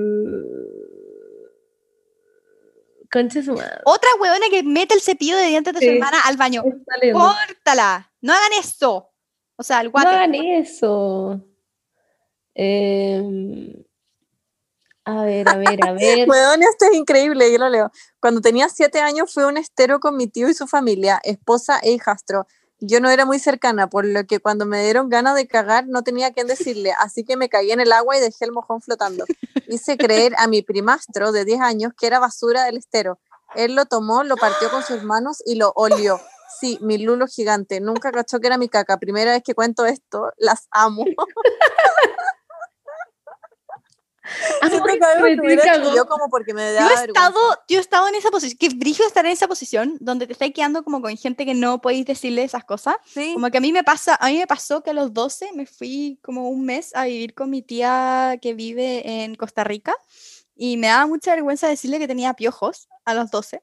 Concha 3.11 3.41
su 3.41 3.53
madre. 3.53 3.79
Otra 3.85 4.09
huevona 4.19 4.45
que 4.51 4.61
mete 4.61 4.93
el 4.93 5.01
cepillo 5.01 5.35
de 5.35 5.45
dientes 5.47 5.73
de 5.73 5.79
su 5.79 5.85
Sí. 5.85 5.91
hermana 5.95 6.19
al 6.25 6.37
baño. 6.37 6.63
Córtala. 7.13 8.11
No 8.21 8.33
hagan 8.33 8.53
eso. 8.59 9.09
O 9.55 9.63
sea, 9.63 9.79
el 9.81 9.87
No 9.87 9.91
guate. 9.93 10.07
hagan 10.09 10.35
eso. 10.35 11.41
Eh, 12.55 13.85
a 15.05 15.23
ver, 15.23 15.49
a 15.49 15.57
ver, 15.57 15.87
a 15.87 15.93
ver. 15.93 16.29
Weón, 16.29 16.61
esto 16.61 16.85
es 16.85 16.93
increíble, 16.93 17.51
yo 17.51 17.57
lo 17.57 17.69
leo. 17.69 17.91
Cuando 18.19 18.41
tenía 18.41 18.69
siete 18.69 18.99
años 18.99 19.33
fui 19.33 19.43
a 19.43 19.47
un 19.47 19.57
estero 19.57 19.99
con 19.99 20.15
mi 20.15 20.27
tío 20.27 20.47
y 20.49 20.53
su 20.53 20.67
familia, 20.67 21.19
esposa 21.23 21.79
e 21.79 21.91
hijastro. 21.91 22.45
Yo 22.79 23.01
no 23.01 23.09
era 23.09 23.25
muy 23.25 23.39
cercana, 23.39 23.89
por 23.89 24.05
lo 24.05 24.25
que 24.25 24.39
cuando 24.39 24.65
me 24.65 24.83
dieron 24.83 25.09
ganas 25.09 25.35
de 25.35 25.47
cagar 25.47 25.87
no 25.87 26.03
tenía 26.03 26.31
quien 26.31 26.47
decirle, 26.47 26.93
así 26.99 27.25
que 27.25 27.37
me 27.37 27.49
caí 27.49 27.71
en 27.71 27.81
el 27.81 27.91
agua 27.91 28.17
y 28.17 28.21
dejé 28.21 28.45
el 28.45 28.51
mojón 28.51 28.81
flotando. 28.81 29.25
Hice 29.67 29.97
creer 29.97 30.33
a 30.37 30.47
mi 30.47 30.61
primastro 30.61 31.31
de 31.31 31.43
10 31.43 31.59
años 31.59 31.93
que 31.97 32.05
era 32.05 32.19
basura 32.19 32.63
del 32.65 32.77
estero. 32.77 33.19
Él 33.55 33.73
lo 33.73 33.85
tomó, 33.85 34.23
lo 34.23 34.37
partió 34.37 34.69
con 34.69 34.83
sus 34.83 35.03
manos 35.03 35.41
y 35.43 35.55
lo 35.55 35.73
olió. 35.75 36.21
Sí, 36.59 36.77
mi 36.81 36.99
lulo 36.99 37.25
gigante. 37.25 37.79
Nunca 37.79 38.11
cachó 38.11 38.39
que 38.39 38.47
era 38.47 38.57
mi 38.57 38.69
caca. 38.69 38.97
Primera 38.97 39.31
vez 39.31 39.43
que 39.43 39.55
cuento 39.55 39.85
esto, 39.85 40.31
las 40.37 40.67
amo. 40.71 41.03
Hubiera 44.61 45.75
hecho 45.75 45.95
yo 45.95 46.05
como 46.05 46.29
porque 46.29 46.53
me 46.53 46.69
Yo 46.69 46.79
daba 46.79 46.91
he, 46.91 47.05
estado, 47.05 47.39
yo 47.67 47.77
he 47.77 47.81
estado 47.81 48.07
en 48.07 48.15
esa 48.15 48.29
posición, 48.31 48.57
que 48.57 48.69
brillo 48.75 49.05
estar 49.05 49.25
en 49.25 49.31
esa 49.31 49.47
posición 49.47 49.97
donde 49.99 50.27
te 50.27 50.33
estáis 50.33 50.53
quedando 50.53 50.83
como 50.83 51.01
con 51.01 51.15
gente 51.17 51.45
que 51.45 51.53
no 51.53 51.81
podéis 51.81 52.05
decirle 52.05 52.43
esas 52.43 52.63
cosas. 52.63 52.95
Sí. 53.05 53.33
Como 53.33 53.49
que 53.49 53.57
a 53.57 53.61
mí 53.61 53.71
me 53.71 53.83
pasa, 53.83 54.15
a 54.19 54.27
mí 54.27 54.37
me 54.37 54.47
pasó 54.47 54.83
que 54.83 54.91
a 54.91 54.93
los 54.93 55.13
12 55.13 55.51
me 55.53 55.65
fui 55.65 56.19
como 56.21 56.49
un 56.49 56.65
mes 56.65 56.95
a 56.95 57.05
vivir 57.05 57.33
con 57.33 57.49
mi 57.49 57.61
tía 57.61 58.37
que 58.41 58.53
vive 58.53 59.23
en 59.23 59.35
Costa 59.35 59.63
Rica 59.63 59.95
y 60.55 60.77
me 60.77 60.87
daba 60.87 61.07
mucha 61.07 61.31
vergüenza 61.33 61.67
decirle 61.67 61.99
que 61.99 62.07
tenía 62.07 62.33
piojos 62.33 62.87
a 63.05 63.13
los 63.13 63.31
12 63.31 63.61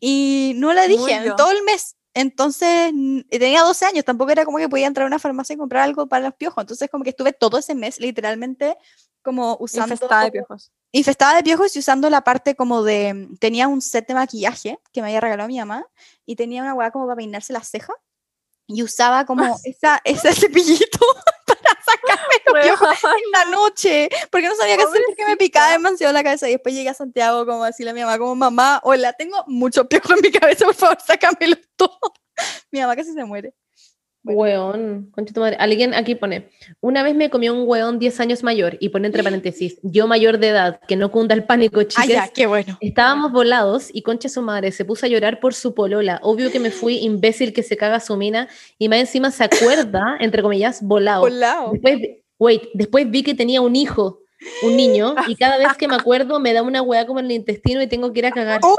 y 0.00 0.54
no 0.56 0.72
le 0.72 0.88
Muy 0.88 0.96
dije 0.98 1.12
en 1.12 1.24
yo. 1.24 1.36
todo 1.36 1.50
el 1.52 1.62
mes. 1.62 1.96
Entonces, 2.14 2.92
tenía 3.30 3.62
12 3.62 3.86
años, 3.86 4.04
tampoco 4.04 4.32
era 4.32 4.44
como 4.44 4.58
que 4.58 4.68
podía 4.68 4.86
entrar 4.86 5.04
a 5.04 5.06
una 5.06 5.18
farmacia 5.18 5.54
y 5.54 5.56
comprar 5.56 5.82
algo 5.82 6.08
para 6.08 6.26
los 6.26 6.34
piojos. 6.34 6.62
Entonces, 6.62 6.90
como 6.90 7.04
que 7.04 7.10
estuve 7.10 7.32
todo 7.32 7.56
ese 7.58 7.74
mes 7.74 7.98
literalmente 8.00 8.76
como 9.22 9.56
usando 9.60 9.94
Infestada 9.94 10.24
de 10.24 10.32
piojos. 10.32 10.70
infestada 10.92 11.36
de 11.36 11.42
piojos 11.42 11.74
y 11.76 11.78
usando 11.78 12.10
la 12.10 12.22
parte 12.22 12.54
como 12.54 12.82
de. 12.82 13.28
Tenía 13.40 13.68
un 13.68 13.80
set 13.80 14.06
de 14.06 14.14
maquillaje 14.14 14.78
que 14.92 15.00
me 15.02 15.08
había 15.08 15.20
regalado 15.20 15.48
mi 15.48 15.58
mamá 15.58 15.86
y 16.26 16.36
tenía 16.36 16.62
una 16.62 16.74
hueá 16.74 16.90
como 16.90 17.06
para 17.06 17.16
peinarse 17.16 17.52
las 17.52 17.68
cejas. 17.68 17.96
y 18.66 18.82
usaba 18.82 19.24
como 19.26 19.42
esa, 19.64 20.00
ese 20.04 20.32
cepillito 20.34 20.98
para 21.46 21.82
sacarme 21.84 22.34
los 22.46 22.64
piojos 22.64 22.98
en 23.04 23.30
la 23.32 23.44
noche, 23.46 24.08
porque 24.30 24.48
no 24.48 24.54
sabía 24.54 24.76
qué 24.76 24.82
hacer 24.84 25.02
porque 25.06 25.26
me 25.26 25.36
picaba 25.36 25.72
demasiado 25.72 26.12
la 26.12 26.22
cabeza. 26.22 26.48
Y 26.48 26.52
después 26.52 26.74
llegué 26.74 26.88
a 26.90 26.94
Santiago 26.94 27.44
como 27.46 27.64
a 27.64 27.68
decirle 27.68 27.90
a 27.90 27.94
mi 27.94 28.00
mamá, 28.00 28.18
como 28.18 28.34
mamá, 28.34 28.80
hola, 28.84 29.12
tengo 29.14 29.44
mucho 29.46 29.88
piojo 29.88 30.14
en 30.14 30.20
mi 30.22 30.30
cabeza, 30.30 30.64
por 30.64 30.74
favor, 30.74 30.98
sácamelo 31.04 31.56
todo. 31.76 31.98
mi 32.70 32.80
mamá 32.80 32.96
casi 32.96 33.12
se 33.12 33.24
muere. 33.24 33.54
Weón, 34.24 35.10
concha 35.10 35.34
tu 35.34 35.40
madre. 35.40 35.56
Alguien 35.58 35.94
aquí 35.94 36.14
pone, 36.14 36.48
una 36.80 37.02
vez 37.02 37.14
me 37.16 37.28
comió 37.28 37.52
un 37.52 37.66
weón 37.68 37.98
10 37.98 38.20
años 38.20 38.42
mayor, 38.42 38.76
y 38.80 38.90
pone 38.90 39.06
entre 39.06 39.22
paréntesis, 39.42 39.78
yo 39.82 40.06
mayor 40.06 40.38
de 40.38 40.48
edad, 40.48 40.80
que 40.86 40.94
no 40.96 41.10
cunda 41.10 41.34
el 41.34 41.44
pánico, 41.44 41.80
Ah, 41.80 41.84
chicas. 41.84 42.06
ya, 42.08 42.28
qué 42.28 42.46
bueno. 42.46 42.78
Estábamos 42.80 43.32
volados 43.32 43.88
y 43.92 44.02
concha 44.02 44.28
su 44.28 44.42
madre 44.42 44.70
se 44.72 44.84
puso 44.84 45.06
a 45.06 45.08
llorar 45.08 45.40
por 45.40 45.54
su 45.54 45.74
polola. 45.74 46.20
Obvio 46.22 46.52
que 46.52 46.60
me 46.60 46.70
fui 46.70 46.98
imbécil 46.98 47.52
que 47.52 47.62
se 47.62 47.76
caga 47.76 47.98
su 48.00 48.16
mina 48.16 48.48
y 48.78 48.88
más 48.88 49.00
encima 49.00 49.30
se 49.30 49.44
acuerda, 49.44 50.16
entre 50.20 50.42
comillas, 50.42 50.82
volado. 50.82 51.22
Volado. 51.22 51.72
Después, 51.72 51.98
wait, 52.38 52.62
después 52.74 53.10
vi 53.10 53.22
que 53.24 53.34
tenía 53.34 53.60
un 53.60 53.74
hijo, 53.74 54.20
un 54.62 54.76
niño, 54.76 55.14
y 55.26 55.34
cada 55.36 55.58
vez 55.58 55.76
que 55.76 55.88
me 55.88 55.94
acuerdo 55.96 56.38
me 56.40 56.52
da 56.52 56.62
una 56.62 56.82
weá 56.82 57.06
como 57.06 57.18
en 57.20 57.26
el 57.26 57.32
intestino 57.32 57.82
y 57.82 57.86
tengo 57.88 58.12
que 58.12 58.20
ir 58.20 58.26
a 58.26 58.30
cagar. 58.30 58.60
¡Oh! 58.64 58.76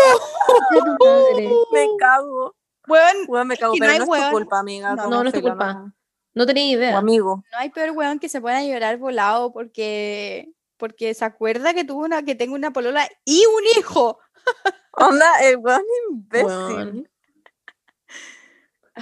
Madre. 1.00 1.50
Me 1.74 1.88
cago. 2.00 2.56
Weón, 2.88 3.18
Weón, 3.28 3.48
me 3.48 3.58
cago, 3.58 3.74
que 3.74 3.80
no 3.80 3.86
no 3.88 3.92
es 3.94 4.08
weón. 4.08 4.26
tu 4.26 4.32
culpa, 4.32 4.60
amiga. 4.60 4.96
No, 4.96 5.10
no, 5.10 5.24
no 5.24 5.30
es 5.30 5.34
tu 5.36 5.42
culpa. 5.42 5.94
No 6.36 6.46
tenía 6.46 6.64
O 6.76 6.80
idea. 6.80 6.98
amigo. 6.98 7.44
no 7.52 7.58
hay 7.58 7.70
peor 7.70 7.92
weón 7.92 8.20
que 8.20 8.28
se 8.30 8.42
pueda 8.42 8.64
llorar 8.64 8.98
volado 8.98 9.54
porque, 9.54 10.52
porque 10.78 11.14
se 11.14 11.24
acuerda 11.26 11.74
que 11.74 11.84
tuvo 11.84 12.04
una, 12.04 12.24
que 12.24 12.36
tengo 12.36 12.56
una 12.56 12.72
polola 12.74 13.08
y 13.26 13.44
un 13.46 13.64
hijo. 13.80 14.20
Onda, 14.94 15.28
el 15.44 15.58
weón 15.58 15.84
imbécil. 16.10 16.48
Weón. 16.48 17.10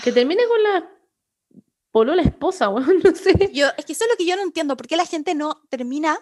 Que 0.03 0.11
termine 0.11 0.43
con 0.47 0.63
la 0.63 0.89
polola 1.91 2.21
esposa, 2.21 2.69
weón, 2.69 2.99
no 3.03 3.15
sé. 3.15 3.49
Yo, 3.53 3.67
es 3.77 3.85
que 3.85 3.93
eso 3.93 4.05
es 4.05 4.09
lo 4.09 4.15
que 4.17 4.25
yo 4.25 4.35
no 4.35 4.41
entiendo, 4.43 4.77
¿por 4.77 4.87
qué 4.87 4.95
la 4.95 5.05
gente 5.05 5.35
no 5.35 5.61
termina? 5.69 6.17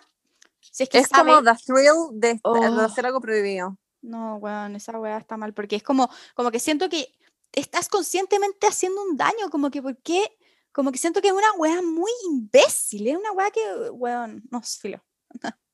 Si 0.59 0.83
es 0.83 0.89
que 0.89 0.99
Es 0.99 1.07
sabe- 1.09 1.31
como 1.31 1.43
the 1.43 1.57
thrill 1.65 2.19
de, 2.19 2.33
de 2.33 2.39
Oh. 2.43 2.79
hacer 2.81 3.05
algo 3.05 3.21
prohibido. 3.21 3.77
No, 4.01 4.35
weón, 4.37 4.75
esa 4.75 4.97
weá 4.99 5.17
está 5.17 5.37
mal, 5.37 5.53
porque 5.53 5.75
es 5.75 5.83
como, 5.83 6.09
como 6.33 6.51
que 6.51 6.59
siento 6.59 6.89
que 6.89 7.13
estás 7.51 7.89
conscientemente 7.89 8.67
haciendo 8.67 9.01
un 9.03 9.17
daño, 9.17 9.49
como 9.51 9.71
que, 9.71 9.81
¿por 9.81 9.97
qué? 9.97 10.23
Como 10.71 10.91
que 10.91 10.97
siento 10.97 11.21
que 11.21 11.29
es 11.29 11.33
una 11.33 11.51
weá 11.53 11.81
muy 11.81 12.11
imbécil, 12.25 13.07
es 13.07 13.17
una 13.17 13.31
weá 13.31 13.51
que, 13.51 13.61
weón, 13.91 14.43
no 14.51 14.61
filo. 14.61 15.03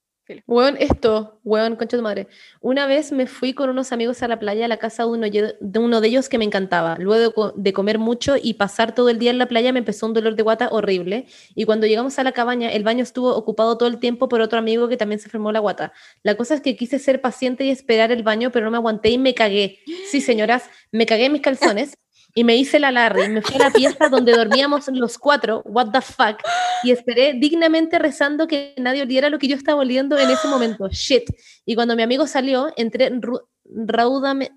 Weón, 0.47 0.75
esto, 0.79 1.39
weón, 1.43 1.75
concha 1.75 1.97
de 1.97 2.03
madre. 2.03 2.27
Una 2.61 2.87
vez 2.87 3.11
me 3.11 3.27
fui 3.27 3.53
con 3.53 3.69
unos 3.69 3.91
amigos 3.91 4.23
a 4.23 4.27
la 4.27 4.39
playa 4.39 4.65
a 4.65 4.67
la 4.67 4.77
casa 4.77 5.03
de 5.03 5.09
uno, 5.09 5.27
de 5.27 5.79
uno 5.79 6.01
de 6.01 6.07
ellos 6.07 6.29
que 6.29 6.37
me 6.37 6.45
encantaba. 6.45 6.97
Luego 6.99 7.53
de 7.55 7.73
comer 7.73 7.99
mucho 7.99 8.35
y 8.41 8.55
pasar 8.55 8.95
todo 8.95 9.09
el 9.09 9.19
día 9.19 9.31
en 9.31 9.37
la 9.37 9.47
playa 9.47 9.71
me 9.71 9.79
empezó 9.79 10.07
un 10.07 10.13
dolor 10.13 10.35
de 10.35 10.43
guata 10.43 10.69
horrible. 10.71 11.27
Y 11.53 11.65
cuando 11.65 11.85
llegamos 11.85 12.17
a 12.17 12.23
la 12.23 12.31
cabaña, 12.31 12.71
el 12.71 12.83
baño 12.83 13.03
estuvo 13.03 13.35
ocupado 13.35 13.77
todo 13.77 13.87
el 13.87 13.99
tiempo 13.99 14.27
por 14.27 14.41
otro 14.41 14.57
amigo 14.57 14.87
que 14.87 14.97
también 14.97 15.19
se 15.19 15.27
enfermó 15.27 15.51
la 15.51 15.59
guata. 15.59 15.93
La 16.23 16.35
cosa 16.35 16.55
es 16.55 16.61
que 16.61 16.75
quise 16.75 16.97
ser 16.97 17.21
paciente 17.21 17.63
y 17.65 17.69
esperar 17.69 18.11
el 18.11 18.23
baño, 18.23 18.51
pero 18.51 18.65
no 18.65 18.71
me 18.71 18.77
aguanté 18.77 19.09
y 19.09 19.17
me 19.17 19.33
cagué. 19.33 19.79
Sí, 20.09 20.21
señoras, 20.21 20.69
me 20.91 21.05
cagué 21.05 21.25
en 21.25 21.33
mis 21.33 21.41
calzones. 21.41 21.97
Y 22.37 22.43
me 22.43 22.57
hice 22.57 22.79
la 22.79 22.91
Larry, 22.91 23.29
me 23.29 23.41
fui 23.41 23.55
a 23.55 23.59
la 23.59 23.71
pieza 23.71 24.09
donde 24.09 24.33
dormíamos 24.33 24.89
los 24.89 25.17
cuatro, 25.17 25.61
what 25.63 25.91
the 25.91 26.01
fuck, 26.01 26.37
y 26.83 26.91
esperé 26.91 27.31
dignamente 27.33 27.97
rezando 27.97 28.45
que 28.45 28.75
nadie 28.77 29.03
oliera 29.03 29.29
lo 29.29 29.39
que 29.39 29.47
yo 29.47 29.55
estaba 29.55 29.79
oliendo 29.79 30.17
en 30.17 30.29
ese 30.29 30.47
momento, 30.49 30.89
shit. 30.89 31.23
Y 31.65 31.75
cuando 31.75 31.95
mi 31.95 32.03
amigo 32.03 32.27
salió, 32.27 32.67
entré 32.75 33.09
ru- 33.09 33.41
raudame- 33.65 34.51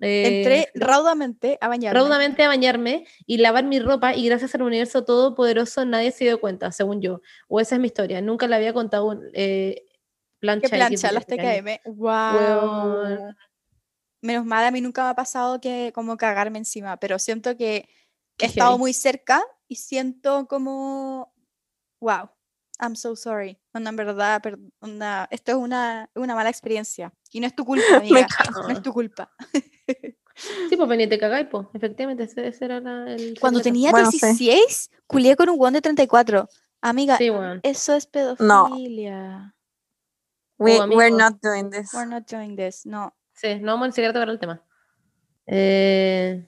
eh, 0.00 0.38
Entré 0.38 0.68
raudamente 0.74 1.58
a 1.60 1.68
bañarme. 1.68 2.00
raudamente 2.00 2.42
a 2.42 2.48
bañarme 2.48 3.06
y 3.26 3.36
lavar 3.36 3.64
mi 3.64 3.78
ropa 3.80 4.14
y 4.14 4.26
gracias 4.26 4.54
al 4.54 4.62
universo 4.62 5.04
todopoderoso 5.04 5.84
nadie 5.84 6.10
se 6.10 6.24
dio 6.24 6.40
cuenta, 6.40 6.72
según 6.72 7.00
yo. 7.02 7.20
O 7.48 7.60
esa 7.60 7.74
es 7.76 7.80
mi 7.82 7.86
historia, 7.88 8.20
nunca 8.22 8.48
la 8.48 8.56
había 8.56 8.72
contado 8.72 9.20
eh, 9.34 9.84
plancha. 10.40 10.68
que 10.70 10.76
plancha 10.76 11.08
XD, 11.08 11.12
las. 11.14 11.26
TKM. 11.26 11.80
Wow. 11.94 13.34
Menos 14.24 14.46
mal, 14.46 14.64
a 14.64 14.70
mí 14.70 14.80
nunca 14.80 15.04
me 15.04 15.10
ha 15.10 15.14
pasado 15.14 15.60
que 15.60 15.92
como 15.94 16.16
cagarme 16.16 16.56
encima, 16.58 16.96
pero 16.96 17.18
siento 17.18 17.58
que 17.58 17.86
he 18.38 18.46
estado 18.46 18.78
muy 18.78 18.94
cerca 18.94 19.42
y 19.68 19.76
siento 19.76 20.46
como, 20.48 21.30
wow, 22.00 22.30
I'm 22.80 22.96
so 22.96 23.16
sorry. 23.16 23.58
Onda, 23.74 23.90
en 23.90 23.96
verdad, 23.96 24.40
onda, 24.80 25.28
esto 25.30 25.52
es 25.52 25.58
una, 25.58 26.08
una 26.14 26.34
mala 26.34 26.48
experiencia. 26.48 27.12
Y 27.32 27.40
no 27.40 27.46
es 27.46 27.54
tu 27.54 27.66
culpa, 27.66 27.84
Me 27.90 27.96
amiga. 27.98 28.26
cago. 28.26 28.62
No 28.62 28.70
es 28.70 28.82
tu 28.82 28.92
culpa. 28.92 29.30
Sí, 30.68 30.76
pues 30.76 30.88
venite 30.88 31.16
cagáis, 31.16 31.46
pues. 31.48 31.68
Efectivamente, 31.74 32.24
ese, 32.24 32.48
ese 32.48 32.64
era 32.64 32.80
la- 32.80 33.08
el 33.14 33.38
Cuando 33.40 33.60
tenía 33.60 33.92
Bueno, 33.92 34.10
sí. 34.10 34.18
16, 34.20 34.90
culié 35.06 35.36
con 35.36 35.48
un 35.48 35.56
guan 35.56 35.74
de 35.74 35.80
34. 35.80 36.48
Amiga, 36.80 37.16
Sí, 37.18 37.30
weón. 37.30 37.60
eso 37.62 37.94
es 37.94 38.08
No. 38.40 38.64
pedofilia. 38.66 39.54
We, 40.58 40.80
Oh, 40.80 40.86
we're 40.88 41.14
not 41.16 41.34
doing 41.40 41.70
this. 41.70 41.94
We're 41.94 42.08
not 42.08 42.24
doing 42.28 42.56
this. 42.56 42.84
No. 42.84 43.14
Sí, 43.34 43.56
no 43.56 43.72
vamos 43.72 43.88
a 43.88 43.92
siquiera 43.92 44.12
tocar 44.12 44.30
el 44.30 44.38
tema. 44.38 44.62
Eh, 45.46 46.46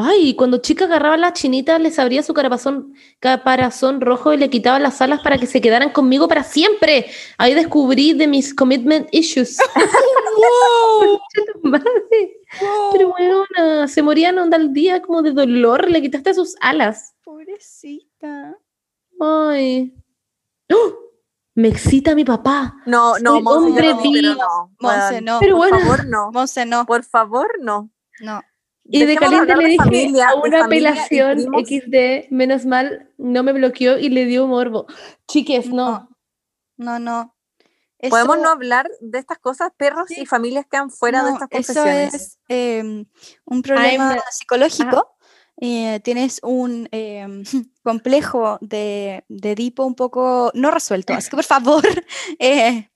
Ay, 0.00 0.34
cuando 0.34 0.58
chica 0.58 0.84
agarraba 0.84 1.14
a 1.14 1.18
la 1.18 1.32
chinita, 1.32 1.76
les 1.80 1.98
abría 1.98 2.22
su 2.22 2.32
caparazón, 2.32 2.94
caparazón 3.18 4.00
rojo 4.00 4.32
y 4.32 4.36
le 4.36 4.48
quitaba 4.48 4.78
las 4.78 5.02
alas 5.02 5.20
para 5.22 5.38
que 5.38 5.46
se 5.46 5.60
quedaran 5.60 5.90
conmigo 5.90 6.28
para 6.28 6.44
siempre. 6.44 7.06
Ahí 7.36 7.52
descubrí 7.52 8.12
de 8.12 8.28
mis 8.28 8.54
commitment 8.54 9.08
issues. 9.10 9.58
Madre. 11.64 12.38
Pero 12.92 13.08
bueno, 13.08 13.88
se 13.88 14.00
morían 14.02 14.38
onda 14.38 14.56
al 14.56 14.72
día 14.72 15.02
como 15.02 15.20
de 15.20 15.32
dolor, 15.32 15.90
le 15.90 16.00
quitaste 16.00 16.32
sus 16.32 16.54
alas. 16.60 17.16
Pobrecita. 17.24 18.56
Ay. 19.18 19.96
¡Oh! 20.72 21.07
Me 21.58 21.66
excita 21.68 22.14
mi 22.14 22.24
papá. 22.24 22.76
No, 22.86 23.18
no, 23.18 23.40
Monse, 23.40 23.80
vi, 24.00 24.12
pero 24.22 24.34
no. 24.36 24.74
Monse, 24.78 25.20
no. 25.20 25.38
Pero 25.40 25.56
Por 25.56 25.68
bueno. 25.70 25.80
favor, 25.80 26.06
no. 26.06 26.30
Monse, 26.30 26.64
no. 26.66 26.86
Por 26.86 27.02
favor, 27.02 27.48
no. 27.60 27.90
No. 28.20 28.40
Y 28.84 29.04
de 29.04 29.16
caliente 29.16 29.56
le 29.56 29.62
de 29.64 29.68
dije 29.70 29.84
familia, 29.84 30.28
a 30.28 30.34
de 30.34 30.48
una 30.48 30.64
apelación. 30.66 31.40
XD, 31.64 32.30
menos 32.30 32.64
mal, 32.64 33.10
no 33.18 33.42
me 33.42 33.52
bloqueó 33.52 33.98
y 33.98 34.08
le 34.08 34.24
dio 34.26 34.46
morbo. 34.46 34.86
Chiques, 35.26 35.66
no. 35.68 36.08
No, 36.76 37.00
no. 37.00 37.34
Podemos 38.08 38.36
Eso- 38.36 38.44
no 38.44 38.50
hablar 38.50 38.88
de 39.00 39.18
estas 39.18 39.38
cosas, 39.38 39.72
perros 39.76 40.04
Sí. 40.06 40.20
y 40.20 40.26
familias 40.26 40.64
quedan 40.70 40.90
fuera 40.92 41.24
de 41.24 41.32
no, 41.32 41.36
estas 41.38 41.48
Eso 41.50 41.74
confesiones. 41.74 42.14
es 42.14 42.38
em, 42.46 43.04
un 43.44 43.62
problema 43.62 44.14
I'm- 44.14 44.22
psicológico. 44.30 45.16
Eh, 45.60 46.00
tienes 46.04 46.40
un 46.42 46.88
em, 46.92 47.42
complejo 47.82 48.58
de, 48.60 49.24
de 49.28 49.52
Edipo 49.52 49.84
un 49.84 49.94
poco 49.94 50.50
no 50.54 50.70
resuelto. 50.70 51.12
Así 51.14 51.30
que 51.30 51.36
por 51.36 51.44
favor, 51.44 51.82
eh, 52.38 52.88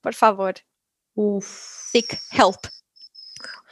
por 0.00 0.14
favor, 0.14 0.54
Uf. 1.14 1.46
seek 1.90 2.18
help. 2.32 2.56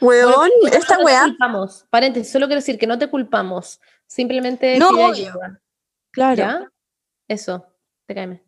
Weón, 0.01 0.49
Bueno, 0.61 0.75
esta 0.77 0.97
no 0.97 1.05
weá. 1.05 1.23
culpamos. 1.23 1.85
Paréntesis, 1.89 2.31
solo 2.31 2.47
quiero 2.47 2.59
decir 2.59 2.77
que 2.77 2.87
no 2.87 2.97
te 2.97 3.09
culpamos. 3.09 3.79
Simplemente 4.07 4.77
No, 4.77 4.89
ayuda. 5.07 5.61
Claro. 6.11 6.35
¿Ya? 6.35 6.71
Eso. 7.27 7.65
Te 8.05 8.13
caeme. 8.13 8.43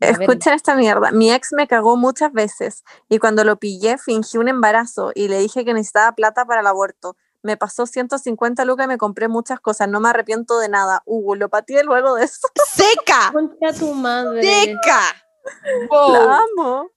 A 0.00 0.06
ver, 0.06 0.22
Escuchen 0.22 0.52
esta 0.54 0.74
mierda. 0.76 1.10
Mi 1.12 1.32
ex 1.32 1.52
me 1.52 1.66
cagó 1.66 1.96
muchas 1.96 2.32
veces 2.32 2.84
y 3.08 3.18
cuando 3.18 3.44
lo 3.44 3.56
pillé 3.58 3.98
fingí 3.98 4.38
un 4.38 4.48
embarazo 4.48 5.12
y 5.14 5.28
le 5.28 5.38
dije 5.38 5.64
que 5.64 5.74
necesitaba 5.74 6.12
plata 6.14 6.44
para 6.44 6.60
el 6.60 6.66
aborto. 6.66 7.16
Me 7.42 7.56
pasó 7.56 7.86
150 7.86 8.64
lucas 8.64 8.84
y 8.84 8.88
me 8.88 8.98
compré 8.98 9.28
muchas 9.28 9.58
cosas. 9.60 9.88
No 9.88 10.00
me 10.00 10.08
arrepiento 10.10 10.58
de 10.60 10.68
nada. 10.68 11.02
Hugo, 11.06 11.34
lo 11.36 11.48
pateé 11.48 11.82
luego 11.84 12.14
de 12.14 12.24
eso. 12.24 12.48
¡Seca! 12.72 13.30
Concha 13.32 13.72
tu 13.78 13.92
madre. 13.94 14.42
¡Seca! 14.42 15.00
La 16.08 16.18
Wow. 16.26 16.30
amo. 16.58 16.90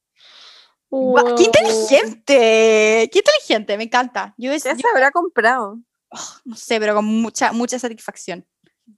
¡Qué 1.35 1.43
inteligente! 1.43 3.09
¡Qué 3.11 3.19
inteligente! 3.19 3.77
Me 3.77 3.85
encanta. 3.85 4.33
Yo, 4.37 4.51
es, 4.51 4.63
¿Qué 4.63 4.69
yo 4.69 4.75
se 4.77 4.87
habrá 4.93 5.11
comprado? 5.11 5.79
no 6.45 6.55
sé, 6.55 6.79
pero 6.79 6.95
con 6.95 7.05
mucha, 7.05 7.51
mucha 7.51 7.77
satisfacción. 7.79 8.45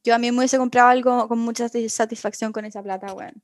Yo 0.03 0.13
a 0.13 0.17
mí 0.17 0.31
me 0.31 0.39
hubiese 0.39 0.57
comprado 0.57 0.89
algo 0.89 1.27
con 1.29 1.39
mucha 1.39 1.65
sati- 1.69 1.89
satisfacción 1.89 2.51
con 2.51 2.65
esa 2.65 2.83
plata, 2.83 3.13
bueno. 3.13 3.41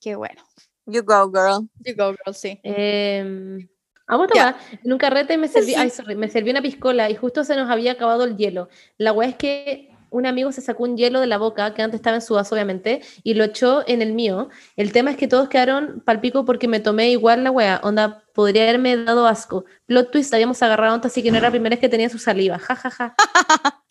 Qué 0.00 0.16
bueno. 0.16 0.42
You 0.86 1.02
go, 1.04 1.30
girl. 1.30 1.68
You 1.78 1.94
go, 1.96 2.10
girl, 2.10 2.34
sí. 2.34 2.60
Eh, 2.64 3.68
ah, 4.08 4.26
Ya. 4.34 4.44
va. 4.52 4.56
En 4.82 4.92
un 4.92 4.98
carrete 4.98 5.36
me 5.38 5.48
serví, 5.48 5.74
ay, 5.74 5.90
sorry, 5.90 6.16
me 6.16 6.28
serví 6.28 6.50
una 6.50 6.62
piscola 6.62 7.10
y 7.10 7.16
justo 7.16 7.44
se 7.44 7.56
nos 7.56 7.70
había 7.70 7.92
acabado 7.92 8.24
el 8.24 8.36
hielo. 8.36 8.68
La 8.98 9.12
weá 9.12 9.28
es 9.28 9.36
que 9.36 9.90
un 10.14 10.26
amigo 10.26 10.52
se 10.52 10.60
sacó 10.60 10.84
un 10.84 10.96
hielo 10.96 11.18
de 11.18 11.26
la 11.26 11.38
boca, 11.38 11.74
que 11.74 11.82
antes 11.82 11.98
estaba 11.98 12.14
en 12.14 12.22
su 12.22 12.34
vaso, 12.34 12.54
obviamente, 12.54 13.02
y 13.24 13.34
lo 13.34 13.42
echó 13.42 13.82
en 13.88 14.00
el 14.00 14.12
mío. 14.12 14.48
El 14.76 14.92
tema 14.92 15.10
es 15.10 15.16
que 15.16 15.26
todos 15.26 15.48
quedaron 15.48 16.02
palpico 16.04 16.44
porque 16.44 16.68
me 16.68 16.78
tomé 16.78 17.10
igual 17.10 17.42
la 17.42 17.50
weá. 17.50 17.80
Onda, 17.82 18.22
podría 18.32 18.62
haberme 18.62 18.96
dado 18.96 19.26
asco. 19.26 19.64
Plot 19.86 20.12
twist, 20.12 20.32
habíamos 20.32 20.62
agarrado 20.62 20.94
antes, 20.94 21.10
así 21.10 21.20
que 21.22 21.32
no 21.32 21.38
era 21.38 21.48
la 21.48 21.50
primera 21.50 21.74
vez 21.74 21.80
que 21.80 21.88
tenía 21.88 22.08
su 22.08 22.18
saliva. 22.18 22.60
Ja, 22.60 22.76
ja, 22.76 22.90
ja. 22.90 23.16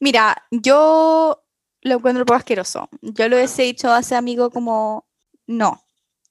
Mira, 0.00 0.36
yo 0.50 1.42
lo 1.80 1.94
encuentro 1.94 2.22
un 2.22 2.26
poco 2.26 2.36
asqueroso. 2.36 2.90
Yo 3.00 3.28
lo 3.28 3.36
hubiese 3.36 3.62
dicho 3.62 3.90
a 3.90 4.00
ese 4.00 4.14
amigo 4.14 4.50
como, 4.50 5.06
no, 5.46 5.80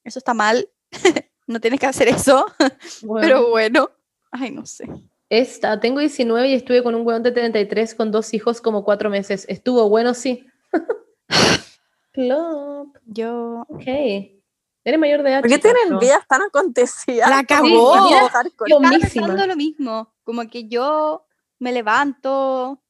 eso 0.03 0.19
está 0.19 0.35
mal, 0.35 0.69
no 1.47 1.59
tienes 1.59 1.79
que 1.79 1.85
hacer 1.87 2.07
eso, 2.07 2.45
pero 2.59 3.03
Bueno. 3.07 3.47
bueno. 3.49 3.89
Ay, 4.31 4.51
no 4.51 4.65
sé. 4.65 4.87
Esta, 5.29 5.79
tengo 5.79 5.99
19 5.99 6.49
y 6.49 6.53
estuve 6.53 6.83
con 6.83 6.93
un 6.95 7.05
weón 7.05 7.23
de 7.23 7.31
33 7.31 7.95
con 7.95 8.11
dos 8.11 8.33
hijos 8.33 8.61
como 8.61 8.83
cuatro 8.83 9.09
meses. 9.09 9.45
Estuvo 9.49 9.89
bueno, 9.89 10.13
sí. 10.13 10.45
Plop. 12.11 12.95
Yo. 13.05 13.65
Ok. 13.67 13.83
Eres 13.87 14.99
mayor 14.99 15.23
de 15.23 15.31
edad. 15.31 15.41
¿Por 15.41 15.49
qué 15.49 15.57
tienen 15.57 15.89
¿no? 15.89 15.99
vidas 15.99 16.25
tan 16.27 16.43
acontecidas? 16.43 17.29
La 17.29 17.39
acabó. 17.39 18.07
vida 18.07 18.31
Yo- 18.67 18.79
pensando 18.79 19.47
lo 19.47 19.55
mismo. 19.55 20.13
Como 20.23 20.47
que 20.47 20.67
yo 20.67 21.25
me 21.59 21.71
levanto, 21.71 22.81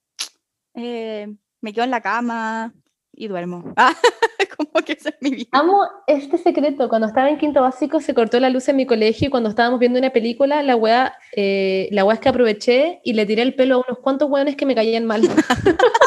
eh, 0.73 1.33
me 1.61 1.73
quedo 1.73 1.85
en 1.85 1.91
la 1.91 2.01
cama 2.01 2.73
y 3.13 3.27
duermo. 3.27 3.73
Ah, 3.77 3.95
como 4.57 4.85
que 4.85 4.93
esa 4.93 5.09
es 5.09 5.15
mi 5.21 5.31
vida. 5.31 5.49
Amo 5.51 5.81
este 6.07 6.37
secreto. 6.37 6.89
Cuando 6.89 7.07
estaba 7.07 7.29
en 7.29 7.37
quinto 7.37 7.61
básico 7.61 7.99
se 7.99 8.13
cortó 8.13 8.39
la 8.39 8.49
luz 8.49 8.67
en 8.67 8.75
mi 8.75 8.85
colegio 8.85 9.27
y 9.27 9.31
cuando 9.31 9.49
estábamos 9.49 9.79
viendo 9.79 9.99
una 9.99 10.11
película, 10.11 10.63
la 10.63 10.75
weá, 10.75 11.17
eh, 11.35 11.87
la 11.91 12.05
weá 12.05 12.15
es 12.15 12.19
que 12.21 12.29
aproveché 12.29 13.01
y 13.03 13.13
le 13.13 13.25
tiré 13.25 13.41
el 13.41 13.55
pelo 13.55 13.75
a 13.75 13.83
unos 13.87 13.99
cuantos 13.99 14.29
weones 14.29 14.55
que 14.55 14.65
me 14.65 14.75
caían 14.75 15.05
mal. 15.05 15.21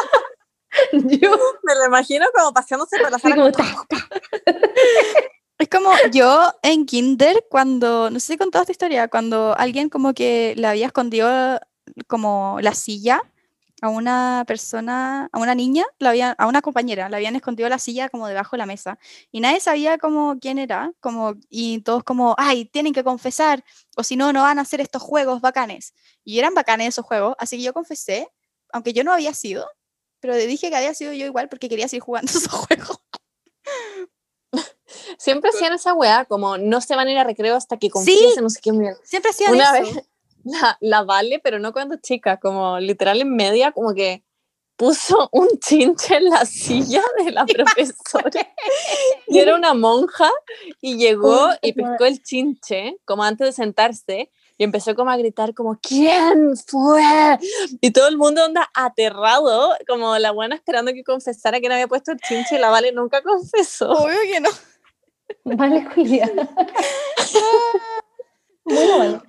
Yo, 0.93 1.31
Me 1.63 1.75
lo 1.75 1.87
imagino 1.87 2.27
como 2.35 2.53
paseándose 2.53 2.99
por 2.99 3.11
la 3.11 3.19
sala. 3.19 3.35
como. 3.37 3.51
Es 5.61 5.69
como 5.69 5.91
yo 6.13 6.53
en 6.63 6.87
kinder, 6.87 7.45
cuando, 7.51 8.11
no 8.11 8.21
sé 8.21 8.35
si 8.35 8.39
contado 8.39 8.63
esta 8.63 8.71
historia, 8.71 9.09
cuando 9.09 9.57
alguien 9.59 9.89
como 9.89 10.15
que 10.15 10.55
le 10.57 10.69
había 10.69 10.87
escondido 10.87 11.59
como 12.07 12.59
la 12.61 12.75
silla 12.75 13.21
a 13.81 13.89
una 13.89 14.45
persona, 14.47 15.29
a 15.33 15.39
una 15.39 15.55
niña, 15.55 15.85
la 15.99 16.11
había, 16.11 16.33
a 16.33 16.47
una 16.47 16.63
compañera, 16.63 17.09
le 17.09 17.17
habían 17.17 17.37
escondido 17.37 17.69
la 17.69 17.79
silla 17.79 18.09
como 18.09 18.27
debajo 18.27 18.57
de 18.57 18.59
la 18.59 18.67
mesa 18.67 18.99
y 19.31 19.41
nadie 19.41 19.61
sabía 19.61 19.99
como 19.99 20.39
quién 20.41 20.59
era, 20.59 20.93
como, 21.01 21.35
y 21.49 21.81
todos 21.83 22.03
como, 22.03 22.35
ay, 22.39 22.65
tienen 22.65 22.93
que 22.93 23.05
confesar, 23.05 23.65
o 23.97 24.03
si 24.03 24.17
no, 24.17 24.33
no 24.33 24.43
van 24.43 24.59
a 24.59 24.63
hacer 24.63 24.81
estos 24.81 25.03
juegos 25.03 25.41
bacanes. 25.41 25.95
Y 26.25 26.39
eran 26.39 26.55
bacanes 26.55 26.89
esos 26.89 27.05
juegos, 27.05 27.35
así 27.39 27.57
que 27.59 27.63
yo 27.63 27.73
confesé, 27.73 28.29
aunque 28.73 28.93
yo 28.93 29.05
no 29.05 29.13
había 29.13 29.33
sido, 29.33 29.69
pero 30.21 30.35
le 30.35 30.47
dije 30.47 30.71
que 30.71 30.77
había 30.77 30.95
sido 30.95 31.13
yo 31.13 31.27
igual 31.27 31.49
porque 31.49 31.69
quería 31.69 31.89
seguir 31.89 32.03
jugando 32.03 32.31
esos 32.37 32.53
juegos. 32.53 33.01
Siempre 35.19 35.51
hacían 35.51 35.75
esa 35.75 35.95
weá, 35.95 36.25
como 36.25 36.59
no 36.59 36.81
se 36.81 36.97
van 36.97 37.09
a 37.09 37.13
ir 37.13 37.19
a 37.19 37.25
recreo 37.25 37.55
hasta 37.55 37.77
que 37.77 37.91
confiesen, 37.91 38.43
no 38.43 38.51
sé 38.51 38.61
qué 38.63 38.73
mierda. 38.73 38.99
Siempre 39.05 39.31
hacían 39.31 39.53
Una 39.53 39.79
eso. 39.79 39.95
vez 39.95 40.09
la, 40.49 40.77
la 40.81 41.03
Vale, 41.03 41.41
pero 41.43 41.59
no 41.59 41.73
cuando 41.73 41.97
chica, 41.97 42.39
como 42.39 42.79
literal 42.79 43.21
en 43.21 43.35
media, 43.35 43.73
como 43.73 43.95
que 43.95 44.23
puso 44.79 45.29
un 45.33 45.49
chinche 45.59 46.17
en 46.17 46.31
la 46.31 46.47
silla 46.47 47.03
de 47.23 47.33
la 47.33 47.45
profesora 47.45 48.31
y 49.27 49.39
era 49.39 49.55
una 49.55 49.75
monja 49.75 50.31
y 50.81 50.97
llegó 50.97 51.51
y 51.61 51.75
pescó 51.75 52.07
el 52.07 52.23
chinche 52.23 52.97
como 53.05 53.25
antes 53.25 53.49
de 53.49 53.53
sentarse 53.53 54.31
y 54.57 54.65
empezó 54.65 54.95
como 54.95 55.11
a 55.11 55.17
gritar 55.17 55.53
como 55.53 55.79
¿quién 55.81 56.57
fue? 56.57 57.03
y 57.81 57.91
todo 57.91 58.09
el 58.09 58.17
mundo 58.17 58.45
anda 58.45 58.71
aterrado 58.73 59.75
como 59.87 60.17
la 60.19 60.31
buena 60.31 60.55
esperando 60.55 60.93
que 60.93 61.05
confesara 61.05 61.61
que 61.61 61.69
no 61.69 61.75
había 61.75 61.89
puesto 61.89 62.13
el 62.13 62.21
chinche 62.21 62.55
y 62.55 62.59
la 62.59 62.71
Vale 62.71 62.93
nunca 62.93 63.23
confesó 63.23 63.91
Obvio 63.91 64.21
que 64.33 64.41
no. 64.41 64.51
Vale, 65.45 65.85
Julia. 65.95 66.31
Bueno, 68.65 68.99
vale. 68.99 69.21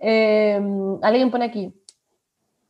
Eh, 0.00 0.60
alguien 1.02 1.30
pone 1.30 1.44
aquí. 1.46 1.72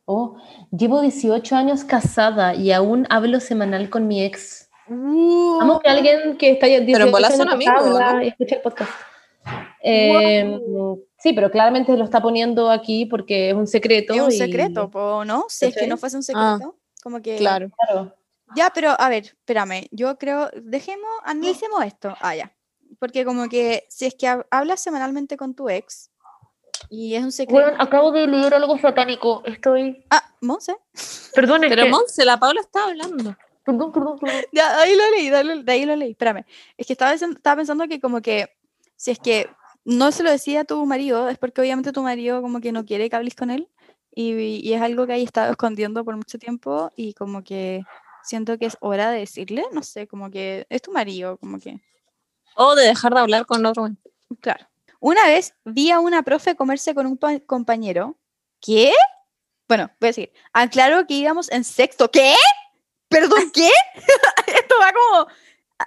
Oh, 0.05 0.37
llevo 0.71 1.01
18 1.01 1.55
años 1.55 1.83
casada 1.83 2.53
y 2.53 2.71
aún 2.71 3.07
hablo 3.09 3.39
semanal 3.39 3.89
con 3.89 4.07
mi 4.07 4.23
ex. 4.23 4.69
Vamos 4.87 5.81
que 5.81 5.89
alguien 5.89 6.37
que 6.37 6.51
está 6.51 6.67
ya 6.67 6.79
18 6.79 7.05
en 7.05 7.11
bola 7.11 7.27
años 7.27 7.37
son 7.39 7.49
amigos, 7.49 7.99
y 8.23 8.27
escucha 8.27 8.55
el 8.55 8.61
podcast. 8.61 8.91
Eh, 9.81 10.59
Sí, 11.17 11.33
pero 11.33 11.49
claramente 11.49 11.97
lo 11.97 12.03
está 12.03 12.21
poniendo 12.21 12.69
aquí 12.69 13.07
porque 13.07 13.49
es 13.49 13.55
un 13.55 13.65
secreto. 13.65 14.13
Es 14.13 14.21
un 14.21 14.31
y- 14.31 14.37
secreto, 14.37 14.91
po, 14.91 15.25
¿no? 15.25 15.45
Si 15.49 15.65
es 15.65 15.75
que 15.75 15.87
no 15.87 15.97
fuese 15.97 16.17
un 16.17 16.23
Ah, 16.35 16.57
secreto. 16.59 16.75
como 17.01 17.19
que. 17.23 17.37
claro 17.37 17.71
Claro. 17.89 18.15
Ya, 18.55 18.69
pero 18.71 18.91
a 18.99 19.09
ver, 19.09 19.23
espérame. 19.23 19.87
Yo 19.89 20.19
creo. 20.19 20.51
Dejemos, 20.61 21.09
analicemos 21.23 21.83
esto. 21.83 22.15
Ah, 22.21 22.35
ya. 22.35 22.51
Porque 22.99 23.25
como 23.25 23.49
que 23.49 23.85
si 23.89 24.05
es 24.05 24.13
que 24.13 24.27
hab- 24.27 24.45
hablas 24.51 24.81
semanalmente 24.81 25.35
con 25.35 25.55
tu 25.55 25.67
ex 25.67 26.11
y 26.89 27.15
es 27.15 27.23
un 27.23 27.31
secreto. 27.31 27.61
Bueno, 27.61 27.77
acabo 27.81 28.11
de 28.11 28.27
leer 28.27 28.53
algo 28.53 28.77
satánico. 28.77 29.41
Estoy. 29.45 30.03
Ah, 30.09 30.23
Monse. 30.41 30.75
Perdón, 31.33 31.63
es 31.63 31.69
pero 31.69 31.83
que- 31.83 31.89
Monse, 31.89 32.25
la 32.25 32.37
Paula 32.37 32.61
está 32.61 32.85
hablando 32.85 33.35
Perdón, 33.63 33.91
perdón, 33.91 34.19
perdón. 34.19 34.41
Ya, 34.51 34.79
ahí 34.79 34.93
lo 34.95 35.09
leí, 35.11 35.29
de 35.63 35.71
ahí 35.71 35.85
lo 35.85 35.95
leí. 35.95 36.11
Espérame. 36.11 36.45
Es 36.77 36.85
que 36.85 36.93
estaba, 36.93 37.11
pensando- 37.11 37.37
estaba 37.37 37.55
pensando 37.57 37.87
que 37.87 37.99
como 37.99 38.21
que 38.21 38.49
si 38.95 39.09
es 39.11 39.17
que 39.19 39.49
no 39.83 40.11
se 40.11 40.21
lo 40.23 40.29
decía 40.29 40.61
a 40.61 40.65
tu 40.65 40.85
marido, 40.85 41.27
es 41.29 41.37
porque 41.39 41.61
obviamente 41.61 41.91
tu 41.91 42.03
marido 42.03 42.41
como 42.41 42.61
que 42.61 42.71
no 42.71 42.85
quiere 42.85 43.09
que 43.09 43.15
hables 43.15 43.35
con 43.35 43.49
él 43.49 43.67
y, 44.13 44.33
y 44.67 44.73
es 44.73 44.81
algo 44.81 45.07
que 45.07 45.13
hay 45.13 45.23
estado 45.23 45.51
escondiendo 45.51 46.05
por 46.05 46.15
mucho 46.15 46.37
tiempo 46.37 46.91
y 46.95 47.13
como 47.13 47.43
que 47.43 47.81
siento 48.23 48.57
que 48.59 48.65
es 48.67 48.77
hora 48.81 49.09
de 49.11 49.19
decirle, 49.19 49.65
no 49.71 49.81
sé, 49.83 50.07
como 50.07 50.29
que 50.31 50.65
es 50.69 50.81
tu 50.81 50.91
marido, 50.91 51.37
como 51.37 51.59
que, 51.59 51.81
o 52.55 52.75
de 52.75 52.85
dejar 52.85 53.13
de 53.13 53.19
hablar 53.19 53.45
con 53.45 53.65
otro 53.65 53.89
claro. 54.41 54.65
Una 54.99 55.25
vez 55.27 55.53
vi 55.65 55.91
a 55.91 55.99
una 55.99 56.23
profe 56.23 56.55
comerse 56.55 56.93
con 56.95 57.05
un 57.05 57.17
pa- 57.17 57.39
compañero. 57.41 58.17
¿Qué? 58.61 58.91
Bueno, 59.67 59.89
voy 59.99 60.07
a 60.07 60.09
decir. 60.09 60.31
Aclaro 60.53 61.05
que 61.07 61.15
íbamos 61.15 61.51
en 61.51 61.63
sexto. 61.63 62.09
¿Qué? 62.11 62.35
¿Perdón, 63.09 63.49
qué? 63.53 63.69
Esto 64.47 64.75
va 64.81 64.91
como... 64.93 65.27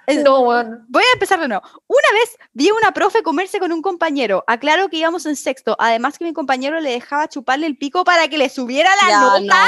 eh, 0.07 0.23
No, 0.23 0.43
bueno. 0.45 0.85
Voy 0.87 1.03
a 1.03 1.13
empezar 1.13 1.39
de 1.39 1.47
nuevo. 1.47 1.63
Una 1.87 2.11
vez 2.13 2.37
vi 2.53 2.69
a 2.69 2.73
una 2.73 2.91
profe 2.93 3.23
comerse 3.23 3.59
con 3.59 3.71
un 3.71 3.81
compañero. 3.81 4.43
Aclaro 4.47 4.89
que 4.89 4.97
íbamos 4.97 5.25
en 5.25 5.35
sexto. 5.35 5.75
Además 5.79 6.17
que 6.17 6.25
mi 6.25 6.33
compañero 6.33 6.79
le 6.79 6.91
dejaba 6.91 7.27
chuparle 7.27 7.67
el 7.67 7.77
pico 7.77 8.03
para 8.03 8.27
que 8.27 8.37
le 8.37 8.49
subiera 8.49 8.89
la 9.03 9.09
Ya, 9.09 9.19
nota. 9.21 9.65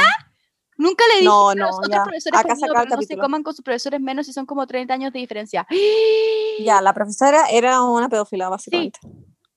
Nunca 0.77 1.03
le 1.09 1.19
dije 1.19 1.26
No, 1.26 1.49
a 1.49 1.55
no, 1.55 1.65
los 1.68 1.76
otros 1.77 1.91
ya. 1.91 2.03
profesores 2.03 2.39
Acá 2.39 2.49
conmigo, 2.55 2.73
pero 2.73 2.95
no 2.95 3.01
se 3.03 3.18
coman 3.18 3.43
con 3.43 3.53
sus 3.53 3.63
profesores 3.63 3.99
menos 4.01 4.26
si 4.26 4.34
son 4.34 4.45
como 4.47 4.65
30 4.65 4.93
años 4.93 5.13
de 5.13 5.19
diferencia. 5.19 5.68
Ya, 6.59 6.81
la 6.81 6.91
profesora 6.93 7.45
era 7.51 7.84
una 7.84 8.09
pedófila, 8.09 8.49
básicamente. 8.49 8.99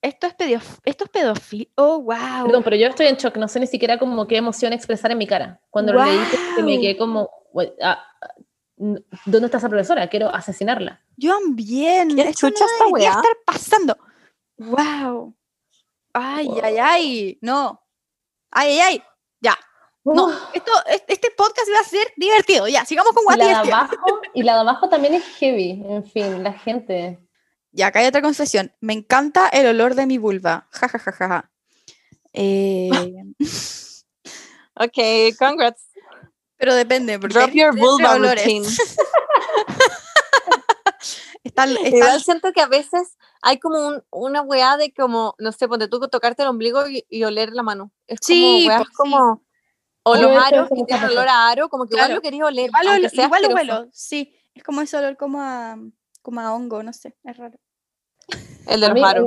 Esto 0.04 0.26
es 0.26 0.34
pedof 0.34 0.78
esto 0.84 1.04
es 1.04 1.10
pedofilia. 1.10 1.66
Oh, 1.76 1.98
wow. 2.00 2.44
Perdón, 2.44 2.62
pero 2.62 2.76
yo 2.76 2.88
estoy 2.88 3.06
en 3.06 3.16
shock, 3.16 3.36
no 3.38 3.48
sé 3.48 3.58
ni 3.58 3.66
siquiera 3.66 3.98
como 3.98 4.26
qué 4.26 4.36
emoción 4.36 4.74
expresar 4.74 5.10
en 5.10 5.16
mi 5.18 5.26
cara. 5.26 5.62
Cuando 5.70 5.94
lo 5.94 6.04
leí, 6.04 6.18
que 6.56 6.62
me 6.62 6.78
quedé 6.78 6.98
como, 6.98 7.30
"Wait, 7.54 7.72
ah, 7.82 8.04
ah, 8.20 8.34
¿dónde 8.76 9.46
está 9.46 9.56
esa 9.56 9.70
profesora? 9.70 10.06
Quiero 10.08 10.28
asesinarla. 10.28 11.00
Yo 11.16 11.32
también. 11.32 12.14
¿Qué 12.14 12.20
Esto 12.28 12.48
chucha 12.50 12.64
no 12.66 12.70
esta 12.70 12.84
debería 12.84 13.08
estar 13.10 13.32
pasando. 13.46 13.96
Wow. 14.58 15.34
Ay, 16.12 16.48
ay, 16.62 16.76
ay. 16.78 17.38
No. 17.40 17.80
Ay, 18.50 18.72
ay, 18.72 18.80
ay. 18.82 19.02
Ya. 19.40 19.56
No, 20.04 20.30
esto, 20.52 20.70
es- 20.86 21.04
este 21.08 21.30
podcast 21.34 21.66
iba 21.66 21.80
a 21.80 21.84
ser 21.84 22.12
divertido. 22.18 22.68
Ya, 22.68 22.84
sigamos 22.84 23.12
con 23.14 23.24
Guati. 23.24 23.40
la 23.40 23.46
de 23.62 23.72
abajo, 23.72 24.20
y 24.34 24.42
la 24.42 24.52
de 24.54 24.60
abajo 24.60 24.88
también 24.90 25.14
es 25.14 25.24
heavy. 25.38 25.82
En 25.88 26.04
fin, 26.04 26.42
la 26.42 26.52
gente. 26.52 27.18
Ya, 27.76 27.88
acá 27.88 27.98
hay 27.98 28.06
otra 28.06 28.22
confesión. 28.22 28.72
Me 28.80 28.92
encanta 28.92 29.48
el 29.48 29.66
olor 29.66 29.96
de 29.96 30.06
mi 30.06 30.16
vulva. 30.18 30.68
Ja, 30.70 30.88
ja, 30.88 30.98
ja, 30.98 31.12
ja, 31.12 31.28
ja. 31.28 31.50
Eh, 32.32 32.90
Ok, 34.76 34.98
congrats. 35.38 35.84
pero 36.56 36.74
depende, 36.74 37.18
porque 37.20 37.34
Drop 37.38 37.50
your 37.52 37.76
vulva 37.76 38.16
routine. 38.18 38.66
Está, 41.44 41.64
está- 41.66 41.88
Igual 41.88 42.20
siento 42.22 42.52
que 42.52 42.60
a 42.60 42.66
veces 42.66 43.16
hay 43.42 43.58
como 43.58 43.86
un, 43.86 44.02
una 44.10 44.40
weá 44.42 44.76
de 44.76 44.92
como, 44.94 45.34
no 45.38 45.52
sé, 45.52 45.68
ponte 45.68 45.88
tú 45.88 46.00
tocarte 46.08 46.42
el 46.42 46.48
ombligo 46.48 46.88
y, 46.88 47.04
y 47.08 47.22
oler 47.24 47.50
la 47.52 47.62
mano. 47.62 47.92
Es 48.06 48.18
como, 48.20 48.26
Sí, 48.36 48.64
weas 48.66 48.78
pues, 48.78 48.88
sí. 48.88 48.94
como, 48.96 49.44
o 50.04 50.16
los 50.16 50.30
aros 50.42 50.68
que 50.74 50.84
tienen 50.86 51.04
olor 51.10 51.28
a 51.28 51.48
aro, 51.50 51.68
como 51.68 51.86
que 51.86 51.94
igual 51.94 52.06
Claro. 52.06 52.14
lo 52.16 52.22
quería 52.22 52.46
oler, 52.46 52.70
igual, 52.70 53.10
igual 53.12 53.42
lo 53.42 53.48
huelo, 53.54 53.88
sí. 53.92 54.34
Es 54.54 54.62
como 54.64 54.80
ese 54.80 54.96
olor 54.96 55.16
como 55.16 55.40
a, 55.42 55.76
como 56.22 56.40
a 56.40 56.54
hongo, 56.54 56.82
no 56.82 56.92
sé, 56.92 57.14
es 57.24 57.36
raro. 57.36 57.58
El 58.66 58.80
de 58.80 58.88
los 58.88 58.94
mí, 58.94 59.02
aros. 59.04 59.26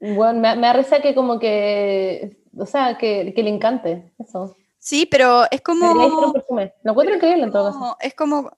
eh, 0.00 0.14
Bueno, 0.14 0.40
me, 0.40 0.54
me 0.56 0.72
risa 0.72 1.00
que 1.02 1.14
como 1.14 1.38
que, 1.38 2.42
o 2.56 2.66
sea, 2.66 2.96
que, 2.98 3.32
que 3.34 3.42
le 3.42 3.50
encante 3.50 4.12
eso. 4.18 4.54
Sí, 4.78 5.06
pero 5.06 5.42
es 5.50 5.60
como... 5.60 5.92
Lo 6.84 6.92
encuentro 6.92 7.16
increíble 7.16 7.42
en 7.44 7.50
todo 7.52 7.72
caso. 7.72 7.96
es 8.00 8.14
como, 8.14 8.52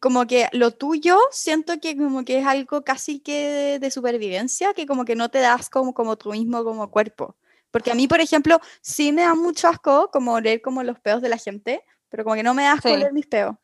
como 0.00 0.26
que 0.26 0.48
lo 0.52 0.70
tuyo 0.70 1.18
siento 1.30 1.74
que 1.80 1.96
como 1.96 2.24
que 2.24 2.38
es 2.38 2.46
algo 2.46 2.82
casi 2.82 3.20
que 3.20 3.48
de, 3.48 3.78
de 3.78 3.90
supervivencia, 3.90 4.72
que 4.72 4.86
como 4.86 5.04
que 5.04 5.14
no 5.16 5.28
te 5.28 5.38
das 5.40 5.68
como, 5.68 5.92
como 5.92 6.16
tú 6.16 6.30
mismo 6.32 6.64
como 6.64 6.90
cuerpo. 6.90 7.36
Porque 7.70 7.90
a 7.92 7.94
mí, 7.94 8.08
por 8.08 8.20
ejemplo, 8.20 8.58
sí 8.80 9.12
me 9.12 9.22
da 9.22 9.34
mucho 9.34 9.68
asco 9.68 10.10
como 10.10 10.32
oler 10.32 10.62
como 10.62 10.82
los 10.82 10.98
peos 10.98 11.20
de 11.20 11.28
la 11.28 11.36
gente, 11.36 11.84
pero 12.08 12.24
como 12.24 12.34
que 12.36 12.42
no 12.42 12.54
me 12.54 12.62
da 12.62 12.72
asco 12.72 12.88
Sí. 12.88 12.94
oler 12.94 13.12
mis 13.12 13.26
peos. 13.26 13.54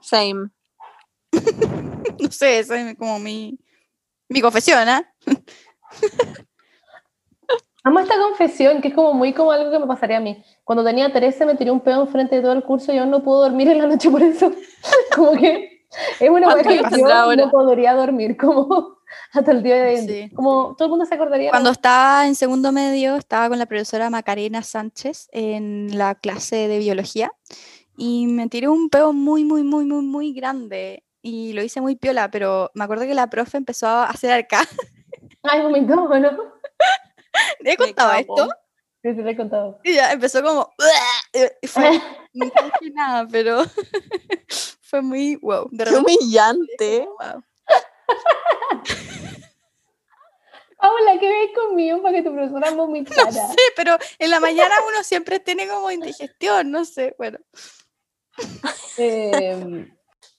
Same. 0.00 0.48
No 1.32 2.30
sé, 2.30 2.58
esa 2.58 2.80
es 2.80 2.96
como 2.96 3.18
mi, 3.18 3.58
mi 4.28 4.40
confesión, 4.40 4.88
¿ah? 4.88 5.12
Amo 7.82 7.98
esta 8.00 8.16
confesión, 8.16 8.82
que 8.82 8.88
es 8.88 8.94
como 8.94 9.14
muy 9.14 9.32
como 9.32 9.52
algo 9.52 9.70
que 9.70 9.78
me 9.78 9.86
pasaría 9.86 10.18
a 10.18 10.20
mí. 10.20 10.42
Cuando 10.64 10.84
tenía 10.84 11.10
13 11.12 11.46
me 11.46 11.54
tiré 11.54 11.70
un 11.70 11.80
pedo 11.80 12.02
enfrente 12.02 12.36
de 12.36 12.42
todo 12.42 12.52
el 12.52 12.62
curso 12.62 12.92
y 12.92 12.96
yo 12.96 13.06
no 13.06 13.22
puedo 13.22 13.40
dormir 13.40 13.68
en 13.68 13.78
la 13.78 13.86
noche 13.86 14.10
por 14.10 14.22
eso. 14.22 14.52
como 15.16 15.32
que 15.32 15.86
es 16.20 16.28
una 16.28 16.46
¿Cuántos 16.46 16.76
cosa 16.76 16.90
que 16.90 17.00
yo 17.00 17.10
ahora? 17.10 17.44
no 17.44 17.50
podría 17.50 17.94
dormir. 17.94 18.36
Como 18.36 18.98
hasta 19.32 19.50
el 19.52 19.62
día 19.62 19.76
de 19.76 19.94
hoy. 19.94 20.06
Sí. 20.06 20.30
Como 20.34 20.74
todo 20.76 20.86
el 20.86 20.90
mundo 20.90 21.06
se 21.06 21.14
acordaría. 21.14 21.50
Cuando 21.50 21.70
estaba 21.70 22.26
en 22.26 22.34
segundo 22.34 22.70
medio, 22.70 23.16
estaba 23.16 23.48
con 23.48 23.58
la 23.58 23.64
profesora 23.64 24.10
Macarena 24.10 24.62
Sánchez 24.62 25.28
en 25.32 25.96
la 25.96 26.16
clase 26.16 26.68
de 26.68 26.78
biología 26.78 27.32
y 27.96 28.26
me 28.26 28.48
tiré 28.48 28.68
un 28.68 28.90
peo 28.90 29.14
muy, 29.14 29.44
muy, 29.44 29.62
muy, 29.62 29.86
muy, 29.86 30.04
muy 30.04 30.32
grande 30.34 31.02
y 31.22 31.52
lo 31.52 31.62
hice 31.62 31.80
muy 31.80 31.96
piola, 31.96 32.30
pero 32.30 32.70
me 32.74 32.84
acuerdo 32.84 33.06
que 33.06 33.14
la 33.14 33.28
profe 33.28 33.56
empezó 33.56 33.86
a 33.86 34.04
hacer 34.04 34.32
acá. 34.32 34.66
Ay, 35.42 35.62
vomitó, 35.62 35.94
¿no? 35.96 36.54
¿He 37.64 37.76
contado 37.76 38.12
esto? 38.12 38.48
Sí, 39.02 39.14
te 39.14 39.22
lo 39.22 39.30
he 39.30 39.36
contado. 39.36 39.80
Y 39.82 39.94
ya 39.94 40.12
empezó 40.12 40.42
como... 40.42 40.74
y 41.62 41.66
fue, 41.66 42.00
dije 42.32 42.52
nada, 42.92 43.26
pero 43.30 43.64
fue 44.82 45.00
muy 45.00 45.36
wow. 45.36 45.68
De 45.70 45.84
Qué 45.84 45.90
repente, 45.90 46.12
humillante. 46.18 47.08
wow. 47.18 47.42
Paula, 50.80 51.20
¿qué 51.20 51.28
ves 51.28 51.50
conmigo 51.54 52.02
para 52.02 52.16
que 52.16 52.22
tu 52.22 52.32
profesora 52.32 52.70
vomitara? 52.70 53.24
No 53.24 53.32
sé, 53.32 53.58
pero 53.76 53.98
en 54.18 54.30
la 54.30 54.40
mañana 54.40 54.74
uno 54.88 55.02
siempre 55.02 55.38
tiene 55.38 55.68
como 55.68 55.90
indigestión, 55.90 56.70
no 56.70 56.86
sé, 56.86 57.14
bueno. 57.18 57.38
Eh, 58.96 59.90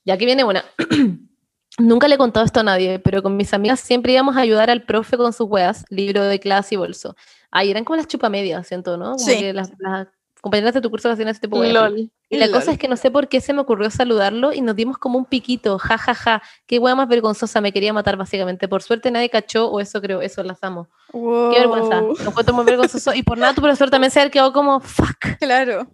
ya 0.05 0.17
que 0.17 0.25
viene 0.25 0.43
una. 0.43 0.63
Nunca 1.77 2.07
le 2.07 2.15
he 2.15 2.17
contado 2.17 2.45
esto 2.45 2.59
a 2.59 2.63
nadie, 2.63 2.99
pero 2.99 3.23
con 3.23 3.37
mis 3.37 3.53
amigas 3.53 3.79
siempre 3.79 4.11
íbamos 4.13 4.35
a 4.35 4.41
ayudar 4.41 4.69
al 4.69 4.83
profe 4.83 5.15
con 5.17 5.31
sus 5.31 5.47
weas, 5.49 5.85
libro 5.89 6.23
de 6.23 6.39
clase 6.39 6.75
y 6.75 6.77
bolso. 6.77 7.15
Ahí 7.49 7.71
eran 7.71 7.85
como 7.85 7.95
las 7.95 8.07
chupamedias, 8.07 8.67
siento, 8.67 8.97
¿no? 8.97 9.13
Como 9.13 9.19
Sí. 9.19 9.37
que 9.39 9.53
las, 9.53 9.71
las 9.79 10.07
compañeras 10.41 10.73
de 10.73 10.81
tu 10.81 10.89
curso 10.89 11.09
hacían 11.09 11.29
ese 11.29 11.39
tipo 11.39 11.61
de 11.61 11.71
weas. 11.71 11.91
Lol. 11.91 12.11
Y 12.29 12.37
la 12.37 12.47
Lol. 12.47 12.55
cosa 12.55 12.71
es 12.73 12.77
que 12.77 12.87
no 12.89 12.97
sé 12.97 13.09
por 13.09 13.29
qué 13.29 13.39
se 13.39 13.53
me 13.53 13.61
ocurrió 13.61 13.89
saludarlo 13.89 14.51
y 14.51 14.59
nos 14.61 14.75
dimos 14.75 14.97
como 14.97 15.17
un 15.17 15.25
piquito, 15.25 15.79
ja, 15.79 15.97
ja, 15.97 16.13
ja. 16.13 16.41
Qué 16.67 16.77
wea 16.77 16.93
más 16.93 17.07
vergonzosa, 17.07 17.61
me 17.61 17.71
quería 17.71 17.93
matar 17.93 18.17
básicamente. 18.17 18.67
Por 18.67 18.83
suerte 18.83 19.09
nadie 19.09 19.29
cachó, 19.29 19.67
o 19.69 19.79
eso 19.79 20.01
creo, 20.01 20.21
eso 20.21 20.43
las 20.43 20.61
amo. 20.63 20.89
Qué 21.13 21.59
vergüenza, 21.59 22.01
Wow. 22.01 22.15
lo 22.17 22.29
encuentro 22.31 22.53
muy 22.53 22.65
vergonzoso. 22.65 23.13
Y 23.13 23.23
por 23.23 23.37
nada 23.37 23.53
tu 23.53 23.61
profesor 23.61 23.89
también 23.89 24.11
se 24.11 24.19
había 24.19 24.31
quedado 24.31 24.51
como, 24.51 24.81
fuck. 24.81 25.37
Claro. 25.39 25.87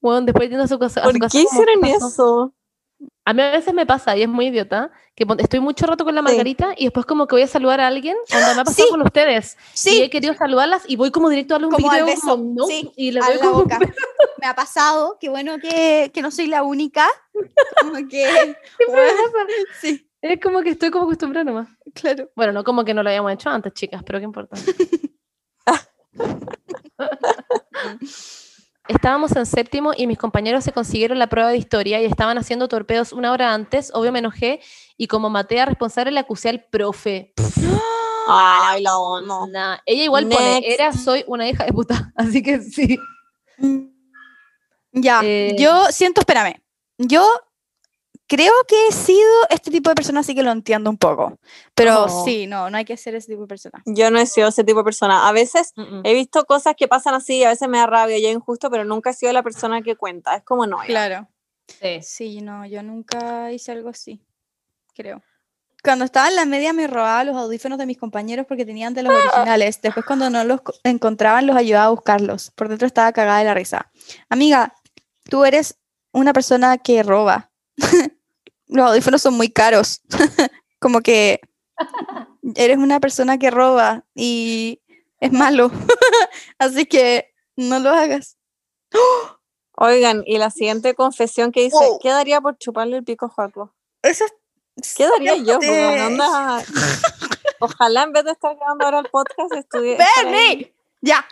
Bueno, 0.00 0.22
después 0.22 0.48
yendo 0.48 0.64
a 0.64 0.68
su 0.68 0.78
casa. 0.78 1.00
a 1.00 1.04
¿Por 1.04 1.12
su 1.12 1.18
casa 1.18 1.38
qué 1.38 1.44
hicieron 1.44 1.84
eso? 1.84 2.54
A 3.24 3.32
mí 3.34 3.42
a 3.42 3.52
veces 3.52 3.72
me 3.72 3.86
pasa, 3.86 4.16
y 4.16 4.22
es 4.22 4.28
muy 4.28 4.48
idiota, 4.48 4.90
que 5.14 5.24
estoy 5.38 5.60
mucho 5.60 5.86
rato 5.86 6.04
con 6.04 6.12
la 6.14 6.22
Sí. 6.22 6.24
margarita 6.24 6.74
y 6.76 6.84
después 6.84 7.06
como 7.06 7.26
que 7.28 7.36
voy 7.36 7.42
a 7.42 7.46
saludar 7.46 7.80
a 7.80 7.86
alguien, 7.86 8.16
onda, 8.34 8.54
me 8.54 8.60
ha 8.62 8.64
pasado 8.64 8.86
Sí. 8.86 8.90
con 8.90 9.02
ustedes. 9.02 9.56
Y 9.74 9.78
Sí, 9.78 10.02
he 10.02 10.10
querido 10.10 10.34
saludarlas 10.34 10.82
y 10.88 10.96
voy 10.96 11.12
como 11.12 11.28
directo 11.28 11.54
a 11.54 11.56
darle 11.56 11.66
un 11.68 11.72
Como 11.72 11.86
piquito 11.88 12.02
al 12.02 12.08
y 12.08 12.12
hago 12.12 12.20
como, 12.20 12.36
beso, 12.36 12.52
no, 12.54 12.66
sí, 12.66 12.92
y 12.96 13.12
le 13.12 13.20
la 13.20 13.38
como 13.38 13.52
boca. 13.52 13.78
beso. 13.78 13.92
Me 14.40 14.46
ha 14.48 14.54
pasado, 14.56 15.18
qué 15.20 15.28
bueno 15.28 15.58
que, 15.60 16.10
que 16.12 16.20
no 16.20 16.32
soy 16.32 16.48
la 16.48 16.64
única. 16.64 17.06
Como 17.80 17.94
que, 18.08 18.26
Siempre 18.76 19.02
me 19.02 19.12
pasa. 19.12 19.46
sí, 19.80 20.10
Es 20.20 20.40
como 20.40 20.62
que 20.62 20.70
estoy 20.70 20.90
como 20.90 21.04
acostumbrada 21.04 21.44
nomás. 21.44 21.68
claro. 21.94 22.28
Bueno, 22.34 22.52
no 22.52 22.64
como 22.64 22.84
que 22.84 22.92
no 22.92 23.04
lo 23.04 23.10
hayamos 23.10 23.32
hecho 23.32 23.50
antes, 23.50 23.72
chicas, 23.72 24.02
pero 24.04 24.18
qué 24.18 24.24
importa. 24.24 24.56
Estábamos 28.88 29.34
en 29.36 29.46
séptimo 29.46 29.92
y 29.96 30.06
mis 30.06 30.18
compañeros 30.18 30.64
se 30.64 30.72
consiguieron 30.72 31.18
la 31.18 31.28
prueba 31.28 31.50
de 31.50 31.56
historia 31.56 32.02
y 32.02 32.04
estaban 32.04 32.36
haciendo 32.38 32.66
torpedos 32.68 33.12
una 33.12 33.30
hora 33.30 33.54
antes. 33.54 33.90
Obvio 33.94 34.10
me 34.10 34.18
enojé 34.18 34.60
y 34.96 35.06
como 35.06 35.30
maté 35.30 35.60
a 35.60 35.66
responsable 35.66 36.10
le 36.10 36.20
acusé 36.20 36.48
al 36.48 36.64
profe. 36.64 37.32
Ay, 38.28 38.82
la. 38.82 38.92
Nah, 39.50 39.76
ella 39.86 40.04
igual 40.04 40.28
pone, 40.28 40.62
era, 40.64 40.92
soy 40.92 41.24
una 41.26 41.48
hija 41.48 41.64
de 41.64 41.72
puta. 41.72 42.12
Así 42.16 42.42
que 42.42 42.60
sí. 42.60 42.98
Ya, 44.92 45.20
Eh, 45.22 45.56
yo 45.58 45.86
siento, 45.90 46.20
espérame, 46.20 46.60
yo 46.98 47.24
creo 48.34 48.52
que 48.66 48.88
he 48.88 48.92
sido 48.92 49.28
este 49.50 49.70
tipo 49.70 49.90
de 49.90 49.94
persona, 49.94 50.20
así 50.20 50.34
que 50.34 50.42
lo 50.42 50.50
entiendo 50.50 50.88
un 50.88 50.96
poco. 50.96 51.38
Pero 51.74 52.04
Oh. 52.04 52.24
sí, 52.24 52.46
no, 52.46 52.70
no 52.70 52.76
hay 52.78 52.84
que 52.86 52.96
ser 52.96 53.14
ese 53.14 53.28
tipo 53.28 53.42
de 53.42 53.46
persona. 53.48 53.82
Yo 53.84 54.10
no 54.10 54.18
he 54.18 54.26
sido 54.26 54.48
ese 54.48 54.64
tipo 54.64 54.78
de 54.78 54.84
persona. 54.84 55.28
A 55.28 55.32
veces 55.32 55.72
Mm, 55.76 55.82
mm. 55.82 56.00
he 56.04 56.14
visto 56.14 56.44
cosas 56.44 56.74
que 56.76 56.88
pasan 56.88 57.14
así 57.14 57.36
y 57.38 57.44
a 57.44 57.50
veces 57.50 57.68
me 57.68 57.78
da 57.78 57.86
rabia 57.86 58.16
y 58.18 58.26
es 58.26 58.32
injusto, 58.34 58.70
pero 58.70 58.84
nunca 58.84 59.10
he 59.10 59.12
sido 59.12 59.32
la 59.32 59.42
persona 59.42 59.82
que 59.82 59.96
cuenta. 59.96 60.34
Es 60.36 60.42
como 60.44 60.66
no. 60.66 60.78
ya. 60.82 60.86
Claro. 60.86 61.28
Sí. 61.80 62.00
Sí, 62.02 62.40
no, 62.40 62.64
yo 62.66 62.82
nunca 62.82 63.52
hice 63.52 63.72
algo 63.72 63.88
así, 63.90 64.20
creo. 64.94 65.22
Cuando 65.84 66.04
estaba 66.04 66.28
en 66.28 66.36
la 66.36 66.44
media 66.44 66.72
me 66.72 66.86
robaba 66.86 67.24
los 67.24 67.36
audífonos 67.36 67.76
de 67.78 67.86
mis 67.86 67.98
compañeros 67.98 68.46
porque 68.46 68.64
tenían 68.64 68.94
de 68.94 69.02
los 69.02 69.12
originales. 69.14 69.80
Después 69.82 70.06
cuando 70.06 70.30
no 70.30 70.44
los 70.44 70.60
co- 70.60 70.74
encontraban 70.84 71.46
los 71.46 71.56
ayudaba 71.56 71.86
a 71.86 71.90
buscarlos. 71.90 72.50
Por 72.52 72.68
dentro 72.68 72.86
estaba 72.86 73.12
cagada 73.12 73.38
de 73.40 73.44
la 73.46 73.54
risa. 73.54 73.90
Amiga, 74.28 74.74
tú 75.28 75.44
eres 75.44 75.76
una 76.12 76.32
persona 76.32 76.78
que 76.78 77.02
roba. 77.02 77.50
los 78.72 78.88
audífonos 78.88 79.22
son 79.22 79.34
muy 79.34 79.48
caros. 79.50 80.02
Como 80.80 81.00
que 81.00 81.40
eres 82.56 82.78
una 82.78 83.00
persona 83.00 83.38
que 83.38 83.50
roba 83.50 84.04
y 84.14 84.80
es 85.20 85.32
malo. 85.32 85.70
Así 86.58 86.86
que 86.86 87.32
no 87.56 87.78
lo 87.78 87.90
hagas. 87.90 88.36
Oigan, 89.76 90.22
y 90.26 90.38
la 90.38 90.50
siguiente 90.50 90.94
confesión 90.94 91.50
que 91.50 91.62
dice, 91.62 91.76
Wow. 91.76 91.98
¿qué 92.00 92.10
daría 92.10 92.40
por 92.40 92.58
chuparle 92.58 92.98
el 92.98 93.04
pico 93.04 93.26
a 93.26 93.28
Joaco? 93.28 93.74
Eso 94.02 94.24
es 94.24 94.94
¿Qué 94.96 95.06
daría 95.06 95.36
yo? 95.36 95.58
Onda, 95.58 96.64
Ojalá 97.60 98.04
en 98.04 98.12
vez 98.12 98.24
de 98.24 98.32
estar 98.32 98.56
grabando 98.56 98.84
ahora 98.84 98.98
el 99.00 99.10
podcast 99.10 99.52
ahí. 99.74 99.96
¡Bernie! 100.16 100.74
Ya. 101.00 101.24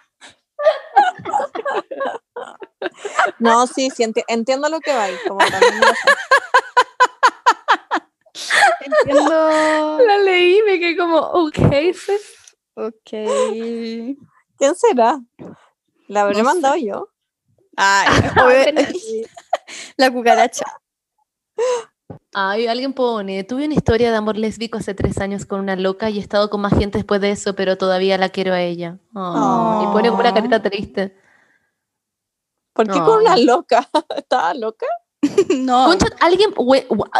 No, 3.38 3.66
sí, 3.66 3.90
sí, 3.90 4.02
enti- 4.04 4.24
entiendo 4.28 4.68
lo 4.68 4.80
que 4.80 4.92
va. 4.92 5.04
ahí, 5.04 5.16
Como 5.26 5.38
también. 5.38 5.80
Entiendo. 8.80 9.98
La 10.06 10.18
leí 10.18 10.58
y 10.58 10.62
me 10.62 10.78
quedé 10.78 10.96
como, 10.96 11.18
ok, 11.18 11.56
sis. 11.94 12.56
Ok. 12.74 13.10
¿Quién 13.10 14.74
será? 14.76 15.20
¿La 16.08 16.22
habré 16.22 16.38
No 16.38 16.44
mandado 16.44 16.76
yo? 16.76 17.08
Ay, 17.76 18.08
Apenas. 18.36 18.92
la 19.96 20.10
cucaracha. 20.10 20.64
Ay, 22.34 22.66
alguien 22.66 22.92
pone, 22.92 23.44
tuve 23.44 23.64
una 23.64 23.74
historia 23.74 24.10
de 24.10 24.16
amor 24.16 24.36
lésbico 24.36 24.78
hace 24.78 24.94
tres 24.94 25.18
años 25.18 25.46
con 25.46 25.60
una 25.60 25.76
loca 25.76 26.10
y 26.10 26.18
he 26.18 26.20
estado 26.20 26.48
con 26.50 26.60
más 26.60 26.72
gente 26.76 26.98
después 26.98 27.20
de 27.20 27.30
eso, 27.30 27.54
pero 27.54 27.76
todavía 27.76 28.16
la 28.18 28.28
quiero 28.28 28.52
a 28.54 28.60
ella. 28.62 28.98
Y 29.12 29.86
pone 29.92 30.08
como 30.08 30.20
una 30.20 30.32
carita 30.34 30.62
triste. 30.62 31.16
¿Por 32.72 32.86
qué 32.88 32.98
No. 32.98 33.04
con 33.04 33.18
una 33.22 33.36
loca? 33.36 33.88
¿Estaba 34.16 34.54
loca? 34.54 34.86
No. 35.56 35.86
Concha, 35.86 36.06
alguien, 36.20 36.50
we- 36.56 36.86
wa- 36.88 37.10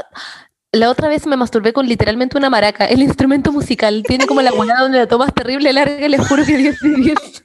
la 0.73 0.89
otra 0.91 1.09
vez 1.09 1.27
me 1.27 1.37
masturbé 1.37 1.73
con 1.73 1.87
literalmente 1.87 2.39
una 2.39 2.49
maraca, 2.49 2.85
el 2.87 3.03
instrumento 3.03 3.51
musical. 3.53 4.05
Tiene 4.07 4.27
como 4.27 4.41
la 4.41 4.53
buena 4.53 4.81
donde 4.81 4.99
la 4.99 5.07
tomas 5.09 5.35
terrible 5.35 5.73
larga 5.73 6.07
y 6.07 6.09
les 6.09 6.27
juro 6.29 6.45
que 6.45 6.57
10 6.57 6.81
de 6.81 6.89
10. 6.95 7.45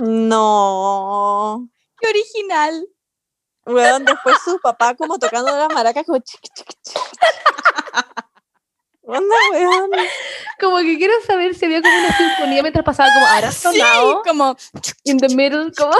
No. 0.00 1.68
Qué 1.98 2.08
original. 2.08 2.86
Weón, 3.66 4.04
después 4.04 4.36
su 4.44 4.58
papá 4.60 4.94
como 4.94 5.18
tocando 5.18 5.56
las 5.56 5.72
maracas 5.72 6.04
como 6.04 6.18
chiqui, 6.18 6.48
chiqui, 6.54 6.74
chiqui. 6.82 7.00
Onda, 9.04 9.34
weón. 9.52 9.90
Como 10.60 10.78
que 10.78 10.96
quiero 10.96 11.14
saber 11.26 11.54
si 11.54 11.64
había 11.66 11.82
como 11.82 11.96
una 11.98 12.16
sinfonía 12.16 12.62
mientras 12.62 12.84
pasaba 12.84 13.08
como, 13.12 13.26
¿habrá 13.26 13.50
Sí, 13.52 13.60
sonado? 13.62 14.22
como 14.22 14.56
In 15.04 15.18
the 15.18 15.28
middle, 15.34 15.72
como... 15.76 15.92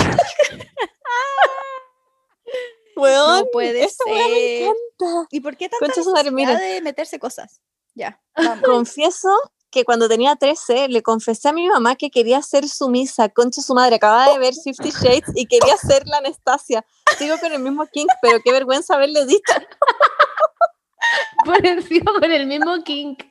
Weón, 2.97 3.40
no 3.40 3.47
puede 3.52 3.78
weá 3.80 3.89
me 4.06 4.14
ser. 4.14 4.62
encanta. 4.62 5.26
¿Y 5.30 5.40
por 5.40 5.56
qué 5.56 5.68
tanta 5.68 5.86
Concha 5.86 6.01
necesidad 6.01 6.59
de 6.60 6.80
meterse 6.82 7.18
cosas? 7.18 7.60
Ya. 7.94 8.20
vamos. 8.36 8.62
Confieso 8.62 9.28
que 9.72 9.84
cuando 9.84 10.08
tenía 10.08 10.36
13 10.36 10.88
le 10.88 11.02
confesé 11.02 11.48
a 11.48 11.52
mi 11.52 11.66
mamá 11.68 11.96
que 11.96 12.10
quería 12.10 12.40
ser 12.42 12.68
sumisa. 12.68 13.28
Concha 13.30 13.60
su 13.62 13.74
madre, 13.74 13.96
acababa 13.96 14.30
de 14.32 14.38
ver 14.38 14.54
Fifty 14.62 14.90
Shades 14.90 15.32
y 15.34 15.46
quería 15.46 15.76
ser 15.78 16.06
la 16.06 16.18
Anastasia. 16.18 16.84
Sigo 17.18 17.36
con 17.40 17.50
el 17.52 17.58
mismo 17.58 17.86
King, 17.86 18.06
pero 18.20 18.38
qué 18.44 18.52
vergüenza 18.52 18.94
haberle 18.94 19.24
dicho. 19.26 19.52
por 21.44 21.66
encima 21.66 22.12
con 22.12 22.30
el 22.30 22.46
mismo 22.46 22.82
kink. 22.84 23.24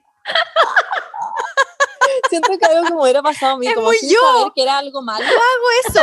Siento 2.29 2.49
que 2.57 2.65
algo 2.65 2.87
como 2.89 3.03
hubiera 3.03 3.21
pasado 3.21 3.53
a 3.53 3.57
mí, 3.57 3.67
Es 3.67 3.75
como 3.75 3.91
sin 3.91 4.09
yo. 4.09 4.19
saber 4.21 4.51
que 4.55 4.63
era 4.63 4.77
algo 4.77 5.01
malo. 5.01 5.25
hago 5.25 5.67
eso. 5.87 6.01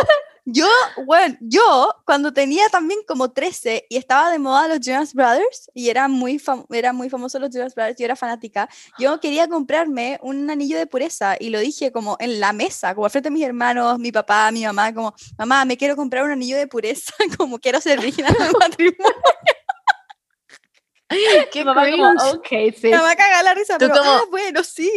Yo, 0.50 0.66
bueno, 1.04 1.36
yo 1.42 1.94
cuando 2.06 2.32
tenía 2.32 2.70
también 2.70 3.00
como 3.06 3.32
13 3.32 3.84
y 3.90 3.98
estaba 3.98 4.30
de 4.30 4.38
moda 4.38 4.66
los 4.66 4.80
Jonas 4.80 5.12
Brothers 5.12 5.70
y 5.74 5.90
era 5.90 6.08
muy, 6.08 6.40
era 6.70 6.94
muy 6.94 7.10
famoso 7.10 7.38
los 7.38 7.50
Jonas 7.50 7.74
Brothers, 7.74 7.98
yo 7.98 8.06
era 8.06 8.16
fanática, 8.16 8.66
yo 8.98 9.20
quería 9.20 9.46
comprarme 9.46 10.18
un 10.22 10.48
anillo 10.48 10.78
de 10.78 10.86
pureza 10.86 11.36
y 11.38 11.50
lo 11.50 11.58
dije 11.58 11.92
como 11.92 12.16
en 12.18 12.40
la 12.40 12.54
mesa, 12.54 12.94
como 12.94 13.04
al 13.04 13.10
frente 13.10 13.28
de 13.28 13.34
mis 13.34 13.44
hermanos, 13.44 13.98
mi 13.98 14.10
papá, 14.10 14.50
mi 14.50 14.64
mamá, 14.64 14.94
como, 14.94 15.14
mamá, 15.36 15.66
me 15.66 15.76
quiero 15.76 15.96
comprar 15.96 16.24
un 16.24 16.30
anillo 16.30 16.56
de 16.56 16.66
pureza, 16.66 17.12
como 17.36 17.58
quiero 17.58 17.78
ser 17.82 18.00
virgen 18.00 18.24
al 18.24 18.34
matrimonio. 18.58 18.96
Qué 21.52 21.62
Mamá 21.64 21.90
como, 21.90 22.10
ok, 22.36 22.48
sí. 22.80 22.88
Mamá 22.90 23.16
caga 23.16 23.42
la 23.42 23.52
risa, 23.52 23.76
Tú 23.76 23.86
pero 23.86 23.98
como- 23.98 24.10
ah, 24.10 24.22
bueno, 24.30 24.64
sí. 24.64 24.90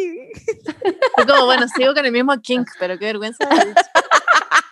Fue 1.15 1.25
como, 1.27 1.45
bueno, 1.45 1.65
sigo 1.75 1.93
con 1.93 2.05
el 2.05 2.11
mismo 2.13 2.33
King, 2.41 2.63
pero 2.79 2.97
qué 2.97 3.05
vergüenza. 3.05 3.47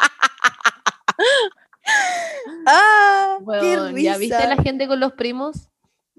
dicho. 1.19 2.61
Ah, 2.65 3.37
Weón, 3.41 3.61
qué 3.61 3.75
risa. 3.93 4.01
¿Ya 4.11 4.17
viste 4.17 4.47
la 4.47 4.57
gente 4.57 4.87
con 4.87 4.99
los 4.99 5.13
primos? 5.13 5.69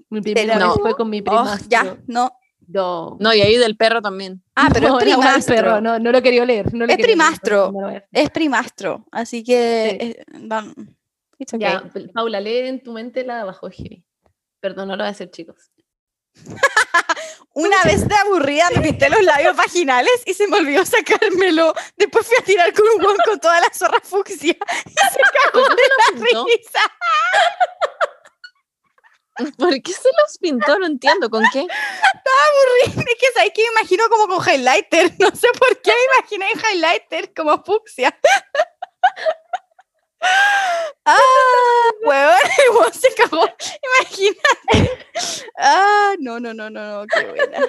Mi 0.09 0.19
vez 0.19 0.33
vi. 0.75 0.79
fue 0.81 0.95
con 0.95 1.09
mi 1.09 1.19
Oh, 1.19 1.23
prima. 1.23 1.57
ya, 1.69 1.97
no, 2.07 2.31
No. 2.67 3.17
No, 3.19 3.33
y 3.33 3.41
ahí 3.41 3.57
del 3.57 3.75
perro 3.77 4.01
también. 4.01 4.41
Ah, 4.55 4.69
pero 4.73 4.89
No, 4.89 4.97
es 4.99 5.03
primastro. 5.05 5.55
perro, 5.55 5.81
no, 5.81 5.99
no 5.99 6.11
lo 6.11 6.21
quería 6.21 6.45
leer. 6.45 6.73
No 6.73 6.85
lo 6.85 6.91
Es 6.91 6.97
quería 6.97 7.05
primastro. 7.07 7.71
no 7.71 7.85
a 7.85 7.89
leer. 7.89 8.07
Es 8.11 8.29
primastro. 8.29 9.05
Así 9.11 9.43
que. 9.43 9.97
Sí. 9.99 10.07
eh, 10.07 10.23
okay. 11.41 11.59
Ya, 11.59 11.83
Paula, 12.13 12.39
lee 12.39 12.67
en 12.67 12.83
tu 12.83 12.91
mente 12.93 13.23
la 13.25 13.35
de 13.35 13.41
abajo. 13.41 13.69
Perdón, 14.59 14.89
no 14.89 14.95
lo 14.95 15.03
voy 15.03 15.07
a 15.07 15.11
hacer, 15.11 15.31
chicos. 15.31 15.70
Una 17.53 17.83
vez 17.83 18.07
de 18.07 18.15
aburrida 18.15 18.69
me 18.73 18.81
pinté 18.81 19.09
los 19.09 19.21
labios 19.23 19.55
vaginales 19.55 20.23
y 20.25 20.33
se 20.33 20.47
me 20.47 20.57
olvidó 20.57 20.85
sacármelo. 20.85 21.73
Después 21.97 22.25
fui 22.25 22.37
a 22.39 22.43
tirar 22.45 22.73
con 22.73 22.85
un 22.95 23.03
hueón 23.03 23.17
con 23.25 23.39
toda 23.39 23.59
la 23.59 23.69
zorra 23.73 23.99
fucsia 24.01 24.35
y 24.35 24.93
se 25.13 25.19
cagó 25.51 25.67
de 25.67 25.75
la 25.75 26.21
pintó? 26.21 26.45
risa. 26.45 26.79
¿Por 29.57 29.81
qué 29.81 29.91
se 29.93 30.09
los 30.21 30.37
pintó? 30.39 30.79
No 30.79 30.85
entiendo. 30.85 31.29
¿Con 31.29 31.43
qué? 31.51 31.61
Es 32.85 32.93
que 32.95 33.31
sabes 33.33 33.51
que 33.53 33.63
me 33.63 33.81
imagino 33.81 34.07
como 34.09 34.27
con 34.37 34.47
highlighter. 34.47 35.13
No 35.19 35.29
sé 35.31 35.47
por 35.57 35.81
qué 35.81 35.91
me 35.91 36.19
imaginé 36.19 36.51
en 36.51 36.59
highlighter 36.59 37.33
como 37.33 37.63
fucsia. 37.63 38.17
Ah, 41.05 41.89
huevón, 42.05 42.35
hueón 42.75 42.93
se 42.93 43.13
cagó. 43.15 43.45
Imagínate. 43.99 45.05
Ah, 45.57 46.15
no, 46.19 46.39
no, 46.39 46.53
no, 46.53 46.69
no, 46.69 47.01
no, 47.01 47.05
qué 47.07 47.25
buena. 47.25 47.67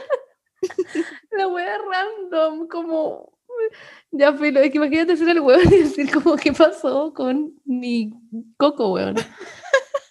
La 1.30 1.48
wea 1.48 1.78
random, 1.78 2.68
como. 2.68 3.32
Ya, 4.10 4.32
filo, 4.32 4.60
es 4.60 4.70
que 4.70 4.78
imagínate 4.78 5.16
ser 5.16 5.28
el 5.28 5.40
weón 5.40 5.72
y 5.72 5.78
decir, 5.78 6.10
como, 6.12 6.36
¿qué 6.36 6.52
pasó 6.52 7.12
con 7.14 7.54
mi 7.64 8.12
coco, 8.56 8.92
weón? 8.92 9.16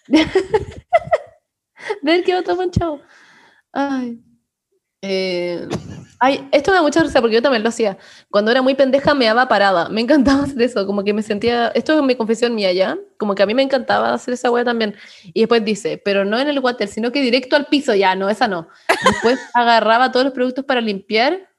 Ver 2.02 2.24
que 2.24 2.34
otro 2.34 2.56
manchado. 2.56 3.00
Ay. 3.72 4.22
Eh, 5.04 5.66
ay, 6.20 6.48
esto 6.52 6.70
me 6.70 6.76
da 6.76 6.82
mucha 6.82 7.02
risa 7.02 7.20
porque 7.20 7.34
yo 7.34 7.42
también 7.42 7.64
lo 7.64 7.70
hacía. 7.70 7.98
Cuando 8.30 8.52
era 8.52 8.62
muy 8.62 8.74
pendeja 8.76 9.14
me 9.14 9.24
daba 9.26 9.48
parada. 9.48 9.88
Me 9.88 10.00
encantaba 10.00 10.42
hacer 10.44 10.62
eso, 10.62 10.86
como 10.86 11.02
que 11.04 11.12
me 11.12 11.22
sentía. 11.22 11.68
Esto 11.74 11.98
es 11.98 12.04
mi 12.04 12.14
confesión 12.14 12.54
mía 12.54 12.72
ya. 12.72 12.96
Como 13.18 13.34
que 13.34 13.42
a 13.42 13.46
mí 13.46 13.54
me 13.54 13.62
encantaba 13.62 14.14
hacer 14.14 14.34
esa 14.34 14.50
wea 14.50 14.64
también. 14.64 14.94
Y 15.34 15.40
después 15.40 15.64
dice, 15.64 16.00
pero 16.02 16.24
no 16.24 16.38
en 16.38 16.48
el 16.48 16.60
water, 16.60 16.88
sino 16.88 17.10
que 17.10 17.20
directo 17.20 17.56
al 17.56 17.66
piso. 17.66 17.94
Ya, 17.94 18.14
no, 18.14 18.30
esa 18.30 18.46
no. 18.46 18.68
Después 19.04 19.40
agarraba 19.54 20.12
todos 20.12 20.24
los 20.24 20.34
productos 20.34 20.64
para 20.64 20.80
limpiar 20.80 21.50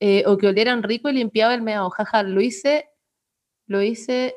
eh, 0.00 0.24
o 0.26 0.36
que 0.36 0.48
olieran 0.48 0.82
rico 0.82 1.08
y 1.08 1.12
limpiaba 1.12 1.54
el 1.54 1.62
meado. 1.62 1.88
Jaja, 1.90 2.24
lo 2.24 2.40
hice. 2.40 2.88
Lo 3.66 3.80
hice. 3.82 4.34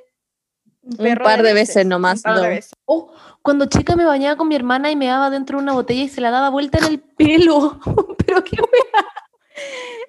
Un 0.83 1.15
par 1.15 1.43
de 1.43 1.53
veces 1.53 1.85
nomás. 1.85 2.19
Un 2.19 2.23
par 2.23 2.35
de 2.35 2.41
no. 2.41 2.49
veces. 2.49 2.71
Oh, 2.85 3.11
cuando 3.41 3.65
chica 3.65 3.95
me 3.95 4.05
bañaba 4.05 4.35
con 4.35 4.47
mi 4.47 4.55
hermana 4.55 4.91
y 4.91 4.95
me 4.95 5.07
daba 5.07 5.29
dentro 5.29 5.57
de 5.57 5.63
una 5.63 5.73
botella 5.73 6.03
y 6.03 6.09
se 6.09 6.21
la 6.21 6.31
daba 6.31 6.49
vuelta 6.49 6.79
en 6.79 6.85
el 6.85 6.99
pelo. 6.99 7.79
pero 8.25 8.43
qué 8.43 8.57
wea. 8.57 9.05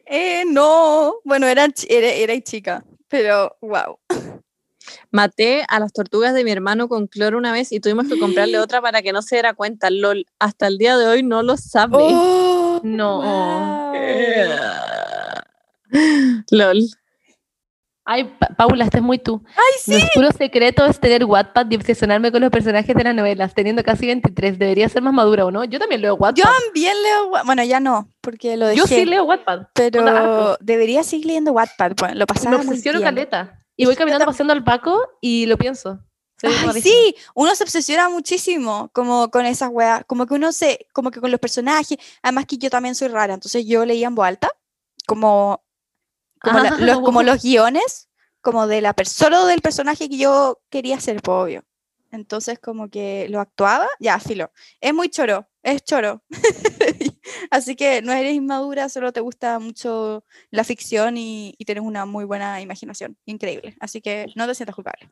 Eh, 0.06 0.44
no. 0.46 1.14
Bueno, 1.24 1.46
era, 1.46 1.66
era, 1.88 2.08
era 2.08 2.40
chica, 2.40 2.84
pero 3.08 3.56
wow. 3.60 3.98
Maté 5.10 5.64
a 5.68 5.78
las 5.78 5.92
tortugas 5.92 6.34
de 6.34 6.44
mi 6.44 6.50
hermano 6.50 6.88
con 6.88 7.06
cloro 7.06 7.38
una 7.38 7.52
vez 7.52 7.70
y 7.72 7.80
tuvimos 7.80 8.08
que 8.08 8.18
comprarle 8.18 8.58
otra 8.58 8.80
para 8.80 9.02
que 9.02 9.12
no 9.12 9.22
se 9.22 9.36
diera 9.36 9.54
cuenta. 9.54 9.90
LOL, 9.90 10.26
hasta 10.38 10.66
el 10.66 10.78
día 10.78 10.96
de 10.96 11.06
hoy 11.06 11.22
no 11.22 11.42
lo 11.42 11.56
sabe. 11.56 11.98
Oh, 12.00 12.80
No. 12.82 13.92
LOL. 16.50 16.88
Ay, 18.04 18.24
Pa- 18.38 18.48
Paula, 18.56 18.84
este 18.84 18.96
es 18.98 19.02
muy 19.02 19.18
tú. 19.18 19.42
Ay, 19.46 19.78
sí. 19.80 19.90
Mi 19.92 20.02
oscuro 20.02 20.30
secreto 20.32 20.84
es 20.84 20.98
tener 20.98 21.24
Wattpad 21.24 21.70
y 21.70 21.76
obsesionarme 21.76 22.32
con 22.32 22.40
los 22.40 22.50
personajes 22.50 22.94
de 22.96 23.04
las 23.04 23.14
novelas, 23.14 23.54
teniendo 23.54 23.84
casi 23.84 24.06
23. 24.06 24.58
Debería 24.58 24.88
ser 24.88 25.02
más 25.02 25.14
madura, 25.14 25.46
¿o 25.46 25.50
no? 25.52 25.62
Yo 25.64 25.78
también 25.78 26.00
leo 26.00 26.14
Wattpad. 26.16 26.36
Yo 26.36 26.44
también 26.64 26.94
leo, 27.02 27.44
bueno, 27.44 27.62
ya 27.62 27.78
no, 27.78 28.08
porque 28.20 28.56
lo 28.56 28.66
dejé. 28.66 28.78
Yo 28.78 28.86
sí 28.86 29.04
leo 29.04 29.24
Wattpad. 29.24 29.68
Pero 29.74 30.56
debería 30.60 31.04
seguir 31.04 31.26
leyendo 31.26 31.52
Wattpad. 31.52 31.92
Bueno, 31.98 32.14
lo 32.14 32.20
Me 32.20 32.26
pasaba 32.26 32.58
muy 32.58 32.66
obsesiono 32.68 32.98
bien. 32.98 33.14
caleta. 33.14 33.58
Y 33.76 33.86
voy 33.86 33.94
caminando 33.96 34.26
paseando 34.26 34.52
al 34.52 34.64
Paco 34.64 35.00
y 35.20 35.46
lo 35.46 35.56
pienso. 35.56 36.00
Ay, 36.44 36.82
sí, 36.82 37.14
uno 37.36 37.54
se 37.54 37.62
obsesiona 37.62 38.08
muchísimo 38.08 38.90
como 38.92 39.30
con 39.30 39.46
esas 39.46 39.68
weas, 39.72 40.02
como 40.08 40.26
que 40.26 40.34
uno 40.34 40.50
se, 40.50 40.86
como 40.92 41.12
que 41.12 41.20
con 41.20 41.30
los 41.30 41.38
personajes, 41.38 41.96
además 42.20 42.46
que 42.46 42.58
yo 42.58 42.68
también 42.68 42.96
soy 42.96 43.06
rara, 43.06 43.34
entonces 43.34 43.64
yo 43.64 43.84
leía 43.86 44.08
en 44.08 44.16
voz 44.16 44.26
alta, 44.26 44.48
como, 45.06 45.62
como, 46.42 46.58
la- 46.58 46.68
Ah, 46.70 46.76
los, 46.78 47.00
como 47.00 47.22
los 47.22 47.42
guiones, 47.42 48.08
como 48.40 48.66
de 48.66 48.80
la 48.80 48.92
persona 48.92 49.36
solo 49.36 49.46
del 49.46 49.60
personaje 49.60 50.08
que 50.08 50.18
yo 50.18 50.60
quería 50.70 51.00
ser, 51.00 51.20
pues, 51.22 51.34
obvio. 51.34 51.64
Entonces 52.10 52.58
como 52.58 52.90
que 52.90 53.26
lo 53.30 53.40
actuaba, 53.40 53.88
ya, 53.98 54.18
filo. 54.20 54.50
Es 54.82 54.92
muy 54.92 55.08
choro, 55.08 55.48
es 55.62 55.82
choro. 55.82 56.22
Así 57.50 57.74
que 57.74 58.02
no 58.02 58.12
eres 58.12 58.34
inmadura, 58.34 58.90
solo 58.90 59.12
te 59.12 59.20
gusta 59.20 59.58
mucho 59.58 60.24
la 60.50 60.62
ficción 60.64 61.16
y, 61.16 61.54
y 61.56 61.64
tienes 61.64 61.84
una 61.84 62.04
muy 62.04 62.24
buena 62.26 62.60
imaginación, 62.60 63.16
increíble. 63.24 63.76
Así 63.80 64.02
que 64.02 64.26
no 64.36 64.46
te 64.46 64.54
sientas 64.54 64.74
culpable. 64.74 65.10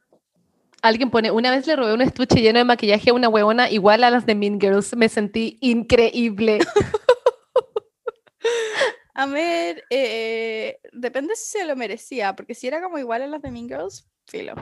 Alguien 0.82 1.10
pone, 1.10 1.30
una 1.30 1.50
vez 1.50 1.66
le 1.66 1.76
robé 1.76 1.94
un 1.94 2.00
estuche 2.02 2.40
lleno 2.40 2.58
de 2.58 2.64
maquillaje 2.64 3.10
a 3.10 3.14
una 3.14 3.28
huevona 3.28 3.70
igual 3.70 4.04
a 4.04 4.10
las 4.10 4.26
de 4.26 4.34
Mean 4.34 4.60
Girls. 4.60 4.94
Me 4.96 5.08
sentí 5.08 5.56
increíble. 5.60 6.58
A 9.14 9.26
ver, 9.26 9.84
eh, 9.90 10.78
depende 10.92 11.34
si 11.36 11.58
se 11.58 11.64
lo 11.64 11.76
merecía, 11.76 12.34
porque 12.36 12.54
si 12.54 12.66
era 12.68 12.80
como 12.80 12.98
igual 12.98 13.22
a 13.22 13.26
las 13.26 13.42
de 13.42 13.50
Mean 13.50 13.68
Girls, 13.68 14.06
filo. 14.26 14.54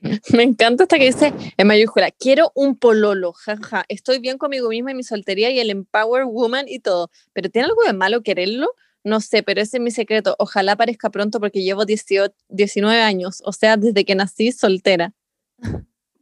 Me 0.36 0.42
encanta 0.42 0.82
esta 0.84 0.98
que 0.98 1.06
dice 1.06 1.32
en 1.56 1.66
mayúscula, 1.66 2.10
quiero 2.10 2.50
un 2.54 2.76
pololo, 2.76 3.32
jaja, 3.32 3.84
estoy 3.88 4.18
bien 4.18 4.36
conmigo 4.36 4.68
misma 4.68 4.90
y 4.90 4.94
mi 4.94 5.04
soltería 5.04 5.50
y 5.50 5.60
el 5.60 5.70
empower 5.70 6.24
woman 6.24 6.66
y 6.68 6.80
todo, 6.80 7.10
pero 7.32 7.48
¿tiene 7.50 7.66
algo 7.68 7.82
de 7.84 7.92
malo 7.92 8.22
quererlo? 8.22 8.68
No 9.04 9.20
sé, 9.20 9.42
pero 9.42 9.60
ese 9.60 9.78
es 9.78 9.82
mi 9.82 9.90
secreto. 9.90 10.36
Ojalá 10.38 10.72
aparezca 10.72 11.10
pronto 11.10 11.40
porque 11.40 11.62
llevo 11.62 11.84
18, 11.84 12.32
19 12.48 13.00
años, 13.00 13.42
o 13.44 13.52
sea, 13.52 13.76
desde 13.76 14.04
que 14.04 14.14
nací 14.14 14.52
soltera. 14.52 15.12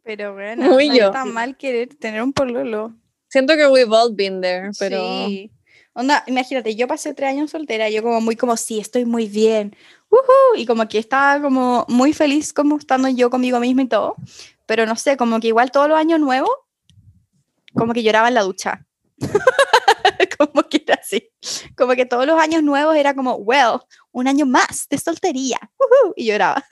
Pero 0.03 0.33
bueno, 0.35 0.71
Muy 0.71 0.89
no 0.89 0.95
yo. 0.97 1.07
está 1.07 1.27
mal 1.27 1.57
querer 1.59 1.95
tener 1.97 2.23
un 2.23 2.33
pololo. 2.33 2.95
Siento 3.29 3.55
que 3.55 3.67
we've 3.69 3.95
all 3.95 4.15
been 4.15 4.41
there, 4.41 4.71
pero 4.79 5.27
Sí. 5.27 5.51
Onda, 5.93 6.23
imagínate, 6.27 6.77
yo 6.77 6.87
pasé 6.87 7.15
tres 7.15 7.31
años 7.31 7.51
soltera, 7.51 7.91
yo 7.91 8.03
como 8.03 8.21
muy 8.21 8.37
como, 8.37 8.57
sí, 8.57 8.79
estoy 8.79 9.05
muy 9.05 9.27
bien, 9.27 9.77
ujú, 10.09 10.57
y 10.57 10.65
como 10.65 10.87
que 10.89 10.99
estaba 10.99 11.43
como 11.43 11.85
muy 11.89 12.13
feliz 12.13 12.53
como 12.53 12.79
estando 12.79 13.09
yo 13.09 13.29
conmigo 13.29 13.59
misma 13.59 13.83
y 13.83 13.89
todo, 13.89 14.15
pero 14.67 14.87
no 14.87 14.95
sé, 14.95 15.17
como 15.17 15.41
que 15.41 15.49
igual 15.49 15.73
todos 15.73 15.89
los 15.89 15.99
años 15.99 16.21
nuevos, 16.21 16.51
como 17.75 17.93
que 17.93 18.03
lloraba 18.03 18.29
en 18.29 18.35
la 18.35 18.43
ducha. 18.43 18.87
como 20.39 20.63
que 20.69 20.83
era 20.87 20.95
así. 20.95 21.31
Como 21.77 21.95
que 21.95 22.07
todos 22.07 22.27
los 22.27 22.41
años 22.41 22.63
nuevos 22.63 22.97
era 22.97 23.15
como, 23.15 23.35
well, 23.35 23.81
un 24.13 24.29
año 24.29 24.47
más 24.47 24.87
de 24.89 24.99
soltería, 24.99 25.59
ujú, 25.79 26.15
y 26.17 26.27
lloraba. 26.27 26.65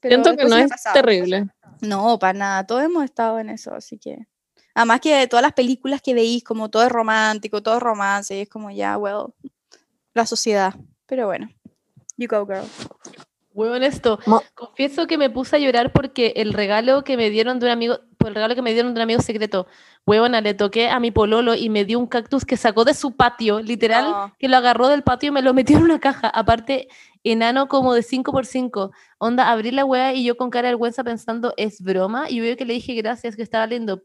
Pero 0.00 0.24
siento 0.24 0.36
que 0.36 0.48
no 0.48 0.56
es 0.56 0.68
pasaba. 0.70 0.94
terrible. 0.94 1.46
No, 1.80 2.18
para 2.18 2.38
nada, 2.38 2.66
todos 2.66 2.82
hemos 2.82 3.04
estado 3.04 3.38
en 3.38 3.50
eso, 3.50 3.74
así 3.74 3.98
que... 3.98 4.26
Además 4.74 5.00
que 5.00 5.26
todas 5.26 5.42
las 5.42 5.52
películas 5.52 6.00
que 6.02 6.14
veís, 6.14 6.42
como 6.44 6.70
todo 6.70 6.82
es 6.84 6.90
romántico, 6.90 7.62
todo 7.62 7.76
es 7.76 7.82
romance, 7.82 8.36
y 8.36 8.40
es 8.40 8.48
como 8.48 8.70
ya, 8.70 8.96
well, 8.96 9.26
la 10.14 10.26
sociedad. 10.26 10.74
Pero 11.06 11.26
bueno, 11.26 11.50
you 12.16 12.26
go, 12.28 12.46
girl. 12.46 12.64
Huevón 13.54 13.82
esto. 13.82 14.18
Confieso 14.54 15.06
que 15.06 15.18
me 15.18 15.28
puse 15.28 15.56
a 15.56 15.58
llorar 15.58 15.92
porque 15.92 16.32
el 16.36 16.54
regalo 16.54 17.04
que 17.04 17.18
me 17.18 17.28
dieron 17.28 17.58
de 17.58 17.66
un 17.66 17.72
amigo, 17.72 17.98
por 18.16 18.28
el 18.28 18.34
regalo 18.34 18.54
que 18.54 18.62
me 18.62 18.72
dieron 18.72 18.94
de 18.94 18.98
un 19.00 19.02
amigo 19.02 19.20
secreto, 19.20 19.66
huevona, 20.06 20.40
le 20.40 20.54
toqué 20.54 20.88
a 20.88 20.98
mi 21.00 21.10
pololo 21.10 21.54
y 21.54 21.68
me 21.68 21.84
dio 21.84 21.98
un 21.98 22.06
cactus 22.06 22.46
que 22.46 22.56
sacó 22.56 22.86
de 22.86 22.94
su 22.94 23.14
patio, 23.14 23.60
literal, 23.60 24.10
No. 24.10 24.34
que 24.38 24.48
lo 24.48 24.56
agarró 24.56 24.88
del 24.88 25.02
patio 25.02 25.28
y 25.28 25.32
me 25.32 25.42
lo 25.42 25.52
metió 25.52 25.76
en 25.76 25.82
una 25.84 26.00
caja, 26.00 26.28
aparte 26.28 26.88
enano 27.24 27.68
como 27.68 27.94
de 27.94 28.02
5x5. 28.02 28.90
Onda, 29.18 29.50
abrí 29.50 29.70
la 29.70 29.84
wea 29.84 30.14
y 30.14 30.24
yo 30.24 30.36
con 30.36 30.50
cara 30.50 30.68
de 30.68 30.74
vergüenza 30.74 31.04
pensando, 31.04 31.54
es 31.56 31.80
broma, 31.80 32.28
y 32.30 32.40
veo 32.40 32.56
que 32.56 32.64
le 32.64 32.74
dije 32.74 32.94
gracias, 32.94 33.36
que 33.36 33.42
estaba 33.42 33.66
lindo. 33.66 34.02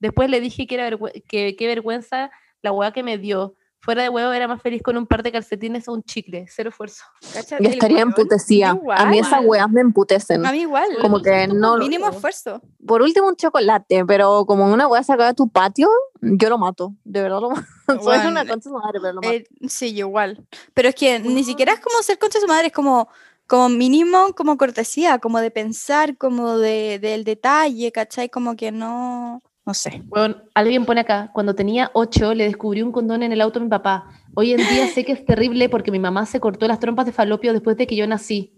Después 0.00 0.30
le 0.30 0.40
dije 0.40 0.66
que 0.66 0.74
era 0.74 0.96
que 1.28 1.56
qué 1.56 1.66
vergüenza 1.66 2.30
la 2.62 2.72
wea 2.72 2.92
que 2.92 3.02
me 3.02 3.18
dio. 3.18 3.56
Fuera 3.86 4.02
de 4.02 4.08
huevo 4.10 4.32
era 4.32 4.48
más 4.48 4.60
feliz 4.60 4.82
con 4.82 4.96
un 4.96 5.06
par 5.06 5.22
de 5.22 5.30
calcetines 5.32 5.86
o 5.88 5.92
un 5.92 6.02
chicle, 6.02 6.44
cero 6.50 6.70
esfuerzo. 6.70 7.04
¿Cachai? 7.32 7.62
Yo 7.62 7.70
estaría 7.70 8.00
emputecida. 8.00 8.74
igual. 8.74 8.98
A 9.00 9.06
mí 9.06 9.20
esas 9.20 9.40
weas 9.44 9.70
me 9.70 9.80
emputecen. 9.80 10.44
A 10.44 10.50
mí 10.52 10.62
igual. 10.62 10.88
Como 11.00 11.22
que 11.22 11.46
no, 11.46 11.78
Mínimo 11.78 12.08
esfuerzo. 12.08 12.60
por 12.84 13.00
último 13.00 13.28
un 13.28 13.36
chocolate, 13.36 14.04
pero 14.04 14.44
como 14.44 14.70
una 14.70 14.88
wea 14.88 15.02
sacada 15.04 15.28
de 15.30 15.34
tu 15.36 15.48
patio, 15.48 15.88
yo 16.20 16.48
lo 16.50 16.58
mato, 16.58 16.94
de 17.04 17.22
verdad 17.22 17.40
lo 17.40 17.50
mato. 17.86 18.02
Soy 18.02 18.18
una 18.18 18.42
Bueno, 18.42 18.50
concha 18.50 18.54
de 18.56 18.62
su 18.62 18.72
madre, 18.72 18.98
pero 19.00 19.12
lo 19.14 19.20
mato. 19.22 19.32
Eh, 19.32 19.46
sí, 19.68 19.94
yo 19.94 20.08
igual. 20.08 20.44
Pero 20.74 20.88
es 20.88 20.94
que 20.96 21.20
ni 21.20 21.44
siquiera 21.44 21.72
es 21.72 21.78
como 21.80 22.02
ser 22.02 22.18
concha 22.18 22.38
de 22.38 22.42
su 22.42 22.48
madre, 22.48 22.66
es 22.66 22.72
como, 22.72 23.08
como 23.46 23.68
mínimo, 23.68 24.34
como 24.36 24.56
cortesía, 24.56 25.20
como 25.20 25.38
de 25.38 25.52
pensar, 25.52 26.16
como 26.16 26.58
de, 26.58 26.98
del 26.98 27.22
detalle, 27.22 27.92
¿cachai? 27.92 28.28
Como 28.30 28.56
que 28.56 28.72
no, 28.72 29.44
no 29.66 29.74
sé. 29.74 30.00
Bueno, 30.06 30.36
alguien 30.54 30.84
pone 30.86 31.00
acá, 31.00 31.30
cuando 31.34 31.54
tenía 31.54 31.90
8 31.92 32.34
le 32.34 32.44
descubrí 32.44 32.82
un 32.82 32.92
condón 32.92 33.22
en 33.24 33.32
el 33.32 33.40
auto 33.40 33.58
a 33.58 33.62
mi 33.62 33.68
papá. 33.68 34.08
Hoy 34.34 34.52
en 34.52 34.58
día 34.58 34.86
sé 34.86 35.04
que 35.04 35.12
es 35.12 35.24
terrible 35.24 35.68
porque 35.68 35.90
mi 35.90 35.98
mamá 35.98 36.24
se 36.24 36.38
cortó 36.40 36.68
las 36.68 36.78
trompas 36.78 37.04
de 37.06 37.12
falopio 37.12 37.52
después 37.52 37.76
de 37.76 37.86
que 37.86 37.96
yo 37.96 38.06
nací. 38.06 38.56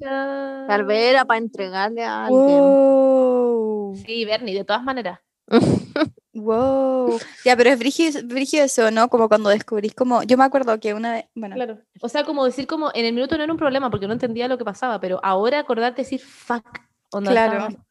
Chan. 0.00 0.66
Tal 0.68 0.84
vez 0.84 1.10
era 1.10 1.24
para 1.24 1.38
entregarle 1.38 2.04
a 2.04 2.26
alguien. 2.26 2.58
Wow. 2.60 3.96
Sí, 4.06 4.24
Bernie, 4.24 4.54
de 4.54 4.64
todas 4.64 4.82
maneras. 4.82 5.20
Wow. 6.34 7.18
Ya, 7.44 7.54
pero 7.58 7.68
es 7.68 7.78
brígido, 7.78 8.20
brígido 8.24 8.64
eso, 8.64 8.90
¿no? 8.90 9.08
Como 9.10 9.28
cuando 9.28 9.50
descubrís 9.50 9.94
como... 9.94 10.22
Yo 10.22 10.38
me 10.38 10.44
acuerdo 10.44 10.80
que 10.80 10.94
una 10.94 11.12
vez... 11.12 11.26
Bueno, 11.34 11.54
Claro. 11.56 11.78
O 12.00 12.08
sea, 12.08 12.24
como 12.24 12.46
decir 12.46 12.66
como 12.66 12.90
en 12.94 13.04
el 13.04 13.12
minuto 13.12 13.36
no 13.36 13.44
era 13.44 13.52
un 13.52 13.58
problema 13.58 13.90
porque 13.90 14.06
no 14.06 14.14
entendía 14.14 14.48
lo 14.48 14.56
que 14.56 14.64
pasaba, 14.64 14.98
pero 14.98 15.20
ahora 15.22 15.58
acordarte 15.58 16.00
decir 16.02 16.20
fuck. 16.22 16.64
onda, 17.12 17.30
Claro. 17.32 17.52
estaba- 17.68 17.84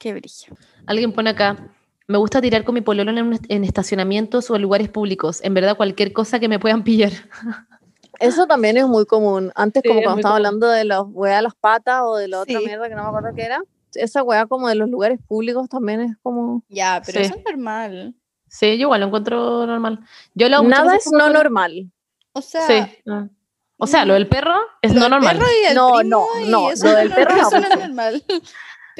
qué 0.00 0.12
brillo. 0.14 0.56
Alguien 0.86 1.12
pone 1.12 1.30
acá, 1.30 1.56
me 2.08 2.18
gusta 2.18 2.40
tirar 2.40 2.64
con 2.64 2.74
mi 2.74 2.80
pololo 2.80 3.12
en, 3.12 3.64
estacionamientos 3.64 4.50
o 4.50 4.56
en 4.56 4.62
lugares 4.62 4.88
públicos. 4.88 5.38
En 5.44 5.54
verdad, 5.54 5.76
cualquier 5.76 6.12
cosa 6.12 6.40
que 6.40 6.48
me 6.48 6.58
puedan 6.58 6.82
pillar. 6.82 7.12
Eso 8.18 8.46
también 8.46 8.76
es 8.76 8.86
muy 8.86 9.06
común. 9.06 9.52
Antes, 9.54 9.82
Sí, 9.82 9.88
como 9.88 10.00
es 10.00 10.06
cuando 10.06 10.22
común. 10.22 10.36
hablando 10.36 10.68
de 10.68 10.84
los 10.84 11.06
weas 11.10 11.38
a 11.38 11.42
las 11.42 11.54
patas 11.54 12.02
o 12.04 12.16
de 12.16 12.26
la 12.28 12.40
otra 12.40 12.58
Sí. 12.58 12.66
mierda 12.66 12.88
que 12.88 12.94
no 12.96 13.02
me 13.02 13.08
acuerdo 13.08 13.28
qué 13.36 13.44
era. 13.44 13.62
Esa 13.94 14.22
wea 14.22 14.46
como 14.46 14.68
de 14.68 14.74
los 14.74 14.88
lugares 14.90 15.18
públicos 15.26 15.68
también 15.68 16.00
es 16.00 16.16
como... 16.22 16.62
Ya, 16.68 17.00
pero 17.04 17.20
Sí. 17.20 17.26
eso 17.26 17.36
es 17.38 17.44
normal. 17.44 18.14
Sí, 18.48 18.76
yo 18.76 18.82
igual 18.82 19.00
lo 19.00 19.06
encuentro 19.06 19.66
normal. 19.66 20.00
Yo 20.34 20.48
lo 20.48 20.62
Nada 20.62 20.96
es 20.96 21.10
no 21.12 21.30
normal. 21.30 21.90
O 22.32 22.42
sea, 22.42 22.66
Sí. 22.66 22.98
ah. 23.08 23.28
O 23.82 23.86
sea, 23.86 24.04
lo 24.04 24.12
del 24.14 24.28
perro 24.28 24.56
es 24.82 24.92
lo 24.92 25.00
no 25.00 25.08
normal. 25.08 25.38
perro 25.38 25.48
y 25.62 25.68
el 25.68 25.74
No, 25.74 25.92
primo 26.00 26.26
no, 26.36 26.40
y 26.46 26.48
no, 26.50 26.70
eso 26.70 26.84
lo 26.86 26.92
no 26.92 26.98
del 26.98 27.08
es 27.10 27.14
perro 27.14 27.36
no, 27.36 27.42
eso 27.48 27.60
no 27.60 27.66
es 27.68 27.78
normal. 27.80 28.24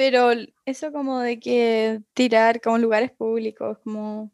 Pero 0.01 0.31
eso 0.65 0.91
como 0.91 1.19
de 1.19 1.39
que 1.39 2.01
tirar 2.15 2.59
como 2.59 2.79
lugares 2.79 3.11
públicos, 3.11 3.77
como... 3.83 4.31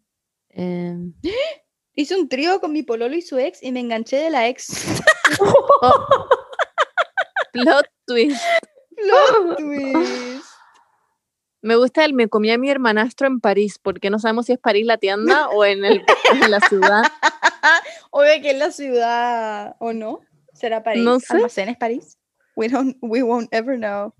Eh, 0.47 0.95
Hice 1.93 2.15
un 2.15 2.29
trío 2.29 2.61
con 2.61 2.71
mi 2.71 2.83
pololo 2.83 3.17
y 3.17 3.21
su 3.21 3.37
ex 3.37 3.61
y 3.61 3.73
me 3.73 3.81
enganché 3.81 4.15
de 4.15 4.29
la 4.29 4.47
ex. 4.47 5.01
Plot 7.51 7.85
twist. 8.05 8.41
Plot 8.95 9.57
twist. 9.57 10.45
Me 11.61 11.75
gusta 11.75 12.05
el 12.05 12.13
me 12.13 12.29
comí 12.29 12.49
a 12.49 12.57
mi 12.57 12.69
hermanastro 12.69 13.27
en 13.27 13.41
París, 13.41 13.77
porque 13.77 14.09
no 14.09 14.19
sabemos 14.19 14.45
si 14.45 14.53
es 14.53 14.59
París 14.59 14.85
la 14.85 14.97
tienda 14.97 15.49
o 15.53 15.65
en, 15.65 15.83
el, 15.83 16.05
en 16.31 16.49
la 16.49 16.61
ciudad. 16.61 17.03
Obvio 18.11 18.41
que 18.41 18.51
es 18.51 18.57
la 18.57 18.71
ciudad, 18.71 19.75
¿o 19.79 19.91
no? 19.91 20.21
¿Será 20.53 20.81
París? 20.81 21.03
No 21.03 21.19
sé. 21.19 21.33
¿Almacenes 21.33 21.75
París? 21.75 22.17
We, 22.55 22.69
don't, 22.69 22.95
we 23.01 23.21
won't 23.21 23.49
ever 23.51 23.77
know. 23.77 24.13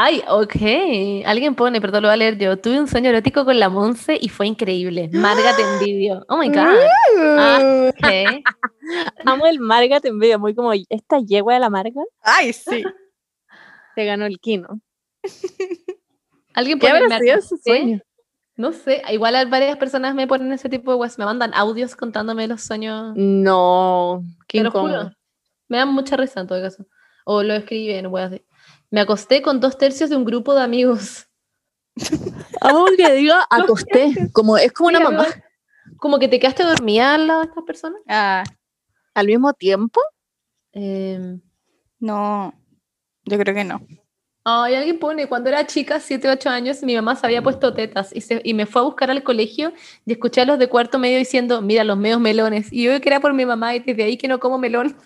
Ay, 0.00 0.22
ok. 0.28 1.26
Alguien 1.26 1.56
pone, 1.56 1.80
perdón, 1.80 2.02
lo 2.02 2.08
voy 2.08 2.14
a 2.14 2.16
leer 2.16 2.38
yo. 2.38 2.56
Tuve 2.56 2.78
un 2.78 2.86
sueño 2.86 3.10
erótico 3.10 3.44
con 3.44 3.58
la 3.58 3.68
Monse 3.68 4.16
y 4.20 4.28
fue 4.28 4.46
increíble. 4.46 5.10
Marga 5.12 5.56
te 5.56 5.62
envidio. 5.62 6.24
Oh 6.28 6.36
my 6.36 6.48
God. 6.50 6.78
Ah. 7.18 7.92
Amo 9.26 9.48
el 9.48 9.58
Marga 9.58 9.98
te 9.98 10.12
muy 10.12 10.54
como 10.54 10.72
esta 10.88 11.18
yegua 11.18 11.54
de 11.54 11.60
la 11.60 11.68
Marga 11.68 12.00
Ay, 12.22 12.52
sí. 12.52 12.84
te 13.96 14.04
ganó 14.04 14.26
el 14.26 14.38
kino. 14.38 14.80
Alguien 16.54 16.78
¿Qué 16.78 16.86
pone, 16.86 17.08
me 17.08 17.18
sido 17.18 17.34
acosté. 17.34 17.56
sueño? 17.64 18.00
No 18.54 18.72
sé, 18.72 19.02
igual 19.10 19.50
varias 19.50 19.78
personas 19.78 20.14
me 20.14 20.28
ponen 20.28 20.52
ese 20.52 20.68
tipo 20.68 20.92
de 20.92 20.96
webs, 20.98 21.18
me 21.18 21.24
mandan 21.24 21.52
audios 21.54 21.96
contándome 21.96 22.46
los 22.46 22.62
sueños. 22.62 23.14
No, 23.16 24.22
qué 24.46 24.58
Te 24.58 24.64
lo 24.64 24.70
juro. 24.70 25.10
Me 25.66 25.78
dan 25.78 25.88
mucha 25.88 26.16
risa 26.16 26.40
en 26.40 26.46
todo 26.46 26.62
caso. 26.62 26.86
O 27.24 27.42
lo 27.42 27.54
escriben, 27.54 28.06
weas 28.06 28.32
así. 28.32 28.44
Me 28.90 29.00
acosté 29.00 29.42
con 29.42 29.60
dos 29.60 29.76
tercios 29.78 30.10
de 30.10 30.16
un 30.16 30.24
grupo 30.24 30.54
de 30.54 30.62
amigos. 30.62 31.26
Amo 32.60 32.86
que 32.96 33.12
diga 33.12 33.46
acosté, 33.50 34.14
como 34.32 34.56
es 34.56 34.72
como 34.72 34.88
una 34.88 35.00
mamá. 35.00 35.26
Como 35.98 36.18
que 36.18 36.28
te 36.28 36.38
quedaste 36.38 36.64
dormida 36.64 37.14
al 37.14 37.26
lado 37.26 37.40
de 37.40 37.46
estas 37.48 37.64
personas. 37.64 38.00
Ah, 38.08 38.44
Al 39.14 39.26
mismo 39.26 39.52
tiempo, 39.54 40.00
Eh, 40.72 41.38
no. 41.98 42.54
Yo 43.24 43.38
creo 43.38 43.54
que 43.54 43.64
no. 43.64 43.80
Ay, 44.50 44.76
alguien 44.76 44.98
pone, 44.98 45.26
cuando 45.26 45.50
era 45.50 45.66
chica, 45.66 46.00
7, 46.00 46.26
8 46.30 46.48
años, 46.48 46.82
mi 46.82 46.94
mamá 46.94 47.14
se 47.16 47.26
había 47.26 47.42
puesto 47.42 47.74
tetas 47.74 48.16
y, 48.16 48.22
se- 48.22 48.40
y 48.42 48.54
me 48.54 48.64
fue 48.64 48.80
a 48.80 48.84
buscar 48.84 49.10
al 49.10 49.22
colegio 49.22 49.74
y 50.06 50.12
escuché 50.12 50.40
a 50.40 50.44
los 50.46 50.58
de 50.58 50.68
cuarto 50.70 50.98
medio 50.98 51.18
diciendo, 51.18 51.60
mira, 51.60 51.84
los 51.84 51.98
medios 51.98 52.18
melones. 52.18 52.72
Y 52.72 52.84
yo 52.84 52.98
que 53.00 53.08
era 53.10 53.20
por 53.20 53.34
mi 53.34 53.44
mamá 53.44 53.74
y 53.74 53.80
desde 53.80 54.04
ahí 54.04 54.16
que 54.16 54.26
no 54.26 54.38
como 54.40 54.56
melón. 54.58 54.96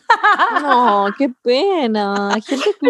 no, 0.61 1.07
qué 1.19 1.29
pena. 1.43 2.37
Gente. 2.47 2.65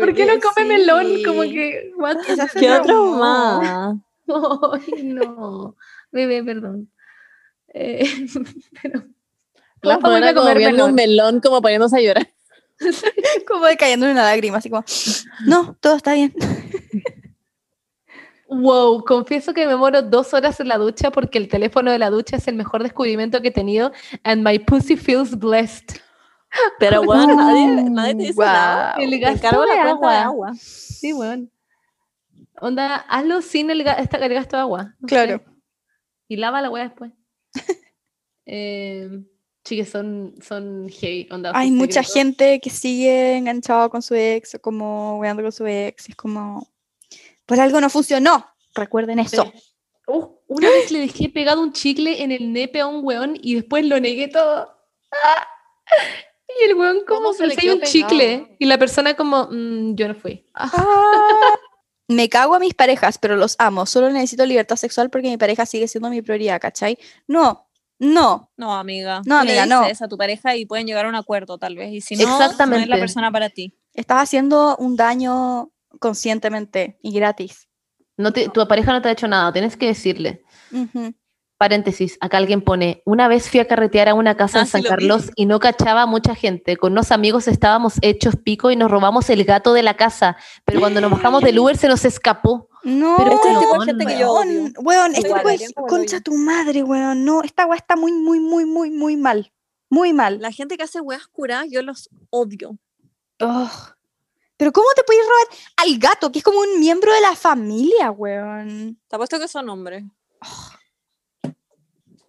¿Por 0.00 0.14
qué 0.14 0.26
no 0.26 0.32
come 0.40 0.64
melón? 0.66 1.06
Como 1.24 1.42
que, 1.42 1.92
what? 1.96 2.16
Qué 2.58 2.70
otro 2.72 3.04
más. 3.04 3.96
Ay, 4.28 5.02
no. 5.04 5.76
Bebé, 6.10 6.42
perdón. 6.42 6.90
Eh, 7.72 8.04
pero, 8.82 9.04
La 9.82 9.94
¿cómo 9.96 10.08
iba 10.08 10.18
fuera 10.18 10.30
a 10.30 10.34
comer 10.34 10.58
viendo 10.58 10.86
un 10.86 10.94
melón? 10.94 11.30
melón 11.30 11.40
como 11.40 11.62
poniéndose 11.62 11.96
a 11.98 12.00
llorar. 12.00 12.28
Como 13.48 13.64
de 13.66 13.76
cayendo 13.76 14.06
en 14.06 14.12
una 14.12 14.22
lágrima, 14.24 14.58
así 14.58 14.68
como, 14.70 14.84
no, 15.46 15.74
todo 15.80 15.96
está 15.96 16.14
bien. 16.14 16.34
Wow, 18.48 19.02
confieso 19.04 19.52
que 19.52 19.66
me 19.66 19.74
muero 19.76 20.02
dos 20.02 20.32
horas 20.32 20.60
en 20.60 20.68
la 20.68 20.78
ducha 20.78 21.10
porque 21.10 21.38
el 21.38 21.48
teléfono 21.48 21.90
de 21.90 21.98
la 21.98 22.10
ducha 22.10 22.36
es 22.36 22.46
el 22.46 22.54
mejor 22.54 22.82
descubrimiento 22.82 23.42
que 23.42 23.48
he 23.48 23.52
tenido 23.52 23.90
and 24.22 24.46
my 24.46 24.58
pussy 24.60 24.96
feels 24.96 25.36
blessed. 25.36 25.96
Pero 26.78 27.02
bueno, 27.02 27.34
nadie, 27.34 27.66
nadie 27.90 28.14
te 28.14 28.22
dice 28.22 28.40
nada. 28.40 28.94
El 28.98 29.18
gasto 29.18 29.60
de 29.62 29.66
la 29.66 29.74
de 29.74 29.80
agua. 29.90 30.22
agua. 30.22 30.52
Sí, 30.54 31.12
bueno. 31.12 31.48
Onda, 32.60 32.94
hazlo 33.08 33.42
sin 33.42 33.68
el, 33.70 33.84
ga- 33.84 33.96
esta- 33.98 34.18
el 34.18 34.32
gasto 34.32 34.56
de 34.56 34.62
agua. 34.62 34.94
no 35.00 35.08
Claro. 35.08 35.38
sé. 35.38 35.44
Y 36.28 36.36
lava 36.36 36.62
la 36.62 36.70
hueá 36.70 36.84
después. 36.84 37.12
eh, 38.46 39.10
sí, 39.66 39.76
que 39.76 39.84
son, 39.84 40.34
son 40.40 40.88
heavy. 40.88 41.28
Onda, 41.30 41.52
Hay 41.54 41.70
mucha 41.70 42.02
secretos. 42.02 42.12
gente 42.14 42.60
que 42.60 42.70
sigue 42.70 43.36
enganchado 43.36 43.90
con 43.90 44.00
su 44.00 44.14
ex 44.14 44.54
o 44.54 44.60
como 44.60 45.18
weando 45.18 45.42
con 45.42 45.52
su 45.52 45.66
ex. 45.66 46.08
Es 46.08 46.16
como, 46.16 46.66
por 47.44 47.60
algo 47.60 47.80
no 47.80 47.90
funcionó. 47.90 48.46
Recuerden 48.74 49.18
eso. 49.18 49.44
Sí. 49.44 49.62
Uh, 50.08 50.26
una 50.46 50.70
vez 50.70 50.90
le 50.92 51.00
dejé 51.00 51.28
pegado 51.28 51.60
un 51.60 51.72
chicle 51.72 52.22
en 52.22 52.30
el 52.30 52.52
nepe 52.52 52.80
a 52.80 52.86
un 52.86 53.04
weón 53.04 53.36
y 53.42 53.56
después 53.56 53.84
lo 53.84 53.98
negué 54.00 54.28
todo. 54.28 54.72
¡Ah! 55.12 55.48
Y 56.60 56.70
el 56.70 56.74
weón 56.74 57.00
como 57.06 57.20
¿Cómo 57.20 57.32
se 57.34 57.46
le 57.48 57.54
pensé 57.56 57.72
un 57.74 57.80
chicle. 57.82 58.56
Y 58.60 58.66
la 58.66 58.78
persona 58.78 59.14
como, 59.14 59.48
"Mm, 59.50 59.96
yo 59.96 60.06
no 60.08 60.14
fui. 60.14 60.46
Me 62.08 62.28
cago 62.28 62.54
a 62.54 62.60
mis 62.60 62.72
parejas, 62.74 63.18
pero 63.18 63.34
los 63.36 63.56
amo. 63.58 63.84
Solo 63.84 64.10
necesito 64.10 64.46
libertad 64.46 64.76
sexual 64.76 65.10
porque 65.10 65.26
mi 65.28 65.36
pareja 65.38 65.66
sigue 65.66 65.88
siendo 65.88 66.08
mi 66.08 66.22
prioridad, 66.22 66.60
¿cachai? 66.60 66.98
No, 67.26 67.65
no. 67.98 68.50
No, 68.56 68.74
amiga. 68.74 69.22
No, 69.26 69.40
Tú 69.40 69.46
le 69.46 69.58
amiga, 69.60 69.66
no. 69.66 69.82
dices 69.82 70.02
a 70.02 70.08
tu 70.08 70.16
pareja 70.16 70.56
y 70.56 70.66
pueden 70.66 70.86
llegar 70.86 71.06
a 71.06 71.08
un 71.08 71.14
acuerdo, 71.14 71.58
tal 71.58 71.76
vez. 71.76 71.92
Y 71.92 72.00
si 72.00 72.16
no, 72.16 72.22
no 72.24 72.34
es 72.36 72.40
Exactamente. 72.42 72.88
la 72.88 72.96
persona 72.98 73.30
para 73.30 73.48
ti. 73.50 73.74
Estás 73.94 74.22
haciendo 74.22 74.76
un 74.76 74.96
daño 74.96 75.70
conscientemente 75.98 76.98
y 77.02 77.12
gratis. 77.12 77.68
No 78.18 78.32
te- 78.32 78.48
tu 78.48 78.66
pareja 78.68 78.92
no 78.92 79.00
te 79.02 79.08
ha 79.08 79.12
hecho 79.12 79.28
nada, 79.28 79.52
tienes 79.52 79.76
que 79.76 79.86
decirle. 79.86 80.42
Paréntesis, 81.58 82.18
acá 82.20 82.36
alguien 82.36 82.60
pone, 82.60 83.00
una 83.06 83.28
vez 83.28 83.48
fui 83.48 83.60
a 83.60 83.66
carretear 83.66 84.10
a 84.10 84.14
una 84.14 84.36
casa 84.36 84.58
Ah, 84.58 84.60
en 84.60 84.66
sí 84.66 84.72
San 84.72 84.82
vi. 84.82 84.88
Carlos 84.88 85.30
y 85.36 85.46
no 85.46 85.58
cachaba 85.58 86.02
a 86.02 86.06
mucha 86.06 86.34
gente. 86.34 86.76
Con 86.76 86.92
unos 86.92 87.10
amigos 87.12 87.48
estábamos 87.48 87.94
hechos 88.02 88.36
pico 88.36 88.70
y 88.70 88.76
nos 88.76 88.90
robamos 88.90 89.30
el 89.30 89.42
gato 89.44 89.72
de 89.72 89.82
la 89.82 89.94
casa, 89.96 90.36
pero 90.66 90.80
cuando 90.80 91.00
nos 91.00 91.10
bajamos 91.10 91.42
del 91.42 91.58
Uber 91.58 91.74
se 91.78 91.88
nos 91.88 92.04
escapó. 92.04 92.68
No, 92.86 93.16
Pero 93.18 93.32
Este 93.32 93.48
es 93.48 93.54
el 93.54 93.60
tipo 93.60 93.72
de 93.72 93.78
weón, 93.78 93.86
gente 93.86 94.06
que 94.06 94.18
yo 94.20 94.30
odio. 94.30 94.60
weón, 94.60 94.74
weón, 94.78 95.14
este 95.16 95.28
tipo 95.28 95.48
de 95.48 95.54
el 95.56 95.74
concha 95.74 96.20
tu 96.20 96.34
madre, 96.34 96.84
weón. 96.84 97.24
No, 97.24 97.42
esta 97.42 97.66
weá 97.66 97.76
está 97.76 97.96
muy, 97.96 98.12
muy, 98.12 98.38
muy, 98.38 98.64
muy, 98.64 98.92
muy 98.92 99.16
mal. 99.16 99.52
Muy 99.90 100.12
mal. 100.12 100.40
La 100.40 100.52
gente 100.52 100.76
que 100.76 100.84
hace 100.84 101.00
weas 101.00 101.26
curadas, 101.26 101.66
yo 101.68 101.82
los 101.82 102.08
odio. 102.30 102.78
Ugh. 103.40 103.96
Pero 104.56 104.72
¿cómo 104.72 104.86
te 104.94 105.02
puedes 105.02 105.26
robar 105.26 105.58
al 105.78 105.98
gato, 105.98 106.30
que 106.30 106.38
es 106.38 106.44
como 106.44 106.60
un 106.60 106.78
miembro 106.78 107.12
de 107.12 107.20
la 107.22 107.34
familia, 107.34 108.12
weón? 108.12 109.00
Te 109.08 109.16
apuesto 109.16 109.40
que 109.40 109.48
son 109.48 109.68
hombres. 109.68 110.04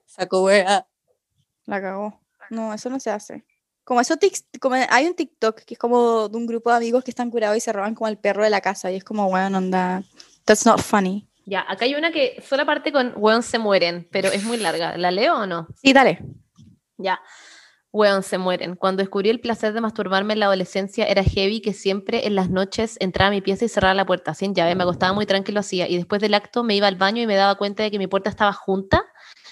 Saco 0.07 0.43
wea. 0.43 0.87
La 1.67 1.81
cagó. 1.81 2.19
No, 2.49 2.73
eso 2.73 2.89
no 2.89 2.99
se 2.99 3.11
hace. 3.11 3.45
Como 3.83 4.01
eso, 4.01 4.15
como 4.59 4.75
hay 4.89 5.05
un 5.05 5.13
TikTok 5.13 5.59
que 5.59 5.75
es 5.75 5.79
como 5.79 6.29
de 6.29 6.35
un 6.35 6.47
grupo 6.47 6.71
de 6.71 6.77
amigos 6.77 7.03
que 7.03 7.11
están 7.11 7.29
curados 7.29 7.57
y 7.57 7.61
se 7.61 7.71
roban 7.71 7.93
como 7.93 8.07
al 8.07 8.17
perro 8.17 8.43
de 8.43 8.49
la 8.49 8.59
casa 8.59 8.91
y 8.91 8.95
es 8.95 9.03
como, 9.03 9.27
weón, 9.27 9.53
onda. 9.53 10.03
That's 10.47 10.65
not 10.65 10.79
funny. 10.79 11.27
Ya, 11.45 11.65
acá 11.67 11.85
hay 11.85 11.95
una 11.95 12.11
que 12.11 12.41
solo 12.45 12.65
parte 12.65 12.91
con 12.91 13.13
weón 13.17 13.43
se 13.43 13.59
mueren, 13.59 14.07
pero 14.11 14.29
es 14.29 14.43
muy 14.43 14.57
larga. 14.57 14.97
¿La 14.97 15.11
leo 15.11 15.35
o 15.35 15.45
no? 15.45 15.67
Sí, 15.75 15.93
dale. 15.93 16.19
Ya. 16.97 17.21
Weón, 17.91 18.23
se 18.23 18.37
mueren. 18.37 18.75
Cuando 18.75 19.01
descubrí 19.01 19.29
el 19.29 19.39
placer 19.39 19.73
de 19.73 19.81
masturbarme 19.81 20.33
en 20.33 20.39
la 20.39 20.45
adolescencia, 20.45 21.05
era 21.05 21.23
heavy 21.23 21.61
que 21.61 21.73
siempre 21.73 22.27
en 22.27 22.35
las 22.35 22.49
noches 22.49 22.97
entraba 22.99 23.27
a 23.27 23.31
mi 23.31 23.41
pieza 23.41 23.65
y 23.65 23.69
cerraba 23.69 23.93
la 23.93 24.05
puerta 24.05 24.33
sin 24.33 24.55
llave. 24.55 24.75
Me 24.75 24.83
acostaba 24.83 25.13
muy 25.13 25.25
tranquilo 25.25 25.59
hacía. 25.59 25.87
Y 25.89 25.97
después 25.97 26.21
del 26.21 26.33
acto 26.33 26.63
me 26.63 26.75
iba 26.75 26.87
al 26.87 26.95
baño 26.95 27.21
y 27.21 27.27
me 27.27 27.35
daba 27.35 27.55
cuenta 27.55 27.83
de 27.83 27.91
que 27.91 27.99
mi 27.99 28.07
puerta 28.07 28.29
estaba 28.29 28.53
junta. 28.53 29.05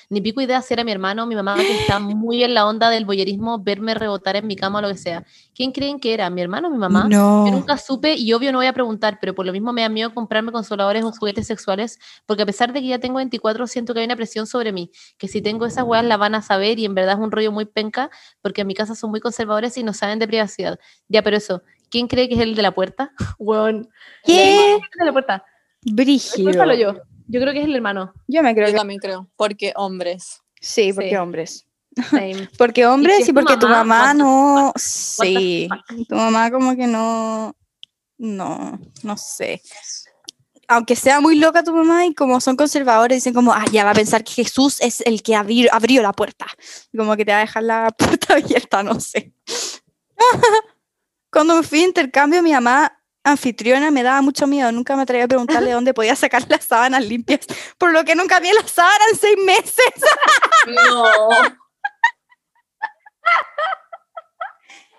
Ni 0.09 0.21
pico 0.21 0.41
idea 0.41 0.61
si 0.61 0.73
era 0.73 0.83
mi 0.83 0.91
hermano 0.91 1.23
o 1.23 1.25
mi 1.25 1.35
mamá, 1.35 1.55
que 1.55 1.79
está 1.81 1.99
muy 1.99 2.43
en 2.43 2.53
la 2.53 2.67
onda 2.67 2.89
del 2.89 3.05
boyerismo, 3.05 3.59
verme 3.59 3.93
rebotar 3.93 4.35
en 4.35 4.47
mi 4.47 4.55
cama 4.55 4.79
o 4.79 4.81
lo 4.81 4.89
que 4.89 4.97
sea. 4.97 5.25
¿Quién 5.53 5.71
creen 5.71 5.99
que 5.99 6.13
era? 6.13 6.29
¿Mi 6.29 6.41
hermano 6.41 6.67
o 6.67 6.71
mi 6.71 6.77
mamá? 6.77 7.07
No. 7.09 7.45
Yo 7.45 7.51
nunca 7.51 7.77
supe 7.77 8.15
y 8.15 8.33
obvio 8.33 8.51
no 8.51 8.59
voy 8.59 8.67
a 8.67 8.73
preguntar, 8.73 9.17
pero 9.19 9.33
por 9.33 9.45
lo 9.45 9.51
mismo 9.51 9.73
me 9.73 9.81
da 9.81 9.89
miedo 9.89 10.13
comprarme 10.13 10.51
consoladores 10.51 11.03
o 11.03 11.11
juguetes 11.11 11.47
sexuales, 11.47 11.99
porque 12.25 12.43
a 12.43 12.45
pesar 12.45 12.73
de 12.73 12.81
que 12.81 12.87
ya 12.87 12.99
tengo 12.99 13.17
24, 13.17 13.67
siento 13.67 13.93
que 13.93 14.01
hay 14.01 14.05
una 14.05 14.15
presión 14.15 14.47
sobre 14.47 14.71
mí, 14.71 14.91
que 15.17 15.27
si 15.27 15.41
tengo 15.41 15.65
esas 15.65 15.83
weas 15.83 16.05
la 16.05 16.17
van 16.17 16.35
a 16.35 16.41
saber 16.41 16.79
y 16.79 16.85
en 16.85 16.95
verdad 16.95 17.13
es 17.13 17.19
un 17.19 17.31
rollo 17.31 17.51
muy 17.51 17.65
penca, 17.65 18.09
porque 18.41 18.61
en 18.61 18.67
mi 18.67 18.73
casa 18.73 18.95
son 18.95 19.09
muy 19.11 19.19
conservadores 19.19 19.77
y 19.77 19.83
no 19.83 19.93
saben 19.93 20.19
de 20.19 20.27
privacidad. 20.27 20.79
Ya, 21.07 21.23
pero 21.23 21.37
eso, 21.37 21.63
¿quién 21.89 22.07
cree 22.07 22.27
que 22.27 22.35
es 22.35 22.41
el 22.41 22.55
de 22.55 22.61
la 22.61 22.73
puerta? 22.73 23.11
Weón. 23.39 23.89
¿Qué? 24.23 24.33
¿Quién 24.33 24.79
es 24.79 24.89
el 24.93 24.99
de 24.99 25.05
la 25.05 25.13
puerta? 25.13 25.45
Brígido. 25.81 26.73
Yo. 26.73 27.14
Yo 27.27 27.41
creo 27.41 27.53
que 27.53 27.59
es 27.59 27.65
el 27.65 27.75
hermano. 27.75 28.13
Yo 28.27 28.43
me 28.43 28.53
creo 28.53 28.67
Yo 28.67 28.73
que 28.73 28.77
también 28.79 28.99
creo, 28.99 29.29
porque 29.35 29.73
hombres. 29.75 30.41
sí, 30.59 30.93
porque 30.93 31.09
Sí. 31.11 31.15
hombres. 31.15 31.65
Same. 32.09 32.49
Porque 32.57 32.85
hombres 32.85 33.19
es 33.21 33.29
y 33.29 33.31
tu 33.31 33.35
porque 33.35 33.55
tu 33.55 33.67
mamá, 33.69 33.83
mamá 33.85 34.03
what 34.03 34.11
the 34.11 34.17
no. 34.17 34.73
Sí. 34.75 35.69
Tu 36.09 36.15
mamá 36.15 36.51
como 36.51 36.75
que 36.75 36.87
no. 36.87 37.55
No, 38.17 38.77
no 39.03 39.15
sé. 39.17 39.61
Aunque 40.67 40.95
sea 40.97 41.21
muy 41.21 41.35
loca 41.37 41.63
tu 41.63 41.71
mamá 41.73 42.05
y 42.05 42.13
como 42.13 42.41
son 42.41 42.57
conservadores, 42.57 43.17
dicen 43.17 43.33
como, 43.33 43.53
ah, 43.53 43.63
ya 43.71 43.85
va 43.85 43.91
a 43.91 43.95
pensar 43.95 44.23
que 44.25 44.33
Jesús 44.33 44.81
es 44.81 44.99
el 45.01 45.21
que 45.23 45.33
abri- 45.37 45.69
abrió 45.71 46.01
la 46.01 46.11
puerta. 46.11 46.47
Y 46.91 46.97
Como 46.97 47.15
que 47.15 47.23
te 47.23 47.31
va 47.31 47.37
a 47.37 47.41
dejar 47.41 47.63
la 47.63 47.89
puerta 47.97 48.33
abierta, 48.33 48.83
no 48.83 48.99
sé. 48.99 49.31
Cuando 51.31 51.55
me 51.57 51.63
fui 51.63 51.79
a 51.81 51.85
intercambio, 51.85 52.41
mi 52.43 52.51
mamá 52.51 52.91
anfitriona 53.25 53.91
me 53.91 54.03
daba 54.03 54.21
mucho 54.21 54.47
miedo. 54.47 54.71
Nunca 54.71 54.95
me 54.95 55.01
atreví 55.03 55.23
a 55.23 55.27
preguntarle 55.27 55.71
dónde 55.71 55.93
podía 55.93 56.15
sacar 56.15 56.43
las 56.49 56.63
sábanas 56.65 57.03
limpias, 57.05 57.41
por 57.77 57.91
lo 57.91 58.03
que 58.05 58.15
nunca 58.15 58.39
vi 58.39 58.51
las 58.53 58.71
sábanas 58.71 59.07
en 59.11 59.17
seis 59.19 59.37
meses. 59.45 59.93
No. 60.67 61.03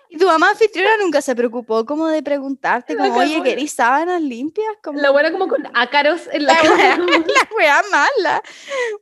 Y 0.09 0.17
tu 0.17 0.25
mamá 0.25 0.51
anfitriona 0.51 0.95
nunca 1.03 1.21
se 1.21 1.35
preocupó 1.35 1.85
como 1.85 2.07
de 2.07 2.23
preguntarte, 2.23 2.95
como, 2.95 3.17
oye. 3.17 3.43
¿querís 3.43 3.73
sábanas 3.73 4.21
limpias? 4.21 4.73
Como 4.81 4.99
La 5.01 5.09
buena 5.11 5.33
como 5.33 5.49
con 5.49 5.67
ácaros 5.75 6.21
en 6.31 6.45
la 6.45 6.53
la 6.53 6.59
cara. 6.61 6.75
wea, 6.77 6.97
la 6.97 7.49
wea 7.57 7.81
mala. 7.91 8.41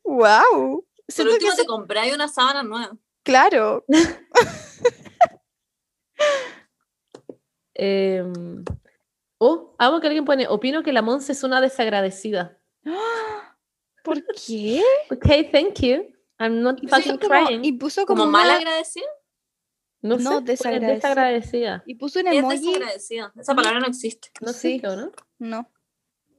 Wow. 0.04 0.84
Por 0.84 0.86
Siento 1.08 1.30
que 1.30 1.34
último, 1.36 1.52
eso- 1.54 1.62
te 1.62 1.68
compráis 1.68 2.12
una 2.14 2.28
sábana 2.28 2.64
nueva. 2.64 2.98
claro. 3.24 3.86
Em, 7.78 8.64
oh, 9.40 9.76
amo 9.78 10.00
que 10.02 10.08
alguien 10.08 10.26
pone, 10.26 10.48
opino 10.48 10.84
que 10.84 10.94
la 10.94 11.02
Monse 11.02 11.32
es 11.34 11.44
una 11.44 11.62
desagradecida. 11.62 12.60
¿Por 14.04 14.24
qué? 14.46 14.82
Ok, 15.12 15.26
thank 15.52 15.80
you. 15.82 16.08
I'm 16.40 16.62
not 16.62 16.80
Sí, 16.80 16.88
fucking 16.88 17.18
Como- 17.18 17.46
crying. 17.46 17.64
y 17.66 17.72
puso 17.74 18.06
como, 18.06 18.22
Como 18.24 18.32
mal 18.32 18.50
agradecida. 18.50 19.06
no, 20.02 20.18
no, 20.18 20.40
sé, 20.40 20.46
desagradecida. 20.46 20.94
desagradecida. 20.94 21.84
y 21.86 21.96
puso 21.96 22.20
un 22.20 22.28
Es 22.28 22.36
emoji. 22.36 22.58
desagradecida. 22.74 23.34
Esa 23.40 23.56
palabra 23.56 23.80
no 23.80 23.88
existe. 23.88 24.30
No 24.42 24.52
Sí. 24.54 24.80
sé, 24.80 24.88
¿no? 24.88 25.12
No. 25.40 25.70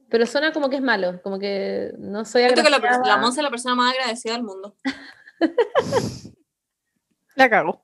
Pero 0.09 0.25
suena 0.25 0.53
como 0.53 0.69
que 0.69 0.77
es 0.77 0.81
malo, 0.81 1.21
como 1.21 1.37
que 1.39 1.91
no 1.97 2.23
soy 2.23 2.43
Siento 2.43 2.63
que 2.63 2.69
la, 2.69 2.77
la 2.79 3.17
Monse 3.17 3.41
es 3.41 3.43
la 3.43 3.49
persona 3.49 3.75
más 3.75 3.93
agradecida 3.93 4.33
del 4.33 4.43
mundo. 4.43 4.77
La 7.35 7.49
cago. 7.49 7.83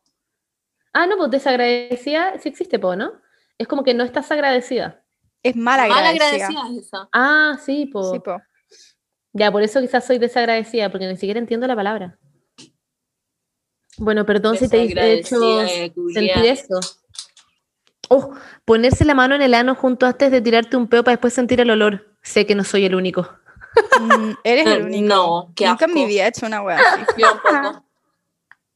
Ah, 0.94 1.06
no, 1.06 1.18
pues 1.18 1.30
desagradecida 1.32 2.40
sí 2.40 2.50
existe, 2.50 2.80
po, 2.80 2.96
¿no? 2.96 3.14
Es 3.58 3.68
como 3.68 3.84
que 3.84 3.94
no 3.94 4.04
estás 4.04 4.32
agradecida. 4.32 5.03
Es 5.44 5.56
mal 5.56 5.78
Mal 5.90 6.06
agradecida. 6.06 6.62
es. 6.80 6.90
Ah, 7.12 7.58
sí, 7.64 7.86
po. 7.86 8.14
Sí, 8.14 8.20
po. 8.20 8.42
Ya, 9.34 9.52
por 9.52 9.62
eso 9.62 9.82
quizás 9.82 10.06
soy 10.06 10.18
desagradecida, 10.20 10.90
porque 10.92 11.08
ni 11.08 11.18
siquiera 11.18 11.40
entiendo 11.40 11.68
la 11.68 11.76
palabra. 11.76 12.18
Bueno, 13.98 14.26
perdón 14.26 14.58
si 14.58 14.68
te 14.68 14.84
he 14.84 15.14
hecho 15.14 15.62
eh, 15.64 15.94
sentir 16.14 16.46
eso. 16.46 16.80
Oh, 18.10 18.34
ponerse 18.66 19.06
la 19.06 19.16
mano 19.16 19.36
en 19.36 19.42
el 19.42 19.54
ano 19.54 19.76
junto 19.76 20.06
antes 20.06 20.32
de 20.32 20.42
tirarte 20.42 20.78
un 20.78 20.88
peo 20.88 21.04
para 21.04 21.14
después 21.16 21.34
sentir 21.34 21.62
el 21.62 21.70
olor. 21.70 22.16
Sé 22.22 22.46
que 22.46 22.56
no 22.56 22.64
soy 22.64 22.86
el 22.86 22.96
único. 22.96 23.28
Mm, 24.00 24.32
eres 24.44 24.68
el 24.68 24.84
único. 24.86 25.08
No, 25.08 25.52
qué 25.56 25.68
Nunca 25.68 25.86
en 25.86 25.94
mi 25.94 26.02
asco. 26.02 26.08
vida 26.10 26.26
he 26.26 26.28
hecho 26.30 26.46
una 26.46 26.62
wea 26.62 26.80
así. 26.80 27.02
Yo 27.18 27.28
tampoco. 27.42 27.86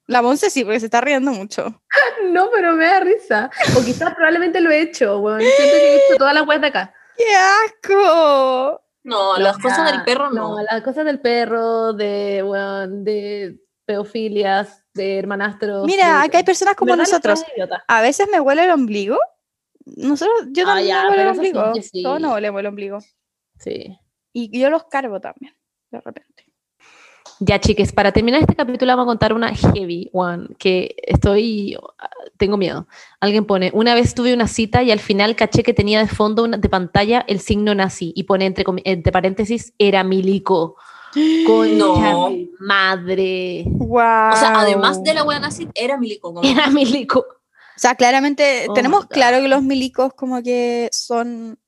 La 0.07 0.21
Monse 0.21 0.49
sí, 0.49 0.63
porque 0.63 0.79
se 0.79 0.85
está 0.87 1.01
riendo 1.01 1.31
mucho. 1.31 1.81
No, 2.31 2.49
pero 2.51 2.73
me 2.73 2.85
da 2.85 2.99
risa. 2.99 3.49
O 3.77 3.83
quizás 3.85 4.13
probablemente 4.15 4.59
lo 4.59 4.71
he 4.71 4.81
hecho, 4.81 5.19
weón. 5.19 5.39
Siento 5.39 5.63
que 5.63 5.93
he 5.93 5.95
hecho 5.97 6.17
todas 6.17 6.33
las 6.33 6.47
weas 6.47 6.59
de 6.61 6.67
acá. 6.67 6.93
¡Qué 7.15 7.23
asco! 7.35 8.81
No, 9.03 9.37
las 9.37 9.57
cosas 9.59 9.91
del 9.91 10.03
perro 10.03 10.29
no. 10.31 10.55
No, 10.57 10.63
las 10.63 10.81
cosas 10.81 11.05
del 11.05 11.19
perro, 11.21 11.93
de, 11.93 12.43
weón, 12.43 13.03
de 13.03 13.59
peofilias, 13.85 14.83
de 14.93 15.17
hermanastros. 15.19 15.85
Mira, 15.85 16.05
de- 16.21 16.25
acá 16.27 16.37
hay 16.39 16.43
personas 16.43 16.75
como 16.75 16.95
nosotros. 16.95 17.43
A 17.87 18.01
veces 18.01 18.27
me 18.31 18.39
huele 18.39 18.65
el 18.65 18.71
ombligo. 18.71 19.17
Nosotros, 19.85 20.47
yo 20.51 20.63
Ah, 20.63 20.67
también 20.75 20.87
ya, 20.89 21.03
me 21.03 21.09
huele 21.11 21.21
el 21.23 21.29
ombligo. 21.29 21.73
sí. 21.81 22.03
Todos 22.03 22.19
nos 22.19 22.33
olemos 22.33 22.59
el 22.59 22.65
ombligo. 22.67 22.99
Sí. 23.59 23.97
Y 24.33 24.59
yo 24.59 24.69
los 24.69 24.85
cargo 24.85 25.21
también, 25.21 25.55
de 25.91 26.01
repente. 26.01 26.36
Ya, 27.39 27.59
chiques, 27.59 27.91
para 27.91 28.11
terminar 28.11 28.41
este 28.41 28.55
capítulo 28.55 28.91
vamos 28.95 29.03
a 29.03 29.07
contar 29.13 29.33
una 29.33 29.53
heavy 29.53 30.09
one 30.11 30.47
que 30.57 30.95
estoy, 31.03 31.77
tengo 32.37 32.57
miedo. 32.57 32.87
Alguien 33.19 33.45
pone, 33.45 33.69
una 33.73 33.93
vez 33.93 34.15
tuve 34.15 34.33
una 34.33 34.47
cita 34.47 34.81
y 34.81 34.89
al 34.91 34.99
final 34.99 35.35
caché 35.35 35.61
que 35.61 35.73
tenía 35.73 35.99
de 35.99 36.07
fondo 36.07 36.43
una- 36.43 36.57
de 36.57 36.67
pantalla 36.69 37.23
el 37.27 37.39
signo 37.39 37.75
nazi 37.75 38.11
y 38.15 38.23
pone 38.23 38.45
entre, 38.47 38.65
entre 38.85 39.11
paréntesis, 39.11 39.73
era 39.77 40.03
milico. 40.03 40.77
Concha 41.45 42.11
No. 42.13 42.31
madre. 42.59 43.63
Wow. 43.67 43.97
O 44.33 44.35
sea, 44.35 44.53
además 44.59 45.03
de 45.03 45.13
la 45.13 45.23
wea 45.23 45.39
nazi, 45.39 45.67
era 45.75 45.97
milico. 45.97 46.41
Era 46.43 46.69
milico. 46.69 47.25
O 47.77 47.79
sea, 47.79 47.93
claramente 47.93 48.65
Oh 48.69 48.73
tenemos 48.73 49.05
claro 49.05 49.37
que 49.39 49.47
los 49.47 49.61
milicos 49.61 50.11
como 50.15 50.41
que 50.41 50.89
son... 50.91 51.59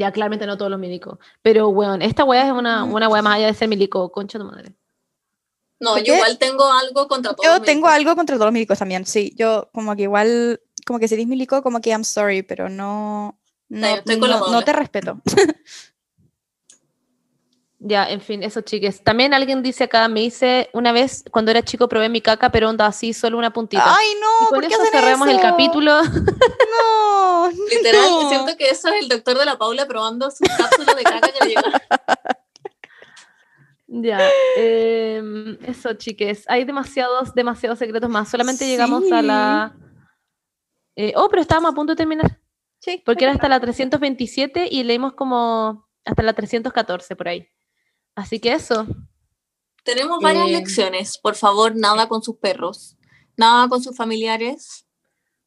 Ya, 0.00 0.10
claramente 0.12 0.46
no 0.46 0.56
todos 0.56 0.70
los 0.70 0.80
milicos. 0.80 1.18
Pero, 1.42 1.68
weón, 1.68 2.00
esta 2.00 2.24
wea 2.24 2.46
es 2.46 2.52
una, 2.52 2.84
una 2.84 3.06
wea 3.06 3.20
más 3.20 3.36
allá 3.36 3.48
de 3.48 3.54
ser 3.54 3.68
milico. 3.68 4.10
Concha 4.10 4.38
tu 4.38 4.46
madre. 4.46 4.72
No, 5.78 5.92
¿Por 5.92 6.02
yo 6.02 6.14
igual 6.14 6.38
tengo 6.38 6.72
algo 6.72 7.06
contra 7.06 7.34
todos. 7.34 7.46
Yo 7.46 7.58
los 7.58 7.66
tengo 7.66 7.86
algo 7.86 8.16
contra 8.16 8.36
todos 8.36 8.46
los 8.46 8.52
milicos 8.54 8.78
también, 8.78 9.04
sí. 9.04 9.34
Yo 9.36 9.68
como 9.74 9.94
que 9.94 10.04
igual, 10.04 10.62
como 10.86 10.98
que 10.98 11.06
si 11.06 11.14
eres 11.16 11.26
milico, 11.26 11.62
como 11.62 11.82
que 11.82 11.90
I'm 11.90 12.04
sorry, 12.04 12.42
pero 12.42 12.70
no... 12.70 13.38
No, 13.68 14.02
no- 14.06 14.62
te 14.62 14.72
respeto. 14.72 15.20
Ya, 17.82 18.10
en 18.10 18.20
fin, 18.20 18.42
eso, 18.42 18.60
chiques. 18.60 19.02
También 19.02 19.32
alguien 19.32 19.62
dice 19.62 19.84
acá, 19.84 20.06
me 20.06 20.20
dice, 20.20 20.68
una 20.74 20.92
vez 20.92 21.24
cuando 21.30 21.50
era 21.50 21.62
chico 21.62 21.88
probé 21.88 22.10
mi 22.10 22.20
caca, 22.20 22.52
pero 22.52 22.68
onda 22.68 22.84
así, 22.84 23.14
solo 23.14 23.38
una 23.38 23.54
puntita. 23.54 23.82
Ay, 23.86 24.06
y 24.10 24.20
no, 24.20 24.48
con 24.50 24.60
¿por 24.60 24.68
qué 24.68 24.74
eso 24.74 24.82
hacen 24.82 25.00
cerramos 25.00 25.28
el 25.28 25.40
capítulo. 25.40 26.00
No, 26.70 27.50
Literal, 27.50 28.02
no. 28.10 28.28
siento 28.28 28.56
que 28.56 28.68
eso 28.68 28.88
es 28.88 29.02
el 29.02 29.08
doctor 29.08 29.38
de 29.38 29.44
la 29.46 29.56
Paula 29.56 29.86
probando 29.86 30.30
sus 30.30 30.46
cápsulas 30.46 30.94
de 30.94 31.02
caca 31.02 31.32
que 31.32 31.44
le 31.44 31.48
llegó. 31.48 31.62
Ya, 33.92 34.20
em, 34.56 35.58
eso, 35.64 35.94
chiques. 35.94 36.44
Hay 36.48 36.64
demasiados, 36.64 37.34
demasiados 37.34 37.80
secretos 37.80 38.08
más. 38.08 38.28
Solamente 38.30 38.64
llegamos 38.68 39.10
a 39.10 39.20
la... 39.20 39.74
eh, 40.94 41.12
oh, 41.16 41.28
pero 41.28 41.42
estábamos 41.42 41.72
a 41.72 41.74
punto 41.74 41.94
de 41.94 41.96
terminar. 41.96 42.38
Sí, 42.78 43.02
Porque 43.04 43.24
era 43.24 43.32
hasta 43.32 43.48
la 43.48 43.58
327 43.58 44.68
y 44.70 44.84
leímos 44.84 45.14
como 45.14 45.88
hasta 46.04 46.22
la 46.22 46.34
314 46.34 47.16
por 47.16 47.26
ahí. 47.26 47.48
Así 48.20 48.38
que 48.38 48.52
eso. 48.52 48.86
Tenemos 49.84 50.20
varias 50.20 50.48
Eh, 50.48 50.52
lecciones. 50.52 51.18
Por 51.18 51.34
favor, 51.36 51.74
nada 51.74 52.06
con 52.08 52.22
sus 52.22 52.36
perros, 52.36 52.96
nada 53.36 53.68
con 53.68 53.82
sus 53.82 53.96
familiares 53.96 54.86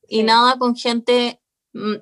y 0.07 0.23
nada 0.23 0.57
con 0.57 0.75
gente. 0.75 1.39
mm, 1.73 1.95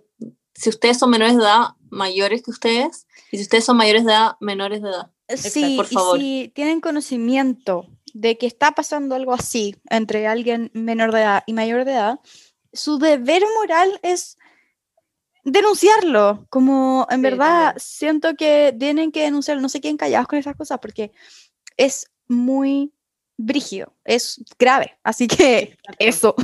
Si 0.54 0.70
ustedes 0.70 0.98
son 1.00 1.10
menores 1.10 1.36
de 1.38 1.42
edad, 1.44 1.70
mayores 1.90 2.44
que 2.44 2.52
ustedes, 2.52 3.08
y 3.32 3.38
si 3.38 3.44
ustedes 3.44 3.64
son 3.66 3.78
mayores 3.78 4.06
de 4.06 4.12
edad, 4.12 4.36
menores 4.42 4.82
de 4.82 4.90
edad. 4.90 5.12
Sí, 5.36 5.76
por 5.78 5.86
y 5.90 5.94
favor. 5.96 6.20
si 6.20 6.52
tienen 6.54 6.82
conocimiento 6.82 7.88
de 8.14 8.38
que 8.38 8.46
está 8.48 8.74
pasando 8.74 9.16
algo 9.16 9.34
así 9.34 9.76
entre 9.90 10.28
alguien 10.28 10.70
menor 10.74 11.14
de 11.14 11.22
edad 11.22 11.44
y 11.48 11.54
mayor 11.54 11.86
de 11.86 11.94
edad, 11.94 12.20
su 12.74 12.98
deber 13.00 13.44
moral 13.56 14.00
es 14.04 14.38
denunciarlo. 15.44 16.46
Como 16.50 17.08
en 17.10 17.18
Sí, 17.18 17.24
verdad 17.24 17.76
siento 17.78 18.36
que 18.36 18.76
tienen 18.78 19.12
que 19.12 19.24
denunciarlo, 19.24 19.62
no 19.62 19.70
se 19.70 19.82
queden 19.82 19.98
callados 19.98 20.28
con 20.28 20.40
esas 20.40 20.56
cosas 20.56 20.80
porque 20.80 21.12
es 21.78 22.08
muy 22.28 22.92
brígido, 23.38 23.94
es 24.06 24.44
grave. 24.60 24.98
Así 25.04 25.28
que 25.28 25.78
eso. 26.00 26.36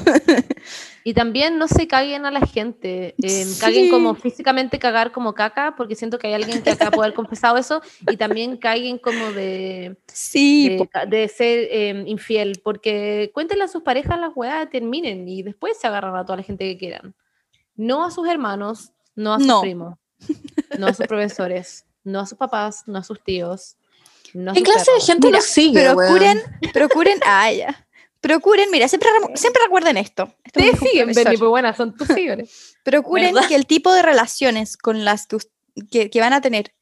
Y 1.04 1.14
también 1.14 1.58
no 1.58 1.68
se 1.68 1.88
caguen 1.88 2.26
a 2.26 2.32
la 2.32 2.42
gente. 2.42 3.16
em, 3.22 3.48
Caguen 3.60 3.90
como 3.90 4.16
físicamente 4.16 4.80
cagar 4.80 5.12
como 5.12 5.34
caca, 5.34 5.76
porque 5.78 5.96
siento 5.96 6.20
que 6.20 6.28
hay 6.28 6.34
alguien 6.34 6.62
que 6.64 6.72
acá 6.72 6.92
puede 6.92 7.08
haber 7.08 7.16
confesado 7.16 7.58
eso. 7.58 7.82
Y 8.12 8.18
también 8.18 8.58
caguen 8.58 8.98
como 8.98 9.32
de, 9.32 9.98
Sí, 10.08 10.78
de 11.08 11.28
ser 11.28 11.68
em, 11.72 12.08
infiel, 12.08 12.60
porque 12.64 13.32
cuéntenle 13.34 13.66
a 13.66 13.70
sus 13.70 13.84
parejas 13.84 14.20
las 14.20 14.32
weas, 14.36 14.70
terminen 14.70 15.28
y 15.28 15.44
después 15.44 15.78
se 15.78 15.88
agarran 15.88 16.16
a 16.16 16.26
toda 16.26 16.38
la 16.38 16.44
gente 16.44 16.66
que 16.66 16.78
quieran. 16.78 17.16
No 17.78 18.04
a 18.06 18.12
sus 18.12 18.28
hermanos, 18.28 18.92
no 19.16 19.34
a 19.34 19.38
sus 19.38 19.48
No. 19.48 19.62
primos, 19.62 19.98
no 20.78 20.88
a 20.88 20.94
sus 20.94 21.08
profesores, 21.08 21.86
no 22.04 22.20
a 22.20 22.26
sus 22.26 22.38
papás, 22.38 22.84
no 22.88 22.98
a 23.00 23.04
sus 23.04 23.24
tíos. 23.24 23.78
No 24.34 24.52
a 24.52 24.54
¿Qué 24.54 24.60
sus 24.60 24.70
clase 24.74 24.92
de 24.92 25.00
gente 25.02 25.28
Mira, 25.28 25.38
nos 25.40 25.46
sigue? 25.46 25.84
procuren, 25.86 26.38
weón? 26.38 26.74
procuren, 26.74 27.20
ah, 27.26 27.52
ya. 27.52 27.88
Procuren, 28.20 28.70
mira, 28.72 28.88
siempre, 28.88 29.10
recuerden 29.64 29.96
esto. 29.96 30.34
Esto 30.44 30.60
Te 30.60 30.76
siguen. 30.76 31.08
Benny, 31.14 31.38
pues 31.38 31.50
buenas, 31.50 31.78
son 31.78 31.96
tus 31.96 32.08
seguidores. 32.08 32.76
Procuren 32.84 33.34
¿Verdad? 33.34 33.48
que 33.48 33.56
el 33.56 33.66
tipo 33.68 33.94
de 33.94 34.02
relaciones 34.02 34.76
con 34.76 35.06
las 35.06 35.28
que, 35.28 35.36
us- 35.38 35.50
que, 35.92 36.10
que 36.10 36.20
van 36.20 36.34
a 36.34 36.42
tener, 36.42 36.74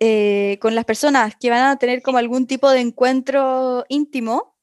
eh, 0.00 0.58
con 0.60 0.74
las 0.74 0.84
personas 0.84 1.34
que 1.38 1.50
van 1.50 1.62
a 1.64 1.76
tener 1.76 2.02
como 2.02 2.18
algún 2.18 2.46
tipo 2.46 2.70
de 2.70 2.80
encuentro 2.80 3.84
íntimo, 3.88 4.56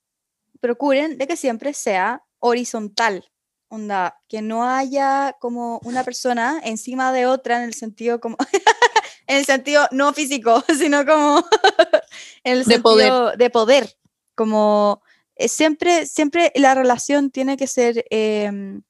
procuren 0.60 1.18
de 1.18 1.28
que 1.28 1.36
siempre 1.36 1.74
sea 1.74 2.24
horizontal. 2.40 3.30
Onda, 3.70 4.20
que 4.28 4.41
no 4.41 4.68
haya 4.68 5.36
como 5.40 5.80
una 5.84 6.04
persona 6.04 6.60
encima 6.64 7.12
de 7.14 7.26
otra 7.26 7.58
en 7.58 7.64
el 7.64 7.74
sentido 7.74 8.20
como, 8.20 8.36
en 9.28 9.38
el 9.38 9.46
sentido 9.46 9.88
no 9.91 10.14
físico, 10.14 10.64
sino 10.78 11.06
como 11.06 11.40
en 12.44 12.54
el 12.54 12.60
De 12.60 12.64
sentido 12.66 12.82
poder. 12.84 13.38
de 13.38 13.50
poder, 13.50 13.98
como 14.36 15.02
eh, 15.36 15.48
siempre, 15.48 16.06
siempre 16.06 16.52
la 16.56 16.76
relación 16.76 17.32
tiene 17.32 17.56
que 17.56 17.68
ser 17.68 18.06
em, 18.10 18.82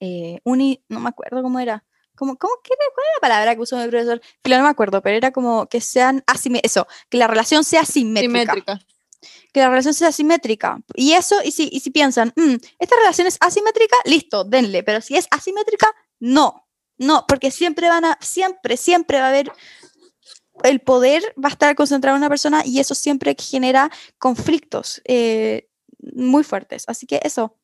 eh, 0.00 0.40
uni, 0.44 0.82
no 0.88 1.00
me 1.00 1.10
acuerdo 1.10 1.42
cómo 1.42 1.60
era. 1.60 1.84
Como, 2.14 2.36
¿cómo, 2.36 2.54
qué 2.64 2.74
¿Cuál 2.94 3.06
era 3.06 3.14
la 3.16 3.20
palabra 3.20 3.54
que 3.54 3.60
usó 3.60 3.76
mi 3.76 3.86
profesor? 3.88 4.20
Filo, 4.42 4.56
no 4.56 4.64
me 4.64 4.70
acuerdo, 4.70 5.02
pero 5.02 5.16
era 5.16 5.30
como 5.30 5.68
que 5.68 5.80
sean 5.80 6.24
asimétricas, 6.26 6.72
eso, 6.72 6.88
que 7.08 7.16
la 7.18 7.28
relación 7.28 7.62
sea 7.62 7.84
simétrica 7.84 8.40
Simétrica. 8.40 8.80
Que 9.52 9.60
la 9.60 9.68
relación 9.70 9.94
sea 9.94 10.12
simétrica. 10.12 10.78
Y 10.94 11.12
eso, 11.12 11.36
y 11.44 11.50
si, 11.52 11.68
y 11.72 11.80
si 11.80 11.90
piensan, 11.90 12.32
"Mm, 12.36 12.56
esta 12.78 12.96
relación 12.96 13.26
es 13.26 13.36
asimétrica, 13.40 13.96
listo, 14.04 14.44
denle. 14.44 14.82
Pero 14.82 15.00
si 15.00 15.16
es 15.16 15.26
asimétrica, 15.30 15.92
no. 16.20 16.64
No, 16.98 17.24
porque 17.28 17.50
siempre 17.50 17.88
van 17.88 18.04
a, 18.04 18.18
siempre, 18.20 18.76
siempre 18.76 19.18
va 19.20 19.26
a 19.26 19.28
haber, 19.28 19.52
el 20.64 20.80
poder 20.80 21.22
va 21.42 21.48
a 21.48 21.52
estar 21.52 21.74
concentrado 21.76 22.16
en 22.16 22.22
una 22.22 22.28
persona 22.28 22.62
y 22.64 22.80
eso 22.80 22.94
siempre 22.94 23.36
genera 23.38 23.90
conflictos 24.18 25.00
eh, 25.04 25.68
muy 26.00 26.42
fuertes. 26.42 26.84
Así 26.88 27.06
que 27.06 27.20
eso, 27.22 27.56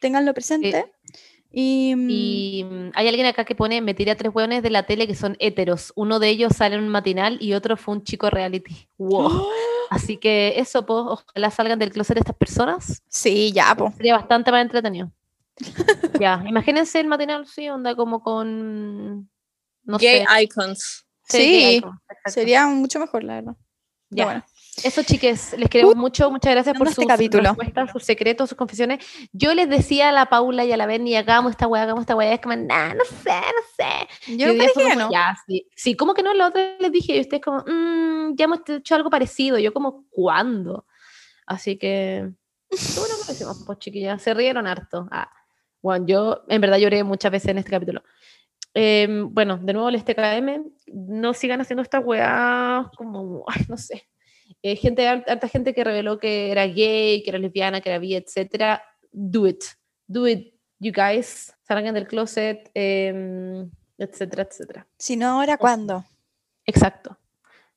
ténganlo 0.00 0.32
presente. 0.34 0.90
Y, 1.50 1.94
mm, 1.96 2.10
Y 2.10 2.64
mm, 2.64 2.90
hay 2.94 3.08
alguien 3.08 3.26
acá 3.26 3.44
que 3.44 3.54
pone, 3.54 3.80
me 3.80 3.94
tiré 3.94 4.10
a 4.10 4.16
tres 4.16 4.32
hueones 4.34 4.62
de 4.62 4.70
la 4.70 4.84
tele 4.84 5.06
que 5.06 5.14
son 5.14 5.36
héteros. 5.38 5.92
Uno 5.96 6.18
de 6.18 6.28
ellos 6.28 6.54
sale 6.56 6.76
en 6.76 6.82
un 6.82 6.88
matinal 6.88 7.38
y 7.40 7.54
otro 7.54 7.76
fue 7.76 7.94
un 7.94 8.04
chico 8.04 8.30
reality. 8.30 8.88
Wow. 8.98 9.46
Así 9.90 10.18
que 10.18 10.54
eso, 10.58 10.84
pues, 10.84 11.00
ojalá 11.06 11.50
salgan 11.50 11.78
del 11.78 11.90
closet 11.90 12.18
estas 12.18 12.36
personas. 12.36 13.02
sí, 13.08 13.52
ya, 13.52 13.74
po. 13.74 13.92
Sería 13.96 14.16
bastante 14.16 14.52
más 14.52 14.62
entretenido. 14.62 15.10
ya, 16.20 16.44
imagínense 16.46 17.00
el 17.00 17.08
matinal, 17.08 17.46
sí, 17.46 17.68
onda 17.68 17.96
como 17.96 18.22
con, 18.22 19.28
no 19.84 19.98
Gay 19.98 20.24
sé. 20.24 20.42
icons. 20.42 21.06
Sí. 21.24 21.82
Sería 22.26 22.66
mucho 22.66 22.98
mejor, 23.00 23.24
la 23.24 23.34
verdad. 23.36 23.56
Ya. 24.10 24.24
bueno. 24.24 24.44
Eso, 24.84 25.02
chiques, 25.02 25.54
les 25.58 25.68
queremos 25.68 25.96
mucho. 25.96 26.30
Muchas 26.30 26.52
gracias 26.52 26.76
por 26.78 26.86
este 26.86 27.02
sus 27.02 27.06
capítulo. 27.06 27.44
respuestas, 27.44 27.90
sus 27.90 28.04
secretos, 28.04 28.48
sus 28.48 28.58
confesiones. 28.58 29.04
Yo 29.32 29.54
les 29.54 29.68
decía 29.68 30.10
a 30.10 30.12
la 30.12 30.26
Paula 30.26 30.64
y 30.64 30.72
a 30.72 30.76
la 30.76 30.86
Benny, 30.86 31.16
hagamos 31.16 31.50
esta 31.52 31.66
weá, 31.66 31.82
hagamos 31.82 32.02
esta 32.02 32.14
weá. 32.14 32.32
Es 32.34 32.40
como, 32.40 32.54
nah, 32.56 32.94
no 32.94 33.04
sé, 33.04 33.30
no 33.30 33.62
sé. 33.76 34.36
Yo 34.36 34.52
Y 34.52 34.58
como, 34.74 34.94
no. 34.94 35.10
Ya, 35.10 35.36
sí. 35.46 35.66
Sí, 35.74 35.94
como 35.96 36.14
que 36.14 36.22
no, 36.22 36.32
la 36.34 36.48
otra 36.48 36.76
les 36.78 36.92
dije, 36.92 37.16
y 37.16 37.20
ustedes 37.20 37.42
como, 37.42 37.58
"Mm, 37.66 38.36
ya 38.36 38.44
hemos 38.44 38.60
hecho 38.68 38.94
algo 38.94 39.10
parecido. 39.10 39.58
Yo 39.58 39.72
como, 39.72 40.04
¿cuándo? 40.10 40.86
Así 41.46 41.76
que, 41.78 42.30
bueno 42.70 43.14
lo 43.26 43.32
hicimos, 43.32 43.62
pues 43.66 43.78
chiquillas. 43.78 44.22
Se 44.22 44.34
rieron 44.34 44.66
harto. 44.66 45.08
Ah, 45.10 45.30
bueno, 45.82 46.06
yo 46.06 46.42
en 46.48 46.60
verdad 46.60 46.78
lloré 46.78 47.02
muchas 47.04 47.32
veces 47.32 47.50
en 47.50 47.58
este 47.58 47.70
capítulo. 47.70 48.02
Em, 48.74 49.32
bueno, 49.32 49.56
de 49.58 49.72
nuevo 49.72 49.88
el 49.88 49.96
STKM, 49.98 50.62
no 50.92 51.32
sigan 51.34 51.60
haciendo 51.60 51.82
esta 51.82 52.00
weá 52.00 52.90
como, 52.96 53.44
ay, 53.48 53.62
no 53.68 53.76
sé. 53.76 54.08
Eh, 54.62 54.76
gente, 54.76 55.06
harta 55.06 55.48
gente 55.48 55.72
que 55.74 55.84
reveló 55.84 56.18
que 56.18 56.50
era 56.50 56.66
gay, 56.66 57.22
que 57.22 57.30
era 57.30 57.38
lesbiana, 57.38 57.80
que 57.80 57.90
era 57.90 57.98
bi, 57.98 58.14
etcétera. 58.14 58.82
Do 59.12 59.46
it. 59.46 59.62
Do 60.06 60.26
it, 60.26 60.54
you 60.80 60.92
guys. 60.92 61.52
Salgan 61.66 61.94
del 61.94 62.06
closet, 62.08 62.70
em, 62.74 63.70
etcétera, 63.98 64.42
etcétera. 64.50 64.86
Si 64.98 65.16
no, 65.16 65.28
ahora, 65.28 65.56
¿cuándo? 65.58 66.04
Exacto. 66.66 67.16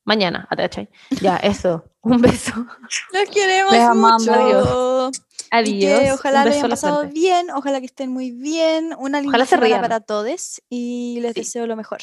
Mañana, 0.04 0.48
¿cachai? 0.56 0.90
Ya, 1.22 1.38
eso. 1.38 1.86
Un 2.02 2.20
beso. 2.22 2.54
Los 3.14 3.30
queremos 3.30 3.72
Les 3.74 3.82
amamos. 3.82 4.26
mucho. 4.28 5.12
Y 5.54 5.56
Adiós. 5.86 6.00
que 6.00 6.12
ojalá 6.14 6.46
lo 6.46 6.52
hayan 6.52 6.70
pasado 6.70 7.08
bien, 7.10 7.52
ojalá 7.52 7.80
que 7.82 7.86
estén 7.86 8.10
muy 8.10 8.32
bien. 8.32 8.96
Una 8.98 9.20
linda 9.20 9.32
Ojalá 9.32 9.46
se 9.46 9.50
semana 9.50 9.68
rían. 9.68 9.82
para 9.82 10.00
todos 10.00 10.62
y 10.70 11.20
les 11.22 11.34
Sí. 11.34 11.42
deseo 11.42 11.68
lo 11.68 11.76
mejor. 11.76 12.00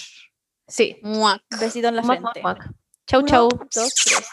Sí. 0.68 0.98
Muac. 1.02 1.42
Besito 1.58 1.88
en 1.88 1.96
la 1.96 2.02
Muac, 2.02 2.20
frente. 2.20 2.42
muac, 2.42 2.58
muac. 2.58 2.74
Chau, 3.08 3.20
Uno, 3.20 3.28
chau. 3.28 3.48
dos, 3.48 3.94
tres. 4.04 4.26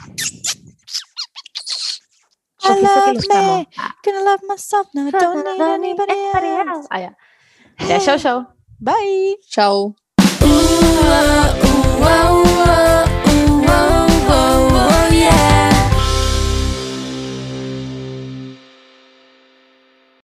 Que 2.60 2.82
love 2.82 3.18
amo. 3.32 3.58
me. 3.60 3.68
Gonna 4.04 4.24
love 4.24 4.42
myself 4.48 4.88
now, 4.94 5.10
don't 5.12 5.44
need 5.46 5.62
anybody 5.62 6.14
else. 6.14 6.88
Ah, 6.92 7.00
ya. 7.00 7.10
Ya, 7.88 8.00
chau, 8.00 8.18
chau. 8.18 8.46
Bye. 8.82 9.36
Ooh, 10.44 12.45